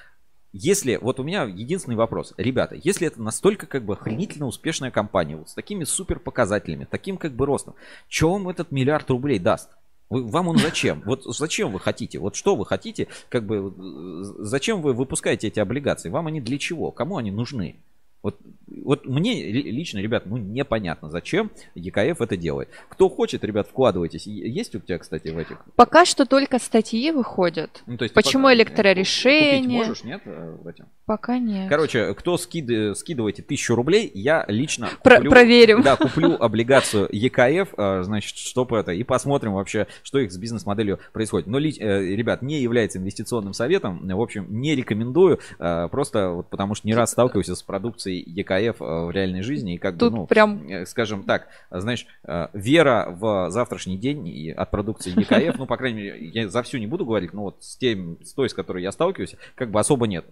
если, 0.54 0.96
вот 0.96 1.20
у 1.20 1.24
меня 1.24 1.44
единственный 1.44 1.98
вопрос. 1.98 2.34
Ребята, 2.38 2.76
если 2.82 3.06
это 3.06 3.22
настолько 3.22 3.68
как 3.68 3.84
бы 3.84 3.94
охренительно 3.94 4.48
успешная 4.48 4.92
компания, 4.92 5.36
вот 5.36 5.50
с 5.50 5.54
такими 5.54 5.84
супер 5.84 6.20
показателями, 6.20 6.88
таким 6.90 7.18
как 7.18 7.34
бы 7.34 7.46
ростом, 7.46 7.76
что 8.08 8.32
вам 8.32 8.50
этот 8.50 8.72
миллиард 8.72 9.10
рублей 9.10 9.40
даст? 9.40 9.77
Вы- 10.10 10.26
вам 10.28 10.48
он 10.48 10.58
зачем? 10.58 11.02
Вот 11.06 11.24
зачем 11.26 11.72
вы 11.72 11.80
хотите? 11.80 12.20
Вот 12.20 12.36
что 12.36 12.56
вы 12.56 12.66
хотите? 12.66 13.08
Как 13.30 13.46
бы 13.46 13.74
э, 13.78 14.44
зачем 14.44 14.82
вы 14.82 14.94
выпускаете 14.94 15.48
эти 15.48 15.60
облигации? 15.60 16.10
Вам 16.10 16.28
они 16.28 16.40
для 16.42 16.58
чего? 16.58 16.92
Кому 16.92 17.18
они 17.18 17.32
нужны? 17.32 17.76
Вот, 18.24 18.38
вот 18.68 19.06
мне 19.06 19.44
ли- 19.52 19.72
лично, 19.72 20.00
ребят, 20.00 20.26
ну 20.26 20.38
непонятно, 20.38 21.10
зачем 21.10 21.52
ЕКФ 21.76 22.20
это 22.20 22.36
делает. 22.36 22.68
Кто 22.90 23.10
хочет, 23.10 23.44
ребят, 23.44 23.68
вкладывайтесь. 23.68 24.26
Есть 24.28 24.76
у 24.76 24.80
тебя, 24.80 24.98
кстати, 24.98 25.28
в 25.30 25.38
этих? 25.38 25.64
Пока 25.76 26.04
что 26.04 26.26
только 26.26 26.58
статьи 26.60 27.12
выходят. 27.12 27.84
Ну, 27.86 27.96
то 27.98 28.04
есть 28.04 28.16
Почему 28.16 28.44
пока- 28.46 28.56
электрорешение? 28.56 29.62
Купить 29.62 29.88
можешь, 29.88 30.04
нет, 30.04 30.22
э, 30.26 30.58
в 30.62 30.68
этим? 30.68 30.86
Пока 31.08 31.40
нет. 31.40 31.70
Короче, 31.70 32.14
кто 32.16 32.36
скид- 32.36 32.94
скидываете 32.98 33.42
тысячу 33.42 33.76
рублей, 33.76 34.12
я 34.14 34.44
лично 34.50 34.90
Про- 35.04 35.22
проверим. 35.22 35.82
Да, 35.82 35.96
куплю 35.96 36.36
облигацию 36.38 37.08
ЕКФ, 37.10 37.74
э, 37.78 38.04
значит, 38.04 38.36
чтобы 38.36 38.78
это, 38.78 38.92
и 38.92 39.04
посмотрим 39.04 39.54
вообще, 39.54 39.88
что 40.04 40.20
их 40.20 40.34
с 40.34 40.38
бизнес-моделью 40.38 41.00
происходит. 41.14 41.48
Но, 41.48 41.60
э, 41.60 41.62
ребят, 41.62 42.42
не 42.42 42.60
является 42.60 43.00
инвестиционным 43.00 43.54
советом, 43.54 44.06
в 44.06 44.22
общем, 44.22 44.48
не 44.50 44.76
рекомендую, 44.76 45.40
э, 45.60 45.88
просто 45.90 46.32
вот 46.32 46.50
потому 46.50 46.76
что 46.76 46.86
не 46.86 46.94
раз 46.94 47.14
сталкиваюсь 47.14 47.48
с 47.48 47.64
продукцией 47.64 48.22
ЕКФ 48.30 48.82
э, 48.82 49.06
в 49.06 49.12
реальной 49.12 49.44
жизни, 49.44 49.76
и 49.76 49.78
как 49.78 49.94
бы, 49.94 50.00
Тут 50.02 50.14
ну, 50.14 50.28
прям- 50.28 50.68
э, 50.68 50.86
скажем 50.86 51.24
так, 51.24 51.48
знаешь, 51.72 52.06
э, 52.26 52.48
вера 52.52 53.08
в 53.18 53.50
завтрашний 53.50 53.98
день 53.98 54.52
от 54.52 54.70
продукции 54.72 55.14
ЕКФ, 55.18 55.58
ну, 55.58 55.68
по 55.68 55.78
крайней 55.78 56.02
мере, 56.02 56.26
я 56.34 56.50
за 56.50 56.62
всю 56.64 56.80
не 56.80 56.88
буду 56.88 57.06
говорить, 57.06 57.32
но 57.32 57.44
вот 57.44 57.64
с 57.64 57.78
тем, 57.78 58.18
с 58.26 58.34
той, 58.34 58.50
с 58.50 58.54
которой 58.54 58.84
я 58.84 58.92
сталкиваюсь, 58.92 59.36
как 59.56 59.72
бы 59.72 59.80
особо 59.80 60.06
нет. 60.06 60.26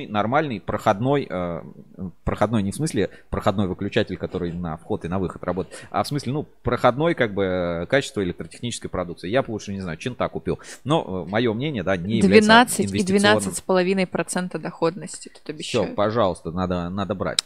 Обычный, 0.00 0.12
нормальный, 0.12 0.60
проходной, 0.60 1.26
э, 1.28 1.62
проходной 2.24 2.62
не 2.62 2.72
в 2.72 2.74
смысле 2.74 3.10
проходной 3.30 3.66
выключатель, 3.66 4.16
который 4.16 4.52
на 4.52 4.76
вход 4.76 5.04
и 5.04 5.08
на 5.08 5.18
выход 5.18 5.42
работает, 5.44 5.76
а 5.90 6.02
в 6.02 6.08
смысле, 6.08 6.32
ну, 6.32 6.46
проходной, 6.62 7.14
как 7.14 7.34
бы, 7.34 7.44
э, 7.44 7.86
качество 7.86 8.22
электротехнической 8.22 8.90
продукции. 8.90 9.28
Я 9.28 9.42
бы 9.42 9.52
лучше, 9.52 9.72
не 9.72 9.80
знаю, 9.80 9.96
Чента 9.96 10.28
купил. 10.28 10.58
Но 10.84 11.24
мое 11.26 11.52
мнение, 11.52 11.82
да, 11.82 11.96
не 11.96 12.18
является 12.18 12.48
12 12.48 12.80
и 12.80 12.86
инвестиционным. 12.86 13.38
12,5% 13.38 14.58
доходности 14.58 15.28
тут 15.28 15.42
Все, 15.42 15.52
обещают. 15.52 15.94
пожалуйста, 15.94 16.50
надо, 16.50 16.88
надо 16.88 17.14
брать. 17.14 17.44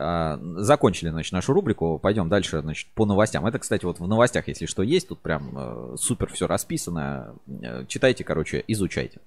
А, 0.00 0.38
Закончили, 0.58 1.10
значит, 1.10 1.32
нашу 1.32 1.52
рубрику. 1.52 1.98
Пойдем 1.98 2.28
дальше, 2.28 2.60
значит, 2.60 2.88
по 2.94 3.04
новостям. 3.04 3.46
Это, 3.46 3.58
кстати, 3.58 3.84
вот 3.84 3.98
в 3.98 4.06
новостях, 4.06 4.46
если 4.48 4.66
что 4.66 4.82
есть, 4.82 5.08
тут 5.08 5.18
прям 5.18 5.50
э, 5.56 5.96
супер 5.98 6.30
все 6.32 6.46
расписано. 6.46 7.34
Э, 7.48 7.84
Читайте, 7.88 8.22
короче, 8.22 8.62
изучайте. 8.68 9.18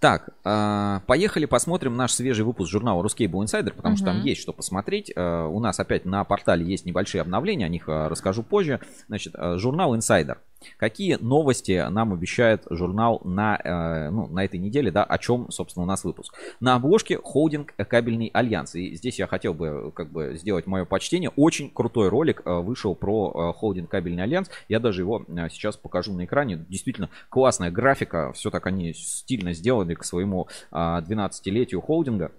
Так, 0.00 0.28
э, 0.44 1.00
поехали 1.06 1.44
посмотрим 1.46 1.96
наш 1.96 2.12
свежий 2.12 2.44
выпуск 2.44 2.70
журнала 2.70 3.02
Ruscable 3.02 3.44
Insider, 3.44 3.72
потому 3.72 3.96
что 3.96 4.06
там 4.06 4.22
есть 4.22 4.40
что 4.40 4.52
посмотреть. 4.52 5.10
Э, 5.14 5.46
у 5.46 5.58
нас 5.58 5.80
опять 5.80 6.04
на 6.04 6.22
портале 6.22 6.64
есть 6.64 6.86
небольшие 6.86 7.20
обновления, 7.20 7.66
о 7.66 7.68
них 7.68 7.88
э, 7.88 8.06
расскажу 8.06 8.44
позже. 8.44 8.80
Значит, 9.08 9.34
журнал 9.56 9.96
Insider. 9.96 10.38
Какие 10.76 11.16
новости 11.16 11.86
нам 11.88 12.12
обещает 12.12 12.64
журнал 12.70 13.20
на, 13.24 13.60
э, 13.62 14.10
ну, 14.10 14.26
на 14.26 14.44
этой 14.44 14.58
неделе, 14.58 14.90
да, 14.90 15.04
о 15.04 15.18
чем, 15.18 15.50
собственно, 15.50 15.84
у 15.84 15.86
нас 15.86 16.04
выпуск? 16.04 16.34
На 16.60 16.74
обложке 16.74 17.18
холдинг 17.18 17.74
Кабельный 17.76 18.30
Альянс. 18.32 18.74
И 18.74 18.94
здесь 18.94 19.18
я 19.18 19.26
хотел 19.26 19.54
бы, 19.54 19.92
как 19.94 20.10
бы, 20.10 20.36
сделать 20.36 20.66
мое 20.66 20.84
почтение. 20.84 21.30
Очень 21.36 21.70
крутой 21.70 22.08
ролик 22.08 22.42
э, 22.44 22.52
вышел 22.60 22.94
про 22.94 23.52
э, 23.52 23.58
холдинг 23.58 23.90
Кабельный 23.90 24.22
Альянс. 24.22 24.50
Я 24.68 24.80
даже 24.80 25.02
его 25.02 25.24
э, 25.26 25.48
сейчас 25.50 25.76
покажу 25.76 26.12
на 26.12 26.24
экране. 26.24 26.64
Действительно 26.68 27.10
классная 27.28 27.70
графика. 27.70 28.32
Все 28.32 28.50
так 28.50 28.66
они 28.66 28.92
стильно 28.94 29.52
сделаны 29.52 29.94
к 29.94 30.04
своему 30.04 30.48
а, 30.70 31.00
12-летию 31.02 31.80
холдинга. 31.80 32.32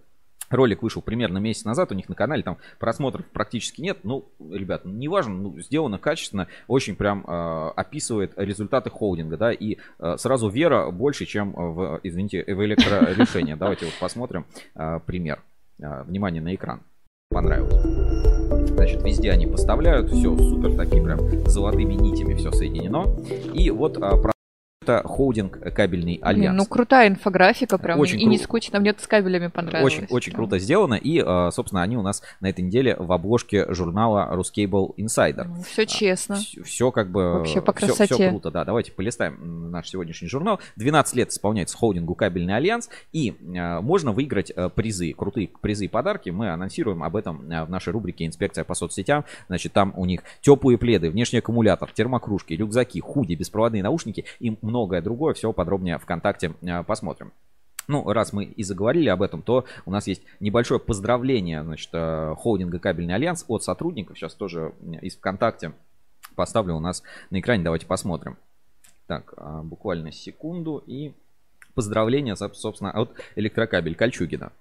Ролик 0.50 0.84
вышел 0.84 1.02
примерно 1.02 1.38
месяц 1.38 1.66
назад 1.66 1.92
у 1.92 1.96
них 1.96 2.10
на 2.10 2.16
канале, 2.16 2.44
там 2.44 2.58
просмотров 2.80 3.26
практически 3.28 3.82
нет. 3.82 4.00
Ну, 4.04 4.26
ребят, 4.40 4.86
неважно, 4.86 5.34
ну, 5.34 5.60
сделано 5.60 5.98
качественно, 5.98 6.48
очень 6.68 6.96
прям 6.96 7.26
э, 7.28 7.72
описывает 7.76 8.34
результаты 8.36 8.90
холдинга, 8.90 9.38
да, 9.38 9.52
и 9.52 9.78
э, 10.00 10.16
сразу 10.18 10.50
вера 10.50 10.90
больше, 10.92 11.26
чем 11.26 11.54
в, 11.54 12.00
извините, 12.04 12.44
в 12.44 12.66
электрорешение. 12.66 13.56
Давайте 13.60 13.86
вот 13.86 13.94
посмотрим 14.00 14.46
э, 14.76 15.00
пример. 15.06 15.42
Э, 15.82 16.04
внимание 16.04 16.42
на 16.42 16.54
экран. 16.54 16.82
Понравилось. 17.30 17.74
Значит, 18.70 19.04
везде 19.04 19.32
они 19.32 19.46
поставляют, 19.46 20.10
все 20.10 20.36
супер, 20.36 20.76
такие 20.76 21.04
прям 21.04 21.20
золотыми 21.48 21.94
нитями 21.94 22.34
все 22.34 22.52
соединено. 22.52 23.06
И 23.54 23.70
вот 23.70 23.98
а, 23.98 24.18
про 24.18 24.32
это 24.90 25.08
холдинг 25.08 25.60
кабельный 25.74 26.16
Блин, 26.18 26.20
альянс. 26.24 26.58
ну 26.58 26.66
крутая 26.66 27.10
инфографика 27.10 27.78
прям, 27.78 28.00
Очень 28.00 28.22
и 28.22 28.26
не 28.26 28.38
кру- 28.38 28.44
скучно, 28.44 28.80
мне 28.80 28.92
это 28.92 29.04
с 29.04 29.08
кабелями 29.08 29.48
понравилось. 29.48 29.94
Очень, 29.94 30.08
очень 30.10 30.34
круто 30.34 30.60
сделано. 30.60 30.96
И, 30.96 31.24
э, 31.26 31.50
собственно, 31.52 31.82
они 31.82 31.98
у 31.98 32.02
нас 32.02 32.22
на 32.40 32.50
этой 32.50 32.62
неделе 32.62 32.96
в 32.98 33.12
обложке 33.12 33.72
журнала 33.74 34.30
Ruscable 34.34 34.96
Insider. 34.98 35.48
Все 35.64 35.86
честно. 35.86 36.38
Все 36.64 36.92
как 36.92 37.12
бы... 37.12 37.40
Вообще 37.40 37.62
по 37.62 37.74
красоте. 37.74 38.14
всё 38.16 38.30
круто, 38.30 38.52
да. 38.52 38.66
Давайте 38.66 38.92
полистаем 38.92 39.72
наш 39.72 39.90
сегодняшний 39.90 40.28
журнал. 40.28 40.60
12 40.78 41.16
лет 41.16 41.30
исполняется 41.32 41.78
холдингу 41.78 42.16
Кабельный 42.16 42.56
Альянс. 42.56 42.90
И 43.12 43.32
э, 43.40 43.80
можно 43.82 44.12
выиграть 44.12 44.52
э, 44.56 44.70
призы, 44.70 45.14
крутые 45.14 45.50
призы 45.62 45.86
и 45.86 45.88
подарки. 45.88 46.30
Мы 46.30 46.50
анонсируем 46.50 47.04
об 47.04 47.16
этом 47.16 47.50
э, 47.50 47.64
в 47.64 47.70
нашей 47.70 47.94
рубрике 47.94 48.26
«Инспекция 48.26 48.64
по 48.64 48.74
соцсетям». 48.74 49.26
Значит, 49.48 49.74
там 49.74 49.94
у 49.96 50.06
них 50.06 50.22
теплые 50.42 50.78
пледы, 50.78 51.10
внешний 51.10 51.40
аккумулятор, 51.40 51.92
термокружки, 51.92 52.54
рюкзаки, 52.54 53.00
худи, 53.00 53.34
беспроводные 53.34 53.84
наушники 53.84 54.26
и 54.40 54.58
многое 54.80 55.02
другое. 55.02 55.34
Все 55.34 55.52
подробнее 55.52 55.98
ВКонтакте 55.98 56.54
э, 56.62 56.84
посмотрим. 56.84 57.34
Ну, 57.88 58.12
раз 58.14 58.34
мы 58.34 58.46
и 58.46 58.64
заговорили 58.64 59.10
об 59.10 59.22
этом, 59.22 59.42
то 59.42 59.66
у 59.86 59.92
нас 59.92 60.08
есть 60.08 60.22
небольшое 60.40 60.80
поздравление, 60.80 61.64
значит, 61.64 61.90
э, 61.92 62.36
холдинга 62.38 62.80
Кабельный 62.80 63.16
Альянс 63.16 63.46
от 63.48 63.64
сотрудников. 63.64 64.18
Сейчас 64.18 64.36
тоже 64.36 64.74
из 65.02 65.16
ВКонтакте 65.18 65.74
поставлю 66.36 66.76
у 66.76 66.80
нас 66.80 67.04
на 67.30 67.40
экране. 67.40 67.64
Давайте 67.64 67.86
посмотрим. 67.86 68.38
Так, 69.08 69.34
буквально 69.64 70.12
секунду. 70.12 70.84
И 70.86 71.14
поздравления, 71.74 72.36
соб- 72.36 72.54
собственно, 72.54 72.92
от 72.92 73.12
Электрокабель 73.36 73.96
Кольчугина. 73.96 74.52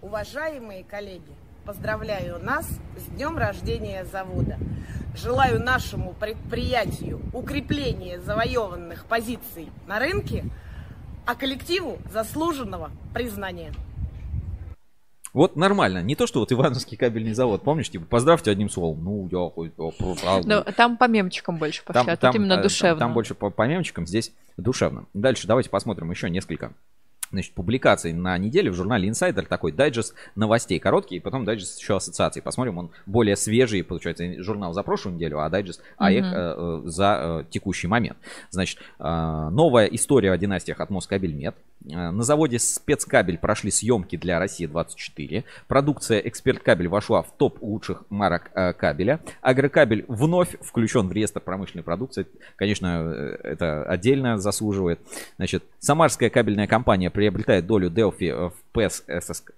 Уважаемые 0.00 0.84
коллеги, 0.84 1.32
поздравляю 1.68 2.42
нас 2.42 2.66
с 2.96 3.14
днем 3.14 3.36
рождения 3.36 4.06
завода. 4.06 4.56
Желаю 5.14 5.62
нашему 5.62 6.14
предприятию 6.14 7.20
укрепления 7.34 8.20
завоеванных 8.20 9.04
позиций 9.04 9.68
на 9.86 9.98
рынке, 9.98 10.46
а 11.26 11.34
коллективу 11.34 11.98
заслуженного 12.10 12.90
признания. 13.12 13.74
Вот 15.34 15.56
нормально. 15.56 16.02
Не 16.02 16.16
то, 16.16 16.26
что 16.26 16.40
вот 16.40 16.50
Ивановский 16.50 16.96
кабельный 16.96 17.34
завод, 17.34 17.62
помнишь, 17.62 17.90
типа, 17.90 18.06
поздравьте 18.06 18.50
одним 18.50 18.70
словом. 18.70 19.04
Ну, 19.04 19.28
я 19.30 19.50
хоть, 19.50 19.74
правда. 20.22 20.64
Ну, 20.66 20.72
там 20.72 20.96
по 20.96 21.06
мемчикам 21.06 21.58
больше 21.58 21.84
пошли, 21.84 22.10
а 22.10 22.16
тут 22.16 22.34
именно 22.34 22.54
э, 22.54 22.56
там- 22.56 22.62
душевно. 22.62 22.98
Там, 22.98 23.12
больше 23.12 23.34
по, 23.34 23.50
по 23.50 23.68
мемчикам, 23.68 24.06
здесь 24.06 24.32
душевно. 24.56 25.04
Дальше 25.12 25.46
давайте 25.46 25.68
посмотрим 25.68 26.10
еще 26.10 26.30
несколько 26.30 26.72
значит, 27.30 27.52
публикаций 27.54 28.12
на 28.12 28.36
неделе 28.38 28.70
в 28.70 28.74
журнале 28.74 29.08
Insider. 29.08 29.46
Такой 29.46 29.72
дайджест 29.72 30.14
новостей 30.34 30.78
короткий, 30.78 31.16
и 31.16 31.20
потом 31.20 31.44
дайджест 31.44 31.80
еще 31.80 31.96
ассоциаций. 31.96 32.42
Посмотрим, 32.42 32.78
он 32.78 32.90
более 33.06 33.36
свежий, 33.36 33.82
получается, 33.82 34.42
журнал 34.42 34.72
за 34.72 34.82
прошлую 34.82 35.16
неделю, 35.16 35.40
а 35.40 35.48
дайджест 35.48 35.82
АЭК 35.96 36.24
Мгм. 36.24 36.34
э, 36.34 36.54
э, 36.56 36.82
за 36.86 37.18
э, 37.20 37.44
текущий 37.50 37.86
момент. 37.86 38.16
Значит, 38.50 38.78
э, 38.98 39.48
новая 39.50 39.86
история 39.86 40.32
о 40.32 40.38
династиях 40.38 40.80
от 40.80 40.90
Москабельмет. 40.90 41.54
Э, 41.88 42.10
На 42.10 42.22
заводе 42.22 42.58
спецкабель 42.58 43.38
прошли 43.38 43.70
съемки 43.70 44.16
для 44.16 44.38
России 44.38 44.66
24. 44.66 45.44
Продукция 45.68 46.18
Эксперт 46.20 46.60
Кабель 46.62 46.88
вошла 46.88 47.22
в 47.22 47.30
топ 47.36 47.62
лучших 47.62 48.04
марок 48.10 48.50
э, 48.54 48.72
кабеля. 48.72 49.20
Агрокабель 49.42 50.04
вновь 50.08 50.56
включен 50.60 51.08
в 51.08 51.12
реестр 51.12 51.40
промышленной 51.40 51.84
продукции. 51.84 52.26
Конечно, 52.56 53.02
э, 53.04 53.38
это 53.44 53.84
отдельно 53.84 54.38
заслуживает. 54.38 55.00
Значит, 55.36 55.64
Самарская 55.78 56.30
кабельная 56.30 56.66
компания 56.66 57.10
приобретает 57.18 57.66
долю 57.66 57.90
Delphi 57.90 58.48
в 58.48 58.54
ПС 58.70 59.02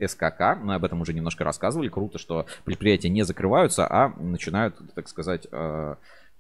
СКК. 0.01 0.57
Мы 0.63 0.77
об 0.77 0.85
этом 0.87 1.03
уже 1.03 1.13
немножко 1.13 1.45
рассказывали. 1.45 1.91
Круто, 1.91 2.17
что 2.17 2.47
предприятия 2.65 3.11
не 3.11 3.23
закрываются, 3.23 3.87
а 3.87 4.15
начинают, 4.19 4.77
так 4.95 5.09
сказать, 5.09 5.47
э, 5.53 5.97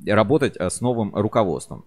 работать 0.07 0.57
э, 0.57 0.71
с 0.71 0.81
новым 0.81 1.15
руководством. 1.15 1.85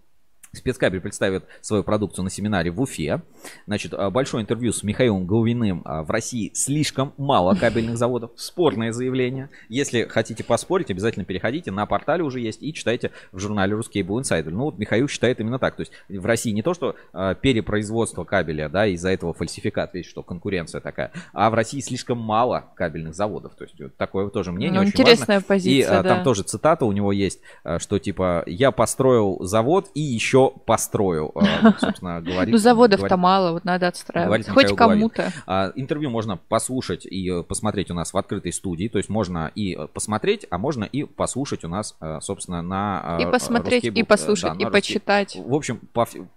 Спецкабель 0.58 1.02
представит 1.02 1.46
свою 1.62 1.84
продукцию 1.84 2.26
на 2.26 2.30
семинаре 2.30 2.70
в 2.70 2.80
Уфе. 2.80 3.22
Значит, 3.66 3.94
а, 3.96 4.12
большое 4.12 4.44
интервью 4.44 4.72
с 4.72 4.84
Михаилом 4.84 5.26
Головиным. 5.26 5.82
А, 5.84 6.04
В 6.04 6.12
России 6.12 6.52
слишком 6.54 7.14
мало 7.18 7.56
кабельных 7.56 7.98
заводов. 7.98 8.32
Спорное 8.36 8.92
заявление. 8.92 9.50
Если 9.68 10.04
хотите 10.04 10.44
поспорить, 10.44 10.92
обязательно 10.92 11.26
переходите. 11.26 11.72
На 11.72 11.88
портале 11.88 12.24
уже 12.24 12.40
есть 12.40 12.62
и 12.62 12.72
читайте 12.72 13.12
в 13.32 13.40
журнале 13.40 13.74
Русский 13.74 14.02
Cable 14.02 14.22
Insider. 14.22 14.52
Ну 14.52 14.66
вот 14.66 14.78
Михаил 14.78 15.08
считает 15.08 15.40
именно 15.40 15.58
так. 15.58 15.76
То 15.76 15.82
есть 15.82 15.92
в 16.08 16.26
России 16.26 16.52
не 16.52 16.62
то, 16.62 16.76
что 16.76 16.96
а, 17.14 17.34
перепроизводство 17.34 18.24
кабеля, 18.24 18.70
да, 18.70 18.86
из-за 18.86 19.10
этого 19.10 19.34
фальсификат, 19.34 19.96
видишь, 19.96 20.10
что 20.12 20.22
конкуренция 20.22 20.82
такая, 20.82 21.12
а 21.34 21.50
в 21.50 21.56
России 21.56 21.80
слишком 21.80 22.20
мало 22.20 22.66
кабельных 22.76 23.16
заводов. 23.16 23.56
То 23.56 23.64
есть 23.64 23.80
вот 23.82 23.98
такое 23.98 24.30
тоже 24.30 24.52
мнение 24.52 24.76
Ну, 24.76 24.82
очень 24.82 24.92
интересная 24.92 25.38
важно. 25.38 25.48
позиция, 25.48 25.80
И 25.80 25.82
а, 25.82 26.04
там 26.04 26.20
да. 26.20 26.24
тоже 26.24 26.44
цитата 26.44 26.86
у 26.86 26.92
него 26.92 27.12
есть, 27.12 27.40
что 27.80 27.98
типа 27.98 28.44
я 28.46 28.70
построил 28.70 29.44
завод 29.44 29.90
и 29.96 30.02
еще 30.02 30.43
построю, 30.50 31.32
а, 31.36 31.74
собственно, 31.80 32.22
говорит. 32.22 32.52
Ну, 32.52 32.58
заводов-то 32.58 33.18
мало, 33.18 33.52
вот 33.54 33.66
надо 33.66 33.88
отстраивать. 33.88 34.48
Хоть 34.50 34.76
кому-то. 34.76 35.32
А, 35.46 35.72
Интервью 35.76 36.10
можно 36.10 36.38
послушать 36.38 37.06
и 37.06 37.30
э, 37.30 37.44
посмотреть 37.44 37.92
у 37.92 37.94
нас 37.94 38.14
в 38.14 38.18
открытой 38.18 38.54
студии, 38.54 38.88
то 38.88 38.98
есть 38.98 39.10
можно 39.10 39.52
и 39.56 39.76
э, 39.76 39.88
посмотреть, 39.88 40.46
а 40.50 40.58
можно 40.58 40.84
и 40.84 41.04
послушать 41.04 41.64
у 41.64 41.68
нас, 41.68 41.96
э, 42.00 42.20
собственно, 42.22 42.62
на... 42.62 43.18
э, 43.20 43.24
И 43.24 43.32
посмотреть, 43.32 43.84
и 43.84 44.02
э, 44.02 44.06
послушать, 44.06 44.60
и 44.60 44.66
почитать. 44.66 45.36
В 45.36 45.54
общем, 45.54 45.80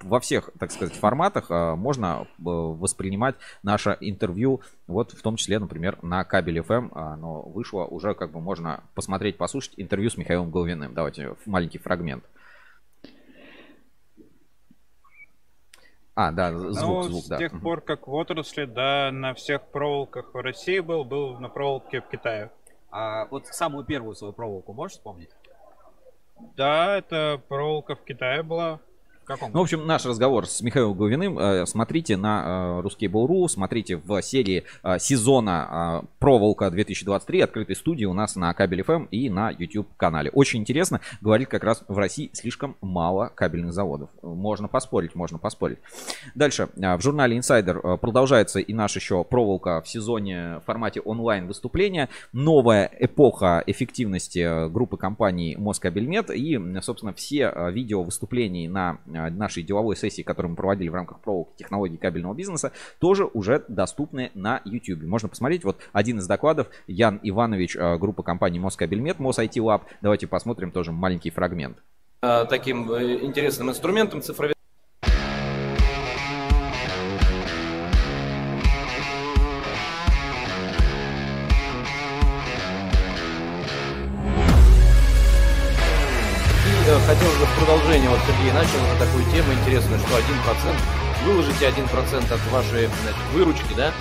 во 0.02 0.20
всех, 0.20 0.50
так 0.58 0.70
сказать, 0.70 0.94
форматах 0.94 1.50
э, 1.50 1.74
можно 1.74 2.22
э, 2.22 2.24
воспринимать 2.44 3.36
наше 3.62 3.96
интервью, 4.00 4.60
вот 4.86 5.12
в 5.12 5.22
том 5.22 5.36
числе, 5.36 5.58
например, 5.58 5.98
на 6.02 6.24
кабель 6.24 6.58
FM, 6.58 6.90
оно 6.94 7.42
вышло, 7.42 7.84
уже 7.84 8.14
как 8.14 8.32
бы 8.32 8.40
можно 8.40 8.82
посмотреть, 8.94 9.36
послушать 9.36 9.74
интервью 9.76 10.10
с 10.10 10.16
Михаилом 10.16 10.50
Головиным. 10.50 10.94
Давайте 10.94 11.34
маленький 11.46 11.78
фрагмент. 11.78 12.24
А, 16.16 16.32
да, 16.32 16.50
звук, 16.50 16.74
ну, 16.80 17.02
звук, 17.02 17.24
с 17.24 17.28
да. 17.28 17.36
тех 17.36 17.60
пор, 17.60 17.82
как 17.82 18.08
в 18.08 18.14
отрасли, 18.14 18.64
да, 18.64 19.10
на 19.12 19.34
всех 19.34 19.66
проволоках 19.66 20.32
в 20.32 20.40
России 20.40 20.80
был, 20.80 21.04
был 21.04 21.38
на 21.38 21.50
проволоке 21.50 22.00
в 22.00 22.08
Китае. 22.08 22.50
А 22.90 23.26
вот 23.26 23.46
самую 23.48 23.84
первую 23.84 24.14
свою 24.14 24.32
проволоку 24.32 24.72
можешь 24.72 24.96
вспомнить? 24.96 25.28
Да, 26.56 26.96
это 26.96 27.38
проволока 27.48 27.96
в 27.96 28.02
Китае 28.02 28.42
была. 28.42 28.80
Каком? 29.26 29.50
Ну, 29.52 29.58
в 29.58 29.62
общем, 29.62 29.86
наш 29.86 30.06
разговор 30.06 30.46
с 30.46 30.60
Михаилом 30.60 30.96
Головиным 30.96 31.38
э, 31.38 31.66
смотрите 31.66 32.16
на 32.16 32.80
Русский 32.80 33.08
Буру, 33.08 33.48
смотрите 33.48 33.96
в 33.96 34.22
серии 34.22 34.64
э, 34.82 34.98
сезона 34.98 36.02
э, 36.02 36.06
Проволока 36.18 36.70
2023 36.70 37.40
открытой 37.40 37.76
студии 37.76 38.04
у 38.04 38.12
нас 38.12 38.36
на 38.36 38.52
Кабель 38.54 38.82
ФМ 38.82 39.04
и 39.10 39.28
на 39.28 39.50
YouTube 39.50 39.88
канале. 39.96 40.30
Очень 40.30 40.60
интересно, 40.60 41.00
говорит 41.20 41.48
как 41.48 41.64
раз 41.64 41.84
в 41.88 41.98
России 41.98 42.30
слишком 42.32 42.76
мало 42.80 43.30
кабельных 43.34 43.72
заводов. 43.72 44.10
Можно 44.22 44.68
поспорить, 44.68 45.14
можно 45.14 45.38
поспорить. 45.38 45.78
Дальше. 46.34 46.68
э, 46.76 46.96
В 46.96 47.00
журнале 47.00 47.36
Insider 47.36 47.80
э, 47.82 47.96
продолжается 47.98 48.60
и 48.60 48.72
наш 48.72 48.96
еще 48.96 49.24
проволока 49.24 49.82
в 49.82 49.88
сезоне 49.88 50.58
в 50.58 50.64
формате 50.64 51.00
онлайн 51.00 51.46
выступления. 51.46 52.08
Новая 52.32 52.90
эпоха 53.00 53.62
эффективности 53.66 54.38
э, 54.38 54.68
группы 54.68 54.96
компаний 54.96 55.56
Москабельмет 55.56 56.30
и, 56.30 56.60
собственно, 56.80 57.12
все 57.12 57.52
э, 57.54 57.72
видео 57.72 58.02
выступлений 58.02 58.68
на 58.68 58.98
э, 59.06 59.15
нашей 59.16 59.62
деловой 59.62 59.96
сессии, 59.96 60.22
которую 60.22 60.50
мы 60.50 60.56
проводили 60.56 60.88
в 60.88 60.94
рамках 60.94 61.20
проволоки 61.20 61.56
технологий 61.56 61.96
кабельного 61.96 62.34
бизнеса, 62.34 62.72
тоже 62.98 63.24
уже 63.24 63.64
доступны 63.68 64.30
на 64.34 64.60
YouTube. 64.64 65.02
Можно 65.04 65.28
посмотреть. 65.28 65.64
Вот 65.64 65.78
один 65.92 66.18
из 66.18 66.26
докладов 66.26 66.68
Ян 66.86 67.20
Иванович, 67.22 67.76
э, 67.76 67.98
группа 67.98 68.22
компаний 68.22 68.58
Москабельмет, 68.58 69.18
Мос 69.18 69.38
IT 69.38 69.54
Lab. 69.56 69.82
Давайте 70.00 70.26
посмотрим 70.26 70.70
тоже 70.70 70.92
маленький 70.92 71.30
фрагмент. 71.30 71.78
э, 72.22 72.46
таким 72.48 72.90
э, 72.92 73.24
интересным 73.24 73.70
инструментом 73.70 74.22
цифровизации. 74.22 74.55
Интересную, 89.76 90.00
что 90.00 90.16
1%, 90.16 90.76
выложите 91.26 91.66
1% 91.68 92.32
от 92.34 92.52
вашей 92.52 92.86
значит, 92.86 93.22
выручки, 93.34 93.74
да, 93.76 93.92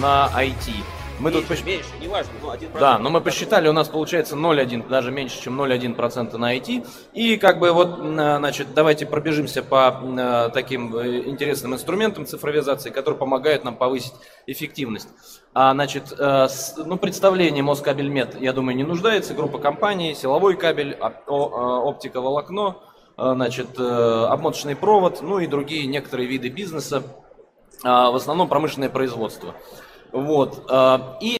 на 0.00 0.28
IT. 0.34 0.72
Мы 1.20 1.30
меньше, 1.30 1.46
тут 1.48 1.56
посч- 1.58 1.66
меньше, 1.66 1.88
неважно, 2.00 2.32
но 2.42 2.52
1%. 2.52 2.78
да, 2.80 2.98
но 2.98 3.10
мы 3.10 3.20
посчитали, 3.20 3.68
у 3.68 3.72
нас 3.72 3.88
получается 3.88 4.34
0,1, 4.34 4.88
даже 4.88 5.12
меньше, 5.12 5.40
чем 5.40 5.60
0,1% 5.60 6.36
на 6.38 6.56
IT. 6.56 6.84
И 7.12 7.36
как 7.36 7.60
бы 7.60 7.70
вот, 7.72 7.98
значит, 7.98 8.68
давайте 8.74 9.06
пробежимся 9.06 9.62
по 9.62 10.00
м, 10.02 10.50
таким 10.50 10.96
э, 10.96 11.18
интересным 11.28 11.74
инструментам 11.74 12.26
цифровизации, 12.26 12.90
которые 12.90 13.18
помогают 13.18 13.62
нам 13.64 13.76
повысить 13.76 14.14
эффективность. 14.48 15.08
А, 15.54 15.72
значит, 15.74 16.12
э, 16.18 16.48
ну, 16.78 16.96
представление 16.96 17.62
Москабельмет, 17.62 18.40
я 18.40 18.52
думаю, 18.52 18.74
не 18.76 18.84
нуждается. 18.84 19.34
Группа 19.34 19.58
компаний, 19.58 20.14
силовой 20.14 20.56
кабель, 20.56 20.96
оп- 21.00 21.28
э, 23.20 23.32
значит, 23.34 23.78
э, 23.78 24.26
обмоточный 24.28 24.76
провод, 24.76 25.20
ну 25.22 25.38
и 25.38 25.46
другие 25.46 25.86
некоторые 25.86 26.28
виды 26.28 26.48
бизнеса, 26.48 27.02
а, 27.82 28.10
в 28.10 28.16
основном 28.16 28.48
промышленное 28.48 28.90
производство. 28.90 29.54
Вот. 30.12 30.66
а, 30.68 31.18
И 31.20 31.39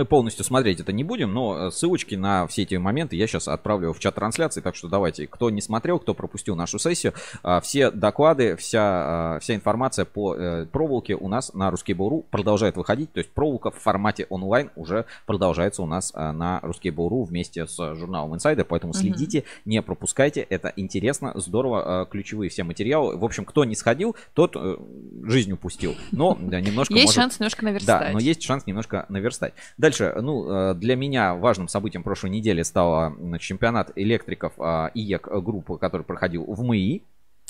Мы 0.00 0.06
полностью 0.06 0.46
смотреть 0.46 0.80
это 0.80 0.92
не 0.92 1.04
будем, 1.04 1.34
но 1.34 1.66
э, 1.66 1.70
ссылочки 1.70 2.14
на 2.14 2.46
все 2.46 2.62
эти 2.62 2.74
моменты 2.76 3.16
я 3.16 3.26
сейчас 3.26 3.48
отправлю 3.48 3.92
в 3.92 3.98
чат 3.98 4.14
трансляции, 4.14 4.62
так 4.62 4.74
что 4.74 4.88
давайте, 4.88 5.26
кто 5.26 5.50
не 5.50 5.60
смотрел, 5.60 5.98
кто 5.98 6.14
пропустил 6.14 6.56
нашу 6.56 6.78
сессию, 6.78 7.12
а, 7.42 7.60
все 7.60 7.90
доклады, 7.90 8.56
вся, 8.56 8.80
а, 8.82 9.38
вся 9.40 9.54
информация 9.54 10.06
по 10.06 10.34
э, 10.34 10.64
проволоке 10.72 11.16
у 11.16 11.28
нас 11.28 11.52
на 11.52 11.68
Ruskable.ru 11.68 12.24
продолжает 12.30 12.78
выходить, 12.78 13.12
то 13.12 13.18
есть 13.18 13.30
проволока 13.30 13.70
в 13.70 13.74
формате 13.74 14.26
онлайн 14.30 14.70
уже 14.74 15.04
продолжается 15.26 15.82
у 15.82 15.86
нас 15.86 16.14
на 16.14 16.60
Ruskable.ru 16.62 17.26
вместе 17.26 17.66
с 17.66 17.76
журналом 17.94 18.32
Insider, 18.32 18.64
поэтому 18.64 18.94
следите, 18.94 19.44
не 19.66 19.82
пропускайте, 19.82 20.40
это 20.40 20.72
интересно, 20.76 21.32
здорово, 21.34 22.08
ключевые 22.10 22.48
все 22.48 22.64
материалы. 22.64 23.18
В 23.18 23.24
общем, 23.26 23.44
кто 23.44 23.66
не 23.66 23.74
сходил, 23.74 24.16
тот 24.32 24.56
э, 24.56 24.76
жизнь 25.24 25.52
упустил, 25.52 25.94
но 26.10 26.38
да, 26.40 26.58
немножко 26.58 26.94
Есть 26.94 27.12
шанс 27.12 27.38
немножко 27.38 27.60
Да, 27.60 27.66
наверстать. 27.66 28.12
но 28.14 28.18
есть 28.18 28.42
шанс 28.42 28.66
немножко 28.66 29.04
наверстать. 29.10 29.52
Дальше, 29.76 29.89
ну, 29.98 30.50
э, 30.50 30.74
для 30.74 30.96
меня 30.96 31.34
важным 31.34 31.68
событием 31.68 32.02
прошлой 32.02 32.30
недели 32.30 32.62
стал 32.62 33.14
значит, 33.14 33.46
чемпионат 33.46 33.92
электриков 33.96 34.52
а, 34.58 34.90
IEK 34.94 35.28
группы, 35.42 35.78
который 35.78 36.02
проходил 36.02 36.44
в 36.44 36.62
МАИ. 36.62 37.02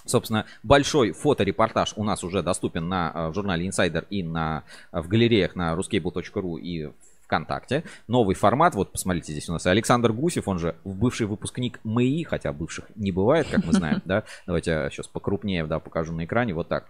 Собственно, 0.06 0.46
большой 0.62 1.12
фоторепортаж 1.12 1.92
у 1.96 2.04
нас 2.04 2.24
уже 2.24 2.42
доступен 2.42 2.88
на, 2.88 3.12
э, 3.14 3.28
в 3.28 3.34
журнале 3.34 3.68
Insider 3.68 4.06
и 4.08 4.22
на, 4.22 4.64
в 4.92 5.08
галереях 5.08 5.56
на 5.56 5.74
ruscable.ru 5.74 6.58
и 6.58 6.90
ВКонтакте. 7.24 7.84
Новый 8.08 8.34
формат, 8.34 8.74
вот 8.74 8.92
посмотрите, 8.92 9.32
здесь 9.32 9.48
у 9.48 9.52
нас 9.52 9.66
Александр 9.66 10.12
Гусев, 10.12 10.48
он 10.48 10.58
же 10.58 10.74
бывший 10.84 11.26
выпускник 11.26 11.80
МАИ, 11.84 12.24
хотя 12.24 12.52
бывших 12.52 12.86
не 12.96 13.12
бывает, 13.12 13.46
как 13.48 13.64
мы 13.64 13.72
знаем, 13.72 14.02
да. 14.06 14.24
Давайте 14.46 14.88
сейчас 14.90 15.06
покрупнее, 15.06 15.64
да, 15.66 15.78
покажу 15.78 16.12
на 16.12 16.24
экране, 16.24 16.54
вот 16.54 16.68
так 16.68 16.88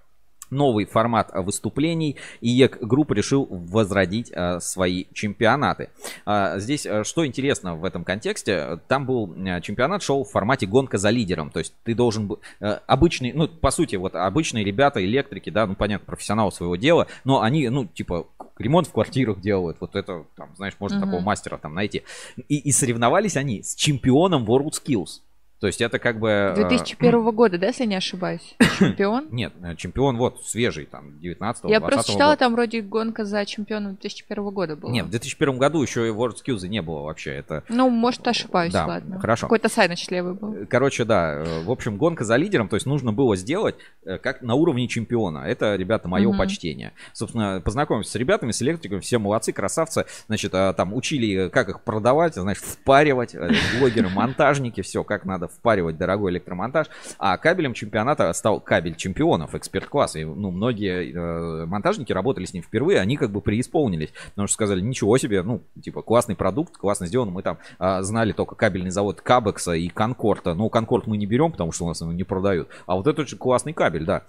новый 0.51 0.85
формат 0.85 1.31
а, 1.33 1.43
выступлений. 1.43 2.17
IEK 2.41 2.79
Групп 2.81 3.13
решил 3.13 3.47
возродить 3.51 4.33
а, 4.35 4.61
свои 4.61 5.07
чемпионаты. 5.13 5.91
А, 6.27 6.59
здесь 6.59 6.87
а, 6.87 7.05
что 7.05 7.27
интересно 7.27 7.77
в 7.77 7.85
этом 7.85 8.05
контексте, 8.05 8.81
там 8.89 9.07
был 9.07 9.35
чемпионат 9.63 10.03
шел 10.03 10.25
в 10.25 10.31
формате 10.31 10.67
гонка 10.67 10.99
за 10.99 11.11
лидером. 11.11 11.51
То 11.51 11.61
есть 11.61 11.75
ты 11.85 11.95
должен 11.95 12.27
был 12.27 12.41
обычный, 12.61 13.33
ну 13.33 13.49
по 13.49 13.71
сути 13.71 13.97
вот 13.97 14.15
обычные 14.15 14.65
ребята, 14.65 15.05
электрики, 15.05 15.51
да, 15.51 15.67
ну 15.67 15.75
понятно, 15.75 16.07
профессионалы 16.07 16.53
своего 16.53 16.77
дела, 16.77 17.07
но 17.25 17.43
они, 17.43 17.69
ну 17.69 17.87
типа 17.87 18.27
ремонт 18.59 18.87
в 18.87 18.93
квартирах 18.93 19.41
делают, 19.41 19.79
вот 19.81 19.97
это 19.97 20.25
там, 20.37 20.51
знаешь, 20.57 20.75
можно 20.79 20.99
Мгм. 20.99 21.07
такого 21.07 21.21
мастера 21.23 21.57
там 21.57 21.75
найти. 21.75 22.03
И, 22.49 22.59
и 22.59 22.73
соревновались 22.73 23.37
они 23.37 23.63
с 23.63 23.75
чемпионом 23.75 24.45
WorldSkills. 24.45 25.21
То 25.61 25.66
есть 25.66 25.82
это 25.82 25.99
как 25.99 26.19
бы... 26.19 26.28
э, 26.31 26.55
2001 26.55 27.31
года, 27.32 27.59
да, 27.59 27.66
если 27.66 27.82
я 27.82 27.89
не 27.91 27.95
ошибаюсь? 27.97 28.57
Чемпион? 28.78 29.27
Нет, 29.31 29.53
э, 29.62 29.77
чемпион 29.77 30.16
вот 30.16 30.43
свежий, 30.47 30.87
там, 30.87 31.20
19 31.20 31.65
Я 31.70 31.81
просто 31.82 32.12
читала, 32.12 32.37
там 32.39 32.55
вроде 32.55 32.81
гонка 32.81 33.27
за 33.27 33.45
чемпионом 33.45 33.93
2001 33.97 34.43
года 34.51 34.77
была. 34.77 34.91
Нет, 34.91 35.07
в 35.07 35.11
2001 35.11 35.59
году 35.59 35.82
еще 35.82 36.09
и 36.09 36.11
World 36.11 36.37
Skills 36.43 36.66
не 36.66 36.81
было 36.81 37.03
вообще. 37.03 37.32
Это, 37.32 37.62
Ну, 37.69 37.91
может, 37.91 38.27
ошибаюсь, 38.27 38.73
Да, 38.73 38.87
ладно. 38.87 39.20
хорошо. 39.20 39.47
Какой-то 39.47 39.69
сайт, 39.69 39.89
значит, 39.89 40.11
левый 40.11 40.32
был. 40.32 40.66
короче, 40.69 41.05
да, 41.05 41.35
э, 41.35 41.65
в 41.65 41.70
общем, 41.70 41.99
гонка 41.99 42.24
за 42.24 42.37
лидером, 42.37 42.69
то 42.69 42.77
есть 42.77 42.87
нужно 42.87 43.12
было 43.12 43.37
сделать 43.37 43.74
э, 44.07 44.16
как 44.16 44.41
на 44.41 44.55
уровне 44.55 44.89
чемпиона. 44.89 45.41
Это, 45.41 45.77
ребята, 45.77 46.09
мое 46.09 46.31
Мгм. 46.31 46.39
почтение. 46.39 46.93
Собственно, 47.12 47.61
познакомимся 47.62 48.11
с 48.12 48.15
ребятами, 48.15 48.53
с 48.53 48.62
электриками, 48.62 49.01
все 49.01 49.19
молодцы, 49.19 49.53
красавцы. 49.53 50.07
Значит, 50.27 50.55
а, 50.55 50.73
там 50.73 50.95
учили, 50.95 51.51
как 51.51 51.69
их 51.69 51.82
продавать, 51.82 52.35
значит, 52.35 52.65
впаривать, 52.65 53.35
э, 53.35 53.51
блогеры, 53.78 54.09
монтажники, 54.15 54.81
все, 54.81 55.05
как 55.05 55.27
надо 55.27 55.50
впаривать 55.51 55.99
дорогой 55.99 56.33
электромонтаж. 56.33 56.89
А 57.19 57.37
кабелем 57.37 57.75
чемпионата 57.75 58.33
стал 58.33 58.61
кабель 58.61 58.97
чемпионов, 58.97 59.55
эксперт-класс. 59.55 60.17
И, 60.17 60.25
ну, 60.25 60.51
многие 60.51 61.13
э, 61.13 61.67
монтажники 61.67 62.13
работали 62.13 62.45
с 62.45 62.55
ним 62.55 62.63
впервые, 62.63 63.01
они 63.01 63.17
как 63.17 63.31
бы 63.31 63.41
преисполнились, 63.41 64.13
потому 64.31 64.49
что 64.49 64.55
сказали, 64.55 64.81
ничего 64.81 65.19
себе, 65.19 65.43
ну, 65.43 65.63
типа, 65.83 66.03
классный 66.03 66.37
продукт, 66.37 66.77
классно 66.77 67.07
сделан. 67.07 67.31
Мы 67.31 67.43
там 67.43 67.59
а, 67.79 68.03
знали 68.03 68.33
только 68.33 68.55
кабельный 68.55 68.91
завод 68.91 69.21
Кабекса 69.21 69.73
и 69.73 69.89
Конкорда. 69.89 70.55
Но 70.55 70.69
Конкорд 70.69 71.07
мы 71.07 71.17
не 71.17 71.27
берем, 71.27 71.53
потому 71.53 71.73
что 71.73 71.85
у 71.85 71.89
нас 71.89 72.01
его 72.01 72.13
не 72.13 72.25
продают. 72.25 72.69
А 72.87 72.97
вот 72.97 73.07
этот 73.07 73.29
же 73.29 73.37
классный 73.37 73.73
кабель, 73.73 74.05
да. 74.05 74.25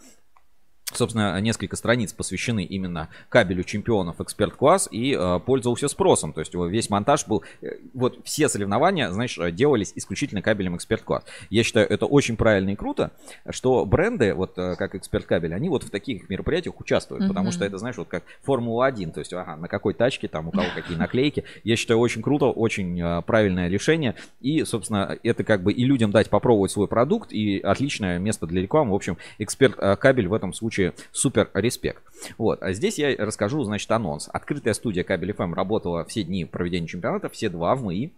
Собственно, 0.93 1.39
несколько 1.41 1.75
страниц 1.75 2.13
посвящены 2.13 2.63
именно 2.63 3.09
кабелю 3.29 3.63
чемпионов 3.63 4.19
эксперт-класс 4.21 4.89
и 4.91 5.15
э, 5.17 5.39
пользовался 5.45 5.87
спросом. 5.87 6.33
То 6.33 6.41
есть 6.41 6.53
весь 6.53 6.89
монтаж 6.89 7.27
был... 7.27 7.43
э, 7.61 7.77
вот 7.93 8.19
все 8.23 8.49
соревнования, 8.49 9.09
знаешь, 9.11 9.37
э, 9.37 9.51
делались 9.51 9.93
исключительно 9.95 10.41
кабелем 10.41 10.75
эксперт-класс. 10.75 11.23
Я 11.49 11.63
считаю, 11.63 11.89
это 11.89 12.05
очень 12.05 12.35
правильно 12.37 12.71
и 12.71 12.75
круто, 12.75 13.11
что 13.49 13.85
бренды, 13.85 14.33
вот 14.33 14.57
э, 14.57 14.75
как 14.75 14.95
эксперт-кабель, 14.95 15.53
они 15.53 15.69
вот 15.69 15.83
в 15.83 15.89
таких 15.89 16.29
мероприятиях 16.29 16.79
участвуют. 16.79 17.27
Потому 17.27 17.45
Мгм. 17.47 17.51
что 17.53 17.65
это, 17.65 17.77
знаешь, 17.77 17.97
вот 17.97 18.07
как 18.07 18.23
Формула-1. 18.45 19.11
То 19.11 19.19
есть, 19.19 19.33
ага, 19.33 19.55
на 19.55 19.67
какой 19.67 19.93
тачке, 19.93 20.27
там, 20.27 20.47
у 20.47 20.51
кого 20.51 20.65
какие 20.75 20.97
наклейки. 20.97 21.43
Я 21.63 21.75
считаю, 21.75 21.99
очень 21.99 22.21
круто, 22.21 22.45
очень 22.47 22.99
э, 23.01 23.21
правильное 23.21 23.69
решение. 23.69 24.15
И, 24.41 24.63
собственно, 24.65 25.17
это 25.23 25.43
как 25.43 25.63
бы 25.63 25.71
и 25.71 25.85
людям 25.85 26.11
дать 26.11 26.29
попробовать 26.29 26.71
свой 26.71 26.87
продукт, 26.87 27.31
и 27.31 27.59
отличное 27.59 28.19
место 28.19 28.47
для 28.47 28.61
рекламы. 28.61 28.91
В 28.91 28.95
общем, 28.95 29.17
эксперт-кабель 29.39 30.27
в 30.27 30.33
этом 30.33 30.53
случае 30.53 30.80
супер 31.11 31.49
респект. 31.53 32.03
Вот, 32.37 32.61
а 32.61 32.73
здесь 32.73 32.99
я 32.99 33.15
расскажу, 33.17 33.63
значит, 33.63 33.89
анонс. 33.91 34.29
Открытая 34.31 34.73
студия 34.73 35.03
Кабель 35.03 35.31
FM 35.31 35.53
работала 35.53 36.05
все 36.05 36.23
дни 36.23 36.45
проведения 36.45 36.87
чемпионата, 36.87 37.29
все 37.29 37.49
два 37.49 37.75
в 37.75 37.83
МАИ. 37.83 38.11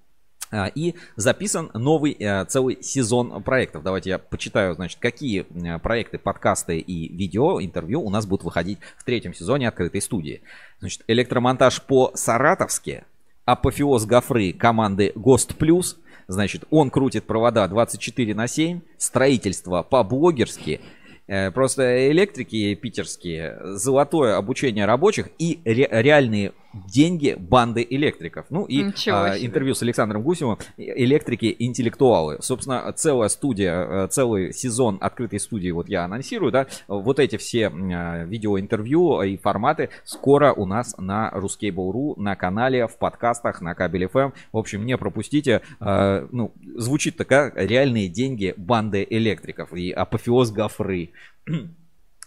А, 0.53 0.67
И 0.67 0.93
записан 1.15 1.71
новый 1.73 2.15
э, 2.19 2.45
целый 2.45 2.77
сезон 2.83 3.41
проектов. 3.41 3.81
Давайте 3.81 4.11
я 4.11 4.19
почитаю, 4.19 4.75
значит, 4.75 4.99
какие 4.99 5.45
э, 5.49 5.79
проекты, 5.79 6.19
подкасты 6.19 6.77
и 6.77 7.11
видео, 7.11 7.59
интервью 7.59 8.01
у 8.03 8.11
нас 8.11 8.27
будут 8.27 8.43
выходить 8.43 8.77
в 8.97 9.03
третьем 9.03 9.33
сезоне 9.33 9.67
открытой 9.67 10.01
студии. 10.01 10.43
Значит, 10.79 11.03
электромонтаж 11.07 11.81
по-саратовски, 11.81 13.03
апофеоз 13.45 14.05
гофры 14.05 14.53
команды 14.53 15.11
ГОСТ 15.15 15.55
Плюс, 15.55 15.97
значит, 16.27 16.65
он 16.69 16.91
крутит 16.91 17.25
провода 17.25 17.67
24 17.67 18.35
на 18.35 18.47
7, 18.47 18.81
строительство 18.97 19.81
по-блогерски, 19.81 20.81
Просто 21.25 22.11
электрики 22.11 22.75
питерские, 22.75 23.57
золотое 23.77 24.35
обучение 24.37 24.85
рабочих 24.85 25.29
и 25.39 25.59
ре- 25.63 25.87
реальные 25.89 26.51
деньги 26.73 27.35
банды 27.37 27.85
электриков. 27.89 28.45
Ну 28.49 28.65
и 28.65 28.83
а, 29.07 29.37
интервью 29.37 29.75
с 29.75 29.81
Александром 29.81 30.23
Гусевым, 30.23 30.57
электрики-интеллектуалы. 30.77 32.37
Собственно, 32.41 32.91
целая 32.93 33.29
студия, 33.29 34.05
э, 34.05 34.07
целый 34.09 34.53
сезон 34.53 34.97
открытой 35.01 35.39
студии 35.39 35.71
вот 35.71 35.89
я 35.89 36.03
анонсирую, 36.03 36.51
да, 36.51 36.67
вот 36.87 37.19
эти 37.19 37.37
все 37.37 37.67
а, 37.67 38.23
видеоинтервью 38.23 39.21
и 39.21 39.37
форматы 39.37 39.89
скоро 40.03 40.53
у 40.53 40.65
нас 40.65 40.95
на 40.97 41.31
Ruskable.ru, 41.33 42.19
на 42.19 42.35
канале, 42.35 42.87
в 42.87 42.97
подкастах, 42.97 43.61
на 43.61 43.75
Кабель 43.75 44.05
FM. 44.05 44.33
В 44.51 44.57
общем, 44.57 44.85
не 44.85 44.97
пропустите. 44.97 45.61
Э, 45.79 46.27
Ну, 46.31 46.53
звучит 46.75 47.17
такая 47.17 47.51
реальные 47.55 48.07
деньги 48.09 48.53
банды 48.57 49.05
электриков 49.09 49.73
и 49.73 49.91
апофеоз 49.91 50.51
гофры. 50.51 51.11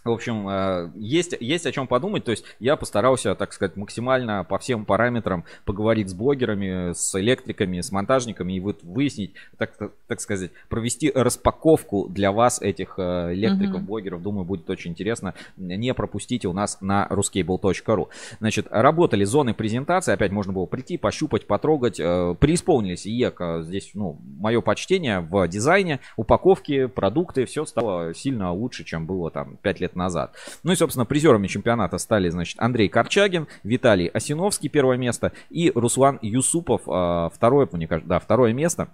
В 0.07 0.11
общем, 0.11 0.47
э, 0.47 0.91
есть, 0.95 1.35
есть 1.39 1.65
о 1.65 1.71
чем 1.71 1.85
подумать. 1.87 2.23
То 2.23 2.31
есть 2.31 2.45
я 2.59 2.75
постарался, 2.77 3.35
так 3.35 3.51
сказать, 3.51 3.75
максимально 3.75 4.43
по 4.43 4.57
всем 4.57 4.85
параметрам 4.85 5.43
поговорить 5.65 6.09
с 6.09 6.13
блогерами, 6.13 6.93
с 6.93 7.19
электриками, 7.19 7.81
с 7.81 7.91
монтажниками 7.91 8.53
и 8.53 8.59
вот 8.59 8.83
выяснить, 8.83 9.33
так, 9.57 9.73
так 10.07 10.21
сказать, 10.21 10.51
провести 10.69 11.11
распаковку 11.13 12.07
для 12.07 12.31
вас 12.31 12.61
этих 12.61 12.95
э, 12.97 13.33
электриков, 13.33 13.81
блогеров. 13.81 14.21
Думаю, 14.21 14.45
будет 14.45 14.69
очень 14.69 14.91
интересно. 14.91 15.33
Не 15.57 15.93
пропустите 15.93 16.47
у 16.47 16.53
нас 16.53 16.79
на 16.81 17.05
ruscable.ru. 17.09 18.07
Значит, 18.39 18.67
работали 18.69 19.25
зоны 19.25 19.53
презентации. 19.53 20.13
Опять 20.13 20.31
можно 20.31 20.53
было 20.53 20.65
прийти, 20.65 20.97
пощупать, 20.97 21.47
потрогать. 21.47 21.99
Э, 21.99 22.33
Преисполнились 22.39 23.05
IEK. 23.05 23.63
Здесь, 23.63 23.91
ну, 23.93 24.19
мое 24.39 24.61
почтение 24.61 25.19
в 25.19 25.47
дизайне, 25.47 25.99
упаковке, 26.15 26.87
продукты. 26.87 27.45
Все 27.45 27.65
стало 27.65 28.13
сильно 28.13 28.53
лучше, 28.53 28.85
чем 28.85 29.05
было 29.05 29.31
там 29.31 29.57
5 29.57 29.79
лет 29.81 29.95
назад. 29.97 30.35
Ну 30.63 30.71
и, 30.71 30.75
собственно, 30.75 31.05
призерами 31.05 31.47
чемпионата 31.47 31.97
стали, 31.97 32.29
значит, 32.29 32.57
Андрей 32.59 32.87
Корчагин, 32.87 33.47
Виталий 33.63 34.07
Осиновский, 34.07 34.69
первое 34.69 34.97
место, 34.97 35.33
и 35.49 35.71
Руслан 35.75 36.19
Юсупов, 36.21 36.83
э, 36.87 37.29
второе, 37.33 37.67
мне 37.71 37.87
кажется, 37.87 38.09
да, 38.09 38.19
второе 38.19 38.53
место. 38.53 38.89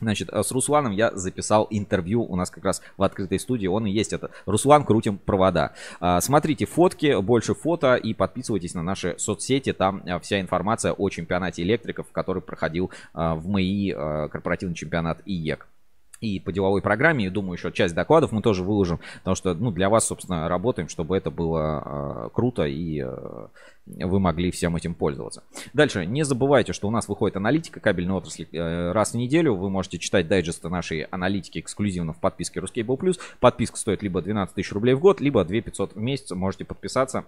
Значит, 0.00 0.30
э, 0.32 0.42
с 0.42 0.50
Русланом 0.52 0.92
я 0.92 1.10
записал 1.14 1.66
интервью 1.70 2.22
у 2.22 2.36
нас 2.36 2.50
как 2.50 2.64
раз 2.64 2.80
в 2.96 3.02
открытой 3.02 3.38
студии. 3.38 3.66
Он 3.66 3.86
и 3.86 3.90
есть 3.90 4.12
это. 4.12 4.30
Руслан, 4.46 4.84
крутим 4.84 5.18
провода. 5.18 5.74
А, 6.00 6.20
смотрите 6.20 6.64
фотки, 6.64 7.20
больше 7.20 7.54
фото 7.54 7.96
и 7.96 8.14
подписывайтесь 8.14 8.74
на 8.74 8.82
наши 8.82 9.14
соцсети. 9.18 9.72
Там 9.72 10.02
вся 10.22 10.40
информация 10.40 10.92
о 10.92 11.08
чемпионате 11.10 11.62
электриков, 11.62 12.06
который 12.12 12.40
проходил 12.40 12.90
в 13.12 13.48
МАИ 13.48 13.92
корпоративный 14.28 14.74
чемпионат 14.74 15.20
IEK 15.26 15.66
и 16.20 16.38
по 16.38 16.52
деловой 16.52 16.82
программе. 16.82 17.26
И 17.26 17.30
думаю, 17.30 17.56
еще 17.56 17.72
часть 17.72 17.94
докладов 17.94 18.32
мы 18.32 18.42
тоже 18.42 18.62
выложим, 18.62 19.00
потому 19.18 19.34
что 19.34 19.54
ну, 19.54 19.70
для 19.70 19.88
вас, 19.88 20.06
собственно, 20.06 20.48
работаем, 20.48 20.88
чтобы 20.88 21.16
это 21.16 21.30
было 21.30 22.26
э, 22.26 22.28
круто 22.34 22.64
и 22.64 23.02
э, 23.02 23.46
вы 23.86 24.20
могли 24.20 24.50
всем 24.50 24.76
этим 24.76 24.94
пользоваться. 24.94 25.42
Дальше, 25.72 26.06
не 26.06 26.24
забывайте, 26.24 26.72
что 26.72 26.88
у 26.88 26.90
нас 26.90 27.08
выходит 27.08 27.36
аналитика 27.36 27.80
кабельной 27.80 28.14
отрасли 28.14 28.46
э, 28.52 28.92
раз 28.92 29.12
в 29.12 29.16
неделю. 29.16 29.54
Вы 29.54 29.70
можете 29.70 29.98
читать 29.98 30.28
дайджесты 30.28 30.68
нашей 30.68 31.02
аналитики 31.02 31.58
эксклюзивно 31.58 32.12
в 32.12 32.20
подписке 32.20 32.60
Ruscable 32.60 32.98
Plus. 32.98 33.18
Подписка 33.40 33.76
стоит 33.76 34.02
либо 34.02 34.20
12 34.22 34.54
тысяч 34.54 34.72
рублей 34.72 34.94
в 34.94 35.00
год, 35.00 35.20
либо 35.20 35.44
2 35.44 35.60
500 35.60 35.94
в 35.94 35.98
месяц. 35.98 36.30
Можете 36.32 36.64
подписаться. 36.64 37.24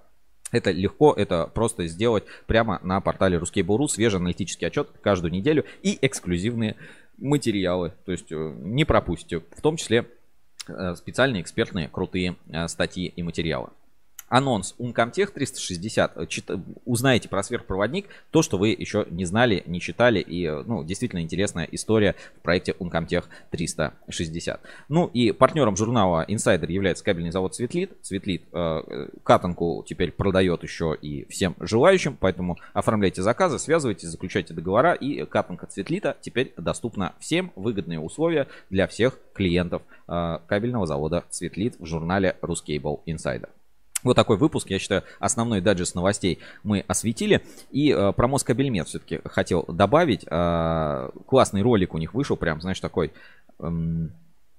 Это 0.53 0.71
легко, 0.71 1.15
это 1.15 1.47
просто 1.47 1.87
сделать 1.87 2.25
прямо 2.47 2.79
на 2.83 3.01
портале 3.01 3.39
Ruskable.ru. 3.39 3.89
Свежий 3.89 4.21
аналитический 4.21 4.67
отчет 4.67 4.91
каждую 5.01 5.33
неделю 5.33 5.65
и 5.83 5.99
эксклюзивные 6.03 6.77
материалы. 7.23 7.93
То 8.05 8.13
есть 8.13 8.31
э, 8.31 8.55
не 8.59 8.85
пропустите. 8.85 9.41
В 9.57 9.61
том 9.63 9.77
числе 9.77 10.07
э, 10.69 10.95
специальные 10.97 11.43
экспертные 11.43 11.89
крутые 11.89 12.37
э, 12.51 12.69
статьи 12.69 13.07
и 13.07 13.23
материалы 13.23 13.71
анонс 14.33 14.75
Uncomtech 14.79 15.31
360. 15.33 16.17
Э, 16.17 16.27
чит, 16.27 16.51
узнаете 16.87 17.29
про 17.29 17.43
сверхпроводник, 17.43 18.07
то, 18.31 18.41
что 18.41 18.57
вы 18.57 18.71
еще 18.71 19.07
не 19.11 19.27
знали, 19.27 19.63
не 19.67 19.79
читали. 19.79 20.21
И, 20.21 20.47
э, 20.47 20.63
ну, 20.67 20.83
действительно 20.83 21.21
интересная 21.21 21.69
история 21.71 22.17
в 22.39 22.41
проекте 22.41 22.73
Uncomtech 22.73 23.25
360. 23.51 24.61
Ну 24.89 25.07
и 25.09 25.33
партнером 25.33 25.77
журнала 25.77 26.25
Insider 26.27 26.71
является 26.73 27.05
кабельный 27.05 27.31
завод 27.31 27.55
Светлит. 27.55 27.93
Светлит 28.01 28.45
э, 28.53 29.09
катанку 29.23 29.85
теперь 29.87 30.13
продает 30.13 30.63
еще 30.63 30.97
и 31.01 31.27
всем 31.29 31.55
желающим, 31.61 32.17
поэтому 32.19 32.57
оформляйте 32.73 33.21
заказы, 33.21 33.59
связывайтесь, 33.59 34.09
заключайте 34.09 34.55
договора. 34.55 34.95
И 34.95 35.27
катанка 35.27 35.69
Светлита 35.71 36.17
теперь 36.23 36.55
доступна 36.57 37.15
всем. 37.21 37.53
Выгодные 37.55 38.01
условия 38.01 38.49
для 38.71 38.87
всех 38.87 39.19
клиентов 39.35 39.83
э, 40.09 40.39
кабельного 40.47 40.87
завода 40.87 41.25
Светлит 41.29 41.79
в 41.79 41.85
журнале 41.85 42.37
Ruscable 42.41 43.01
Insider. 43.07 43.51
Вот 44.03 44.15
такой 44.15 44.37
выпуск, 44.37 44.71
я 44.71 44.79
считаю, 44.79 45.05
основной 45.19 45.61
дайджест 45.61 45.95
новостей 45.95 46.41
мы 46.63 46.85
осветили. 46.89 47.43
И 47.71 47.93
э, 47.93 48.13
про 48.13 48.29
Москабельмет 48.29 48.89
все-таки 48.89 49.21
хотел 49.25 49.65
добавить. 49.69 50.25
Э, 50.29 51.11
классный 51.27 51.63
ролик 51.63 51.95
у 51.95 51.99
них 51.99 52.15
вышел, 52.15 52.37
прям, 52.37 52.61
знаешь, 52.61 52.81
такой 52.81 53.13
э, 53.59 53.71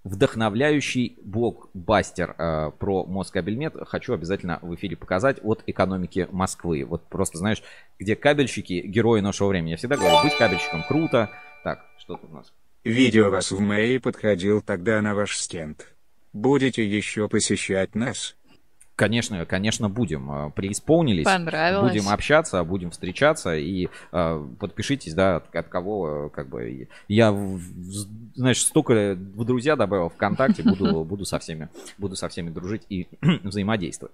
вдохновляющий 0.03 1.17
блокбастер 1.23 2.35
э, 2.37 2.71
про 2.77 3.05
Москабельмет. 3.05 3.75
Хочу 3.87 4.13
обязательно 4.13 4.59
в 4.61 4.73
эфире 4.75 4.95
показать 4.95 5.37
от 5.43 5.63
экономики 5.65 6.27
Москвы. 6.31 6.85
Вот 6.85 7.03
просто, 7.07 7.37
знаешь, 7.37 7.63
где 7.99 8.15
кабельщики, 8.15 8.81
герои 8.85 9.21
нашего 9.21 9.49
времени. 9.49 9.71
Я 9.71 9.77
всегда 9.77 9.97
говорю, 9.97 10.21
быть 10.23 10.37
кабельщиком 10.37 10.83
круто. 10.83 11.29
Так, 11.63 11.85
что 11.97 12.17
тут 12.17 12.29
у 12.31 12.33
нас? 12.33 12.53
Видео 12.83 13.29
вас 13.29 13.51
в 13.51 13.59
Мэй 13.61 13.99
подходил 13.99 14.61
тогда 14.61 15.01
на 15.01 15.15
ваш 15.15 15.37
стенд. 15.37 15.87
Будете 16.33 16.85
еще 16.85 17.29
посещать 17.29 17.95
нас? 17.95 18.35
Конечно, 18.95 19.43
конечно, 19.45 19.89
будем. 19.89 20.31
А, 20.31 20.49
преисполнились. 20.51 21.25
Понравилось. 21.25 21.91
Будем 21.91 22.09
общаться, 22.09 22.63
будем 22.63 22.91
встречаться. 22.91 23.55
И 23.55 23.87
э, 24.11 24.47
подпишитесь, 24.59 25.15
да, 25.15 25.37
от, 25.37 25.55
от 25.55 25.67
кого, 25.67 26.29
как 26.29 26.47
бы. 26.47 26.87
Я, 27.07 27.35
знаешь, 28.35 28.63
столько 28.63 29.15
в 29.15 29.45
друзья 29.45 29.75
добавил 29.75 30.09
ВКонтакте, 30.09 30.61
буду, 30.61 31.03
буду 31.05 31.25
со 31.25 31.39
всеми, 31.39 31.69
буду 31.97 32.15
со 32.15 32.29
всеми 32.29 32.51
дружить 32.51 32.83
и 32.89 33.07
взаимодействовать. 33.43 34.13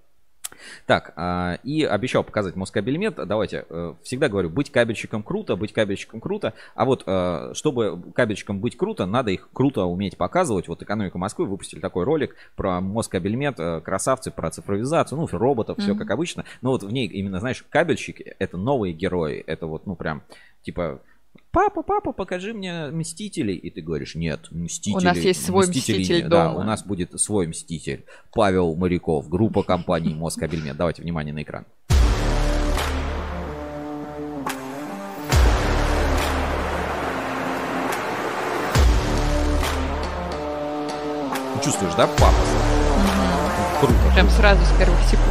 Так, 0.86 1.12
а, 1.16 1.58
и 1.64 1.84
обещал 1.84 2.24
показать 2.24 2.56
Москабельмет. 2.56 3.14
Давайте, 3.16 3.64
э, 3.68 3.94
всегда 4.02 4.28
говорю, 4.28 4.50
быть 4.50 4.70
кабельщиком 4.70 5.22
круто, 5.22 5.56
быть 5.56 5.72
кабельщиком 5.72 6.20
круто. 6.20 6.54
А 6.74 6.84
вот, 6.84 7.04
э, 7.06 7.52
чтобы 7.54 8.12
кабельщиком 8.14 8.60
быть 8.60 8.76
круто, 8.76 9.06
надо 9.06 9.30
их 9.30 9.48
круто 9.52 9.84
уметь 9.84 10.16
показывать. 10.16 10.68
Вот 10.68 10.82
«Экономика 10.82 11.18
Москвы» 11.18 11.46
выпустили 11.46 11.80
такой 11.80 12.04
ролик 12.04 12.36
про 12.56 12.80
Москабельмет, 12.80 13.58
э, 13.58 13.80
красавцы, 13.80 14.30
про 14.30 14.50
цифровизацию, 14.50 15.18
ну, 15.18 15.26
роботов, 15.30 15.78
все 15.78 15.92
mm-hmm. 15.92 15.98
как 15.98 16.10
обычно. 16.10 16.44
Но 16.60 16.70
вот 16.70 16.82
в 16.82 16.92
ней 16.92 17.06
именно, 17.06 17.40
знаешь, 17.40 17.64
кабельщики— 17.68 18.34
это 18.38 18.56
новые 18.56 18.92
герои. 18.92 19.42
Это 19.46 19.66
вот, 19.66 19.86
ну, 19.86 19.96
прям, 19.96 20.22
типа, 20.62 21.00
папа, 21.52 21.82
папа, 21.82 22.12
покажи 22.12 22.52
мне 22.54 22.86
Мстителей. 22.88 23.56
И 23.56 23.70
ты 23.70 23.80
говоришь, 23.80 24.14
нет, 24.14 24.48
Мстители. 24.50 24.96
У 24.96 25.00
нас 25.00 25.18
есть 25.18 25.44
свой 25.44 25.66
Мститель 25.66 26.22
дома. 26.22 26.30
Да, 26.30 26.52
у 26.52 26.62
нас 26.62 26.84
будет 26.84 27.18
свой 27.20 27.46
Мститель. 27.46 28.04
Павел 28.32 28.74
Моряков, 28.74 29.28
группа 29.28 29.62
компаний 29.62 30.14
Москабельмет. 30.14 30.76
Давайте 30.76 31.02
внимание 31.02 31.34
на 31.34 31.42
экран. 31.42 31.66
Чувствуешь, 41.62 41.94
да, 41.94 42.06
папа? 42.18 42.34
Круто. 43.80 43.94
Прям 44.14 44.30
сразу 44.30 44.64
с 44.64 44.78
первых 44.78 44.98
секунд. 45.02 45.29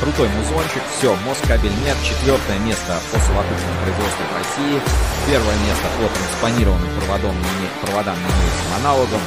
Крутой 0.00 0.30
музончик. 0.30 0.80
Все, 0.96 1.14
Москабельмет. 1.28 1.96
Четвертое 2.02 2.58
место 2.60 2.96
по 3.12 3.18
совокупному 3.18 3.76
производству 3.84 4.24
в 4.32 4.38
России. 4.38 4.80
Первое 5.26 5.54
место 5.66 5.84
по 5.98 6.08
транспонированным 6.08 6.88
проводам, 6.96 7.36
проводам 7.82 8.16
не 8.16 8.22
имеющим 8.22 8.80
аналогом. 8.80 9.20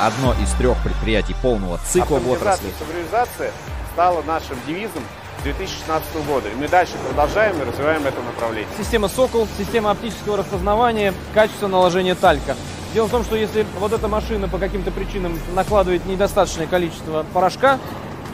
Одно 0.00 0.32
из 0.42 0.50
трех 0.52 0.78
предприятий 0.82 1.36
полного 1.42 1.78
цикла 1.86 2.16
в 2.16 2.30
отрасли. 2.30 2.70
Цифровизация 2.78 3.52
стала 3.92 4.22
нашим 4.22 4.56
девизом 4.66 5.02
2016 5.42 6.26
года. 6.26 6.48
И 6.48 6.54
мы 6.54 6.68
дальше 6.68 6.94
продолжаем 7.06 7.60
и 7.60 7.64
развиваем 7.66 8.06
это 8.06 8.22
направление. 8.22 8.70
Система 8.78 9.08
«Сокол», 9.08 9.46
система 9.58 9.90
оптического 9.90 10.38
распознавания, 10.38 11.12
качество 11.34 11.68
наложения 11.68 12.14
талька. 12.14 12.56
Дело 12.94 13.08
в 13.08 13.10
том, 13.10 13.24
что 13.24 13.36
если 13.36 13.66
вот 13.78 13.92
эта 13.92 14.08
машина 14.08 14.48
по 14.48 14.56
каким-то 14.56 14.90
причинам 14.90 15.38
накладывает 15.54 16.06
недостаточное 16.06 16.66
количество 16.66 17.26
порошка, 17.34 17.78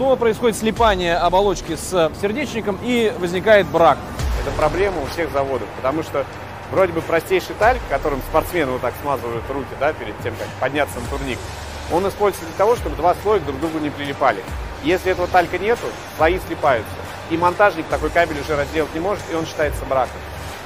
то 0.00 0.16
происходит 0.16 0.56
слипание 0.56 1.14
оболочки 1.16 1.76
с 1.76 2.10
сердечником 2.22 2.78
и 2.82 3.12
возникает 3.18 3.66
брак. 3.66 3.98
Это 4.40 4.50
проблема 4.56 5.02
у 5.02 5.04
всех 5.04 5.30
заводов, 5.30 5.68
потому 5.76 6.02
что 6.02 6.24
вроде 6.70 6.94
бы 6.94 7.02
простейший 7.02 7.54
тальк, 7.58 7.82
которым 7.90 8.22
спортсмены 8.30 8.72
вот 8.72 8.80
так 8.80 8.94
смазывают 9.02 9.44
руки 9.50 9.68
да, 9.78 9.92
перед 9.92 10.18
тем, 10.22 10.34
как 10.36 10.48
подняться 10.58 10.98
на 11.00 11.06
турник, 11.08 11.38
он 11.92 12.08
используется 12.08 12.46
для 12.46 12.56
того, 12.56 12.76
чтобы 12.76 12.96
два 12.96 13.14
слоя 13.22 13.40
друг 13.40 13.58
к 13.58 13.60
другу 13.60 13.78
не 13.78 13.90
прилипали. 13.90 14.42
Если 14.84 15.12
этого 15.12 15.28
талька 15.28 15.58
нету, 15.58 15.84
слои 16.16 16.38
слипаются. 16.46 16.90
И 17.28 17.36
монтажник 17.36 17.84
такой 17.88 18.08
кабель 18.08 18.40
уже 18.40 18.56
разделать 18.56 18.94
не 18.94 19.00
может, 19.00 19.22
и 19.30 19.34
он 19.34 19.44
считается 19.44 19.84
браком. 19.84 20.16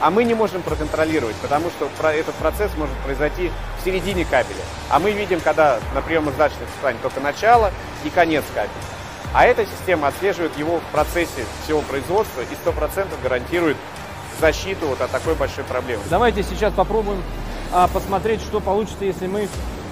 А 0.01 0.13
мы 0.13 0.23
не 0.23 0.35
можем 0.35 0.63
проконтролировать, 0.63 1.35
потому 1.43 1.71
что 1.71 1.89
этот 2.09 2.37
процесс 2.37 2.71
может 2.77 2.95
произойти 2.99 3.51
в 3.81 3.85
середине 3.85 4.25
кабеля. 4.25 4.63
А 4.91 5.01
мы 5.01 5.11
видим, 5.11 5.41
когда 5.41 5.81
на 5.93 6.03
приемо-сдачных 6.03 6.69
станет 6.79 7.03
только 7.03 7.19
начало 7.19 7.73
и 8.05 8.11
конец 8.11 8.45
кабеля. 8.55 8.94
А 9.35 9.45
эта 9.45 9.67
система 9.67 10.09
отслеживает 10.09 10.57
его 10.57 10.79
в 10.79 10.93
процессе 10.93 11.45
всего 11.65 11.81
производства 11.83 12.41
и 12.41 12.69
100% 12.69 13.07
гарантирует 13.21 13.77
защиту 14.41 14.87
вот 14.87 15.01
от 15.01 15.11
такой 15.11 15.35
большой 15.35 15.65
проблемы. 15.65 16.03
Давайте 16.09 16.45
сейчас 16.45 16.73
попробуем 16.73 17.21
а, 17.73 17.89
посмотреть, 17.89 18.41
что 18.41 18.61
получится, 18.61 19.05
если 19.05 19.27
мы 19.27 19.49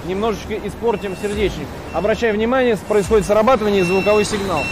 немножечко 0.06 0.54
испортим 0.54 1.16
сердечник. 1.20 1.66
Обращая 1.92 2.32
внимание, 2.32 2.76
происходит 2.76 3.26
срабатывание 3.26 3.84
звуковой 3.84 4.24
сигнал. 4.24 4.62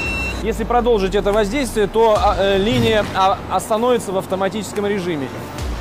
Если 0.45 0.63
продолжить 0.63 1.17
это 1.17 1.33
воздействие, 1.33 1.89
то 1.89 2.17
а, 2.17 2.37
э, 2.39 2.59
линия 2.59 3.05
а, 3.15 3.39
остановится 3.51 4.13
в 4.13 4.19
автоматическом 4.19 4.87
режиме. 4.87 5.29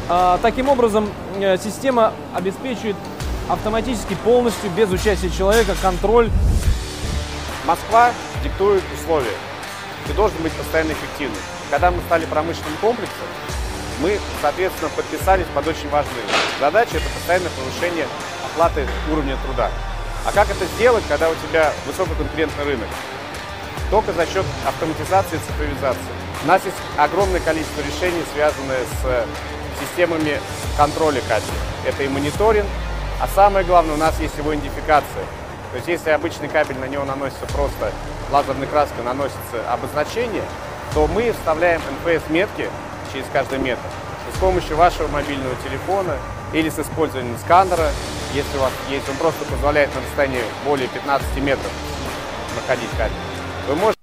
А, 0.09 0.39
таким 0.41 0.67
образом, 0.67 1.07
э, 1.39 1.57
система 1.57 2.11
обеспечивает 2.33 2.95
автоматически 3.47 4.15
полностью, 4.23 4.69
без 4.71 4.89
участия 4.91 5.29
человека, 5.29 5.75
контроль. 5.81 6.29
Москва 7.69 8.11
диктует 8.43 8.83
условия. 8.99 9.37
Ты 10.07 10.13
должен 10.13 10.41
быть 10.41 10.51
постоянно 10.53 10.91
эффективным. 10.93 11.37
Когда 11.69 11.91
мы 11.91 12.01
стали 12.07 12.25
промышленным 12.25 12.75
комплексом, 12.81 13.27
мы, 13.99 14.19
соответственно, 14.41 14.89
подписались 14.95 15.45
под 15.53 15.67
очень 15.67 15.87
важные 15.89 16.23
задачи. 16.59 16.95
Это 16.95 17.05
постоянное 17.13 17.51
повышение 17.51 18.07
оплаты 18.43 18.87
уровня 19.11 19.37
труда. 19.45 19.69
А 20.25 20.31
как 20.31 20.49
это 20.49 20.65
сделать, 20.65 21.03
когда 21.07 21.29
у 21.29 21.35
тебя 21.47 21.71
высококонкурентный 21.85 22.63
рынок? 22.63 22.87
Только 23.91 24.13
за 24.13 24.25
счет 24.25 24.47
автоматизации 24.65 25.35
и 25.35 25.51
цифровизации. 25.51 26.01
У 26.43 26.47
нас 26.47 26.65
есть 26.65 26.77
огромное 26.97 27.39
количество 27.39 27.81
решений, 27.81 28.23
связанные 28.33 28.79
с 29.03 29.79
системами 29.79 30.41
контроля 30.75 31.21
качества. 31.29 31.53
Это 31.85 32.01
и 32.01 32.07
мониторинг, 32.07 32.65
а 33.21 33.27
самое 33.27 33.63
главное, 33.63 33.93
у 33.93 33.99
нас 33.99 34.19
есть 34.19 34.35
его 34.39 34.55
идентификация. 34.55 35.23
То 35.71 35.75
есть 35.75 35.87
если 35.87 36.09
обычный 36.09 36.47
кабель 36.47 36.77
на 36.79 36.85
него 36.85 37.03
наносится 37.05 37.45
просто 37.47 37.91
лазерной 38.31 38.67
краской, 38.67 39.03
наносится 39.03 39.71
обозначение, 39.71 40.43
то 40.93 41.07
мы 41.07 41.31
вставляем 41.31 41.81
NPS-метки 42.03 42.69
через 43.13 43.25
каждый 43.31 43.59
метр. 43.59 43.81
И 44.31 44.35
с 44.35 44.39
помощью 44.39 44.75
вашего 44.77 45.07
мобильного 45.07 45.55
телефона 45.63 46.17
или 46.53 46.69
с 46.69 46.79
использованием 46.79 47.37
сканера, 47.37 47.89
если 48.33 48.57
у 48.57 48.61
вас 48.61 48.71
есть, 48.89 49.07
он 49.09 49.15
просто 49.17 49.45
позволяет 49.45 49.93
на 49.93 50.01
расстоянии 50.01 50.41
более 50.65 50.87
15 50.87 51.37
метров 51.37 51.71
проходить 52.55 52.89
кабель. 52.97 53.13
Вы 53.67 53.75
можете 53.75 53.98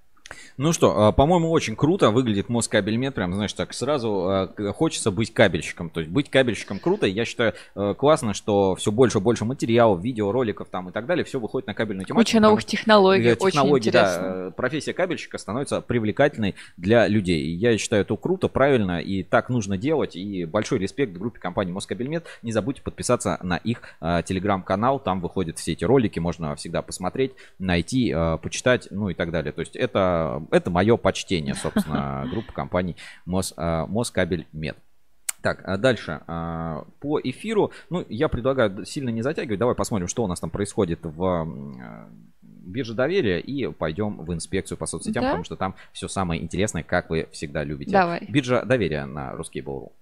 Ну 0.59 0.73
что, 0.73 1.09
а, 1.09 1.13
по-моему, 1.13 1.51
очень 1.51 1.77
круто 1.77 2.11
выглядит 2.11 2.49
Москабельмет. 2.49 3.15
Прям, 3.15 3.35
знаешь, 3.35 3.53
так 3.53 3.75
сразу 3.75 4.27
а, 4.29 4.73
хочется 4.73 5.11
быть 5.11 5.33
кабельщиком. 5.33 5.91
То 5.91 6.01
есть 6.01 6.11
быть 6.11 6.31
кабельщиком 6.31 6.79
круто. 6.79 7.07
Я 7.07 7.25
считаю 7.25 7.55
э, 7.75 7.95
классно, 7.97 8.33
что 8.33 8.75
все 8.77 8.91
больше 8.91 9.19
и 9.19 9.21
больше 9.21 9.45
материалов, 9.45 10.03
видеороликов 10.03 10.69
там 10.69 10.89
и 10.89 10.93
так 10.93 11.07
далее, 11.07 11.25
все 11.25 11.39
выходит 11.39 11.67
на 11.67 11.75
кабельную 11.75 12.07
тематику. 12.07 12.27
Куча 12.27 12.41
новых 12.41 12.61
что, 12.61 12.71
технологий, 12.71 13.29
э, 13.29 13.35
очень 13.35 13.51
технологии, 13.51 13.89
интересно. 13.89 14.23
да, 14.23 14.49
э, 14.49 14.51
профессия 14.53 14.93
кабельщика 14.95 15.37
становится 15.39 15.81
привлекательной 15.81 16.55
для 16.77 17.07
людей. 17.07 17.43
И 17.43 17.51
я 17.51 17.77
считаю, 17.77 18.03
это 18.03 18.17
круто, 18.17 18.49
правильно, 18.49 19.01
и 19.01 19.23
так 19.23 19.51
нужно 19.51 19.77
делать. 19.77 20.17
И 20.17 20.47
большой 20.47 20.79
респект 20.79 21.13
группе 21.13 21.39
компании 21.39 21.73
Москабельмет. 21.73 22.25
Не 22.43 22.53
забудьте 22.53 22.83
подписаться 22.83 23.39
на 23.43 23.57
их 23.59 23.83
э, 24.01 24.23
телеграм-канал. 24.25 25.01
Там 25.01 25.21
выходят 25.21 25.59
все 25.59 25.73
эти 25.73 25.85
ролики, 25.85 26.19
можно 26.19 26.57
всегда 26.57 26.81
посмотреть, 26.81 27.33
найти, 27.59 28.11
э, 28.15 28.39
почитать, 28.39 28.89
ну 28.91 29.11
и 29.11 29.15
так 29.15 29.31
далее. 29.31 29.53
То 29.53 29.61
есть 29.61 29.77
это, 29.77 30.46
это 30.51 30.71
мое 30.71 30.97
почтение, 30.97 31.55
собственно, 31.55 32.27
группы 32.31 32.53
компаний 32.53 32.97
Мос, 33.25 33.55
э, 33.57 33.87
Москабельмет. 33.87 34.77
Так, 35.43 35.61
а 35.65 35.77
дальше. 35.77 36.23
а, 36.27 36.85
По 36.99 37.21
эфиру, 37.21 37.71
ну, 37.89 38.05
я 38.09 38.29
предлагаю 38.29 38.85
сильно 38.85 39.11
не 39.11 39.23
затягивать. 39.23 39.61
Давай 39.61 39.75
посмотрим, 39.77 40.09
что 40.09 40.25
у 40.25 40.27
нас 40.27 40.41
там 40.41 40.51
происходит 40.51 41.01
в 41.03 41.47
э, 41.47 42.07
бирже 42.43 42.95
доверия 42.95 43.39
и 43.39 43.71
пойдем 43.73 44.17
в 44.25 44.33
инспекцию 44.35 44.77
по 44.77 44.87
соцсетям, 44.87 45.23
Да? 45.23 45.29
потому 45.29 45.45
что 45.45 45.55
там 45.57 45.75
все 45.93 46.09
самое 46.09 46.43
интересное, 46.43 46.83
как 46.83 47.11
вы 47.11 47.29
всегда 47.31 47.63
любите. 47.63 47.93
Давай. 47.93 48.27
Биржа 48.29 48.65
доверия 48.65 49.05
на 49.05 49.35
Ruskable.ru. 49.35 49.93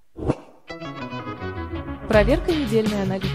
Проверка 2.08 2.52
недельной 2.52 3.02
аналитики. 3.02 3.34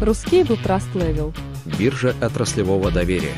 Ruscable 0.00 0.58
Trust 0.62 0.92
Level. 0.94 1.34
Биржа 1.78 2.14
отраслевого 2.20 2.90
доверия. 2.90 3.34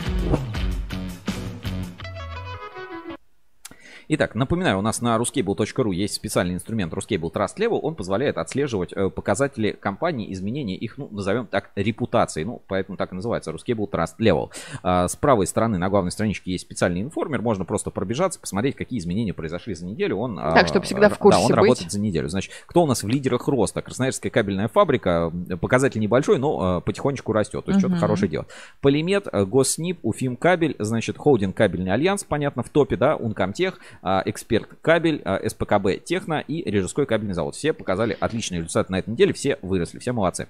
Итак, 4.10 4.34
напоминаю, 4.34 4.78
у 4.78 4.80
нас 4.80 5.02
на 5.02 5.14
ruscable.ru 5.16 5.92
есть 5.94 6.14
специальный 6.14 6.54
инструмент 6.54 6.94
Ruscable 6.94 7.30
Trust 7.30 7.58
Level. 7.58 7.78
Он 7.82 7.94
позволяет 7.94 8.38
отслеживать 8.38 8.90
э, 8.94 9.10
показатели 9.10 9.72
компании, 9.72 10.32
изменения 10.32 10.76
их, 10.76 10.96
ну, 10.96 11.08
назовем 11.10 11.46
так, 11.46 11.70
репутации. 11.76 12.42
Ну, 12.44 12.62
поэтому 12.68 12.96
так 12.96 13.12
и 13.12 13.14
называется 13.14 13.50
Ruscable 13.50 13.86
Trust 13.90 14.14
Level. 14.18 14.50
А, 14.82 15.08
С 15.08 15.16
правой 15.16 15.46
стороны 15.46 15.76
на 15.76 15.90
главной 15.90 16.10
страничке 16.10 16.52
есть 16.52 16.64
специальный 16.64 17.02
информер. 17.02 17.42
Можно 17.42 17.66
просто 17.66 17.90
пробежаться, 17.90 18.40
посмотреть, 18.40 18.76
какие 18.76 18.98
изменения 18.98 19.34
произошли 19.34 19.74
за 19.74 19.84
неделю. 19.84 20.16
Он, 20.16 20.38
а, 20.38 20.54
Так, 20.54 20.68
чтобы 20.68 20.86
всегда 20.86 21.10
в 21.10 21.18
курсе 21.18 21.40
Да, 21.40 21.42
он 21.44 21.48
быть. 21.48 21.56
работает 21.56 21.92
за 21.92 22.00
неделю. 22.00 22.30
Значит, 22.30 22.52
кто 22.64 22.84
у 22.84 22.86
нас 22.86 23.02
в 23.02 23.08
лидерах 23.08 23.46
роста? 23.46 23.82
Красноярская 23.82 24.30
кабельная 24.32 24.68
фабрика. 24.68 25.30
Показатель 25.60 26.00
небольшой, 26.00 26.38
но 26.38 26.78
э, 26.78 26.80
потихонечку 26.80 27.32
растет. 27.34 27.62
То 27.66 27.72
есть 27.72 27.80
что-то 27.80 27.92
Мгм. 27.96 28.00
хорошее 28.00 28.30
делает. 28.30 28.48
Полимет, 28.80 29.26
э, 29.30 29.44
Госниб, 29.44 29.98
Уфим 30.02 30.38
кабель, 30.38 30.76
значит, 30.78 31.18
Холдинг 31.18 31.54
кабельный 31.54 31.92
альянс, 31.92 32.24
понятно, 32.24 32.62
в 32.62 32.70
топе, 32.70 32.96
да, 32.96 33.14
Ункомтех, 33.16 33.78
Эксперт 34.02 34.68
кабель, 34.82 35.22
а, 35.24 35.40
СПКБ 35.48 36.04
Техно 36.04 36.44
и 36.46 36.68
Рижской 36.68 37.06
кабельный 37.06 37.34
завод. 37.34 37.54
Все 37.54 37.72
показали 37.72 38.16
отличные 38.18 38.58
результаты 38.58 38.92
на 38.92 38.98
этой 39.00 39.10
неделе, 39.10 39.32
все 39.32 39.58
выросли, 39.62 39.98
все 39.98 40.12
молодцы. 40.12 40.48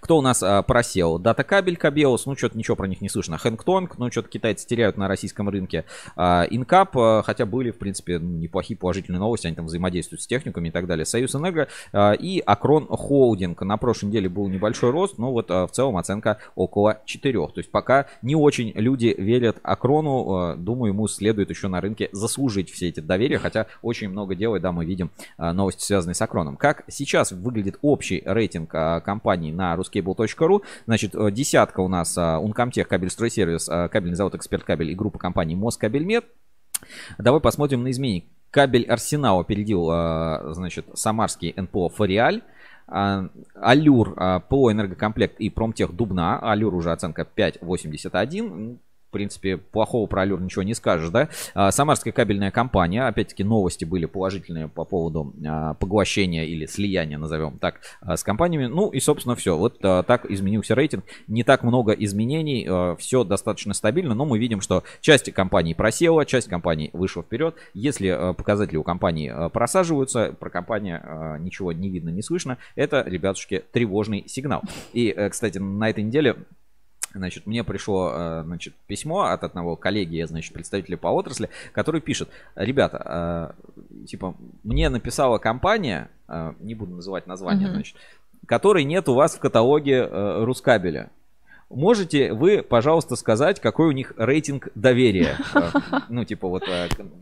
Кто 0.00 0.18
у 0.18 0.22
нас 0.22 0.42
а, 0.42 0.62
просел? 0.62 1.18
Дата 1.18 1.44
кабель, 1.44 1.76
Кабеус, 1.76 2.26
ну 2.26 2.36
что-то 2.36 2.56
ничего 2.56 2.76
про 2.76 2.86
них 2.86 3.00
не 3.00 3.08
слышно. 3.08 3.38
Hengtong, 3.38 3.98
ну 3.98 4.10
что-то 4.10 4.28
китайцы 4.28 4.66
теряют 4.66 4.96
на 4.96 5.08
российском 5.08 5.48
рынке. 5.48 5.84
А, 6.16 6.46
Инкап, 6.50 6.96
а, 6.96 7.22
хотя 7.22 7.46
были, 7.46 7.70
в 7.70 7.78
принципе, 7.78 8.18
неплохие 8.18 8.76
положительные 8.76 9.20
новости, 9.20 9.46
они 9.46 9.56
там 9.56 9.66
взаимодействуют 9.66 10.22
с 10.22 10.26
техниками 10.26 10.68
и 10.68 10.70
так 10.70 10.86
далее. 10.86 11.04
Союз 11.04 11.34
Энерго 11.34 11.68
а, 11.92 12.12
и 12.12 12.40
Акрон 12.40 12.86
Холдинг. 12.86 13.62
На 13.62 13.76
прошлой 13.76 14.06
неделе 14.06 14.28
был 14.28 14.48
небольшой 14.48 14.90
рост, 14.90 15.18
но 15.18 15.32
вот 15.32 15.50
а, 15.50 15.66
в 15.66 15.72
целом 15.72 15.96
оценка 15.96 16.38
около 16.54 17.00
4. 17.04 17.32
То 17.32 17.52
есть 17.56 17.70
пока 17.70 18.06
не 18.22 18.34
очень 18.34 18.72
люди 18.74 19.14
верят 19.16 19.58
Акрону. 19.62 20.34
А, 20.34 20.56
Думаю, 20.56 20.92
ему 20.92 21.08
следует 21.08 21.50
еще 21.50 21.68
на 21.68 21.80
рынке 21.80 22.08
заслужить 22.12 22.70
все 22.70 22.88
эти 22.88 23.00
доверия, 23.00 23.38
хотя 23.38 23.66
очень 23.82 24.08
много 24.08 24.34
делает, 24.34 24.62
да, 24.62 24.72
мы 24.72 24.84
видим 24.84 25.10
а, 25.36 25.52
новости, 25.52 25.84
связанные 25.84 26.14
с 26.14 26.22
Акроном. 26.22 26.56
Как 26.56 26.84
сейчас 26.88 27.32
выглядит 27.32 27.78
общий 27.82 28.22
рейтинг 28.24 28.74
а, 28.74 29.00
компаний 29.00 29.52
на 29.52 29.61
ruscable.ru? 29.76 30.62
Значит, 30.86 31.14
э, 31.14 31.30
десятка 31.30 31.80
у 31.80 31.88
нас 31.88 32.16
а, 32.18 32.40
Uncomtech, 32.42 32.84
кабель-стройсервис, 32.84 33.68
а, 33.68 33.88
кабельный 33.88 34.16
завод 34.16 34.34
Эксперт 34.34 34.64
Кабель 34.64 34.90
и 34.90 34.94
группа 34.94 35.18
компаний 35.18 35.56
Москабельмет. 35.56 36.24
Давай 37.18 37.40
посмотрим 37.40 37.82
на 37.82 37.90
изменения. 37.90 38.24
Кабель 38.50 38.84
Арсенал 38.84 39.40
опередил, 39.40 39.88
а, 39.90 40.52
значит, 40.52 40.86
самарский 40.94 41.54
НПО 41.56 41.88
Фориаль. 41.88 42.42
А, 42.86 43.28
Алюр, 43.54 44.14
а, 44.16 44.40
ПО 44.40 44.70
Энергокомплект 44.70 45.40
и 45.40 45.48
Промтех 45.48 45.92
Дубна. 45.92 46.38
Алюр 46.38 46.74
уже 46.74 46.92
оценка 46.92 47.26
5,81. 47.34 48.78
В 49.12 49.18
принципе, 49.22 49.58
плохого 49.58 50.06
про 50.06 50.22
Алюр 50.22 50.40
ничего 50.40 50.62
не 50.62 50.72
скажешь, 50.72 51.10
да? 51.10 51.28
А, 51.52 51.70
Самарская 51.70 52.14
кабельная 52.14 52.50
компания, 52.50 53.06
опять-таки, 53.06 53.44
новости 53.44 53.84
были 53.84 54.06
положительные 54.06 54.68
по 54.68 54.86
поводу 54.86 55.34
а, 55.46 55.74
поглощения 55.74 56.44
или 56.44 56.64
слияния, 56.64 57.18
назовем 57.18 57.58
так, 57.58 57.80
а, 58.00 58.16
с 58.16 58.24
компаниями. 58.24 58.68
Ну 58.68 58.88
и, 58.88 59.00
собственно, 59.00 59.36
все. 59.36 59.58
Вот 59.58 59.80
так 59.80 60.24
изменился 60.30 60.74
рейтинг. 60.74 61.04
Не 61.26 61.44
так 61.44 61.62
много 61.62 61.92
изменений, 61.92 62.66
все 62.96 63.22
достаточно 63.22 63.74
стабильно, 63.74 64.14
но 64.14 64.24
мы 64.24 64.38
видим, 64.38 64.62
что 64.62 64.82
часть 65.02 65.30
компаний 65.32 65.74
просела, 65.74 66.24
часть 66.24 66.48
компаний 66.48 66.88
вышла 66.94 67.22
вперед. 67.22 67.54
Если 67.74 68.32
показатели 68.34 68.78
у 68.78 68.82
компании 68.82 69.30
просаживаются, 69.50 70.34
про 70.40 70.48
компанию 70.48 71.38
ничего 71.38 71.72
не 71.72 71.90
видно, 71.90 72.08
не 72.08 72.22
слышно, 72.22 72.56
это, 72.76 73.04
ребятушки, 73.06 73.62
тревожный 73.72 74.24
сигнал. 74.26 74.62
И, 74.94 75.12
э, 75.14 75.28
кстати, 75.28 75.58
на 75.58 75.90
этой 75.90 76.02
неделе 76.02 76.36
Значит, 77.14 77.46
мне 77.46 77.62
пришло 77.64 78.10
э, 78.14 78.42
значит, 78.44 78.74
письмо 78.86 79.24
от 79.24 79.44
одного 79.44 79.76
коллеги, 79.76 80.22
значит, 80.22 80.52
представителя 80.52 80.96
по 80.96 81.08
отрасли, 81.08 81.50
который 81.72 82.00
пишет, 82.00 82.28
ребята, 82.54 83.54
э, 84.00 84.06
типа, 84.06 84.34
мне 84.62 84.88
написала 84.88 85.38
компания, 85.38 86.08
э, 86.28 86.52
не 86.60 86.74
буду 86.74 86.94
называть 86.94 87.26
название, 87.26 87.66
Мгм. 87.66 87.74
значит, 87.74 87.96
которой 88.46 88.84
нет 88.84 89.08
у 89.08 89.14
вас 89.14 89.34
в 89.34 89.38
каталоге 89.40 90.08
э, 90.10 90.44
Рускабеля. 90.44 91.10
Можете 91.68 92.34
вы, 92.34 92.62
пожалуйста, 92.62 93.16
сказать, 93.16 93.60
какой 93.60 93.88
у 93.88 93.92
них 93.92 94.12
рейтинг 94.16 94.68
доверия? 94.74 95.38
Ну, 96.10 96.24
типа 96.24 96.48
вот 96.48 96.64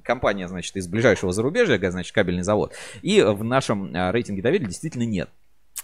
компания, 0.02 0.48
значит, 0.48 0.74
из 0.76 0.88
ближайшего 0.88 1.32
зарубежья, 1.32 1.90
значит, 1.90 2.12
кабельный 2.12 2.42
завод. 2.42 2.72
И 3.02 3.22
в 3.22 3.44
нашем 3.44 3.94
рейтинге 3.94 4.42
доверия 4.42 4.66
действительно 4.66 5.04
нет. 5.04 5.30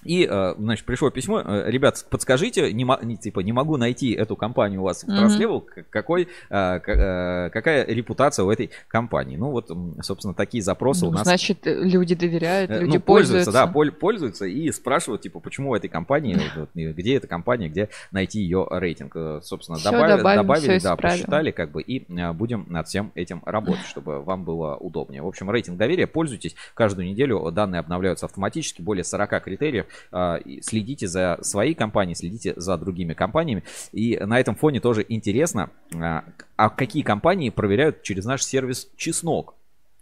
И, 0.06 0.26
э, 0.30 0.54
значит, 0.58 0.84
пришло 0.86 1.10
письмо, 1.10 1.40
э, 1.44 1.70
ребят, 1.70 2.04
подскажите, 2.10 2.72
не, 2.72 2.86
не, 3.04 3.16
типа, 3.16 3.40
не 3.40 3.52
могу 3.52 3.76
найти 3.76 4.12
эту 4.12 4.36
компанию 4.36 4.80
у 4.80 4.84
вас 4.84 5.02
в. 5.02 5.06
Транслевел, 5.06 5.60
к- 5.60 5.84
какой, 5.90 6.28
э, 6.50 7.48
какая 7.50 7.84
репутация 7.86 8.44
у 8.44 8.50
этой 8.50 8.70
компании. 8.88 9.36
Ну, 9.36 9.50
вот, 9.50 9.70
собственно, 10.02 10.34
такие 10.34 10.62
запросы 10.62 11.06
у 11.06 11.10
Ну, 11.10 11.18
нас. 11.18 11.24
Значит, 11.24 11.58
люди 11.64 12.14
доверяют, 12.14 12.70
люди 12.70 12.96
ну, 12.96 13.00
пользуются. 13.02 13.52
да, 13.52 13.66
поль- 13.66 13.90
пользуются 13.92 14.44
и 14.46 14.70
спрашивают, 14.70 15.22
типа, 15.22 15.40
почему 15.40 15.70
у 15.70 15.74
этой 15.74 15.88
компании, 15.88 16.38
где 16.74 17.16
эта 17.16 17.26
компания, 17.26 17.68
где 17.68 17.88
найти 18.12 18.40
ее 18.40 18.66
рейтинг. 18.70 19.16
Собственно, 19.42 19.78
Всё, 19.78 19.90
добавили, 19.90 20.16
добавим, 20.18 20.42
добавили, 20.42 20.66
да, 20.68 20.76
исправим. 20.76 20.96
посчитали, 21.02 21.50
как 21.50 21.70
бы, 21.72 21.82
и 21.82 22.04
будем 22.34 22.66
над 22.68 22.86
всем 22.88 23.12
этим 23.14 23.42
работать, 23.44 23.86
чтобы 23.86 24.22
вам 24.22 24.44
было 24.44 24.76
удобнее. 24.76 25.22
В 25.22 25.26
общем, 25.26 25.50
рейтинг 25.50 25.76
доверия, 25.78 26.06
пользуйтесь. 26.06 26.54
Каждую 26.74 27.06
неделю 27.08 27.50
данные 27.50 27.80
обновляются 27.80 28.26
автоматически, 28.26 28.82
более 28.82 29.04
40 29.04 29.40
критериев. 29.40 29.86
Э, 30.12 30.38
и 30.44 30.60
Следите 30.62 31.06
за 31.06 31.38
своей 31.42 31.74
компанией, 31.74 32.14
следите 32.14 32.54
за 32.56 32.76
другими 32.76 33.14
компаниями. 33.14 33.62
И 33.92 34.18
на 34.18 34.38
этом 34.40 34.54
фоне 34.54 34.80
тоже 34.80 35.04
интересно, 35.08 35.70
а, 35.94 36.24
а 36.56 36.70
какие 36.70 37.02
компании 37.02 37.50
проверяют 37.50 38.02
через 38.02 38.24
наш 38.24 38.42
сервис 38.44 38.88
Чеснок. 38.96 39.54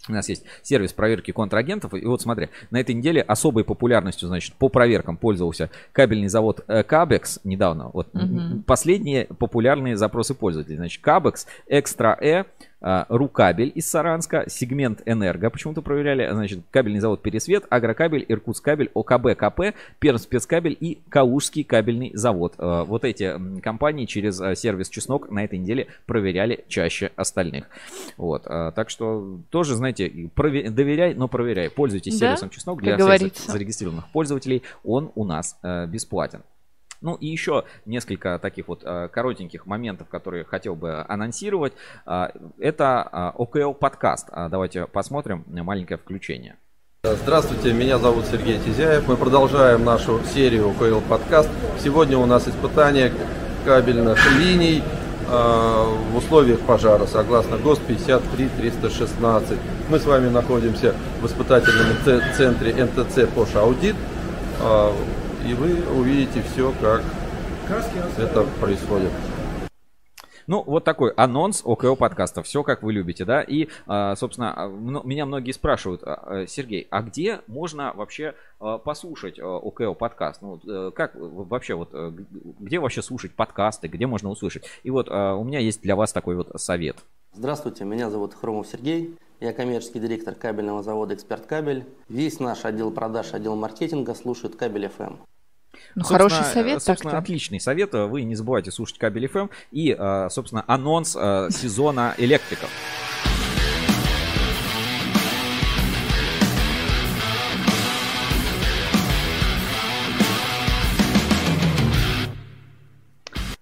У 0.07 0.13
нас 0.13 0.29
есть 0.29 0.45
сервис 0.63 0.93
проверки 0.93 1.31
контрагентов. 1.31 1.95
И 1.95 2.05
вот 2.05 2.21
смотри, 2.21 2.51
на 2.71 2.79
этой 2.79 2.95
неделе 2.95 3.23
особой 3.23 3.65
популярностью, 3.65 4.29
значит, 4.29 4.55
по 4.55 4.69
проверкам 4.69 5.17
пользовался 5.17 5.71
кабельный 5.93 6.29
завод 6.29 6.63
э, 6.69 6.83
Кабекс 6.83 7.41
недавно. 7.43 7.89
Вот 7.91 8.09
м- 8.15 8.35
Мгм. 8.35 8.63
последние 8.65 9.25
популярные 9.25 9.97
запросы 9.97 10.35
пользователей. 10.35 10.77
Значит, 10.77 11.03
Кабекс, 11.03 11.47
Экстра 11.67 12.19
Э, 12.21 12.41
а, 12.41 12.47
Рукабель 13.09 13.73
из 13.75 13.89
Саранска, 13.91 14.45
Сегмент 14.49 15.01
Энерго 15.07 15.49
почему-то 15.49 15.81
проверяли, 15.81 16.29
значит, 16.31 16.61
кабельный 16.71 17.01
завод 17.01 17.23
Пересвет, 17.23 17.65
Агрокабель, 17.71 18.25
Иркутскабель, 18.29 18.91
ОКБ 18.95 19.37
КП, 19.39 19.61
Пермспецкабель 19.99 20.77
и 20.79 20.99
Калужский 21.09 21.65
кабельный 21.65 22.11
завод. 22.15 22.55
Э, 22.59 22.85
Вот 22.87 23.05
эти 23.05 23.35
компании 23.61 24.05
через 24.05 24.41
э, 24.41 24.55
сервис 24.55 24.91
Чеснок 24.91 25.31
на 25.31 25.45
этой 25.45 25.59
неделе 25.59 25.87
проверяли 26.07 26.65
чаще 26.69 27.11
остальных. 27.17 27.65
Вот, 28.17 28.45
так 28.45 28.91
что 28.91 29.39
тоже, 29.51 29.75
знаете, 29.77 30.07
и 30.07 30.27
прове- 30.27 30.69
доверяй, 30.71 31.15
но 31.15 31.27
проверяй. 31.29 31.71
Пользуйтесь 31.71 32.19
Да, 32.19 32.27
сервисом 32.29 32.51
Чеснок 32.51 32.81
как 32.81 32.85
для 32.85 32.97
всех 33.17 33.37
зарегистрированных 33.51 34.09
пользователей. 34.13 34.63
Он 34.85 35.11
у 35.15 35.25
нас 35.25 35.59
э, 35.63 35.87
бесплатен. 35.87 36.43
Ну 37.05 37.17
и 37.17 37.27
еще 37.27 37.65
несколько 37.85 38.39
таких 38.39 38.67
вот 38.67 38.81
э, 38.83 39.09
коротеньких 39.13 39.67
моментов, 39.67 40.09
которые 40.09 40.45
хотел 40.45 40.75
бы 40.75 41.05
анонсировать. 41.07 41.75
А, 42.07 42.33
Это 42.59 43.03
а, 43.03 43.35
ОКЛ 43.37 43.75
подкаст. 43.75 44.29
А, 44.33 44.49
Давайте 44.49 44.87
посмотрим 44.87 45.45
маленькое 45.47 45.99
включение. 45.99 46.57
Здравствуйте, 47.03 47.75
меня 47.75 47.99
зовут 47.99 48.25
Сергей 48.25 48.59
Тизяев. 48.59 49.07
Мы 49.07 49.19
продолжаем 49.19 49.85
нашу 49.85 50.19
серию 50.25 50.71
УКЛ 50.71 51.03
подкаст. 51.07 51.51
Сегодня 51.79 52.17
у 52.17 52.25
нас 52.25 52.49
испытание 52.49 53.13
кабельных 53.67 54.19
линий 54.39 54.83
в 55.29 56.17
условиях 56.17 56.61
пожара, 56.61 57.07
согласно 57.07 57.59
ГОСТ 57.59 57.83
53-316. 57.89 59.59
Мы 59.91 59.99
с 59.99 60.05
вами 60.07 60.29
находимся 60.29 60.95
в 61.21 61.27
испытательном 61.27 61.97
центре 62.35 62.75
НТЦ 62.85 63.29
Пош 63.35 63.55
Аудит. 63.57 63.97
И 65.47 65.55
вы 65.55 65.77
увидите 65.99 66.43
все, 66.43 66.73
как 66.81 67.03
это 68.19 68.45
происходит. 68.61 69.11
Ну, 70.47 70.63
вот 70.67 70.85
такой 70.85 71.11
анонс 71.13 71.63
ОКО 71.65 71.95
подкаста. 71.95 72.43
Все, 72.43 72.63
как 72.63 72.83
вы 72.83 72.93
любите, 72.93 73.25
да. 73.25 73.41
И, 73.43 73.69
а, 73.87 74.15
собственно, 74.15 74.53
а, 74.55 74.69
меня 74.69 75.25
многие 75.25 75.53
спрашивают, 75.53 76.03
а, 76.05 76.45
Сергей, 76.47 76.87
а 76.91 77.03
где 77.03 77.41
можно 77.47 77.93
вообще 77.95 78.35
послушать 78.59 79.39
ОКО 79.39 79.95
подкаст? 79.95 80.41
Ну, 80.43 80.61
э, 80.67 80.91
как 80.95 81.13
вообще, 81.15 81.75
вот, 81.75 81.91
э, 81.93 82.13
где 82.61 82.79
вообще 82.79 83.03
слушать 83.03 83.33
подкасты, 83.33 83.89
где 83.89 84.07
можно 84.07 84.31
услышать? 84.31 84.65
И 84.83 84.91
вот 84.91 85.09
у 85.09 85.45
меня 85.45 85.59
есть 85.59 85.83
для 85.83 85.97
вас 85.97 86.13
такой 86.13 86.37
вот 86.37 86.51
совет. 86.57 86.97
Здравствуйте, 87.33 87.85
меня 87.85 88.11
зовут 88.11 88.35
Хромов 88.35 88.67
Сергей. 88.67 89.17
Я 89.41 89.53
коммерческий 89.53 90.01
директор 90.01 90.35
кабельного 90.35 90.83
завода 90.83 91.15
«Эксперт 91.15 91.45
Кабель». 91.45 91.85
Весь 92.09 92.41
наш 92.41 92.65
отдел 92.65 92.91
продаж, 92.91 93.35
отдел 93.35 93.57
маркетинга 93.57 94.15
слушает 94.15 94.57
Кабель 94.57 94.87
FM. 94.87 95.19
Ну, 95.95 96.05
хороший 96.05 96.45
совет. 96.45 96.83
Собственно, 96.83 97.19
отличный 97.19 97.61
совет. 97.61 97.93
Вы 97.93 98.23
не 98.23 98.35
забывайте 98.35 98.71
слушать 98.71 98.99
кабель 98.99 99.27
FM 99.27 99.51
и, 99.71 99.97
э, 99.99 100.29
собственно, 100.31 100.65
анонс 100.67 101.17
э, 101.19 101.49
сезона 101.51 102.15
электриков. 102.19 102.71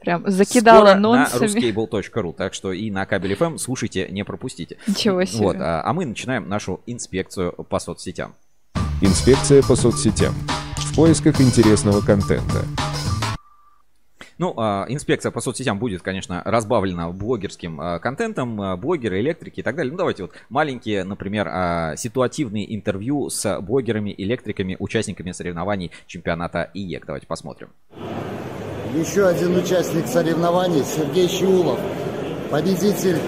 Прям 0.03 0.29
закидала 0.29 0.79
Скоро 0.79 0.93
анонсами. 0.93 1.49
на 1.49 1.71
ruscable.ru, 1.71 2.35
так 2.35 2.55
что 2.55 2.73
и 2.73 2.91
на 2.91 3.07
кабель 3.07 3.35
FM 3.35 3.59
слушайте, 3.59 4.09
не 4.11 4.25
пропустите. 4.25 4.77
Ничего 4.89 5.25
себе. 5.25 5.45
Вот, 5.45 5.57
а, 5.61 5.83
а 5.85 5.93
мы 5.93 6.05
начинаем 6.05 6.49
нашу 6.49 6.81
инспекцию 6.87 7.53
по 7.53 7.79
соцсетям. 7.79 8.35
Инспекция 9.05 9.65
по 9.65 9.75
соцсетям. 9.75 10.33
В 10.77 10.95
поисках 10.95 11.41
интересного 11.41 12.01
контента. 12.03 12.63
Ну, 14.39 14.55
а, 14.57 14.87
инспекция 14.89 15.33
по 15.33 15.41
соцсетям 15.41 15.81
будет, 15.81 16.03
конечно, 16.03 16.41
разбавлена 16.45 17.11
блогерским 17.11 17.81
а, 17.81 17.99
контентом, 17.99 18.61
а, 18.61 18.77
блогеры, 18.77 19.19
электрики 19.19 19.59
и 19.59 19.63
так 19.65 19.75
далее. 19.75 19.91
Ну, 19.91 19.99
давайте 19.99 20.23
вот 20.23 20.35
маленькие, 20.51 21.03
например, 21.03 21.97
ситуативные 21.97 22.73
интервью 22.73 23.29
с 23.29 23.61
блогерами, 23.61 24.15
электриками, 24.17 24.77
участниками 24.79 25.33
соревнований 25.33 25.91
чемпионата 26.07 26.71
IEK. 26.73 27.05
Давайте 27.05 27.27
посмотрим. 27.27 27.71
Еще 28.95 29.27
один 29.27 29.57
участник 29.57 30.07
соревнований 30.07 30.85
Сергей 30.85 31.27
Щиулов, 31.27 31.81
победитель 32.53 33.19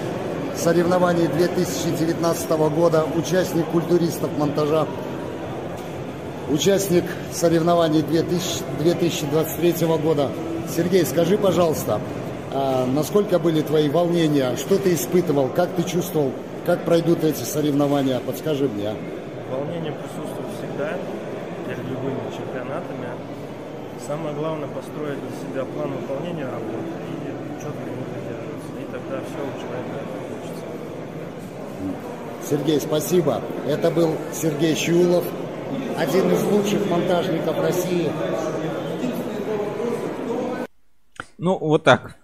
соревнований 0.55 1.27
2019 1.27 2.49
года, 2.73 3.03
участник 3.03 3.65
культуристов 3.65 4.29
монтажа, 4.37 4.87
участник 6.49 7.03
соревнований 7.33 8.01
2000, 8.01 8.63
2023 8.79 9.87
года. 9.97 10.29
Сергей, 10.75 11.05
скажи, 11.05 11.37
пожалуйста, 11.37 11.99
а 12.51 12.85
насколько 12.85 13.39
были 13.39 13.61
твои 13.61 13.89
волнения, 13.89 14.55
что 14.57 14.77
ты 14.77 14.93
испытывал, 14.93 15.49
как 15.49 15.69
ты 15.75 15.83
чувствовал, 15.83 16.31
как 16.65 16.83
пройдут 16.83 17.23
эти 17.23 17.43
соревнования, 17.43 18.19
подскажи 18.19 18.67
мне. 18.67 18.93
Волнение 19.51 19.91
присутствует 19.91 20.47
всегда 20.57 20.97
перед 21.67 21.83
любыми 21.89 22.19
чемпионатами. 22.35 23.09
Самое 24.07 24.35
главное 24.35 24.67
построить 24.67 25.19
для 25.19 25.63
себя 25.63 25.65
план 25.73 25.91
выполнения 25.91 26.45
работы 26.45 26.93
и 27.09 27.61
четко 27.61 27.85
ему 27.89 28.03
придерживаться. 28.13 28.69
И 28.79 28.85
тогда 28.91 29.21
все 29.25 29.41
у 29.41 29.51
человека 29.61 29.99
получится. 30.13 30.65
Сергей, 32.49 32.79
спасибо. 32.79 33.41
Это 33.67 33.89
был 33.91 34.15
Сергей 34.33 34.75
Щулов, 34.75 35.23
один 35.97 36.31
из 36.31 36.43
лучших 36.43 36.89
монтажников 36.89 37.59
России. 37.59 38.09
Ну, 41.37 41.57
вот 41.57 41.83
так. 41.83 42.17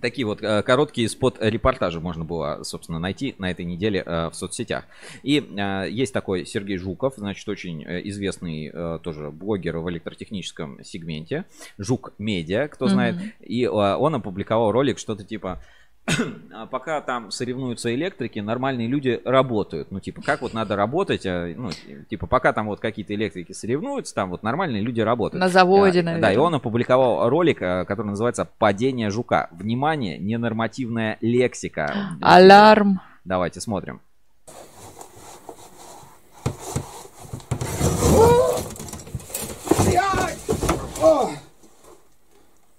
Такие 0.00 0.26
вот 0.26 0.42
э, 0.42 0.62
короткие 0.62 1.08
спот-репортажи 1.08 2.00
можно 2.00 2.24
было, 2.24 2.62
собственно, 2.62 3.00
найти 3.00 3.34
на 3.38 3.50
этой 3.50 3.64
неделе 3.64 4.02
э, 4.04 4.28
в 4.30 4.34
соцсетях. 4.34 4.84
И 5.24 5.40
э, 5.40 5.90
есть 5.90 6.12
такой 6.12 6.46
Сергей 6.46 6.76
Жуков, 6.76 7.14
значит, 7.16 7.48
очень 7.48 7.82
известный 8.08 8.70
э, 8.72 9.00
тоже 9.02 9.32
блогер 9.32 9.78
в 9.78 9.90
электротехническом 9.90 10.84
сегменте. 10.84 11.46
Жук 11.78 12.12
Медиа, 12.18 12.68
кто 12.68 12.86
знает. 12.86 13.16
Мгм. 13.16 13.32
И 13.40 13.64
э, 13.64 13.68
он 13.68 14.14
опубликовал 14.14 14.70
ролик, 14.70 15.00
что-то 15.00 15.24
типа 15.24 15.60
пока 16.70 17.00
там 17.00 17.30
соревнуются 17.30 17.94
электрики, 17.94 18.38
нормальные 18.38 18.88
люди 18.88 19.20
работают. 19.24 19.90
Ну, 19.90 20.00
типа, 20.00 20.22
как 20.22 20.42
вот 20.42 20.54
надо 20.54 20.76
работать, 20.76 21.26
а, 21.26 21.52
ну, 21.56 21.70
типа, 22.08 22.26
пока 22.26 22.52
там 22.52 22.66
вот 22.66 22.80
какие-то 22.80 23.14
электрики 23.14 23.52
соревнуются, 23.52 24.14
там 24.14 24.30
вот 24.30 24.42
нормальные 24.42 24.82
люди 24.82 25.00
работают. 25.00 25.40
На 25.40 25.48
заводе, 25.48 26.00
А, 26.00 26.02
Да, 26.02 26.10
и 26.12 26.20
наверное. 26.20 26.46
он 26.46 26.54
опубликовал 26.56 27.28
ролик, 27.28 27.62
а, 27.62 27.84
который 27.84 28.08
называется 28.08 28.48
«Падение 28.58 29.10
жука». 29.10 29.48
Внимание, 29.52 30.18
ненормативная 30.18 31.18
лексика. 31.20 32.16
Алярм. 32.20 33.00
Давайте 33.24 33.60
смотрим. 33.60 34.00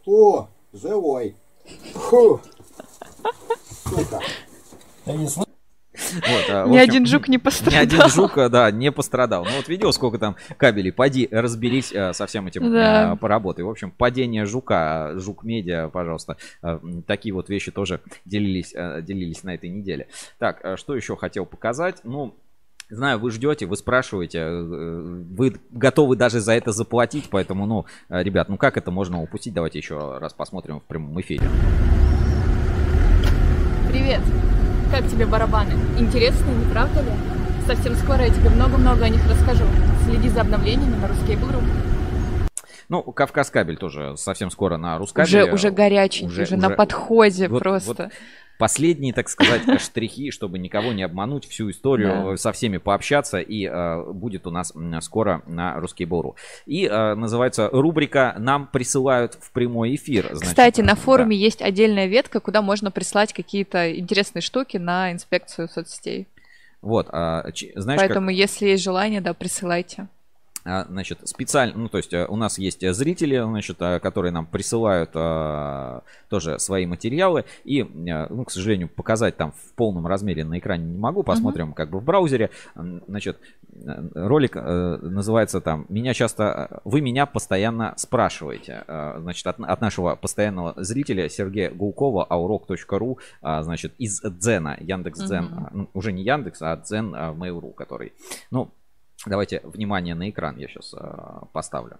О, 0.05 0.47
живой. 0.73 1.35
Фу. 1.93 2.41
Сука. 3.85 4.19
Я 5.05 5.13
не 5.13 5.27
слышу. 5.27 5.45
Вот, 6.11 6.45
а, 6.49 6.65
Ни 6.65 6.77
общем, 6.77 6.89
один 6.89 7.05
жук 7.05 7.27
не 7.27 7.33
Ни 7.33 7.37
пострадал. 7.37 7.81
один 7.81 8.09
жук, 8.09 8.37
а, 8.37 8.49
да, 8.49 8.71
не 8.71 8.91
пострадал. 8.91 9.43
Ну 9.43 9.51
вот 9.57 9.67
видел, 9.67 9.91
сколько 9.93 10.17
там 10.17 10.37
кабелей. 10.57 10.91
Пойди, 10.91 11.27
разберись 11.29 11.93
а, 11.93 12.13
со 12.13 12.25
всем 12.25 12.47
этим 12.47 12.71
Да. 12.71 13.11
а, 13.11 13.15
поработай. 13.15 13.63
В 13.65 13.69
общем, 13.69 13.91
падение 13.91 14.45
жука, 14.45 15.09
а, 15.11 15.19
жук 15.19 15.43
медиа, 15.43 15.89
пожалуйста. 15.89 16.37
А, 16.61 16.79
Такие 17.05 17.33
вот 17.33 17.49
вещи 17.49 17.71
тоже 17.71 18.01
делились, 18.25 18.73
а, 18.75 19.01
делились 19.01 19.43
на 19.43 19.55
этой 19.55 19.69
неделе. 19.69 20.07
Так, 20.39 20.63
а, 20.63 20.77
что 20.77 20.95
еще 20.95 21.15
хотел 21.15 21.45
показать? 21.45 21.97
Ну, 22.03 22.35
Знаю, 22.91 23.19
вы 23.19 23.29
ждете, 23.29 23.67
вы 23.67 23.77
спрашиваете, 23.77 24.39
э, 24.39 24.61
вы 24.63 25.57
готовы 25.69 26.15
даже 26.15 26.39
за 26.39 26.53
это 26.53 26.71
заплатить, 26.71 27.29
поэтому, 27.29 27.67
ну, 27.67 27.85
э, 28.09 28.23
ребят, 28.23 28.49
ну 28.49 28.57
как 28.57 28.77
это 28.77 28.89
можно 28.89 29.21
упустить? 29.21 29.53
Давайте 29.53 29.77
еще 29.77 30.17
раз 30.17 30.33
посмотрим 30.33 30.79
в 30.79 30.83
прямом 30.85 31.21
эфире. 31.21 31.47
Привет! 34.09 34.25
Как 34.89 35.07
тебе 35.07 35.27
барабаны? 35.27 35.73
Интересные, 35.99 36.55
не 36.55 36.65
правда 36.73 37.01
ли? 37.01 37.11
Совсем 37.67 37.93
скоро 37.93 38.23
я 38.23 38.33
тебе 38.33 38.49
много-много 38.49 39.05
о 39.05 39.09
них 39.09 39.21
расскажу. 39.29 39.65
Следи 40.03 40.29
за 40.29 40.41
обновлениями 40.41 40.95
на 40.95 41.05
Ruskable.ru. 41.05 41.61
Ну, 42.89 43.03
Кавказ 43.03 43.51
кабель 43.51 43.77
тоже 43.77 44.17
совсем 44.17 44.49
скоро 44.49 44.77
на 44.77 44.97
Рускабеле. 44.97 45.43
Уже, 45.43 45.53
уже 45.53 45.69
горяченький, 45.69 46.41
уже, 46.41 46.57
на 46.57 46.71
подходе 46.71 47.49
Вот- 47.49 47.59
просто. 47.61 47.87
вот 48.05 48.11
последние, 48.59 49.13
так 49.13 49.29
сказать, 49.29 49.63
штрихи, 49.81 50.29
чтобы 50.31 50.59
никого 50.59 50.91
не 50.91 51.01
обмануть, 51.01 51.47
всю 51.47 51.71
историю 51.71 52.09
Да. 52.09 52.33
э, 52.33 52.37
со 52.37 52.51
всеми 52.51 52.77
пообщаться, 52.77 53.39
и 53.39 53.65
э, 53.65 54.11
будет 54.11 54.45
у 54.45 54.51
нас 54.51 54.73
скоро 55.01 55.41
на 55.47 55.79
Русский 55.79 56.05
Бору. 56.05 56.35
И 56.67 56.85
э, 56.85 57.15
называется 57.15 57.69
рубрика 57.71 58.35
«Нам 58.37 58.67
присылают 58.67 59.35
в 59.35 59.51
прямой 59.53 59.95
эфир». 59.95 60.27
Значит, 60.31 60.49
Кстати, 60.49 60.81
на 60.81 60.89
да. 60.89 60.95
форуме 60.95 61.35
есть 61.37 61.61
отдельная 61.61 62.05
ветка, 62.07 62.41
куда 62.41 62.61
можно 62.61 62.91
прислать 62.91 63.31
какие-то 63.33 63.97
интересные 63.97 64.41
штуки 64.41 64.75
на 64.75 65.11
инспекцию 65.13 65.69
соцсетей. 65.69 66.27
Вот, 66.81 67.07
а, 67.11 67.45
знаешь, 67.75 67.99
как- 67.99 68.09
Поэтому, 68.09 68.29
если 68.29 68.67
есть 68.67 68.83
желание, 68.83 69.21
да, 69.21 69.33
присылайте. 69.33 70.07
А, 70.65 70.85
Значит, 70.85 71.19
специально, 71.25 71.77
ну, 71.77 71.89
то 71.89 71.97
есть 71.97 72.13
э, 72.13 72.25
у 72.27 72.35
нас 72.35 72.57
есть 72.57 72.83
э, 72.83 72.93
зрители, 72.93 73.41
значит, 73.41 73.77
э, 73.81 73.99
которые 73.99 74.31
нам 74.31 74.45
присылают 74.45 75.11
тоже 76.29 76.59
свои 76.59 76.85
материалы. 76.85 77.45
И, 77.63 77.83
ну, 77.83 78.43
к 78.45 78.51
сожалению, 78.51 78.89
показать 78.89 79.37
там 79.37 79.51
в 79.51 79.73
полном 79.73 80.07
размере 80.07 80.43
на 80.43 80.59
экране 80.59 80.85
не 80.85 80.97
могу. 80.97 81.23
Посмотрим 81.23 81.73
как 81.73 81.89
бы 81.89 81.99
в 81.99 82.03
браузере. 82.03 82.49
Значит, 82.75 83.39
ролик 84.13 84.55
называется 84.55 85.61
там 85.61 85.85
«Меня 85.89 86.13
часто... 86.13 86.81
Вы 86.83 87.01
меня 87.01 87.25
постоянно 87.25 87.93
спрашиваете». 87.97 88.83
Значит, 89.19 89.47
от, 89.47 89.59
от 89.59 89.81
нашего 89.81 90.15
постоянного 90.15 90.73
зрителя 90.77 91.29
Сергея 91.29 91.71
Гулкова, 91.71 92.27
aurok.ru, 92.29 93.17
а, 93.41 93.63
значит, 93.63 93.93
из 93.97 94.21
Дзена, 94.21 94.77
Яндекс.Дзен. 94.79 95.45
Мгм. 95.45 95.63
а, 95.63 95.69
ну, 95.73 95.89
Уже 95.93 96.11
не 96.11 96.23
Яндекс, 96.23 96.61
а 96.61 96.75
Дзен 96.77 97.13
а, 97.15 97.33
Mail.ru, 97.33 97.73
который... 97.73 98.13
Ну, 98.51 98.71
Давайте 99.25 99.61
внимание 99.63 100.15
на 100.15 100.29
экран 100.29 100.57
я 100.57 100.67
сейчас 100.67 100.93
поставлю. 101.51 101.97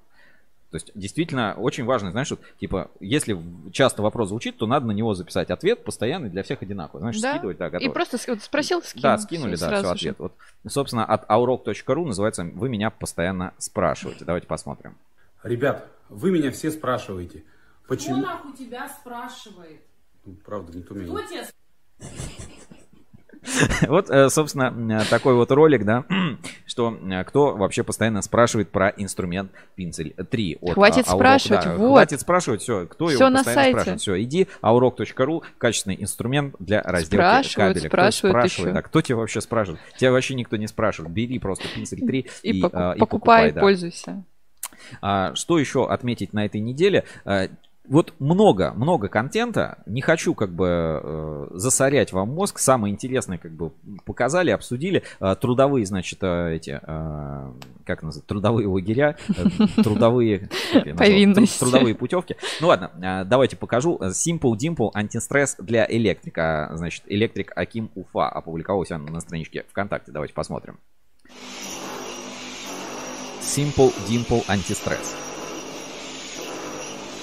То 0.72 0.76
есть 0.76 0.92
действительно 0.94 1.56
очень 1.58 1.84
важно, 1.84 2.12
знаешь, 2.12 2.30
вот, 2.30 2.42
типа, 2.60 2.92
если 3.00 3.36
часто 3.72 4.04
вопрос 4.04 4.30
звучит, 4.30 4.56
то 4.58 4.68
надо 4.68 4.86
на 4.86 4.92
него 4.92 5.16
записать 5.16 5.50
ответ 5.50 5.84
постоянный 5.84 6.30
для 6.30 6.44
всех 6.44 6.62
одинаковый. 6.62 7.02
Знаешь, 7.02 7.20
Да. 7.20 7.32
скидывать, 7.34 7.58
да, 7.58 7.68
И 7.68 7.70
готово. 7.72 7.92
просто 7.92 8.20
с- 8.20 8.28
вот 8.28 8.44
спросил, 8.44 8.84
скинул. 8.84 9.02
Да, 9.02 9.18
скинули, 9.18 9.56
Всё, 9.56 9.66
да, 9.66 9.72
все, 9.72 9.82
сразу 9.82 9.98
же. 9.98 10.10
ответ. 10.10 10.20
Вот, 10.20 10.34
собственно, 10.68 11.06
от 11.06 11.28
aurok.ru 11.28 12.06
называется 12.06 12.44
«Вы 12.44 12.70
меня 12.70 12.92
постоянно 12.92 13.54
спрашиваете». 13.58 14.26
Давайте 14.26 14.46
посмотрим. 14.46 14.96
Ребят, 15.42 15.88
вы 16.10 16.30
меня 16.30 16.52
все 16.52 16.70
спрашиваете, 16.70 17.44
почему... 17.88 18.20
Кто 18.22 18.28
нахуй 18.28 18.54
тебя 18.54 18.88
спрашивает? 18.90 19.82
Ну, 20.24 20.36
Правда, 20.46 20.78
никто 20.78 20.94
меня... 20.94 21.08
Кто 21.08 21.22
тебя 21.28 21.48
Вот, 23.88 24.10
э, 24.10 24.30
собственно, 24.30 24.74
э, 25.02 25.06
такой 25.10 25.34
вот 25.36 25.52
ролик, 25.52 25.84
да, 25.86 26.06
что 26.66 26.98
э, 27.10 27.24
кто 27.24 27.56
вообще 27.56 27.84
постоянно 27.84 28.22
спрашивает 28.22 28.70
про 28.70 28.90
инструмент 28.90 29.52
Пинцель 29.76 30.14
3. 30.14 30.58
от, 30.62 30.74
Хватит 30.76 31.06
а, 31.08 31.12
спрашивать, 31.12 31.64
Да, 31.64 31.76
вот. 31.76 31.90
Хватит 31.90 32.20
спрашивать, 32.22 32.62
все, 32.62 32.86
кто 32.88 33.08
Всё 33.08 33.16
его 33.18 33.30
на 33.30 33.38
постоянно 33.38 33.62
сайте. 33.62 33.72
спрашивает. 33.74 34.02
Все, 34.02 34.22
иди, 34.24 34.48
aurok.ru, 34.62 35.44
качественный 35.58 35.98
инструмент 36.02 36.56
для 36.60 36.82
разделки 36.84 37.16
Спрашивают, 37.16 37.74
кабеля. 37.74 37.90
Кто 37.90 37.98
спрашивают 37.98 38.34
спрашивает, 38.34 38.68
еще. 38.70 38.74
да, 38.74 38.82
кто 38.82 39.02
тебя 39.02 39.16
вообще 39.18 39.42
спрашивает? 39.42 39.82
Тебя 39.98 40.12
вообще 40.12 40.36
никто 40.36 40.56
не 40.58 40.68
спрашивает. 40.68 41.12
Бери 41.14 41.40
просто 41.40 41.66
Пинцель 41.74 42.06
3 42.06 42.20
и, 42.44 42.50
И, 42.52 42.62
поку- 42.62 42.78
и 42.96 43.00
покупай, 43.00 43.52
да. 43.52 43.62
пользуйся. 43.62 44.24
А, 45.02 45.36
что 45.36 45.60
еще 45.60 45.90
отметить 45.90 46.34
на 46.34 46.46
этой 46.46 46.62
неделе? 46.62 47.04
Вот 47.90 48.14
много, 48.20 48.72
много 48.76 49.08
контента. 49.08 49.80
Не 49.88 50.02
хочу 50.02 50.36
как 50.36 50.52
бы 50.52 51.02
э, 51.04 51.48
засорять 51.54 52.14
вам 52.14 52.30
мозг. 52.30 52.60
Самое 52.60 52.94
интересное 52.94 53.40
как 53.40 53.52
бы 53.52 53.72
показали, 54.06 54.52
обсудили. 54.52 55.02
А, 55.20 55.34
трудовые, 55.36 55.88
значит, 55.88 56.20
э, 56.22 56.56
эти, 56.56 56.80
а, 56.84 57.52
как 57.86 58.04
называют, 58.04 58.28
трудовые 58.28 58.68
лагеря, 58.68 59.18
э, 59.30 59.82
трудовые... 59.84 60.50
Повинности. 60.98 61.60
Трудовые 61.60 61.96
путевки. 61.96 62.36
Ну 62.62 62.68
ладно, 62.68 62.92
а, 63.02 63.24
давайте 63.24 63.58
покажу. 63.58 63.98
Simple 64.00 64.54
Dimple 64.56 64.92
антистресс 64.94 65.56
для 65.58 65.88
электрика. 65.90 66.70
Значит, 66.76 67.06
электрик 67.08 67.52
Аким 67.56 67.90
Уфа 67.96 68.30
опубликовал 68.30 68.86
себя 68.86 69.00
на 69.00 69.20
страничке 69.20 69.66
ВКонтакте. 69.68 70.12
Давайте 70.12 70.36
посмотрим. 70.36 70.78
Simple 73.42 73.92
Dimple 74.08 74.44
антистресс. 74.48 75.29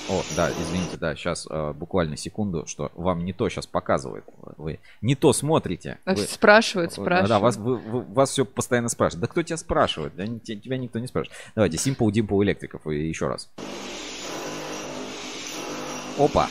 О, 0.09 0.23
да, 0.37 0.51
извините, 0.51 0.97
да, 0.99 1.17
сейчас 1.17 1.49
буквально 1.75 2.17
секунду, 2.17 2.65
что 2.67 2.93
вам 2.95 3.25
не 3.25 3.33
то 3.33 3.49
сейчас 3.49 3.67
показывает. 3.67 4.25
Вы 4.57 4.79
не 5.03 5.17
то 5.17 5.33
смотрите. 5.33 5.99
А 6.05 6.15
Вы- 6.15 6.23
спрашивают, 6.23 6.93
спрашивают. 6.93 7.29
Да, 7.29 7.39
вас, 7.41 7.57
вы- 7.57 7.77
вы- 7.79 8.03
вас 8.03 8.31
все 8.31 8.45
постоянно 8.45 8.89
спрашивают. 8.89 9.23
Да 9.23 9.27
кто 9.27 9.43
тебя 9.43 9.57
спрашивает? 9.57 10.15
Да 10.15 10.25
тебя 10.27 10.79
никто 10.79 11.01
не 11.01 11.09
спрашивает. 11.09 11.37
Давайте, 11.57 11.77
Simple 11.79 12.11
Dimple 12.13 12.45
электриков 12.45 12.87
еще 12.87 13.27
раз. 13.27 13.51
Опа. 16.19 16.49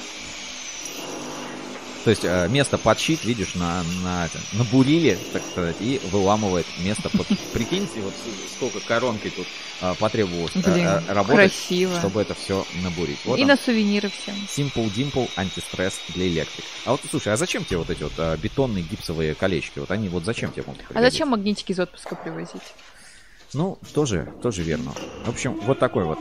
То 2.06 2.12
есть 2.12 2.24
э, 2.24 2.48
место 2.50 2.78
под 2.78 3.00
щит, 3.00 3.26
видишь, 3.26 3.56
на, 3.56 3.82
на, 4.04 4.28
это, 4.28 4.38
набурили, 4.54 5.18
так 5.34 5.42
сказать, 5.44 5.78
и 5.80 6.00
выламывает 6.12 6.68
место 6.78 7.10
под... 7.10 7.26
Прикиньте, 7.52 8.00
вот 8.02 8.14
сколько 8.56 8.80
коронкой 8.80 9.32
тут 9.32 9.48
э, 9.82 9.96
потребовалось 9.98 10.52
э, 10.54 10.72
Блин, 10.72 10.86
э, 10.86 11.02
работать, 11.12 11.52
красиво. 11.52 11.98
чтобы 11.98 12.22
это 12.22 12.36
все 12.36 12.64
набурить. 12.84 13.18
Вот 13.26 13.40
И 13.40 13.42
он. 13.42 13.48
на 13.48 13.58
сувениры 13.58 14.10
всем. 14.10 14.36
Simple 14.36 14.94
Dimple 14.94 15.28
антистресс 15.36 16.00
для 16.10 16.28
электрик. 16.28 16.64
А 16.86 16.92
вот 16.92 17.02
слушай, 17.10 17.34
а 17.34 17.38
зачем 17.38 17.66
тебе 17.66 17.78
вот 17.78 17.90
эти 17.90 18.04
вот 18.04 18.14
э, 18.20 18.38
бетонные 18.38 18.84
гипсовые 18.84 19.34
колечки? 19.34 19.80
Вот 19.80 19.90
они 19.90 20.08
вот 20.08 20.26
зачем 20.26 20.52
тебе 20.52 20.64
могут 20.68 20.84
А 20.94 21.02
зачем 21.02 21.30
магнитики 21.30 21.72
из 21.72 21.80
отпуска 21.80 22.14
привозить? 22.14 22.62
Ну, 23.56 23.80
тоже, 23.96 24.32
тоже 24.44 24.62
верно. 24.62 24.94
В 25.26 25.30
общем, 25.30 25.60
вот 25.64 25.80
такой 25.80 26.04
вот. 26.04 26.20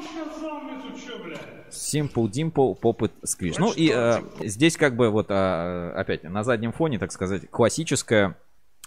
Simple 1.75 2.31
Dimple 2.31 2.79
Pop 2.81 2.99
It 2.99 3.13
Squish. 3.25 3.57
Ну 3.59 3.73
и 3.73 3.91
э, 3.95 4.23
здесь 4.41 4.77
как 4.77 4.97
бы 4.97 5.11
вот 5.11 5.27
э, 5.31 5.93
опять 5.95 6.25
на 6.25 6.45
заднем 6.45 6.73
фоне, 6.73 6.99
так 6.99 7.13
сказать, 7.13 7.51
классическая 7.51 8.37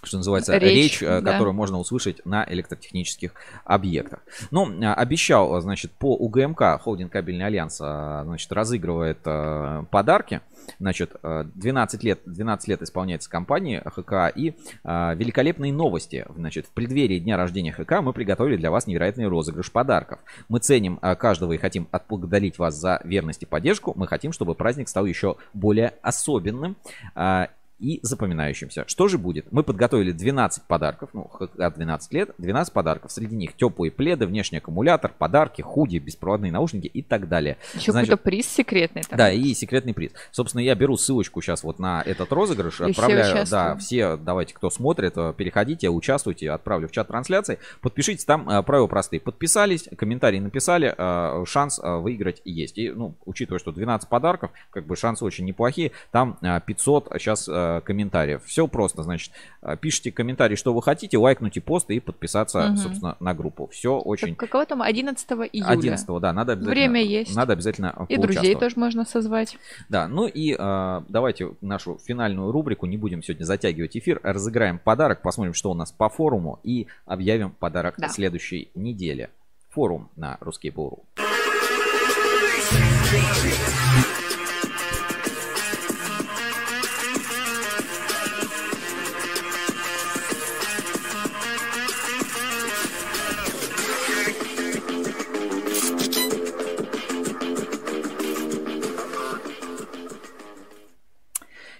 что 0.03 0.17
называется, 0.17 0.57
Речь, 0.57 1.01
речь, 1.01 1.03
э, 1.03 1.21
да. 1.21 1.31
которую 1.33 1.53
можно 1.53 1.79
услышать 1.79 2.25
на 2.25 2.45
электротехнических 2.47 3.33
объектах. 3.65 4.19
Ну, 4.51 4.71
э, 4.71 4.93
обещал, 4.93 5.59
значит, 5.61 5.91
по 5.91 6.15
УГМК, 6.15 6.79
Холдинг 6.81 7.11
Кабельный 7.11 7.45
Альянс, 7.45 7.79
э, 7.81 8.21
значит, 8.23 8.51
разыгрывает 8.51 9.19
э, 9.25 9.83
подарки. 9.89 10.41
Значит, 10.79 11.15
э, 11.23 11.45
12 11.55 12.03
лет, 12.03 12.19
12 12.25 12.67
лет 12.67 12.81
исполняется 12.81 13.29
компании 13.29 13.81
ХК 13.85 14.35
и 14.35 14.55
э, 14.83 15.15
великолепные 15.15 15.71
новости. 15.71 16.25
Значит, 16.35 16.65
в 16.67 16.71
преддверии 16.71 17.19
дня 17.19 17.37
рождения 17.37 17.71
ХК 17.71 18.01
мы 18.01 18.13
приготовили 18.13 18.57
для 18.57 18.69
вас 18.69 18.85
невероятный 18.87 19.27
розыгрыш 19.27 19.71
подарков. 19.71 20.19
Мы 20.49 20.59
ценим 20.59 20.99
э, 21.01 21.15
каждого 21.15 21.53
и 21.53 21.57
хотим 21.57 21.87
отблагодарить 21.91 22.57
вас 22.59 22.75
за 22.75 22.99
верность 23.03 23.43
и 23.43 23.45
поддержку. 23.45 23.93
Мы 23.95 24.07
хотим, 24.07 24.33
чтобы 24.33 24.55
праздник 24.55 24.89
стал 24.89 25.05
еще 25.05 25.37
более 25.53 25.93
особенным. 26.01 26.75
э, 27.15 27.47
и 27.79 27.99
запоминающимся. 28.01 28.85
Что 28.87 29.07
же 29.07 29.17
будет? 29.17 29.51
Мы 29.51 29.63
подготовили 29.63 30.11
12 30.11 30.63
подарков, 30.63 31.09
ну, 31.13 31.23
ХК 31.25 31.73
12 31.75 32.13
лет, 32.13 32.31
12 32.37 32.73
подарков. 32.73 33.11
Среди 33.11 33.35
них 33.35 33.55
теплые 33.55 33.91
пледы, 33.91 34.25
внешний 34.25 34.57
аккумулятор, 34.57 35.11
подарки, 35.17 35.61
худи, 35.61 35.97
беспроводные 35.97 36.51
наушники 36.51 36.87
и 36.87 37.01
так 37.01 37.27
далее. 37.27 37.57
Еще 37.75 37.91
Значит, 37.91 38.09
какой-то 38.09 38.23
приз 38.23 38.47
секретный. 38.47 39.03
Там. 39.03 39.17
да, 39.17 39.31
и 39.31 39.53
секретный 39.53 39.93
приз. 39.93 40.11
Собственно, 40.31 40.61
я 40.61 40.75
беру 40.75 40.97
ссылочку 40.97 41.41
сейчас 41.41 41.63
вот 41.63 41.79
на 41.79 42.01
этот 42.01 42.31
розыгрыш, 42.31 42.73
И 42.73 42.77
все 42.77 42.85
отправляю, 42.85 43.33
да, 43.33 43.41
участвуют. 43.41 43.81
все, 43.81 44.17
давайте, 44.17 44.53
кто 44.53 44.69
смотрит, 44.69 45.13
э, 45.15 45.33
переходите, 45.37 45.89
участвуйте, 45.89 46.51
отправлю 46.51 46.87
в 46.87 46.91
чат 46.91 47.07
трансляции, 47.07 47.59
подпишитесь, 47.81 48.25
там 48.25 48.49
э, 48.49 48.63
правила 48.63 48.87
простые. 48.87 49.19
Подписались, 49.19 49.87
комментарий 49.97 50.39
написали, 50.39 50.93
э, 50.97 51.45
шанс 51.45 51.79
выиграть 51.83 52.41
есть. 52.43 52.77
И, 52.77 52.89
ну, 52.89 53.15
учитывая, 53.25 53.59
что 53.59 53.71
12 53.71 54.09
подарков, 54.09 54.51
как 54.71 54.85
бы 54.85 54.95
шансы 54.95 55.23
очень 55.23 55.45
неплохие, 55.45 55.91
там 56.11 56.37
э, 56.41 56.59
500 56.65 57.09
сейчас 57.19 57.47
э, 57.67 57.81
комментариев. 57.81 58.43
Все 58.45 58.67
просто, 58.67 59.03
значит, 59.03 59.31
э, 59.61 59.75
пишите 59.77 60.11
комментарий, 60.11 60.55
что 60.55 60.73
вы 60.73 60.81
хотите, 60.81 61.17
лайкнуть 61.17 61.63
пост 61.63 61.89
и 61.89 61.99
подписаться, 61.99 62.67
Мгм. 62.67 62.77
собственно, 62.77 63.17
на 63.19 63.33
группу. 63.33 63.67
Все 63.67 63.97
очень... 63.97 64.29
Так 64.35 64.39
Какого 64.39 64.65
там 64.65 64.81
11 64.81 65.29
июля? 65.51 65.67
11 65.67 66.19
да, 66.19 66.33
надо 66.33 66.53
обязательно. 66.53 66.75
Время 66.75 67.03
есть. 67.03 67.35
Надо 67.35 67.53
обязательно 67.53 68.05
И 68.09 68.17
друзей 68.17 68.55
тоже 68.55 68.75
можно 68.77 69.05
созвать. 69.05 69.57
Да, 69.89 70.07
ну 70.07 70.27
и 70.27 70.55
э, 70.57 71.01
давайте 71.09 71.51
нашу 71.61 71.97
финальную 72.03 72.51
рубрику, 72.51 72.85
не 72.85 72.97
будем 72.97 73.21
сегодня 73.23 73.43
затягивать 73.45 73.97
эфир, 73.97 74.19
разыграем 74.23 74.79
подарок, 74.79 75.21
посмотрим, 75.21 75.53
что 75.53 75.71
у 75.71 75.73
нас 75.73 75.91
по 75.91 76.09
форуму 76.09 76.59
и 76.63 76.87
объявим 77.05 77.51
подарок 77.51 77.95
Да. 77.97 78.09
следующей 78.09 78.69
неделе. 78.75 79.29
Форум 79.69 80.09
на 80.15 80.37
Русский 80.39 80.69
Буру. 80.71 81.03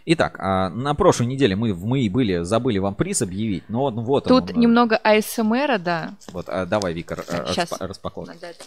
Итак, 0.10 0.38
а, 0.40 0.70
на 0.70 0.94
прошлой 0.96 1.28
неделе 1.28 1.58
мы 1.58 1.74
в 1.74 1.84
МАИ 1.86 2.08
были, 2.08 2.44
забыли 2.44 2.78
вам 2.78 2.96
приз 2.96 3.22
объявить, 3.22 3.68
но 3.68 3.84
вот, 3.84 3.96
вот 3.96 4.24
Тут 4.24 4.52
он. 4.52 4.60
немного 4.62 4.96
АСМРа, 4.96 5.78
да. 5.80 6.16
Вот, 6.32 6.46
а, 6.48 6.66
давай, 6.66 6.94
Викар, 6.94 7.26
а, 7.28 7.52
Щас. 7.54 7.74
распа- 7.74 7.86
распаковывай. 7.88 8.38
Это. 8.38 8.64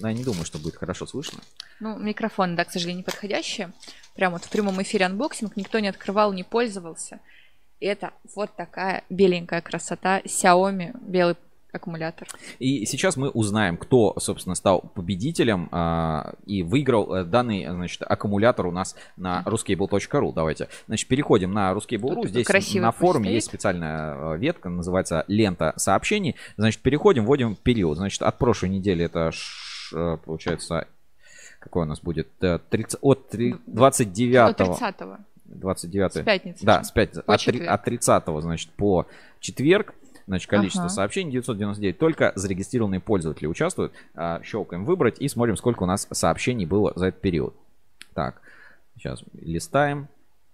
Ну, 0.00 0.08
Я 0.08 0.14
не 0.14 0.24
думаю, 0.24 0.46
что 0.46 0.58
будет 0.58 0.76
хорошо 0.76 1.06
слышно. 1.06 1.40
Ну, 1.78 1.98
микрофон, 1.98 2.56
да, 2.56 2.64
к 2.64 2.70
сожалению, 2.70 3.00
не 3.00 3.02
подходящий. 3.02 3.66
Прям 4.14 4.32
вот 4.32 4.44
в 4.44 4.48
прямом 4.48 4.80
эфире 4.80 5.04
анбоксинг 5.04 5.56
никто 5.56 5.78
не 5.78 5.88
открывал, 5.88 6.32
не 6.32 6.42
пользовался. 6.42 7.20
И 7.78 7.84
это 7.84 8.12
вот 8.34 8.56
такая 8.56 9.04
беленькая 9.10 9.60
красота 9.60 10.20
Xiaomi, 10.20 10.96
белый 11.02 11.36
аккумулятор. 11.72 12.28
И 12.58 12.84
сейчас 12.86 13.16
мы 13.16 13.30
узнаем, 13.30 13.76
кто, 13.76 14.14
собственно, 14.18 14.54
стал 14.54 14.80
победителем 14.80 15.68
а, 15.72 16.34
и 16.46 16.62
выиграл 16.62 17.14
э, 17.14 17.24
данный, 17.24 17.66
значит, 17.66 18.02
аккумулятор 18.02 18.66
у 18.66 18.70
нас 18.70 18.94
на 19.16 19.42
ruscable.ru. 19.46 20.32
Давайте, 20.34 20.68
значит, 20.86 21.08
переходим 21.08 21.52
на 21.52 21.72
ruscable.ru. 21.72 22.26
Здесь 22.28 22.74
на 22.74 22.92
форуме 22.92 23.24
стоит. 23.24 23.34
есть 23.34 23.46
специальная 23.46 24.34
э, 24.34 24.38
ветка, 24.38 24.68
называется 24.68 25.24
лента 25.28 25.72
сообщений. 25.76 26.36
Значит, 26.56 26.82
переходим, 26.82 27.24
вводим 27.24 27.56
период. 27.56 27.96
Значит, 27.96 28.22
от 28.22 28.38
прошлой 28.38 28.68
недели 28.68 29.04
это, 29.06 29.30
ш- 29.32 29.96
э, 29.96 30.18
получается, 30.24 30.86
какой 31.58 31.82
у 31.84 31.86
нас 31.86 32.00
будет? 32.00 32.28
Э, 32.42 32.58
30 32.70 32.98
от 33.02 33.28
три- 33.28 33.56
29 33.66 34.36
От 34.36 34.60
30-го. 34.60 35.18
29 35.44 36.12
С 36.14 36.22
пятницы 36.22 36.64
Да, 36.64 36.82
с 36.82 36.90
пятницы. 36.90 37.22
От, 37.26 37.40
три- 37.40 37.52
четверг. 37.52 37.70
от 37.70 37.84
30 37.84 38.40
значит, 38.40 38.70
по 38.72 39.06
четверг. 39.40 39.94
Значит, 40.26 40.48
количество 40.48 40.84
Ага. 40.84 40.92
сообщений 40.94 41.32
999. 41.32 41.98
Только 41.98 42.32
зарегистрированные 42.34 43.00
пользователи 43.00 43.46
участвуют. 43.46 43.92
А, 44.14 44.40
Щелкаем 44.42 44.84
выбрать 44.84 45.20
и 45.20 45.28
смотрим, 45.28 45.56
сколько 45.56 45.82
у 45.82 45.86
нас 45.86 46.06
сообщений 46.10 46.64
было 46.66 46.92
за 46.96 47.06
этот 47.06 47.20
период. 47.20 47.54
Так, 48.14 48.40
сейчас 48.96 49.22
листаем. 49.34 50.08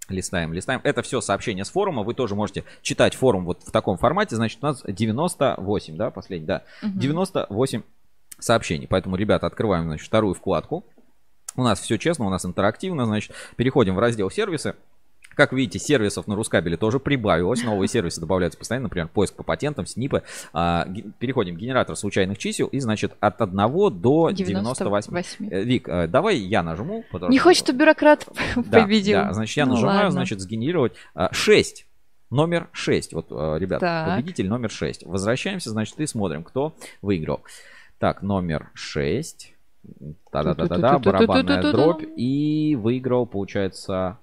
Листаем, 0.09 0.55
листаем. 0.55 0.81
Это 0.85 1.03
все 1.03 1.21
сообщения 1.21 1.67
с 1.67 1.71
форума. 1.71 2.03
Вы 2.03 2.15
тоже 2.15 2.35
можете 2.35 2.65
читать 2.81 3.15
форум 3.15 3.45
вот 3.45 3.63
в 3.63 3.71
таком 3.71 3.99
формате. 3.99 4.37
Значит, 4.37 4.59
у 4.63 4.67
нас 4.67 4.83
98, 4.87 5.97
да, 5.99 6.11
последний, 6.11 6.47
да. 6.47 6.63
Мгм. 6.83 6.99
98 6.99 7.83
сообщений. 8.39 8.87
Поэтому, 8.89 9.17
ребята, 9.17 9.47
открываем, 9.47 9.85
значит, 9.85 10.07
вторую 10.07 10.33
вкладку. 10.35 10.87
У 11.57 11.63
нас 11.63 11.81
все 11.81 11.99
честно, 11.99 12.25
у 12.27 12.31
нас 12.31 12.47
интерактивно, 12.47 13.05
значит, 13.05 13.35
переходим 13.57 13.97
в 13.97 13.99
раздел 13.99 14.31
сервисы. 14.31 14.77
Как 15.39 15.53
видите, 15.53 15.79
сервисов 15.79 16.27
на 16.27 16.35
Рускабеле 16.35 16.77
тоже 16.77 16.99
прибавилось. 16.99 17.63
Новые 17.63 17.87
сервисы 17.87 18.21
добавляются 18.21 18.59
постоянно, 18.59 18.87
например, 18.87 19.07
поиск 19.07 19.37
по 19.37 19.45
патентам, 19.45 19.87
снипы. 19.87 20.25
А, 20.53 20.85
переходим 21.21 21.55
в 21.55 21.59
генератор 21.59 21.95
случайных 21.95 22.39
чисел 22.39 22.67
и, 22.67 22.81
значит, 22.81 23.13
от 23.21 23.41
1 23.41 23.57
до 24.01 24.31
98. 24.31 25.13
98. 25.13 25.49
Э, 25.49 25.63
Вик, 25.63 25.89
э, 25.89 26.09
давай 26.09 26.39
я 26.39 26.65
нажму. 26.65 27.05
Не 27.29 27.37
что- 27.39 27.45
хочет, 27.45 27.63
чтобы 27.65 27.79
бюрократ 27.79 28.27
да, 28.57 28.83
победил. 28.83 29.21
Да, 29.21 29.33
значит, 29.33 29.57
я 29.59 29.67
Ну 29.67 29.75
нажимаю, 29.75 29.97
ладно. 29.99 30.11
значит, 30.11 30.41
сгенерировать 30.41 30.95
6. 31.31 31.87
Номер 32.31 32.69
6. 32.73 33.13
Вот, 33.13 33.27
э, 33.31 33.59
ребят, 33.61 33.79
Так. 33.79 34.17
победитель 34.17 34.49
номер 34.49 34.73
6. 34.73 35.07
Возвращаемся, 35.07 35.71
значит, 35.71 36.01
и 36.01 36.07
смотрим, 36.09 36.43
кто 36.43 36.75
выиграл. 37.01 37.43
Так, 38.01 38.23
номер 38.23 38.71
6. 38.75 39.55
Да-да-да-да, 40.33 40.99
барабанная 40.99 41.63
дробь. 41.71 42.03
И 42.17 42.77
выиграл, 42.77 43.25
получается, 43.25 44.19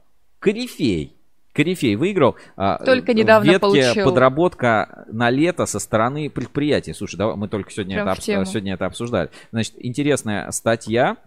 Корифей. 0.46 1.18
Корифей 1.54 1.96
выиграл. 1.96 2.36
а, 2.56 2.84
Только 2.84 3.14
недавно 3.14 3.48
ветке 3.48 3.60
получил. 3.60 4.04
подработка 4.06 5.06
на 5.08 5.30
лето 5.30 5.66
со 5.66 5.80
стороны 5.80 6.30
предприятий. 6.30 6.94
Слушай, 6.94 7.16
давай, 7.16 7.36
мы 7.36 7.48
только 7.48 7.72
сегодня 7.72 7.96
Прям 7.96 8.10
это, 8.10 8.46
сегодня 8.46 8.74
это 8.74 8.86
обсуждали. 8.86 9.30
Значит, 9.52 9.74
интересная 9.78 10.52
статья 10.52 11.18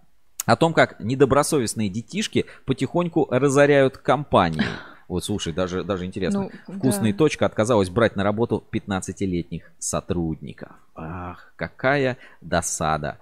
о 0.45 0.55
том, 0.55 0.73
как 0.73 1.01
недобросовестные 1.01 1.89
детишки 1.89 2.47
потихоньку 2.65 3.27
разоряют 3.31 3.97
компании. 3.97 4.65
Вот, 5.09 5.24
слушай, 5.24 5.55
даже, 5.55 5.82
даже 5.82 6.05
интересно. 6.05 6.51
Ну, 6.69 6.77
Вкусная 6.77 7.12
да. 7.12 7.19
точка 7.19 7.47
отказалась 7.47 7.89
брать 7.89 8.15
на 8.15 8.23
работу 8.23 8.62
15-летних 8.70 9.73
сотрудников. 9.78 10.73
Ах, 10.95 11.55
какая 11.57 12.19
досада. 12.43 13.19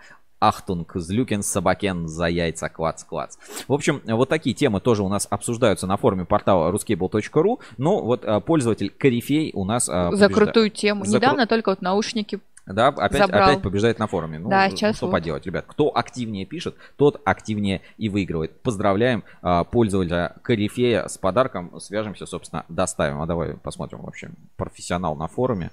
Ахтунг, 0.49 0.93
злюкен, 0.95 1.43
собакен, 1.43 2.09
за 2.09 2.27
яйца, 2.27 2.69
клац-клац. 2.69 3.37
В 3.67 3.73
общем, 3.73 4.01
вот 4.07 4.29
такие 4.29 4.55
темы 4.55 4.81
тоже 4.81 5.03
у 5.03 5.09
нас 5.09 5.27
обсуждаются 5.29 5.87
на 5.87 5.97
форуме 5.97 6.25
портала 6.25 6.71
ruscable.ru. 6.73 7.59
Но 7.79 8.03
вот 8.03 8.25
а, 8.25 8.41
пользователь 8.41 8.91
Корифей 8.91 9.51
у 9.55 9.65
нас... 9.65 9.89
а, 9.89 10.13
За 10.13 10.27
побежда- 10.27 10.35
крутую 10.45 10.71
тему. 10.71 11.05
За 11.05 11.17
кру- 11.17 11.21
Недавно 11.21 11.47
только 11.47 11.71
вот 11.71 11.83
наушники 11.83 12.41
да, 12.67 12.89
опять, 12.89 13.19
забрал. 13.19 13.49
опять 13.51 13.63
побеждает 13.63 14.01
на 14.01 14.09
форуме. 14.09 14.41
Ну, 14.41 14.49
Да, 14.49 14.65
ну, 14.65 14.71
сейчас 14.71 14.97
что 14.97 15.07
вот. 15.07 15.13
поделать, 15.13 15.47
ребят. 15.47 15.67
Кто 15.69 15.97
активнее 15.97 16.45
пишет, 16.47 16.75
тот 16.97 17.21
активнее 17.25 17.81
и 17.97 18.09
выигрывает. 18.09 18.61
Поздравляем 18.61 19.23
а, 19.41 19.63
пользователя 19.63 20.35
Корифея 20.43 21.07
с 21.07 21.17
подарком. 21.17 21.79
Свяжемся, 21.81 22.27
собственно, 22.27 22.65
доставим. 22.69 23.23
А 23.23 23.27
давай 23.27 23.55
посмотрим, 23.55 24.01
в 24.03 24.09
общем, 24.09 24.35
профессионал 24.57 25.15
на 25.15 25.29
форуме. 25.29 25.71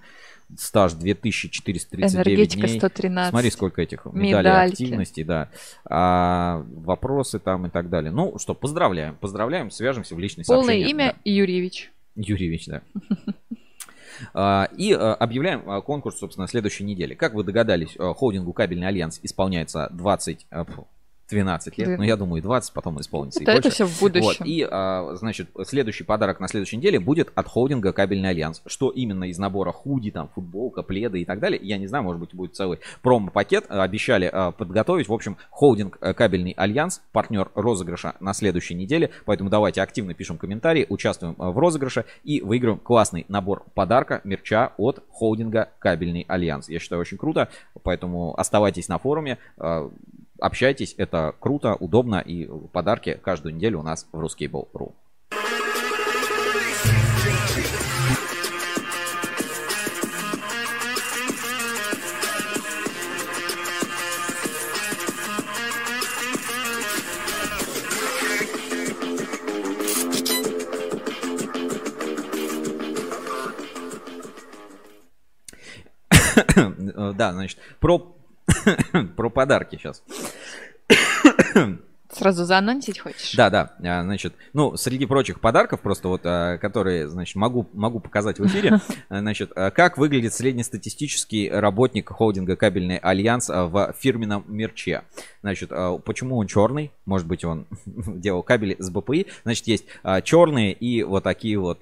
Стаж 0.57 0.94
2439 0.94 2.14
Энергетика 2.15 2.68
дней. 2.68 2.80
113. 2.80 3.30
Смотри, 3.32 3.49
сколько 3.52 3.82
этих 3.82 4.06
медалей 4.06 4.30
Медальки. 4.49 4.72
активности, 4.84 5.24
да. 5.24 5.49
А, 5.86 6.65
вопросы 6.76 7.40
там 7.40 7.65
и 7.68 7.70
так 7.70 7.90
далее. 7.90 8.11
Ну 8.11 8.38
что, 8.40 8.53
поздравляем, 8.53 9.15
поздравляем, 9.15 9.72
свяжемся 9.72 10.15
в 10.15 10.20
личной 10.20 10.45
Полное 10.45 10.65
сообщение. 10.65 10.90
имя 10.91 11.15
Юрьевич. 11.26 11.91
Юрьевич, 12.15 12.68
да. 12.68 12.82
А, 14.34 14.70
И 14.78 14.94
а, 14.94 15.15
объявляем 15.15 15.68
а, 15.70 15.82
конкурс, 15.82 16.20
собственно, 16.20 16.48
следующей 16.48 16.84
неделе. 16.84 17.15
Как 17.15 17.34
вы 17.34 17.44
догадались, 17.44 17.98
холдингу 17.98 18.53
Кабельный 18.53 18.88
Альянс 18.88 19.20
исполняется 19.24 19.90
20, 19.91 20.45
а, 20.52 20.65
фу, 20.65 20.88
12 21.30 21.78
лет. 21.78 21.98
Ну, 21.98 22.04
я 22.04 22.16
думаю, 22.18 22.40
и 22.40 22.41
20 22.41 22.74
потом 22.74 23.00
исполнится. 23.00 23.40
и 23.40 23.44
Это- 23.44 23.54
больше. 23.54 23.70
всё 23.70 23.86
в 23.86 24.00
будущем. 24.00 24.36
Вот, 24.40 24.48
И, 24.48 24.68
а, 24.70 25.16
значит, 25.16 25.50
следующий 25.66 26.04
подарок 26.04 26.40
на 26.40 26.48
следующей 26.48 26.78
неделе 26.78 27.00
будет 27.00 27.32
от 27.36 27.48
холдинга 27.48 27.94
Кабельный 27.94 28.30
Альянс. 28.30 28.62
Что 28.66 28.90
именно 28.90 29.24
из 29.26 29.38
набора 29.38 29.72
худи, 29.72 30.12
там, 30.12 30.30
футболка, 30.34 30.84
пледы 30.84 31.22
и 31.22 31.26
так 31.26 31.40
далее, 31.40 31.60
я 31.64 31.78
не 31.78 31.88
знаю, 31.88 32.04
может 32.04 32.20
быть, 32.20 32.34
будет 32.34 32.56
целый 32.56 32.80
промо-пакет. 33.02 33.66
А, 33.70 33.84
Обещали 33.84 34.30
а, 34.32 34.52
подготовить. 34.52 35.08
В 35.08 35.14
общем, 35.14 35.38
холдинг 35.50 35.98
а, 36.02 36.14
Кабельный 36.14 36.54
Альянс, 36.58 37.02
партнер 37.12 37.50
розыгрыша 37.56 38.16
на 38.20 38.34
следующей 38.34 38.76
неделе. 38.76 39.10
Поэтому 39.26 39.50
давайте 39.50 39.82
активно 39.82 40.14
пишем 40.14 40.38
комментарии, 40.38 40.86
участвуем 40.90 41.36
а, 41.40 41.52
в 41.52 41.58
розыгрыше 41.58 42.06
и 42.24 42.41
выиграем 42.41 42.78
классный 42.80 43.26
набор 43.28 43.64
подарка, 43.74 44.22
мерча 44.24 44.74
от 44.78 45.04
холдинга 45.10 45.70
Кабельный 45.80 46.26
Альянс. 46.28 46.70
Я 46.70 46.80
считаю, 46.80 47.00
очень 47.02 47.18
круто. 47.18 47.50
Поэтому 47.84 48.38
оставайтесь 48.40 48.88
на 48.88 48.98
форуме. 49.00 49.38
Общайтесь, 50.44 50.94
это 50.98 51.34
круто, 51.40 51.76
удобно 51.76 52.20
и 52.20 52.49
подарки 52.74 53.18
каждую 53.24 53.56
неделю 53.56 53.80
у 53.80 53.82
нас 53.82 54.10
в 54.11 54.20
Ruscable.ru. 54.20 54.91
Да, 77.15 77.32
значит, 77.32 77.60
про, 77.80 78.14
про 79.15 79.30
подарки 79.30 79.77
сейчас. 79.77 80.03
Сразу 82.13 82.45
заанонсить 82.45 82.99
хочешь? 82.99 83.34
Да, 83.35 83.49
да, 83.49 83.73
а, 83.84 84.03
значит, 84.03 84.35
ну, 84.53 84.77
среди 84.77 85.05
прочих 85.05 85.39
подарков, 85.39 85.81
просто 85.81 86.07
вот, 86.09 86.21
а, 86.25 86.57
которые, 86.59 87.07
значит, 87.07 87.35
могу, 87.35 87.67
могу 87.73 87.99
показать 87.99 88.39
в 88.39 88.45
эфире, 88.45 88.80
а, 89.09 89.19
значит, 89.19 89.51
как 89.53 89.97
выглядит 89.97 90.34
среднестатистический 90.34 91.49
работник 91.49 92.09
холдинга 92.09 92.55
Кабельный 92.55 92.97
Альянс 92.97 93.49
в 93.49 93.95
фирменном 93.97 94.45
мерче. 94.47 95.03
Значит, 95.41 95.71
почему 96.05 96.38
он 96.38 96.47
черный? 96.47 96.91
Может 97.05 97.27
быть, 97.27 97.43
он 97.43 97.65
делал 97.85 98.43
кабели 98.43 98.75
с 98.80 98.89
БПИ. 98.89 99.27
Значит, 99.43 99.67
есть 99.67 99.85
черные 100.23 100.73
и 100.73 101.03
вот 101.03 101.23
такие 101.23 101.57
вот 101.57 101.81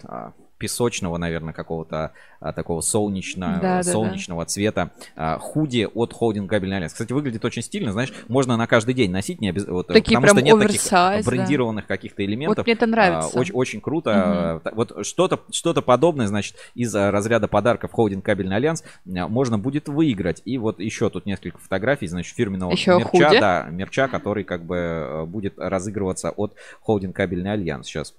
песочного, 0.61 1.17
наверное, 1.17 1.53
какого-то 1.53 2.11
а, 2.39 2.53
такого 2.53 2.81
солнечного, 2.81 3.53
Да, 3.55 3.61
да, 3.61 3.77
да. 3.77 3.83
солнечного 3.83 4.45
цвета 4.45 4.91
а, 5.15 5.39
худи 5.39 5.87
от 5.93 6.13
холдинга 6.13 6.49
Кабельный 6.49 6.77
Альянс. 6.77 6.93
Кстати, 6.93 7.11
выглядит 7.11 7.43
очень 7.43 7.63
стильно, 7.63 7.91
знаешь, 7.91 8.13
можно 8.27 8.55
на 8.57 8.67
каждый 8.67 8.93
день 8.93 9.11
носить, 9.11 9.41
не 9.41 9.49
обяз... 9.49 9.65
вот, 9.65 9.87
Такие 9.87 10.19
потому 10.19 10.39
что 10.39 10.45
нет 10.45 10.55
оверсайз, 10.55 11.25
таких 11.25 11.25
да. 11.25 11.31
брендированных 11.31 11.87
каких-то 11.87 12.23
элементов. 12.23 12.57
Вот 12.57 12.65
мне 12.67 12.73
это 12.75 12.85
нравится. 12.85 13.31
А, 13.35 13.39
Очень, 13.39 13.53
очень 13.55 13.81
круто. 13.81 14.61
Та- 14.63 14.71
Вот 14.73 15.05
что-то 15.05 15.39
что 15.51 15.73
подобное, 15.81 16.27
значит, 16.27 16.55
из 16.75 16.95
а, 16.95 17.09
разряда 17.11 17.47
подарков 17.47 17.91
холдинг 17.91 18.23
Кабельный 18.23 18.55
Альянс 18.55 18.83
а, 18.83 19.27
можно 19.27 19.57
будет 19.57 19.89
выиграть. 19.89 20.41
И 20.45 20.57
вот 20.59 20.79
еще 20.79 21.09
тут 21.09 21.25
несколько 21.25 21.57
фотографий, 21.57 22.07
значит, 22.07 22.35
фирменного 22.35 22.71
Еще 22.71 22.91
мерча, 22.97 23.07
худи? 23.09 23.39
да, 23.39 23.67
мерча, 23.71 24.07
который 24.07 24.43
как 24.43 24.63
бы 24.63 24.75
э, 24.77 25.25
будет 25.25 25.57
разыгрываться 25.57 26.29
от 26.31 26.53
холдинг 26.81 27.15
Кабельный 27.15 27.51
Альянс. 27.51 27.87
Сейчас 27.87 28.13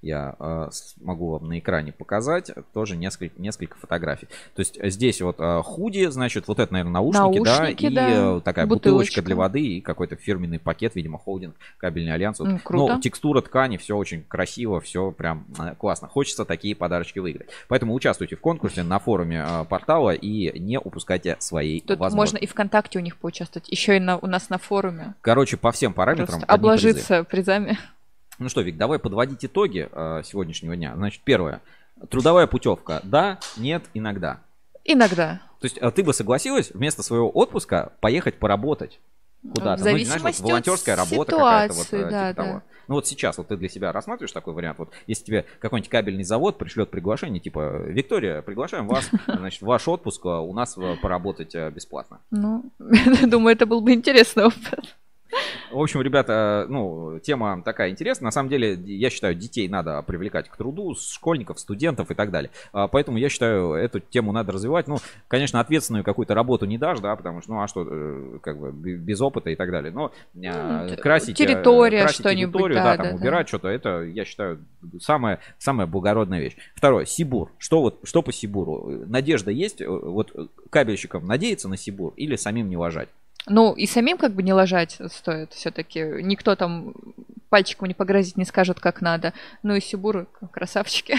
я 0.00 0.36
э, 0.38 0.68
могу 1.00 1.32
вам 1.32 1.48
на 1.48 1.58
экране 1.58 1.92
показать 1.92 2.50
тоже 2.72 2.96
несколько, 2.96 3.40
несколько 3.40 3.76
фотографий. 3.76 4.26
То 4.54 4.60
есть 4.60 4.78
э, 4.78 4.90
здесь 4.90 5.20
вот 5.20 5.36
э, 5.38 5.62
худи, 5.64 6.06
значит, 6.06 6.46
вот 6.48 6.58
это, 6.60 6.72
наверное, 6.72 6.92
наушники, 6.92 7.38
Наушники, 7.38 7.88
да, 7.88 8.08
и 8.08 8.14
да, 8.14 8.36
э, 8.36 8.40
такая 8.44 8.66
бутылочка 8.66 9.20
бутылочка. 9.20 9.22
для 9.22 9.36
воды 9.36 9.60
и 9.60 9.80
какой-то 9.80 10.16
фирменный 10.16 10.58
пакет, 10.58 10.94
видимо, 10.94 11.18
холдинг 11.18 11.56
Кабельный 11.78 12.12
Альянс. 12.12 12.38
Вот. 12.38 12.62
Круто. 12.62 12.94
Ну, 12.94 13.00
текстура 13.00 13.40
ткани, 13.40 13.76
все 13.76 13.96
очень 13.96 14.22
красиво, 14.22 14.80
все 14.80 15.10
прям 15.10 15.46
э, 15.58 15.74
классно. 15.76 16.08
Хочется 16.08 16.44
такие 16.44 16.76
подарочки 16.76 17.18
выиграть. 17.18 17.48
Поэтому 17.68 17.94
участвуйте 17.94 18.36
в 18.36 18.40
конкурсе 18.40 18.82
на 18.82 18.98
форуме 18.98 19.44
э, 19.48 19.64
портала 19.64 20.10
и 20.10 20.58
не 20.58 20.78
упускайте 20.78 21.36
своей 21.40 21.80
Тут 21.80 21.98
возможности. 21.98 22.34
можно 22.34 22.44
и 22.44 22.46
ВКонтакте 22.46 22.98
у 22.98 23.02
них 23.02 23.16
поучаствовать, 23.16 23.68
еще 23.68 23.96
и 23.96 24.00
на, 24.00 24.18
у 24.18 24.26
нас 24.26 24.48
на 24.48 24.58
форуме. 24.58 25.14
Короче, 25.20 25.56
по 25.56 25.72
всем 25.72 25.92
параметрам 25.92 26.26
Просто 26.26 26.46
одни 26.46 26.68
призы. 26.68 26.88
обложиться 26.88 27.24
призами. 27.24 27.78
Ну 28.38 28.48
что, 28.48 28.60
Вик, 28.60 28.76
давай 28.76 28.98
подводить 28.98 29.44
итоги 29.44 29.88
э, 29.90 30.22
сегодняшнего 30.24 30.76
дня. 30.76 30.94
Значит, 30.94 31.22
первое. 31.24 31.60
Трудовая 32.08 32.46
путевка. 32.46 33.00
Да, 33.02 33.38
нет, 33.56 33.84
иногда. 33.94 34.40
Иногда. 34.84 35.40
То 35.60 35.64
есть 35.64 35.78
э, 35.80 35.90
ты 35.90 36.04
бы 36.04 36.14
согласилась 36.14 36.70
вместо 36.70 37.02
своего 37.02 37.28
отпуска 37.30 37.92
поехать 38.00 38.38
поработать 38.38 39.00
куда-то? 39.42 39.82
В 39.82 39.86
Ну, 39.86 39.98
знаешь, 39.98 39.98
вот 39.98 40.06
зависимости 40.06 40.40
от 40.42 40.48
волонтерская 40.48 40.96
работа 40.96 41.32
какая-то. 41.32 41.74
Вот, 41.74 41.84
ситуации, 41.84 42.06
э, 42.06 42.10
да, 42.10 42.28
типа 42.30 42.42
да. 42.42 42.44
того. 42.44 42.62
Ну 42.86 42.94
вот 42.94 43.06
сейчас 43.06 43.36
вот 43.38 43.48
ты 43.48 43.56
для 43.56 43.68
себя 43.68 43.92
рассматриваешь 43.92 44.32
такой 44.32 44.54
вариант. 44.54 44.78
Вот 44.78 44.90
если 45.06 45.24
тебе 45.24 45.44
какой-нибудь 45.58 45.90
кабельный 45.90 46.24
завод 46.24 46.58
пришлет 46.58 46.90
приглашение, 46.90 47.40
типа, 47.40 47.82
Виктория, 47.86 48.40
приглашаем 48.40 48.86
вас, 48.86 49.10
значит, 49.26 49.62
ваш 49.62 49.88
отпуск 49.88 50.24
э, 50.24 50.28
у 50.28 50.52
нас 50.54 50.78
поработать 51.02 51.54
бесплатно. 51.74 52.20
Ну, 52.30 52.70
думаю, 53.26 53.56
это 53.56 53.66
был 53.66 53.80
бы 53.80 53.92
интересный 53.92 54.46
опыт. 54.46 54.96
В 55.70 55.80
общем, 55.80 56.00
ребята, 56.00 56.66
ну, 56.68 57.18
тема 57.20 57.62
такая 57.62 57.90
интересная. 57.90 58.26
На 58.26 58.30
самом 58.30 58.48
деле, 58.48 58.74
я 58.74 59.10
считаю, 59.10 59.34
детей 59.34 59.68
надо 59.68 60.00
привлекать 60.02 60.48
к 60.48 60.56
труду, 60.56 60.94
школьников, 60.94 61.58
студентов 61.58 62.10
и 62.10 62.14
так 62.14 62.30
далее. 62.30 62.50
А, 62.72 62.88
Поэтому 62.88 63.18
я 63.18 63.28
считаю, 63.28 63.74
эту 63.74 64.00
тему 64.00 64.32
надо 64.32 64.52
развивать. 64.52 64.88
Ну, 64.88 64.98
конечно, 65.28 65.60
ответственную 65.60 66.04
какую-то 66.04 66.34
работу 66.34 66.66
не 66.66 66.78
дашь, 66.78 67.00
да, 67.00 67.14
потому 67.16 67.42
что, 67.42 67.52
ну, 67.52 67.62
а 67.62 67.68
что, 67.68 67.86
э, 67.88 68.38
как 68.42 68.58
бы, 68.58 68.72
без 68.72 69.20
опыта 69.20 69.50
и 69.50 69.56
так 69.56 69.70
далее. 69.70 69.92
Но 69.92 70.12
а, 70.46 70.86
Ну, 70.88 70.96
красить... 70.96 71.38
э, 71.40 71.44
территория 71.44 72.02
красить 72.02 72.20
что-нибудь, 72.20 72.54
территорию, 72.54 72.78
да, 72.78 72.84
да, 72.84 72.96
да, 72.96 73.02
там, 73.02 73.16
да. 73.16 73.22
убирать 73.22 73.48
что-то, 73.48 73.68
это, 73.68 74.02
я 74.02 74.24
считаю, 74.24 74.64
самая, 75.00 75.40
самая 75.58 75.86
благородная 75.86 76.40
вещь. 76.40 76.56
Второе, 76.74 77.04
Сибур. 77.04 77.52
Что 77.58 77.80
вот, 77.82 78.00
что 78.04 78.22
по 78.22 78.32
Сибуру? 78.32 79.04
Надежда 79.06 79.50
есть? 79.50 79.80
Э, 79.80 79.88
Вот 79.88 80.32
э, 80.34 80.46
кабельщикам 80.70 81.26
надеяться 81.26 81.68
на 81.68 81.76
Сибур 81.76 82.14
или 82.16 82.36
самим 82.36 82.68
не 82.68 82.76
ложать? 82.76 83.08
Ну, 83.48 83.72
и 83.72 83.86
самим 83.86 84.18
как 84.18 84.32
бы 84.32 84.42
не 84.42 84.52
ложать 84.52 84.98
стоит 85.10 85.52
все-таки. 85.52 86.00
Никто 86.22 86.56
там 86.56 86.94
пальчиком 87.48 87.88
не 87.88 87.94
погрозит, 87.94 88.36
не 88.36 88.44
скажет, 88.44 88.80
как 88.80 89.00
надо. 89.00 89.32
Ну 89.62 89.74
и 89.74 89.80
Сибуры 89.80 90.26
красавчики. 90.52 91.16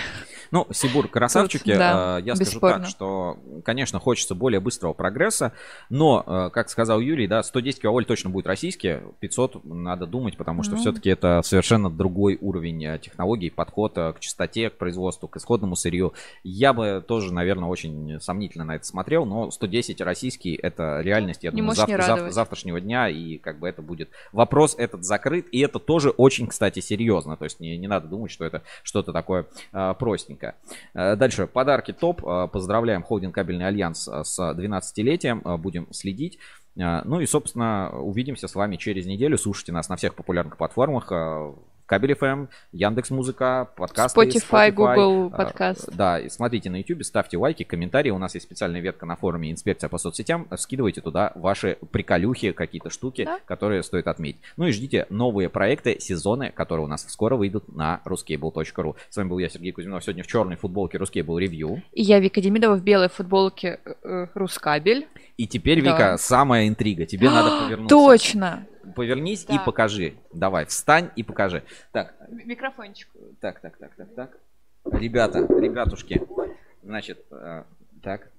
Ну, 0.52 0.68
Сибур 0.72 1.08
красавчики, 1.08 1.70
Тут, 1.72 1.78
да, 1.78 2.20
э, 2.20 2.24
я 2.24 2.36
скажу 2.36 2.52
бесспорно. 2.52 2.80
так, 2.86 2.90
что, 2.90 3.38
конечно, 3.64 4.00
хочется 4.00 4.36
более 4.36 4.60
быстрого 4.60 4.94
прогресса, 4.94 5.54
но, 5.90 6.24
э, 6.26 6.50
как 6.52 6.70
сказал 6.70 7.00
Юрий, 7.00 7.28
да, 7.28 7.44
110 7.44 7.82
киловольт 7.82 8.08
точно 8.08 8.30
будет 8.30 8.48
российские, 8.48 9.04
500 9.20 9.64
надо 9.66 10.06
думать, 10.08 10.38
потому 10.38 10.64
что 10.64 10.74
Ну. 10.76 10.82
все-таки 10.82 11.10
это 11.10 11.42
совершенно 11.44 11.90
другой 11.90 12.38
уровень 12.42 12.84
э, 12.86 13.00
технологий, 13.00 13.50
подход 13.50 13.94
к 13.96 14.16
частоте, 14.20 14.70
к 14.70 14.78
производству, 14.78 15.28
к 15.28 15.38
исходному 15.38 15.76
сырью. 15.76 16.14
Я 16.44 16.74
бы 16.74 17.04
тоже, 17.08 17.34
наверное, 17.34 17.70
очень 17.70 18.20
сомнительно 18.22 18.64
на 18.66 18.76
это 18.76 18.86
смотрел, 18.86 19.26
но 19.26 19.52
110 19.52 20.02
российский 20.02 20.56
это 20.56 21.02
реальность, 21.02 21.44
я 21.44 21.52
Не 21.52 21.58
думаю, 21.62 21.76
зав- 21.76 21.90
зав- 21.90 22.32
завтрашнего 22.32 22.80
дня, 22.82 23.08
и 23.10 23.38
как 23.38 23.60
бы 23.60 23.68
это 23.68 23.82
будет 23.82 24.10
вопрос 24.32 24.76
этот 24.78 25.04
закрыт, 25.04 25.48
и 25.52 25.60
это 25.60 25.80
тоже 25.80 26.10
очень, 26.20 26.48
кстати, 26.48 26.82
серьезно, 26.82 27.38
то 27.38 27.46
есть 27.46 27.62
не, 27.62 27.78
не 27.78 27.88
надо 27.88 28.10
думать, 28.10 28.30
что 28.30 28.44
это 28.44 28.62
что-то 28.84 29.14
такое 29.14 29.46
э, 29.72 29.94
простенькое. 29.98 30.56
Э, 30.94 31.16
Дальше, 31.16 31.48
подарки 31.48 31.94
топ. 31.94 32.22
Э, 32.26 32.50
Поздравляем 32.52 33.04
Холдинг 33.04 33.34
Кабельный 33.34 33.66
Альянс 33.66 34.06
э, 34.10 34.24
с 34.26 34.38
12-летием. 34.38 35.42
Э, 35.46 35.56
Будем 35.58 35.88
следить. 35.94 36.38
Э, 36.76 37.04
Ну 37.06 37.22
и, 37.22 37.26
собственно, 37.26 37.90
увидимся 37.94 38.50
с 38.50 38.56
вами 38.56 38.76
через 38.76 39.06
неделю. 39.06 39.38
Слушайте 39.38 39.72
нас 39.72 39.88
на 39.88 39.96
всех 39.96 40.14
популярных 40.14 40.58
платформах. 40.58 41.10
Кабель 41.90 42.12
FM, 42.12 42.50
Яндекс 42.72 43.10
Музыка, 43.10 43.68
подкасты, 43.76 44.22
Spotify, 44.22 44.72
Google 44.72 45.30
э, 45.34 45.36
подкаст. 45.36 45.90
Да, 45.92 46.22
смотрите 46.30 46.70
на 46.70 46.76
YouTube, 46.76 47.04
ставьте 47.04 47.36
лайки, 47.40 47.64
комментарии. 47.64 48.12
У 48.12 48.20
нас 48.20 48.36
есть 48.36 48.46
специальная 48.46 48.80
ветка 48.80 49.08
на 49.08 49.16
форуме 49.16 49.52
Инспекция 49.52 49.90
по 49.90 49.98
соцсетям. 49.98 50.48
Скидывайте 50.56 51.02
туда 51.02 51.32
ваши 51.34 51.80
приколюхи, 51.92 52.52
какие-то 52.52 52.92
штуки, 52.92 53.28
которые 53.46 53.82
стоит 53.82 54.08
отметить. 54.08 54.40
Ну 54.56 54.68
и 54.68 54.72
ждите 54.72 55.08
новые 55.10 55.50
проекты, 55.50 56.00
сезоны, 56.00 56.52
которые 56.52 56.86
у 56.86 56.88
нас 56.88 57.08
скоро 57.10 57.36
выйдут 57.36 57.76
на 57.76 58.02
ruscable.ru. 58.06 58.96
С 59.10 59.18
вами 59.18 59.28
был 59.28 59.40
я, 59.40 59.50
Сергей 59.50 59.72
Кузьминов. 59.72 60.04
Сегодня 60.04 60.24
в 60.24 60.28
черной 60.28 60.58
футболке 60.58 61.00
Ruscable 61.00 61.40
Review. 61.40 61.82
И 61.94 62.04
я 62.04 62.20
Вика 62.20 62.40
Демидова 62.40 62.76
в 62.76 62.84
белой 62.84 63.10
футболке 63.10 63.80
э, 63.84 63.94
э, 64.04 64.28
Рускабель. 64.36 65.08
И 65.38 65.48
теперь, 65.48 65.82
Да. 65.84 65.92
Вика, 65.92 66.18
самая 66.20 66.68
интрига. 66.68 67.08
Тебе 67.08 67.32
надо 67.32 67.64
повернуться. 67.64 67.96
Точно! 67.96 68.68
Повернись 68.96 69.44
и 69.44 69.56
Так. 69.58 69.66
покажи. 69.66 70.14
Давай, 70.34 70.66
встань 70.66 71.10
и 71.16 71.24
покажи. 71.24 71.64
Так, 71.92 72.14
Микрофончик. 72.30 73.10
так, 73.40 73.60
так, 73.60 73.78
так, 73.78 73.96
так, 73.96 74.16
так. 74.16 74.38
Ребята, 74.86 75.40
ребятушки. 75.40 76.22
Значит, 76.84 77.26
э, 77.32 77.64
так. 78.02 78.32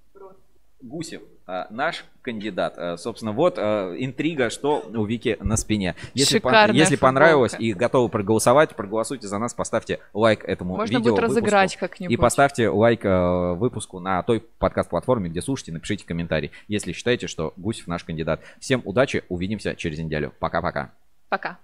Гусев, 0.82 1.22
э, 1.46 1.64
наш 1.70 2.04
кандидат. 2.22 2.74
Э, 2.76 2.96
Собственно, 2.96 3.32
вот 3.32 3.54
э, 3.58 3.96
интрига, 3.98 4.50
что 4.50 4.80
у 4.94 5.04
Вики 5.04 5.36
на 5.40 5.56
спине. 5.56 5.94
Если, 6.14 6.36
Шикарная 6.38 6.74
если 6.74 6.96
футболка. 6.96 7.14
понравилось 7.14 7.54
и 7.58 7.72
готовы 7.72 8.08
проголосовать, 8.08 8.74
проголосуйте 8.76 9.28
за 9.28 9.38
нас, 9.38 9.52
поставьте 9.54 10.00
лайк 10.14 10.44
этому 10.44 10.76
Можно 10.76 10.96
видео. 10.96 11.10
будет 11.12 11.20
выпуску. 11.22 11.40
разыграть 11.40 11.76
как-нибудь. 11.76 12.12
И 12.12 12.16
поставьте 12.16 12.68
лайк 12.68 13.04
выпуску 13.04 14.00
на 14.00 14.22
той 14.22 14.40
подкаст-платформе, 14.40 15.28
где 15.28 15.42
слушаете, 15.42 15.72
напишите 15.72 16.04
комментарий, 16.06 16.50
если 16.68 16.92
считаете, 16.92 17.26
что 17.26 17.52
Гусев 17.56 17.86
наш 17.86 18.04
кандидат. 18.04 18.40
Всем 18.58 18.82
удачи, 18.84 19.24
увидимся 19.28 19.74
через 19.76 19.98
неделю. 19.98 20.32
Пока-пока. 20.38 20.92
Пока. 21.28 21.58